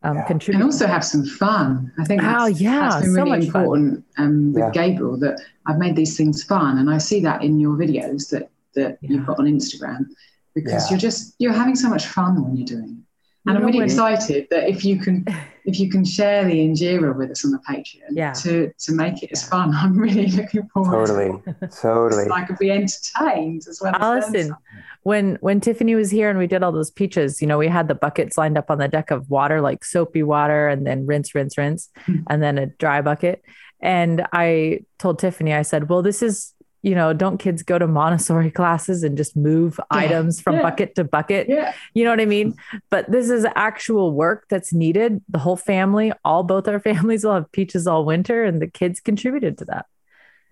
um, 0.02 0.16
yeah. 0.16 0.24
contribute. 0.24 0.60
And 0.60 0.64
also 0.64 0.86
have 0.86 1.04
some 1.04 1.24
fun. 1.24 1.92
I 1.98 2.04
think 2.04 2.22
that's, 2.22 2.42
oh, 2.42 2.46
yeah, 2.46 2.88
that's 2.90 3.02
been 3.02 3.14
really 3.14 3.42
so 3.42 3.46
important 3.46 4.04
um, 4.18 4.52
with 4.52 4.64
yeah. 4.64 4.70
Gabriel 4.70 5.18
that 5.18 5.40
I've 5.66 5.78
made 5.78 5.96
these 5.96 6.16
things 6.16 6.42
fun. 6.44 6.78
And 6.78 6.90
I 6.90 6.98
see 6.98 7.20
that 7.20 7.42
in 7.42 7.60
your 7.60 7.76
videos 7.76 8.30
that, 8.30 8.50
that 8.74 8.98
yeah. 9.00 9.10
you've 9.10 9.26
got 9.26 9.38
on 9.38 9.46
Instagram 9.46 10.06
because 10.54 10.90
you're 10.90 10.98
just, 10.98 11.34
you're 11.38 11.52
having 11.52 11.76
so 11.76 11.88
much 11.88 12.06
fun 12.06 12.42
when 12.42 12.56
you're 12.56 12.66
doing 12.66 12.98
it. 12.98 13.04
And 13.46 13.56
I'm 13.56 13.64
really 13.64 13.80
excited 13.84 14.46
that 14.50 14.68
if 14.68 14.84
you 14.84 14.98
can 14.98 15.24
if 15.64 15.78
you 15.78 15.90
can 15.90 16.04
share 16.04 16.44
the 16.44 16.54
injera 16.54 17.16
with 17.16 17.30
us 17.30 17.44
on 17.44 17.52
the 17.52 17.58
Patreon 17.68 18.10
yeah. 18.12 18.32
to 18.32 18.72
to 18.78 18.92
make 18.92 19.22
it 19.22 19.30
as 19.32 19.46
fun, 19.46 19.74
I'm 19.74 19.96
really 19.96 20.26
looking 20.28 20.68
forward. 20.68 21.06
Totally, 21.06 21.42
to 21.60 21.68
totally. 21.68 22.24
So 22.24 22.32
I 22.32 22.44
could 22.44 22.58
be 22.58 22.70
entertained 22.70 23.62
as 23.68 23.80
well. 23.82 23.94
Allison, 23.96 24.54
when 25.02 25.38
when 25.40 25.60
Tiffany 25.60 25.94
was 25.94 26.10
here 26.10 26.28
and 26.28 26.38
we 26.38 26.46
did 26.46 26.62
all 26.62 26.72
those 26.72 26.90
peaches, 26.90 27.40
you 27.40 27.46
know, 27.46 27.58
we 27.58 27.68
had 27.68 27.88
the 27.88 27.94
buckets 27.94 28.36
lined 28.36 28.58
up 28.58 28.70
on 28.70 28.78
the 28.78 28.88
deck 28.88 29.10
of 29.10 29.30
water, 29.30 29.60
like 29.60 29.84
soapy 29.84 30.22
water, 30.22 30.68
and 30.68 30.86
then 30.86 31.06
rinse, 31.06 31.34
rinse, 31.34 31.56
rinse, 31.56 31.88
mm-hmm. 32.06 32.22
and 32.28 32.42
then 32.42 32.58
a 32.58 32.66
dry 32.66 33.00
bucket. 33.00 33.42
And 33.82 34.26
I 34.32 34.80
told 34.98 35.18
Tiffany, 35.18 35.54
I 35.54 35.62
said, 35.62 35.88
"Well, 35.88 36.02
this 36.02 36.22
is 36.22 36.52
you 36.82 36.94
know, 36.94 37.12
don't 37.12 37.38
kids 37.38 37.62
go 37.62 37.78
to 37.78 37.86
Montessori 37.86 38.50
classes 38.60 39.02
and 39.02 39.16
just 39.16 39.36
move 39.36 39.78
yeah. 39.78 39.98
items 39.98 40.40
from 40.40 40.56
yeah. 40.56 40.62
bucket 40.62 40.94
to 40.94 41.04
bucket? 41.04 41.48
Yeah. 41.48 41.74
You 41.94 42.04
know 42.04 42.10
what 42.10 42.20
I 42.20 42.26
mean? 42.26 42.56
But 42.90 43.10
this 43.10 43.30
is 43.30 43.46
actual 43.54 44.12
work 44.12 44.46
that's 44.48 44.72
needed. 44.72 45.22
The 45.28 45.38
whole 45.38 45.56
family, 45.56 46.12
all 46.24 46.42
both 46.42 46.66
our 46.68 46.80
families 46.90 47.24
will 47.24 47.34
have 47.34 47.50
peaches 47.52 47.86
all 47.86 48.04
winter, 48.04 48.44
and 48.44 48.60
the 48.60 48.66
kids 48.66 49.00
contributed 49.00 49.58
to 49.58 49.64
that. 49.66 49.86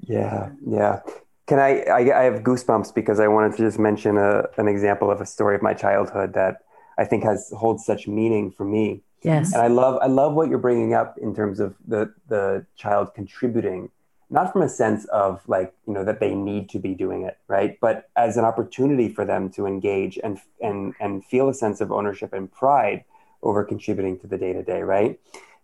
Yeah. 0.00 0.50
Yeah. 0.66 1.00
Can 1.46 1.58
I, 1.58 1.80
I, 1.84 2.20
I 2.20 2.22
have 2.24 2.42
goosebumps 2.42 2.94
because 2.94 3.20
I 3.20 3.28
wanted 3.28 3.56
to 3.56 3.58
just 3.58 3.78
mention 3.78 4.18
a, 4.18 4.44
an 4.58 4.68
example 4.68 5.10
of 5.10 5.20
a 5.20 5.26
story 5.26 5.56
of 5.56 5.62
my 5.62 5.72
childhood 5.72 6.34
that 6.34 6.58
I 6.98 7.04
think 7.04 7.24
has 7.24 7.50
holds 7.56 7.86
such 7.86 8.06
meaning 8.06 8.50
for 8.50 8.64
me. 8.64 9.02
Yes. 9.22 9.54
And 9.54 9.62
I 9.62 9.68
love, 9.68 9.98
I 10.02 10.06
love 10.08 10.34
what 10.34 10.50
you're 10.50 10.58
bringing 10.58 10.92
up 10.92 11.16
in 11.18 11.34
terms 11.34 11.58
of 11.58 11.74
the, 11.86 12.12
the 12.28 12.66
child 12.76 13.14
contributing 13.14 13.90
not 14.30 14.52
from 14.52 14.62
a 14.62 14.68
sense 14.68 15.04
of 15.06 15.40
like 15.48 15.72
you 15.86 15.92
know 15.92 16.04
that 16.04 16.20
they 16.20 16.34
need 16.34 16.68
to 16.70 16.78
be 16.78 16.94
doing 16.94 17.22
it 17.22 17.38
right? 17.48 17.78
But 17.80 18.10
as 18.16 18.36
an 18.36 18.44
opportunity 18.44 19.08
for 19.08 19.24
them 19.24 19.50
to 19.50 19.66
engage 19.66 20.18
and 20.22 20.38
and 20.60 20.94
and 21.00 21.24
feel 21.24 21.48
a 21.48 21.54
sense 21.54 21.80
of 21.80 21.90
ownership 21.90 22.32
and 22.32 22.50
pride 22.52 23.04
over 23.42 23.64
contributing 23.64 24.18
to 24.20 24.26
the 24.26 24.38
day 24.38 24.52
to 24.52 24.62
day 24.62 24.82
right? 24.82 25.18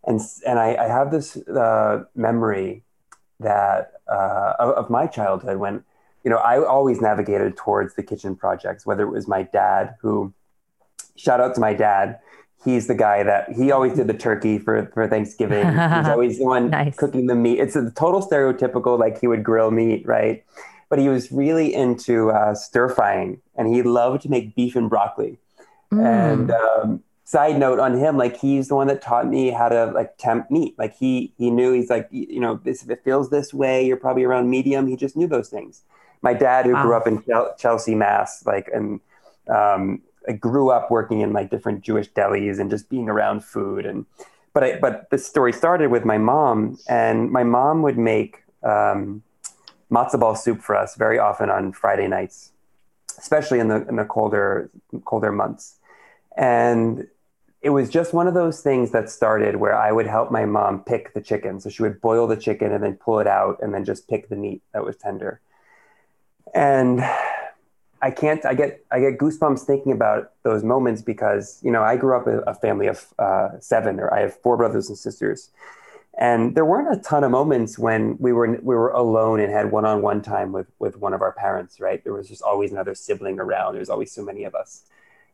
And 0.04 0.20
and 0.46 0.58
I, 0.58 0.76
I 0.76 0.88
have 0.88 1.10
this 1.10 1.36
uh, 1.48 2.04
memory 2.14 2.82
that 3.40 3.92
uh, 4.08 4.54
of, 4.58 4.70
of 4.70 4.90
my 4.90 5.06
childhood 5.06 5.58
when 5.58 5.84
you 6.24 6.30
know 6.30 6.38
I 6.38 6.64
always 6.64 7.00
navigated 7.00 7.56
towards 7.56 7.94
the 7.94 8.02
kitchen 8.02 8.36
projects 8.36 8.86
whether 8.86 9.02
it 9.02 9.10
was 9.10 9.28
my 9.28 9.42
dad 9.42 9.96
who 10.00 10.32
shout 11.16 11.40
out 11.40 11.54
to 11.54 11.60
my 11.60 11.74
dad 11.74 12.18
he's 12.64 12.86
the 12.86 12.94
guy 12.94 13.22
that 13.22 13.52
he 13.52 13.70
always 13.70 13.94
did 13.94 14.06
the 14.06 14.14
turkey 14.14 14.58
for, 14.58 14.86
for 14.94 15.06
Thanksgiving. 15.06 15.66
He's 15.66 16.08
always 16.08 16.38
the 16.38 16.44
one 16.44 16.70
nice. 16.70 16.96
cooking 16.96 17.26
the 17.26 17.34
meat. 17.34 17.58
It's 17.58 17.76
a 17.76 17.90
total 17.90 18.26
stereotypical, 18.26 18.98
like 18.98 19.20
he 19.20 19.26
would 19.26 19.44
grill 19.44 19.70
meat, 19.70 20.06
right? 20.06 20.44
But 20.88 20.98
he 20.98 21.08
was 21.08 21.30
really 21.30 21.74
into 21.74 22.30
uh, 22.30 22.54
stir 22.54 22.88
frying 22.88 23.40
and 23.56 23.74
he 23.74 23.82
loved 23.82 24.22
to 24.22 24.30
make 24.30 24.54
beef 24.54 24.76
and 24.76 24.88
broccoli. 24.88 25.38
Mm. 25.92 26.32
And 26.32 26.50
um, 26.50 27.02
side 27.24 27.58
note 27.58 27.78
on 27.78 27.98
him, 27.98 28.16
like 28.16 28.36
he's 28.36 28.68
the 28.68 28.74
one 28.74 28.86
that 28.86 29.02
taught 29.02 29.28
me 29.28 29.50
how 29.50 29.68
to 29.68 29.86
like 29.86 30.16
temp 30.18 30.50
meat. 30.50 30.74
Like 30.78 30.96
he 30.96 31.32
he 31.38 31.50
knew 31.50 31.72
he's 31.72 31.90
like 31.90 32.08
you 32.10 32.40
know 32.40 32.60
this 32.62 32.82
if 32.82 32.90
it 32.90 33.02
feels 33.04 33.30
this 33.30 33.52
way, 33.52 33.84
you're 33.84 33.96
probably 33.96 34.24
around 34.24 34.50
medium. 34.50 34.86
He 34.86 34.96
just 34.96 35.16
knew 35.16 35.26
those 35.26 35.48
things. 35.48 35.82
My 36.22 36.32
dad, 36.32 36.64
who 36.66 36.72
wow. 36.72 36.82
grew 36.82 36.94
up 36.94 37.06
in 37.06 37.22
Chelsea, 37.58 37.94
Mass, 37.94 38.44
like 38.46 38.70
and 38.72 39.00
um, 39.48 40.00
I 40.28 40.32
grew 40.32 40.70
up 40.70 40.90
working 40.90 41.20
in 41.20 41.32
like 41.32 41.50
different 41.50 41.82
Jewish 41.82 42.10
delis 42.10 42.58
and 42.58 42.70
just 42.70 42.88
being 42.88 43.08
around 43.08 43.44
food. 43.44 43.86
And 43.86 44.06
but 44.52 44.64
I, 44.64 44.78
but 44.78 45.10
the 45.10 45.18
story 45.18 45.52
started 45.52 45.90
with 45.90 46.04
my 46.04 46.18
mom, 46.18 46.78
and 46.88 47.30
my 47.30 47.42
mom 47.42 47.82
would 47.82 47.98
make 47.98 48.42
um, 48.62 49.22
matzo 49.90 50.18
ball 50.18 50.34
soup 50.34 50.62
for 50.62 50.76
us 50.76 50.94
very 50.96 51.18
often 51.18 51.50
on 51.50 51.72
Friday 51.72 52.06
nights, 52.06 52.52
especially 53.18 53.58
in 53.58 53.68
the 53.68 53.86
in 53.88 53.96
the 53.96 54.04
colder 54.04 54.70
colder 55.04 55.32
months. 55.32 55.76
And 56.36 57.06
it 57.64 57.70
was 57.70 57.88
just 57.88 58.12
one 58.12 58.26
of 58.26 58.34
those 58.34 58.60
things 58.60 58.90
that 58.90 59.08
started 59.08 59.56
where 59.56 59.74
I 59.74 59.90
would 59.90 60.06
help 60.06 60.30
my 60.30 60.44
mom 60.44 60.84
pick 60.84 61.14
the 61.14 61.20
chicken. 61.22 61.60
So 61.60 61.70
she 61.70 61.82
would 61.82 61.98
boil 62.00 62.26
the 62.26 62.36
chicken 62.36 62.72
and 62.72 62.84
then 62.84 62.94
pull 62.94 63.20
it 63.20 63.26
out 63.26 63.58
and 63.62 63.72
then 63.72 63.86
just 63.86 64.06
pick 64.06 64.28
the 64.28 64.36
meat 64.36 64.60
that 64.74 64.84
was 64.84 64.96
tender. 64.96 65.40
And 66.54 67.02
I 68.04 68.10
can't. 68.10 68.44
I 68.44 68.52
get 68.52 68.84
I 68.90 69.00
get 69.00 69.16
goosebumps 69.16 69.60
thinking 69.60 69.90
about 69.90 70.32
those 70.42 70.62
moments 70.62 71.00
because 71.00 71.58
you 71.62 71.70
know 71.70 71.82
I 71.82 71.96
grew 71.96 72.14
up 72.14 72.26
a 72.26 72.54
family 72.54 72.86
of 72.86 73.06
uh, 73.18 73.58
seven, 73.60 73.98
or 73.98 74.12
I 74.12 74.20
have 74.20 74.36
four 74.42 74.58
brothers 74.58 74.90
and 74.90 74.98
sisters, 74.98 75.50
and 76.18 76.54
there 76.54 76.66
weren't 76.66 76.92
a 76.94 77.00
ton 77.00 77.24
of 77.24 77.30
moments 77.30 77.78
when 77.78 78.18
we 78.18 78.30
were 78.34 78.58
we 78.60 78.74
were 78.74 78.90
alone 78.90 79.40
and 79.40 79.50
had 79.50 79.70
one 79.70 79.86
on 79.86 80.02
one 80.02 80.20
time 80.20 80.52
with 80.52 80.66
with 80.78 80.98
one 80.98 81.14
of 81.14 81.22
our 81.22 81.32
parents. 81.32 81.80
Right? 81.80 82.04
There 82.04 82.12
was 82.12 82.28
just 82.28 82.42
always 82.42 82.72
another 82.72 82.94
sibling 82.94 83.40
around. 83.40 83.74
There's 83.74 83.88
always 83.88 84.12
so 84.12 84.22
many 84.22 84.44
of 84.44 84.54
us. 84.54 84.82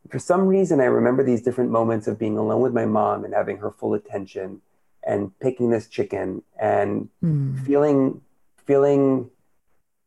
For 0.09 0.21
some 0.21 0.47
reason, 0.47 0.81
I 0.81 0.85
remember 0.85 1.25
these 1.25 1.43
different 1.43 1.73
moments 1.73 2.07
of 2.07 2.21
being 2.21 2.39
alone 2.39 2.61
with 2.61 2.73
my 2.73 2.87
mom 2.87 3.25
and 3.25 3.35
having 3.35 3.57
her 3.57 3.73
full 3.73 3.95
attention, 3.95 4.61
and 5.03 5.37
picking 5.41 5.71
this 5.71 5.89
chicken 5.89 6.45
and 6.57 7.09
mm. 7.21 7.67
feeling 7.67 8.21
feeling 8.65 9.29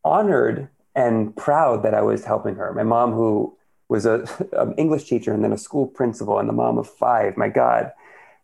honored 0.06 0.70
and 0.96 1.36
proud 1.36 1.84
that 1.84 1.94
I 1.94 2.02
was 2.02 2.26
helping 2.26 2.56
her. 2.56 2.74
My 2.74 2.84
mom, 2.84 3.14
who 3.14 3.56
was 3.90 4.06
a, 4.06 4.26
an 4.54 4.74
English 4.76 5.06
teacher 5.06 5.34
and 5.34 5.44
then 5.44 5.54
a 5.54 5.58
school 5.58 5.88
principal 5.88 6.40
and 6.40 6.48
the 6.48 6.54
mom 6.54 6.78
of 6.78 6.90
five, 6.90 7.38
my 7.38 7.50
God. 7.50 7.92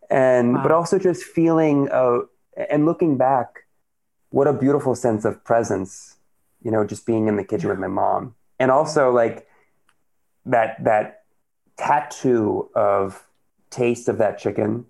And, 0.10 0.56
wow. 0.56 0.64
but 0.64 0.72
also 0.72 0.98
just 0.98 1.24
feeling, 1.24 1.90
uh, 1.92 2.20
and 2.70 2.86
looking 2.86 3.18
back, 3.18 3.66
what 4.32 4.48
a 4.48 4.54
beautiful 4.54 4.96
sense 4.96 5.26
of 5.26 5.44
presence, 5.44 6.18
you 6.62 6.72
know, 6.72 6.86
just 6.86 7.06
being 7.06 7.28
in 7.28 7.36
the 7.36 7.44
kitchen 7.44 7.68
yeah. 7.68 7.74
with 7.74 7.80
my 7.80 7.88
mom. 7.88 8.36
And 8.60 8.72
also 8.72 9.12
like 9.12 9.48
that, 10.46 10.84
that 10.84 11.24
tattoo 11.78 12.70
of 12.76 13.26
taste 13.70 14.10
of 14.10 14.18
that 14.18 14.38
chicken 14.38 14.86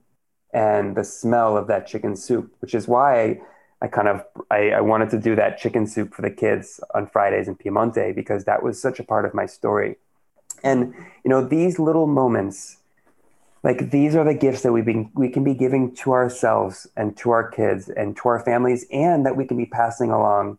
and 0.54 0.96
the 0.96 1.04
smell 1.04 1.58
of 1.58 1.68
that 1.68 1.86
chicken 1.86 2.16
soup, 2.16 2.54
which 2.60 2.74
is 2.74 2.88
why 2.88 3.40
I, 3.82 3.88
kind 3.88 4.08
of 4.08 4.26
I, 4.52 4.72
I, 4.72 4.82
wanted 4.82 5.10
to 5.12 5.20
do 5.20 5.36
that 5.36 5.58
chicken 5.58 5.88
soup 5.88 6.14
for 6.14 6.22
the 6.22 6.30
kids 6.30 6.82
on 6.94 7.08
Fridays 7.08 7.48
in 7.48 7.56
Piemonte 7.56 8.14
because 8.14 8.44
that 8.44 8.62
was 8.62 8.82
such 8.82 9.00
a 9.00 9.04
part 9.04 9.26
of 9.26 9.34
my 9.34 9.46
story. 9.46 9.96
And 10.64 10.94
you 11.24 11.30
know, 11.30 11.42
these 11.42 11.80
little 11.80 12.08
moments, 12.08 12.78
like 13.64 13.92
these 13.92 14.16
are 14.16 14.26
the 14.26 14.34
gifts 14.34 14.62
that 14.64 14.74
we've 14.74 14.86
been 14.86 15.10
we 15.14 15.30
can 15.30 15.44
be 15.44 15.54
giving 15.54 15.96
to 15.96 16.12
ourselves 16.12 16.88
and 16.98 17.16
to 17.18 17.32
our 17.32 17.50
kids 17.50 17.90
and 17.90 18.18
to 18.18 18.30
our 18.30 18.40
families, 18.40 18.86
and 18.92 19.26
that 19.26 19.38
we 19.38 19.46
can 19.46 19.58
be 19.58 19.66
passing 19.66 20.12
along 20.12 20.58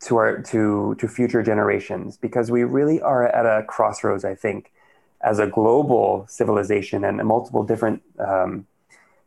to 0.00 0.16
our 0.16 0.42
to 0.42 0.94
to 0.98 1.08
future 1.08 1.42
generations 1.42 2.16
because 2.16 2.50
we 2.50 2.64
really 2.64 3.00
are 3.02 3.26
at 3.26 3.44
a 3.44 3.64
crossroads, 3.64 4.24
I 4.24 4.34
think, 4.34 4.72
as 5.20 5.38
a 5.38 5.46
global 5.46 6.26
civilization 6.28 7.04
and 7.04 7.18
multiple 7.26 7.62
different 7.64 8.02
um, 8.18 8.66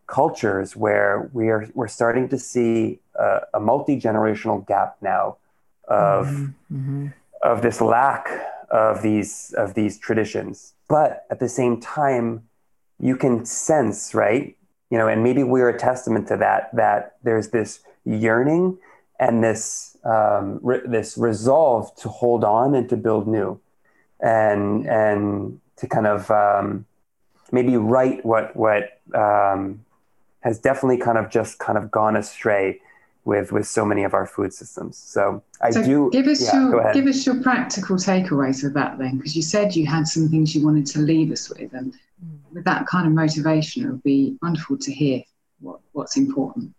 cultures 0.07 0.75
where 0.75 1.29
we 1.33 1.49
are 1.49 1.69
we're 1.73 1.87
starting 1.87 2.29
to 2.29 2.37
see 2.37 2.99
a, 3.15 3.41
a 3.53 3.59
multi 3.59 3.99
generational 3.99 4.65
gap 4.65 4.97
now 5.01 5.37
of 5.87 6.27
mm-hmm. 6.27 6.75
mm-hmm. 6.75 7.07
of 7.43 7.61
this 7.61 7.81
lack 7.81 8.29
of 8.69 9.01
these 9.01 9.53
of 9.57 9.73
these 9.73 9.97
traditions. 9.97 10.73
But 10.87 11.25
at 11.29 11.39
the 11.39 11.49
same 11.49 11.79
time, 11.79 12.43
you 12.99 13.15
can 13.17 13.45
sense, 13.45 14.13
right? 14.13 14.55
You 14.89 14.97
know, 14.97 15.07
and 15.07 15.23
maybe 15.23 15.43
we're 15.43 15.69
a 15.69 15.77
testament 15.77 16.27
to 16.29 16.37
that. 16.37 16.73
That 16.75 17.15
there's 17.23 17.49
this 17.49 17.81
yearning 18.05 18.77
and 19.19 19.43
this 19.43 19.97
um, 20.03 20.59
re- 20.61 20.85
this 20.85 21.17
resolve 21.17 21.93
to 21.97 22.09
hold 22.09 22.43
on 22.43 22.75
and 22.75 22.87
to 22.89 22.97
build 22.97 23.27
new, 23.27 23.59
and 24.21 24.87
and 24.87 25.59
to 25.77 25.87
kind 25.87 26.07
of 26.07 26.31
um, 26.31 26.85
maybe 27.51 27.77
right 27.77 28.25
what 28.25 28.55
what 28.55 28.99
um, 29.13 29.83
has 30.47 30.59
definitely 30.59 30.97
kind 30.97 31.17
of 31.17 31.29
just 31.29 31.59
kind 31.59 31.77
of 31.77 31.91
gone 31.91 32.15
astray 32.15 32.79
with 33.25 33.51
with 33.51 33.67
so 33.67 33.83
many 33.85 34.03
of 34.05 34.13
our 34.13 34.25
food 34.25 34.53
systems. 34.53 34.97
So 34.97 35.43
I 35.61 35.71
so 35.71 35.83
do 35.83 36.09
give 36.11 36.27
us 36.27 36.41
yeah, 36.41 36.69
your 36.69 36.93
give 36.93 37.07
us 37.07 37.25
your 37.25 37.41
practical 37.43 37.97
takeaways 37.97 38.63
of 38.63 38.73
that 38.73 38.97
then, 38.97 39.17
because 39.17 39.35
you 39.35 39.41
said 39.41 39.75
you 39.75 39.85
had 39.85 40.07
some 40.07 40.29
things 40.29 40.55
you 40.55 40.63
wanted 40.65 40.85
to 40.93 40.99
leave 40.99 41.29
us 41.31 41.49
with, 41.49 41.73
and 41.73 41.93
mm. 41.93 42.53
with 42.53 42.63
that 42.63 42.87
kind 42.87 43.05
of 43.05 43.13
motivation, 43.13 43.83
it 43.83 43.89
would 43.91 44.03
be 44.03 44.37
wonderful 44.41 44.77
to 44.77 44.91
hear 44.93 45.21
what, 45.59 45.81
what's 45.91 46.15
important. 46.15 46.73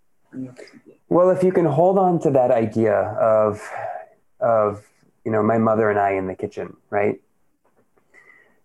Well, 1.10 1.28
if 1.30 1.42
you 1.42 1.52
can 1.52 1.66
hold 1.66 1.98
on 1.98 2.18
to 2.20 2.30
that 2.30 2.50
idea 2.50 2.96
of 2.96 3.62
of 4.40 4.82
you 5.26 5.30
know 5.30 5.42
my 5.42 5.58
mother 5.58 5.90
and 5.90 5.98
I 5.98 6.12
in 6.12 6.26
the 6.28 6.34
kitchen, 6.34 6.74
right? 6.88 7.20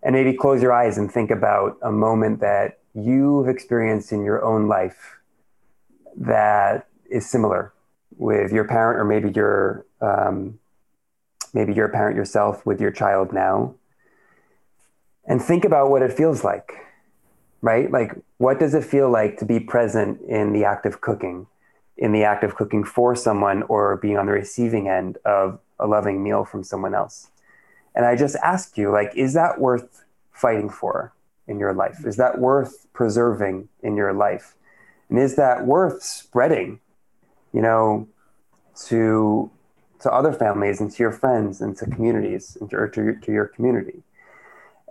And 0.03 0.13
maybe 0.13 0.33
close 0.33 0.61
your 0.61 0.71
eyes 0.71 0.97
and 0.97 1.11
think 1.11 1.31
about 1.31 1.77
a 1.81 1.91
moment 1.91 2.39
that 2.39 2.79
you've 2.93 3.47
experienced 3.47 4.11
in 4.11 4.23
your 4.23 4.43
own 4.43 4.67
life 4.67 5.17
that 6.15 6.87
is 7.09 7.29
similar 7.29 7.73
with 8.17 8.51
your 8.51 8.65
parent 8.65 8.99
or 8.99 9.05
maybe 9.05 9.31
your 9.31 9.85
um, 10.01 10.59
maybe 11.53 11.73
you're 11.73 11.87
a 11.87 11.91
parent 11.91 12.15
yourself 12.15 12.65
with 12.65 12.79
your 12.79 12.91
child 12.91 13.33
now? 13.33 13.75
And 15.25 15.41
think 15.41 15.63
about 15.65 15.89
what 15.89 16.01
it 16.01 16.13
feels 16.13 16.43
like 16.43 16.73
right? 17.63 17.89
Like 17.89 18.11
what 18.37 18.59
does 18.59 18.75
it 18.75 18.83
feel 18.83 19.09
like 19.09 19.37
to 19.39 19.45
be 19.45 19.59
present 19.59 20.21
in 20.21 20.53
the 20.53 20.65
act 20.65 20.85
of 20.85 21.01
cooking 21.01 21.47
in 21.95 22.11
the 22.11 22.23
act 22.23 22.43
of 22.43 22.55
cooking 22.55 22.83
for 22.83 23.15
someone 23.15 23.63
or 23.63 23.97
being 23.97 24.17
on 24.17 24.25
the 24.25 24.31
receiving 24.31 24.89
end 24.89 25.17
of 25.25 25.59
a 25.79 25.87
loving 25.87 26.21
meal 26.23 26.43
from 26.43 26.63
someone 26.63 26.93
else? 26.93 27.29
And 27.95 28.05
i 28.05 28.15
just 28.15 28.35
ask 28.43 28.77
you 28.77 28.91
like 28.91 29.11
is 29.15 29.33
that 29.33 29.59
worth 29.59 30.03
fighting 30.31 30.69
for 30.69 31.13
in 31.47 31.59
your 31.59 31.73
life? 31.73 32.05
Is 32.05 32.17
that 32.17 32.39
worth 32.39 32.87
preserving 32.93 33.69
in 33.81 33.95
your 33.95 34.13
life? 34.13 34.55
And 35.09 35.19
is 35.19 35.35
that 35.35 35.65
worth 35.65 36.01
spreading, 36.01 36.79
you 37.51 37.61
know, 37.61 38.07
to 38.87 39.51
to 39.99 40.11
other 40.11 40.33
families 40.33 40.81
and 40.81 40.91
to 40.91 41.01
your 41.01 41.11
friends 41.11 41.61
and 41.61 41.77
to 41.77 41.85
communities 41.85 42.57
and 42.59 42.69
to, 42.69 42.75
or 42.75 42.87
to, 42.89 43.15
to 43.15 43.31
your 43.31 43.45
community? 43.45 44.03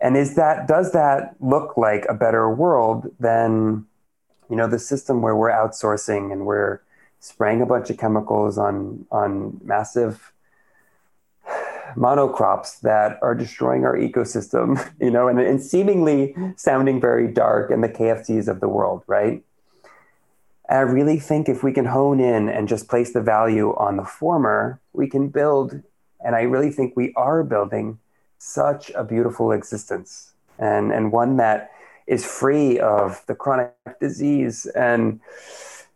And 0.01 0.17
is 0.17 0.35
that 0.35 0.67
does 0.67 0.93
that 0.93 1.37
look 1.41 1.77
like 1.77 2.05
a 2.09 2.15
better 2.15 2.53
world 2.53 3.15
than, 3.21 3.87
you 4.51 4.57
know, 4.57 4.67
the 4.67 4.79
system 4.79 5.23
where 5.23 5.37
we're 5.37 5.51
outsourcing 5.51 6.33
and 6.33 6.45
we're 6.47 6.81
spraying 7.21 7.63
a 7.63 7.67
bunch 7.67 7.89
of 7.89 7.99
chemicals 7.99 8.59
on 8.59 9.07
on 9.11 9.61
massive 9.63 10.32
monocrops 11.97 12.81
that 12.81 13.19
are 13.23 13.35
destroying 13.35 13.85
our 13.85 13.97
ecosystem, 13.97 14.91
you 15.01 15.11
know, 15.11 15.29
and, 15.29 15.41
and 15.41 15.63
seemingly 15.63 16.35
sounding 16.57 17.01
very 17.01 17.29
dark 17.29 17.71
in 17.71 17.81
the 17.81 17.89
KFCs 17.89 18.49
of 18.49 18.61
the 18.61 18.69
world, 18.69 19.03
right? 19.07 19.43
And 20.69 20.79
I 20.79 20.83
really 20.83 21.19
think 21.19 21.49
if 21.49 21.63
we 21.63 21.73
can 21.73 21.87
hone 21.87 22.21
in 22.21 22.49
and 22.49 22.69
just 22.69 22.89
place 22.89 23.13
the 23.13 23.21
value 23.21 23.75
on 23.77 23.97
the 23.97 24.05
former, 24.05 24.81
we 24.93 25.09
can 25.09 25.29
build, 25.29 25.83
and 26.25 26.35
I 26.35 26.43
really 26.43 26.71
think 26.71 26.95
we 26.97 27.13
are 27.15 27.43
building 27.43 27.99
such 28.39 28.91
a 28.91 29.05
beautiful 29.05 29.53
existence 29.53 30.33
and, 30.59 30.93
and 30.93 31.13
one 31.13 31.37
that 31.37 31.71
is 32.07 32.25
free 32.25 32.79
of 32.79 33.23
the 33.27 33.35
chronic 33.35 33.75
disease 34.01 34.67
and 34.75 35.21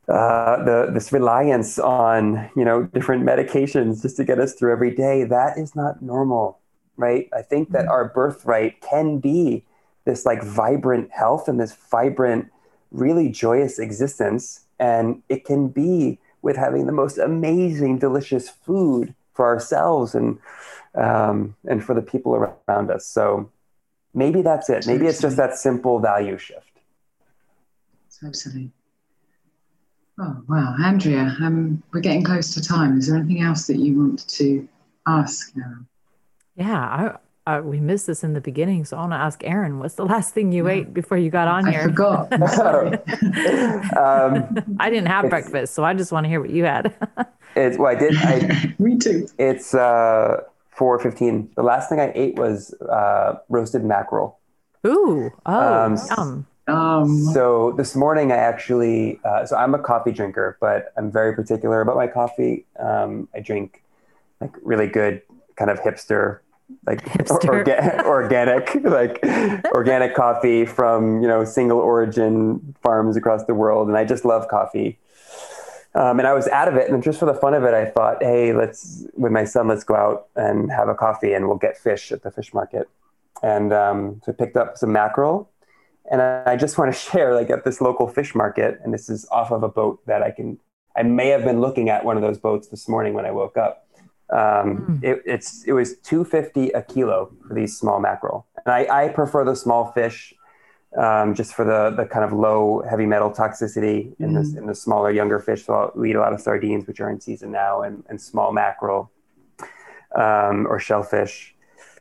uh, 0.08 0.62
the 0.64 0.90
this 0.92 1.12
reliance 1.12 1.78
on 1.78 2.50
you 2.56 2.64
know 2.64 2.84
different 2.84 3.24
medications 3.24 4.02
just 4.02 4.16
to 4.16 4.24
get 4.24 4.38
us 4.38 4.54
through 4.54 4.72
every 4.72 4.94
day. 4.94 5.24
That 5.24 5.58
is 5.58 5.74
not 5.74 6.02
normal 6.02 6.60
right? 6.96 7.28
I 7.34 7.42
think 7.42 7.70
that 7.70 7.86
our 7.86 8.08
birthright 8.08 8.80
can 8.80 9.18
be 9.18 9.64
this 10.04 10.24
like 10.24 10.42
vibrant 10.42 11.10
health 11.10 11.48
and 11.48 11.60
this 11.60 11.74
vibrant 11.90 12.50
really 12.90 13.28
joyous 13.28 13.78
existence. 13.78 14.64
And 14.78 15.22
it 15.28 15.44
can 15.44 15.68
be 15.68 16.18
with 16.42 16.56
having 16.56 16.86
the 16.86 16.92
most 16.92 17.18
amazing 17.18 17.98
delicious 17.98 18.48
food 18.48 19.14
for 19.34 19.46
ourselves 19.46 20.14
and 20.14 20.38
um, 20.94 21.54
and 21.68 21.84
for 21.84 21.94
the 21.94 22.00
people 22.00 22.34
around 22.34 22.90
us. 22.90 23.06
So 23.06 23.50
maybe 24.14 24.40
that's 24.40 24.70
it. 24.70 24.86
Maybe 24.86 25.06
it's 25.06 25.20
just 25.20 25.36
that 25.36 25.56
simple 25.56 25.98
value 25.98 26.38
shift. 26.38 26.70
Absolutely 28.24 28.72
Oh, 30.18 30.42
wow. 30.48 30.74
Andrea, 30.82 31.36
um, 31.40 31.82
we're 31.92 32.00
getting 32.00 32.24
close 32.24 32.54
to 32.54 32.62
time. 32.62 32.96
Is 32.96 33.08
there 33.08 33.18
anything 33.18 33.42
else 33.42 33.66
that 33.66 33.76
you 33.76 33.98
want 33.98 34.26
to 34.28 34.66
ask 35.06 35.54
now? 35.54 35.76
Yeah, 36.56 36.78
I, 36.80 37.16
I, 37.46 37.60
we 37.60 37.80
missed 37.80 38.06
this 38.06 38.24
in 38.24 38.32
the 38.32 38.40
beginning, 38.40 38.86
so 38.86 38.96
I 38.96 39.00
want 39.00 39.12
to 39.12 39.16
ask 39.16 39.44
Aran, 39.44 39.78
what's 39.78 39.96
the 39.96 40.06
last 40.06 40.32
thing 40.32 40.52
you 40.52 40.66
yeah. 40.66 40.74
ate 40.74 40.94
before 40.94 41.18
you 41.18 41.28
got 41.28 41.48
on 41.48 41.66
I 41.66 41.70
here? 41.70 41.80
I 41.80 41.84
forgot. 41.84 42.32
um, 43.96 44.76
I 44.80 44.88
didn't 44.88 45.08
have 45.08 45.28
breakfast, 45.28 45.74
so 45.74 45.84
I 45.84 45.92
just 45.92 46.12
want 46.12 46.24
to 46.24 46.28
hear 46.28 46.40
what 46.40 46.50
you 46.50 46.64
had. 46.64 46.94
it's, 47.56 47.76
well, 47.76 47.94
I 47.94 47.94
did. 47.94 48.16
I, 48.16 48.74
Me 48.78 48.96
too. 48.96 49.28
It's 49.38 49.74
uh, 49.74 50.40
4.15. 50.78 51.54
The 51.56 51.62
last 51.62 51.90
thing 51.90 52.00
I 52.00 52.10
ate 52.14 52.36
was 52.36 52.72
uh, 52.80 53.38
roasted 53.50 53.84
mackerel. 53.84 54.38
Ooh, 54.86 55.30
oh, 55.44 55.84
um, 55.84 55.98
yum. 56.16 56.46
Um, 56.68 57.18
so 57.32 57.72
this 57.72 57.94
morning, 57.94 58.32
I 58.32 58.36
actually, 58.36 59.20
uh, 59.24 59.46
so 59.46 59.56
I'm 59.56 59.74
a 59.74 59.78
coffee 59.78 60.10
drinker, 60.10 60.56
but 60.60 60.92
I'm 60.96 61.12
very 61.12 61.34
particular 61.34 61.80
about 61.80 61.96
my 61.96 62.08
coffee. 62.08 62.66
Um, 62.78 63.28
I 63.34 63.40
drink 63.40 63.84
like 64.40 64.52
really 64.62 64.88
good 64.88 65.22
kind 65.54 65.70
of 65.70 65.80
hipster, 65.80 66.40
like 66.84 67.04
hipster. 67.04 67.64
Orga- 67.64 68.04
organic, 68.04 68.74
like 68.82 69.20
organic 69.74 70.14
coffee 70.14 70.66
from, 70.66 71.22
you 71.22 71.28
know, 71.28 71.44
single 71.44 71.78
origin 71.78 72.74
farms 72.82 73.16
across 73.16 73.44
the 73.44 73.54
world. 73.54 73.86
And 73.86 73.96
I 73.96 74.04
just 74.04 74.24
love 74.24 74.48
coffee. 74.48 74.98
Um, 75.94 76.18
and 76.18 76.26
I 76.28 76.34
was 76.34 76.48
out 76.48 76.68
of 76.68 76.74
it. 76.74 76.90
And 76.90 77.02
just 77.02 77.18
for 77.18 77.26
the 77.26 77.34
fun 77.34 77.54
of 77.54 77.62
it, 77.62 77.74
I 77.74 77.86
thought, 77.86 78.22
hey, 78.22 78.52
let's, 78.52 79.06
with 79.14 79.32
my 79.32 79.44
son, 79.44 79.68
let's 79.68 79.84
go 79.84 79.94
out 79.94 80.26
and 80.34 80.70
have 80.70 80.88
a 80.88 80.94
coffee 80.94 81.32
and 81.32 81.46
we'll 81.46 81.56
get 81.56 81.78
fish 81.78 82.10
at 82.10 82.22
the 82.22 82.30
fish 82.30 82.52
market. 82.52 82.88
And 83.42 83.72
um, 83.72 84.20
so 84.24 84.32
I 84.32 84.34
picked 84.34 84.56
up 84.56 84.76
some 84.76 84.92
mackerel 84.92 85.48
and 86.10 86.22
I 86.22 86.56
just 86.56 86.78
want 86.78 86.92
to 86.92 86.98
share, 87.10 87.34
like 87.34 87.50
at 87.50 87.64
this 87.64 87.80
local 87.80 88.08
fish 88.08 88.34
market, 88.34 88.80
and 88.82 88.92
this 88.92 89.08
is 89.08 89.26
off 89.30 89.50
of 89.50 89.62
a 89.62 89.68
boat 89.68 90.00
that 90.06 90.22
I 90.22 90.30
can, 90.30 90.58
I 90.96 91.02
may 91.02 91.28
have 91.28 91.44
been 91.44 91.60
looking 91.60 91.88
at 91.88 92.04
one 92.04 92.16
of 92.16 92.22
those 92.22 92.38
boats 92.38 92.68
this 92.68 92.88
morning 92.88 93.14
when 93.14 93.26
I 93.26 93.30
woke 93.30 93.56
up. 93.56 93.82
Um, 94.28 95.00
mm. 95.00 95.04
it, 95.04 95.22
it's 95.24 95.62
it 95.64 95.72
was 95.72 95.98
two 95.98 96.24
fifty 96.24 96.70
a 96.70 96.82
kilo 96.82 97.32
for 97.46 97.54
these 97.54 97.78
small 97.78 98.00
mackerel, 98.00 98.44
and 98.64 98.74
I, 98.74 99.04
I 99.04 99.08
prefer 99.08 99.44
the 99.44 99.54
small 99.54 99.92
fish, 99.92 100.34
um, 100.98 101.32
just 101.32 101.54
for 101.54 101.64
the 101.64 101.90
the 101.96 102.06
kind 102.06 102.24
of 102.24 102.32
low 102.32 102.82
heavy 102.90 103.06
metal 103.06 103.30
toxicity 103.30 104.18
in 104.18 104.32
mm. 104.32 104.42
this 104.42 104.56
in 104.56 104.66
the 104.66 104.74
smaller 104.74 105.12
younger 105.12 105.38
fish. 105.38 105.64
So 105.64 105.92
I'll 105.94 106.04
eat 106.04 106.16
a 106.16 106.20
lot 106.20 106.32
of 106.32 106.40
sardines, 106.40 106.88
which 106.88 106.98
are 107.00 107.08
in 107.08 107.20
season 107.20 107.52
now, 107.52 107.82
and 107.82 108.02
and 108.08 108.20
small 108.20 108.52
mackerel, 108.52 109.12
um, 110.16 110.66
or 110.66 110.80
shellfish, 110.80 111.54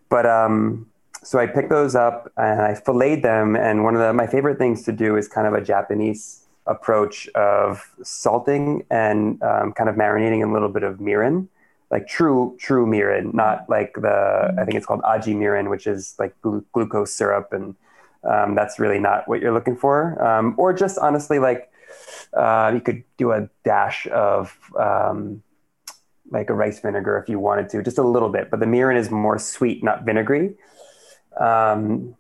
but 0.10 0.26
um, 0.26 0.88
so 1.26 1.40
I 1.40 1.48
picked 1.48 1.70
those 1.70 1.96
up 1.96 2.32
and 2.38 2.62
I 2.62 2.76
filleted 2.76 3.24
them. 3.24 3.56
And 3.56 3.84
one 3.84 3.96
of 3.96 4.02
the, 4.02 4.14
my 4.14 4.28
favorite 4.28 4.60
things 4.60 4.84
to 4.84 4.92
do 4.92 5.18
is 5.18 5.28
kind 5.28 5.48
of 5.48 5.54
a 5.54 5.62
Japanese 5.62 6.46
approach 6.68 7.28
of 7.30 7.92
salting 8.04 8.86
and 8.92 9.42
um, 9.42 9.74
kind 9.74 9.90
of 9.90 9.96
marinating 9.96 10.44
in 10.44 10.50
a 10.50 10.54
little 10.54 10.70
bit 10.70 10.84
of 10.84 10.98
mirin, 11.00 11.48
like 11.90 12.08
true 12.08 12.56
true 12.60 12.86
mirin, 12.86 13.34
not 13.34 13.68
like 13.70 13.96
the 13.96 14.54
I 14.60 14.66
think 14.66 14.76
it's 14.76 14.86
called 14.86 15.02
aji 15.02 15.36
mirin, 15.36 15.70
which 15.70 15.88
is 15.88 16.16
like 16.20 16.40
glu- 16.42 16.66
glucose 16.74 17.12
syrup, 17.12 17.54
and 17.54 17.76
um, 18.24 18.56
that's 18.56 18.80
really 18.80 19.00
not 19.00 19.28
what 19.28 19.42
you're 19.42 19.54
looking 19.54 19.76
for. 19.76 20.24
Um, 20.24 20.54
or 20.58 20.74
just 20.74 20.98
honestly, 21.00 21.40
like 21.40 21.72
uh, 22.34 22.72
you 22.74 22.82
could 22.82 23.04
do 23.18 23.32
a 23.32 23.50
dash 23.64 24.08
of 24.08 24.58
um, 24.80 25.42
like 26.32 26.50
a 26.50 26.54
rice 26.54 26.80
vinegar 26.80 27.18
if 27.18 27.30
you 27.30 27.40
wanted 27.40 27.70
to, 27.70 27.84
just 27.84 27.98
a 27.98 28.04
little 28.04 28.30
bit. 28.30 28.50
But 28.50 28.60
the 28.60 28.66
mirin 28.66 28.98
is 28.98 29.10
more 29.12 29.38
sweet, 29.38 29.84
not 29.84 30.04
vinegary. 30.04 30.56
Um, 31.40 32.16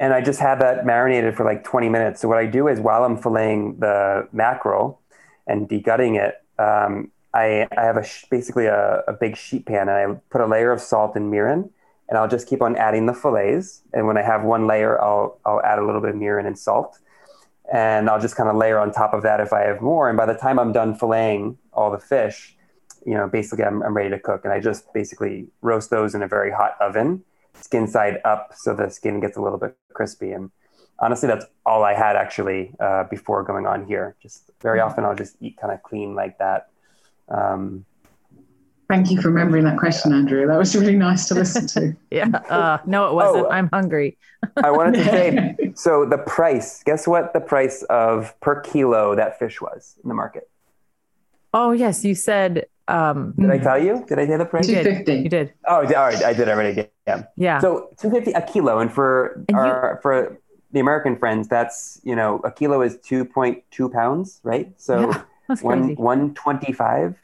and 0.00 0.12
I 0.12 0.20
just 0.20 0.40
have 0.40 0.58
that 0.60 0.84
marinated 0.84 1.36
for 1.36 1.44
like 1.44 1.64
20 1.64 1.88
minutes. 1.88 2.20
So 2.20 2.28
what 2.28 2.38
I 2.38 2.46
do 2.46 2.68
is 2.68 2.80
while 2.80 3.04
I'm 3.04 3.16
filleting 3.20 3.78
the 3.78 4.28
mackerel 4.32 5.00
and 5.46 5.68
degutting 5.68 6.20
it, 6.20 6.34
um, 6.58 7.10
I, 7.32 7.66
I, 7.76 7.82
have 7.82 7.96
a 7.96 8.04
sh- 8.04 8.24
basically 8.30 8.66
a, 8.66 9.02
a, 9.08 9.12
big 9.12 9.36
sheet 9.36 9.66
pan 9.66 9.88
and 9.88 9.90
I 9.90 10.20
put 10.30 10.40
a 10.40 10.46
layer 10.46 10.70
of 10.70 10.80
salt 10.80 11.16
and 11.16 11.32
mirin 11.32 11.68
and 12.08 12.18
I'll 12.18 12.28
just 12.28 12.48
keep 12.48 12.62
on 12.62 12.76
adding 12.76 13.06
the 13.06 13.14
fillets. 13.14 13.82
And 13.92 14.06
when 14.06 14.16
I 14.16 14.22
have 14.22 14.44
one 14.44 14.66
layer, 14.66 15.00
I'll 15.02 15.38
I'll 15.44 15.62
add 15.62 15.78
a 15.78 15.84
little 15.84 16.00
bit 16.00 16.10
of 16.10 16.16
mirin 16.16 16.46
and 16.46 16.58
salt, 16.58 16.98
and 17.72 18.10
I'll 18.10 18.20
just 18.20 18.36
kind 18.36 18.48
of 18.48 18.56
layer 18.56 18.78
on 18.78 18.92
top 18.92 19.14
of 19.14 19.22
that 19.22 19.40
if 19.40 19.52
I 19.52 19.62
have 19.62 19.80
more. 19.80 20.08
And 20.08 20.16
by 20.16 20.26
the 20.26 20.34
time 20.34 20.58
I'm 20.58 20.72
done 20.72 20.96
filleting 20.98 21.56
all 21.72 21.90
the 21.90 21.98
fish, 21.98 22.56
you 23.06 23.14
know, 23.14 23.28
basically 23.28 23.64
I'm, 23.64 23.82
I'm 23.82 23.96
ready 23.96 24.10
to 24.10 24.18
cook. 24.18 24.44
And 24.44 24.52
I 24.52 24.60
just 24.60 24.92
basically 24.92 25.48
roast 25.62 25.90
those 25.90 26.14
in 26.14 26.22
a 26.22 26.28
very 26.28 26.50
hot 26.50 26.76
oven, 26.80 27.24
skin 27.54 27.86
side 27.86 28.20
up, 28.24 28.52
so 28.56 28.74
the 28.74 28.90
skin 28.90 29.20
gets 29.20 29.36
a 29.36 29.40
little 29.40 29.58
bit 29.58 29.76
crispy. 29.92 30.32
And 30.32 30.50
honestly, 30.98 31.26
that's 31.26 31.46
all 31.64 31.84
I 31.84 31.94
had 31.94 32.16
actually 32.16 32.74
uh, 32.80 33.04
before 33.04 33.42
going 33.42 33.66
on 33.66 33.86
here. 33.86 34.16
Just 34.22 34.50
very 34.60 34.78
mm-hmm. 34.78 34.88
often 34.88 35.04
I'll 35.04 35.14
just 35.14 35.36
eat 35.40 35.56
kind 35.60 35.72
of 35.72 35.82
clean 35.82 36.14
like 36.14 36.38
that. 36.38 36.68
Um, 37.28 37.84
Thank 38.88 39.10
you 39.10 39.20
for 39.20 39.28
remembering 39.28 39.64
that 39.64 39.78
question, 39.78 40.12
Andrea. 40.12 40.46
That 40.46 40.58
was 40.58 40.76
really 40.76 40.94
nice 40.94 41.26
to 41.28 41.34
listen 41.34 41.66
to. 41.68 41.96
yeah. 42.10 42.26
Uh, 42.26 42.78
no, 42.84 43.08
it 43.08 43.14
wasn't. 43.14 43.46
Oh, 43.46 43.50
I'm 43.50 43.70
hungry. 43.72 44.18
I 44.62 44.70
wanted 44.70 44.98
to 44.98 45.04
say 45.10 45.72
so 45.74 46.04
the 46.04 46.18
price, 46.18 46.82
guess 46.84 47.06
what 47.06 47.32
the 47.32 47.40
price 47.40 47.82
of 47.84 48.38
per 48.40 48.60
kilo 48.60 49.14
that 49.14 49.38
fish 49.38 49.60
was 49.60 49.98
in 50.02 50.08
the 50.08 50.14
market? 50.14 50.50
Oh, 51.54 51.70
yes. 51.70 52.04
You 52.04 52.14
said. 52.14 52.66
Um, 52.86 53.32
did 53.38 53.50
I 53.50 53.58
tell 53.58 53.82
you? 53.82 54.04
Did 54.06 54.18
I 54.18 54.26
say 54.26 54.36
the 54.36 54.44
price? 54.44 54.66
250. 54.66 55.14
You 55.14 55.28
did. 55.30 55.54
Oh, 55.66 55.76
all 55.76 55.82
right. 55.84 56.22
I 56.22 56.34
did 56.34 56.48
already. 56.48 56.88
Yeah. 57.06 57.24
Yeah. 57.36 57.60
So 57.60 57.90
250 57.98 58.32
a 58.32 58.42
kilo. 58.42 58.80
And 58.80 58.92
for 58.92 59.42
and 59.48 59.56
our, 59.56 59.92
you, 59.94 60.02
for 60.02 60.38
the 60.72 60.80
American 60.80 61.16
friends, 61.16 61.48
that's, 61.48 62.00
you 62.04 62.14
know, 62.14 62.40
a 62.44 62.50
kilo 62.50 62.82
is 62.82 62.98
2.2 62.98 63.90
pounds, 63.92 64.40
right? 64.42 64.72
So 64.76 65.12
yeah, 65.48 65.56
one, 65.62 65.94
125. 65.94 67.16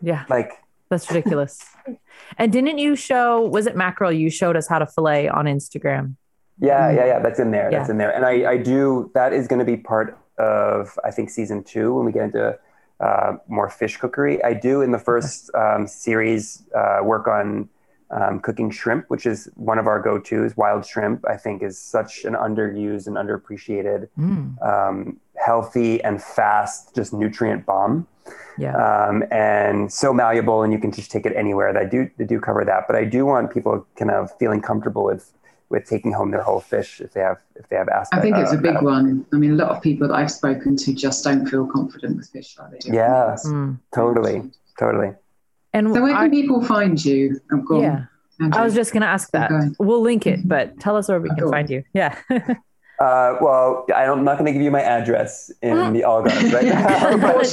Yeah. 0.00 0.24
Like, 0.30 0.52
that's 0.88 1.10
ridiculous. 1.10 1.62
and 2.38 2.52
didn't 2.52 2.78
you 2.78 2.94
show, 2.94 3.42
was 3.42 3.66
it 3.66 3.76
mackerel? 3.76 4.12
You 4.12 4.30
showed 4.30 4.56
us 4.56 4.68
how 4.68 4.78
to 4.78 4.86
fillet 4.86 5.28
on 5.28 5.46
Instagram. 5.46 6.14
Yeah, 6.58 6.90
yeah, 6.90 7.04
yeah. 7.06 7.18
That's 7.18 7.40
in 7.40 7.50
there. 7.50 7.70
Yeah. 7.70 7.78
That's 7.78 7.90
in 7.90 7.98
there. 7.98 8.14
And 8.14 8.24
I, 8.24 8.52
I 8.52 8.56
do, 8.56 9.10
that 9.14 9.32
is 9.32 9.48
going 9.48 9.58
to 9.58 9.64
be 9.64 9.76
part 9.76 10.16
of, 10.38 10.98
I 11.04 11.10
think, 11.10 11.28
season 11.28 11.64
two 11.64 11.92
when 11.92 12.06
we 12.06 12.12
get 12.12 12.22
into 12.22 12.58
uh, 13.00 13.36
more 13.48 13.68
fish 13.68 13.96
cookery. 13.96 14.42
I 14.42 14.54
do 14.54 14.82
in 14.82 14.90
the 14.90 14.98
first 14.98 15.50
um, 15.54 15.86
series 15.86 16.62
uh, 16.74 17.00
work 17.02 17.28
on 17.28 17.68
um, 18.10 18.40
cooking 18.40 18.70
shrimp, 18.70 19.06
which 19.08 19.26
is 19.26 19.50
one 19.56 19.78
of 19.78 19.86
our 19.86 20.00
go 20.00 20.18
tos. 20.18 20.56
Wild 20.56 20.86
shrimp, 20.86 21.24
I 21.28 21.36
think, 21.36 21.62
is 21.62 21.78
such 21.78 22.24
an 22.24 22.34
underused 22.34 23.06
and 23.06 23.16
underappreciated, 23.16 24.08
mm. 24.18 24.62
um, 24.62 25.20
healthy 25.34 26.02
and 26.02 26.22
fast, 26.22 26.94
just 26.94 27.12
nutrient 27.12 27.66
bomb. 27.66 28.06
Yeah. 28.58 28.74
Um, 28.76 29.24
and 29.30 29.92
so 29.92 30.12
malleable, 30.12 30.62
and 30.62 30.72
you 30.72 30.78
can 30.78 30.90
just 30.90 31.10
take 31.10 31.26
it 31.26 31.36
anywhere. 31.36 31.72
That 31.72 31.90
do 31.90 32.10
they 32.16 32.24
do 32.24 32.40
cover 32.40 32.64
that, 32.64 32.84
but 32.86 32.96
I 32.96 33.04
do 33.04 33.26
want 33.26 33.52
people 33.52 33.86
kind 33.96 34.10
of 34.10 34.36
feeling 34.38 34.62
comfortable 34.62 35.04
with 35.04 35.32
with 35.68 35.84
taking 35.84 36.12
home 36.12 36.30
their 36.30 36.42
whole 36.42 36.60
fish 36.60 37.00
if 37.00 37.12
they 37.12 37.20
have 37.20 37.38
if 37.56 37.68
they 37.68 37.76
have 37.76 37.88
aspect. 37.88 38.18
I 38.18 38.22
think 38.22 38.36
it's 38.36 38.52
uh, 38.52 38.58
a 38.58 38.60
big 38.60 38.80
one. 38.82 39.26
I 39.32 39.36
mean, 39.36 39.52
a 39.52 39.54
lot 39.54 39.70
of 39.70 39.82
people 39.82 40.08
that 40.08 40.14
I've 40.14 40.30
spoken 40.30 40.76
to 40.76 40.94
just 40.94 41.24
don't 41.24 41.46
feel 41.46 41.66
confident 41.66 42.16
with 42.16 42.28
fish 42.28 42.56
like 42.58 42.72
they 42.72 42.78
do. 42.78 42.92
Yeah, 42.92 43.36
mm. 43.44 43.78
totally, 43.94 44.50
totally. 44.78 45.12
And 45.72 45.92
so, 45.92 46.02
where 46.02 46.14
can 46.14 46.24
I, 46.24 46.28
people 46.28 46.62
find 46.64 47.02
you? 47.04 47.40
yeah, 47.70 48.04
I 48.52 48.64
was 48.64 48.74
just 48.74 48.92
going 48.92 49.02
to 49.02 49.08
ask 49.08 49.30
that. 49.32 49.50
We'll 49.78 50.02
link 50.02 50.26
it, 50.26 50.46
but 50.46 50.78
tell 50.80 50.96
us 50.96 51.08
where 51.08 51.20
we 51.20 51.28
can 51.30 51.50
find 51.50 51.68
you. 51.68 51.84
Yeah. 51.92 52.16
Uh, 52.98 53.36
well, 53.42 53.84
I'm 53.94 54.24
not 54.24 54.38
going 54.38 54.46
to 54.46 54.52
give 54.52 54.62
you 54.62 54.70
my 54.70 54.80
address 54.80 55.50
in 55.60 55.92
the 55.92 56.00
Algarve 56.06 56.52
right 56.52 56.64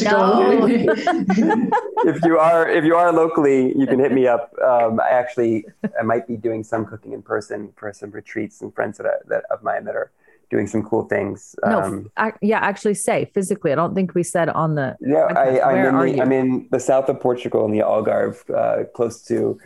now. 0.01 0.65
if 2.05 2.23
you 2.23 2.37
are 2.37 2.69
if 2.69 2.85
you 2.85 2.95
are 2.95 3.11
locally, 3.11 3.77
you 3.77 3.85
can 3.85 3.99
hit 3.99 4.13
me 4.13 4.25
up. 4.25 4.53
Um, 4.63 5.01
I 5.01 5.09
actually 5.09 5.65
I 5.99 6.03
might 6.03 6.27
be 6.27 6.37
doing 6.37 6.63
some 6.63 6.85
cooking 6.85 7.11
in 7.11 7.21
person 7.21 7.73
for 7.75 7.91
some 7.91 8.11
retreats 8.11 8.61
and 8.61 8.73
friends 8.73 8.97
that, 8.97 9.05
are, 9.05 9.21
that 9.27 9.43
of 9.51 9.63
mine 9.63 9.83
that 9.83 9.95
are 9.95 10.11
doing 10.49 10.67
some 10.67 10.83
cool 10.83 11.03
things. 11.03 11.55
No, 11.65 11.81
um, 11.81 12.11
I, 12.15 12.31
yeah, 12.41 12.59
actually 12.59 12.93
say 12.93 13.25
physically. 13.33 13.71
I 13.73 13.75
don't 13.75 13.95
think 13.95 14.15
we 14.15 14.23
said 14.23 14.47
on 14.49 14.75
the. 14.75 14.95
Yeah, 15.01 15.25
I, 15.35 15.75
am 15.77 15.97
in 15.97 16.15
the, 16.15 16.21
I'm 16.21 16.31
in 16.31 16.67
the 16.71 16.79
south 16.79 17.09
of 17.09 17.19
Portugal 17.19 17.65
in 17.65 17.71
the 17.71 17.79
Algarve, 17.79 18.37
uh, 18.49 18.85
close 18.95 19.21
to 19.23 19.59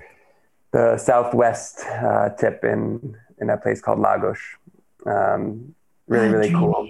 the 0.72 0.98
southwest 0.98 1.86
uh, 1.86 2.30
tip 2.40 2.64
in 2.64 3.16
in 3.40 3.50
a 3.52 3.58
place 3.58 3.80
called 3.80 4.00
Lagos. 4.00 4.40
Um, 5.08 5.74
really, 6.08 6.30
really 6.30 6.52
cool. 6.52 6.90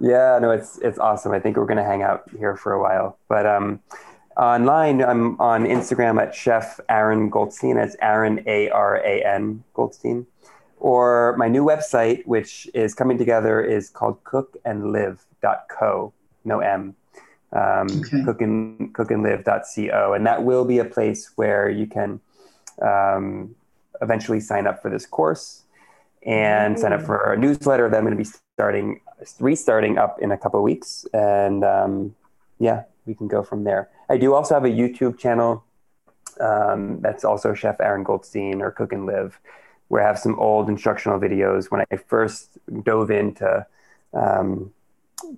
Yeah, 0.00 0.38
no, 0.40 0.50
it's 0.50 0.78
it's 0.78 0.98
awesome. 0.98 1.32
I 1.32 1.40
think 1.40 1.56
we're 1.56 1.66
gonna 1.66 1.84
hang 1.84 2.02
out 2.02 2.28
here 2.38 2.56
for 2.56 2.72
a 2.72 2.80
while. 2.80 3.18
But 3.28 3.46
um, 3.46 3.80
online, 4.36 5.02
I'm 5.02 5.40
on 5.40 5.64
Instagram 5.64 6.20
at 6.20 6.34
Chef 6.34 6.78
Aran 6.88 7.30
Goldstein. 7.30 7.76
It's 7.78 7.96
Aran 8.00 8.42
A 8.46 8.68
R 8.70 8.96
A 8.96 9.22
N 9.24 9.64
Goldstein. 9.74 10.26
Or 10.78 11.34
my 11.38 11.48
new 11.48 11.64
website, 11.64 12.26
which 12.26 12.68
is 12.74 12.94
coming 12.94 13.16
together, 13.16 13.62
is 13.62 13.88
called 13.88 14.22
cookandlive.co. 14.24 16.12
No 16.44 16.60
M. 16.60 16.94
Um, 17.52 17.86
okay. 18.04 18.22
cook 18.24 18.42
and 18.42 18.94
cookandlive.co, 18.94 20.12
and 20.12 20.26
that 20.26 20.42
will 20.42 20.64
be 20.64 20.78
a 20.78 20.84
place 20.84 21.30
where 21.36 21.70
you 21.70 21.86
can 21.86 22.20
um, 22.82 23.54
eventually 24.02 24.40
sign 24.40 24.66
up 24.66 24.82
for 24.82 24.90
this 24.90 25.06
course 25.06 25.62
and 26.26 26.78
sign 26.78 26.92
up 26.92 27.02
for 27.02 27.32
a 27.32 27.38
newsletter 27.38 27.88
that 27.88 27.96
I'm 27.96 28.04
going 28.04 28.16
to 28.16 28.22
be 28.22 28.28
starting 28.54 29.00
restarting 29.40 29.96
up 29.96 30.20
in 30.20 30.32
a 30.32 30.36
couple 30.36 30.62
weeks, 30.62 31.06
and 31.14 31.64
um, 31.64 32.14
yeah, 32.58 32.82
we 33.06 33.14
can 33.14 33.28
go 33.28 33.42
from 33.42 33.64
there. 33.64 33.88
I 34.10 34.18
do 34.18 34.34
also 34.34 34.54
have 34.54 34.64
a 34.64 34.68
YouTube 34.68 35.18
channel 35.18 35.64
um, 36.40 37.00
that's 37.00 37.24
also 37.24 37.54
Chef 37.54 37.80
Aran 37.80 38.02
Goldstein 38.02 38.60
or 38.60 38.70
Cook 38.70 38.92
and 38.92 39.06
Live, 39.06 39.38
where 39.88 40.02
I 40.02 40.06
have 40.06 40.18
some 40.18 40.38
old 40.38 40.68
instructional 40.68 41.18
videos 41.18 41.70
when 41.70 41.84
I 41.90 41.96
first 41.96 42.58
dove 42.82 43.10
into 43.10 43.64
um, 44.12 44.72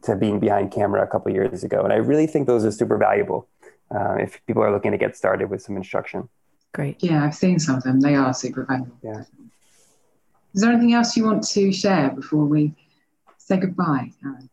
to 0.03 0.17
being 0.17 0.41
behind 0.41 0.73
camera 0.73 1.05
a 1.05 1.07
couple 1.07 1.31
years 1.33 1.63
ago, 1.63 1.83
and 1.83 1.93
I 1.93 1.97
really 1.97 2.27
think 2.27 2.47
those 2.47 2.65
are 2.65 2.73
super 2.73 2.97
valuable 2.97 3.47
uh, 3.95 4.15
if 4.15 4.41
people 4.47 4.63
are 4.63 4.73
looking 4.73 4.93
to 4.93 4.99
get 4.99 5.17
started 5.17 5.51
with 5.51 5.63
some 5.63 5.77
instruction. 5.77 6.29
Great. 6.73 7.03
Yeah, 7.03 7.25
I've 7.25 7.35
seen 7.35 7.59
some 7.59 7.77
of 7.77 7.83
them. 7.83 8.01
They 8.01 8.15
are 8.15 8.35
super 8.35 8.65
valuable. 8.65 8.97
Yeah. 9.03 9.25
Is 10.55 10.63
there 10.63 10.73
anything 10.73 10.95
else 10.95 11.17
you 11.17 11.25
want 11.25 11.43
to 11.43 11.73
share 11.73 12.11
before 12.11 12.45
we 12.45 12.75
say 13.37 13.59
goodbye, 13.59 14.13
Aran? 14.25 14.49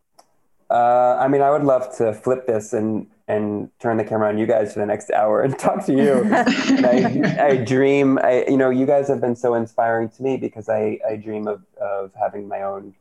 Uh, 0.68 1.16
I 1.20 1.28
mean, 1.28 1.42
I 1.42 1.50
would 1.50 1.64
love 1.64 1.96
to 1.98 2.12
flip 2.12 2.46
this 2.46 2.72
and 2.72 3.06
and 3.28 3.70
turn 3.80 3.96
the 3.96 4.04
camera 4.04 4.28
on 4.28 4.38
you 4.38 4.46
guys 4.46 4.72
for 4.72 4.78
the 4.78 4.86
next 4.86 5.10
hour 5.10 5.42
and 5.42 5.58
talk 5.58 5.84
to 5.86 5.92
you. 5.92 6.22
I, 6.32 7.36
I, 7.40 7.56
dream, 7.64 8.18
I, 8.22 8.44
you 8.48 8.56
know, 8.56 8.70
you 8.70 8.86
guys 8.86 9.08
have 9.08 9.20
been 9.20 9.34
so 9.34 9.54
inspiring 9.54 10.10
to 10.10 10.22
me 10.22 10.36
because 10.36 10.68
I, 10.68 11.00
I 11.08 11.16
dream 11.16 11.48
of, 11.48 11.62
of 11.80 12.12
having 12.14 12.46
my 12.46 12.62
own 12.62 12.94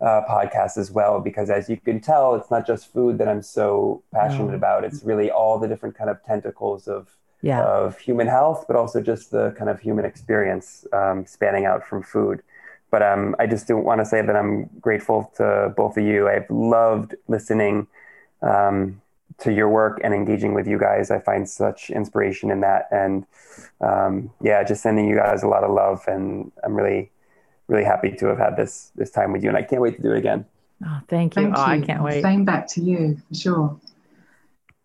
uh, 0.00 0.22
podcast 0.28 0.76
as 0.76 0.90
well. 0.90 1.20
Because 1.20 1.48
as 1.48 1.70
you 1.70 1.78
can 1.78 2.00
tell, 2.00 2.34
it's 2.34 2.50
not 2.50 2.66
just 2.66 2.92
food 2.92 3.16
that 3.18 3.28
I'm 3.28 3.40
so 3.40 4.02
passionate 4.12 4.50
no. 4.50 4.56
about. 4.56 4.84
It's 4.84 5.02
really 5.04 5.30
all 5.30 5.58
the 5.58 5.68
different 5.68 5.96
kind 5.96 6.10
of 6.10 6.22
tentacles 6.22 6.86
of 6.86 7.08
yeah. 7.42 7.62
of 7.62 7.98
human 7.98 8.26
health, 8.26 8.64
but 8.66 8.76
also 8.76 9.00
just 9.00 9.30
the 9.30 9.50
kind 9.58 9.68
of 9.68 9.80
human 9.80 10.04
experience 10.04 10.86
um, 10.92 11.26
spanning 11.26 11.66
out 11.66 11.86
from 11.86 12.02
food. 12.02 12.42
But 12.90 13.02
um, 13.02 13.34
I 13.38 13.46
just 13.46 13.66
do 13.66 13.76
want 13.76 14.00
to 14.00 14.04
say 14.04 14.22
that 14.22 14.36
I'm 14.36 14.68
grateful 14.80 15.32
to 15.36 15.72
both 15.76 15.96
of 15.96 16.04
you. 16.04 16.28
I've 16.28 16.48
loved 16.50 17.14
listening 17.26 17.86
um, 18.42 19.00
to 19.38 19.52
your 19.52 19.68
work 19.68 20.00
and 20.04 20.14
engaging 20.14 20.54
with 20.54 20.66
you 20.66 20.78
guys. 20.78 21.10
I 21.10 21.18
find 21.18 21.48
such 21.48 21.90
inspiration 21.90 22.50
in 22.50 22.60
that. 22.60 22.88
And 22.90 23.26
um, 23.80 24.30
yeah, 24.40 24.62
just 24.62 24.82
sending 24.82 25.08
you 25.08 25.16
guys 25.16 25.42
a 25.42 25.48
lot 25.48 25.64
of 25.64 25.70
love. 25.70 26.04
And 26.06 26.52
I'm 26.62 26.74
really, 26.74 27.10
really 27.66 27.84
happy 27.84 28.12
to 28.12 28.26
have 28.26 28.38
had 28.38 28.56
this 28.56 28.92
this 28.94 29.10
time 29.10 29.32
with 29.32 29.42
you. 29.42 29.48
And 29.48 29.56
I 29.56 29.62
can't 29.62 29.80
wait 29.80 29.96
to 29.96 30.02
do 30.02 30.12
it 30.12 30.18
again. 30.18 30.44
Oh, 30.84 31.00
thank 31.08 31.34
you. 31.34 31.42
Thank 31.42 31.56
oh, 31.56 31.60
you. 31.60 31.72
I 31.72 31.80
can't 31.80 32.02
wait. 32.02 32.22
Same 32.22 32.44
back 32.44 32.66
to 32.68 32.82
you 32.82 33.16
for 33.28 33.34
sure. 33.34 33.80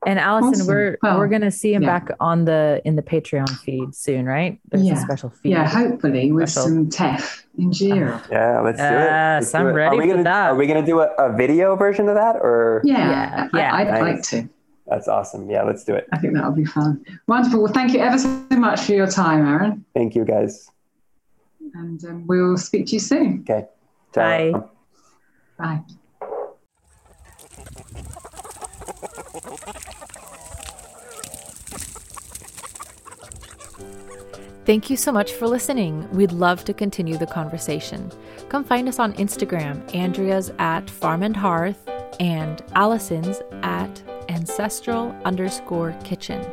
And 0.06 0.20
Allison, 0.20 0.50
awesome. 0.50 0.68
we're 0.68 0.98
well, 1.02 1.18
we're 1.18 1.28
gonna 1.28 1.52
see 1.52 1.74
him 1.74 1.82
yeah. 1.82 2.00
back 2.00 2.16
on 2.20 2.46
the 2.46 2.82
in 2.86 2.96
the 2.96 3.02
Patreon 3.02 3.50
feed 3.60 3.96
soon, 3.96 4.26
right? 4.26 4.60
There's 4.70 4.86
yeah. 4.86 4.94
a 4.94 4.98
special 4.98 5.30
feed. 5.30 5.50
Yeah, 5.50 5.68
hopefully 5.68 6.32
with 6.32 6.50
special. 6.50 6.70
some 6.70 6.90
teff 6.90 7.46
injera. 7.58 8.24
Yeah, 8.32 8.62
let's 8.62 8.78
do 8.78 8.84
it. 8.84 8.90
Yes, 8.90 9.56
I'm 9.56 9.64
do 9.64 9.70
it. 9.70 9.72
ready 9.72 9.96
are 9.96 10.00
we 10.00 10.08
gonna, 10.08 10.20
for 10.20 10.24
that. 10.24 10.52
Are 10.52 10.56
we 10.56 10.68
gonna 10.68 10.86
do 10.86 11.00
a, 11.00 11.08
a 11.18 11.36
video 11.36 11.76
version 11.76 12.08
of 12.10 12.16
that 12.16 12.36
or? 12.36 12.82
Yeah, 12.84 13.50
yeah, 13.54 13.74
I, 13.74 13.84
would 13.84 13.92
nice. 13.92 14.02
like 14.02 14.24
to. 14.24 14.50
That's 14.88 15.08
awesome. 15.08 15.50
Yeah, 15.50 15.64
let's 15.64 15.84
do 15.84 15.96
it. 15.96 16.08
I 16.14 16.20
think 16.20 16.36
that'll 16.36 16.52
be 16.52 16.66
fun. 16.66 17.04
Wonderful. 17.28 17.64
Well, 17.64 17.74
thank 17.74 17.94
you 17.94 18.00
ever 18.00 18.18
so 18.18 18.30
much 18.52 18.82
for 18.82 18.94
your 18.94 19.08
time, 19.08 19.46
Aran. 19.46 19.84
Thank 19.94 20.16
you, 20.16 20.24
guys. 20.24 20.70
And 21.74 22.04
um, 22.06 22.28
we'll 22.28 22.58
speak 22.58 22.86
to 22.88 22.94
you 22.94 23.00
soon. 23.00 23.46
Okay. 23.50 23.68
Ciao. 24.14 24.52
Bye. 24.52 24.64
Bye. 25.58 25.82
Thank 34.68 34.90
you 34.90 34.98
so 34.98 35.14
much 35.14 35.32
for 35.32 35.48
listening. 35.48 36.12
We'd 36.12 36.34
love 36.34 36.66
to 36.66 36.74
continue 36.74 37.18
the 37.18 37.26
conversation. 37.26 38.12
Come 38.50 38.66
find 38.66 38.90
us 38.90 39.00
on 39.00 39.14
Instagram, 39.14 39.96
Andrea's 39.96 40.52
at 40.60 40.90
Farm 40.90 41.24
and 41.24 41.38
Hearth 41.38 41.88
and 42.20 42.62
Allison's 42.76 43.42
at 43.64 44.04
ancestral 44.28 45.16
underscore 45.24 45.94
kitchen. 46.04 46.46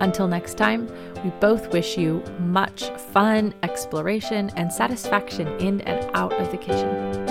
Until 0.00 0.28
next 0.28 0.54
time, 0.54 0.86
we 1.24 1.30
both 1.40 1.72
wish 1.72 1.98
you 1.98 2.22
much 2.38 2.90
fun, 2.90 3.52
exploration, 3.64 4.52
and 4.54 4.72
satisfaction 4.72 5.48
in 5.58 5.80
and 5.80 6.08
out 6.14 6.34
of 6.34 6.52
the 6.52 6.58
kitchen. 6.58 7.27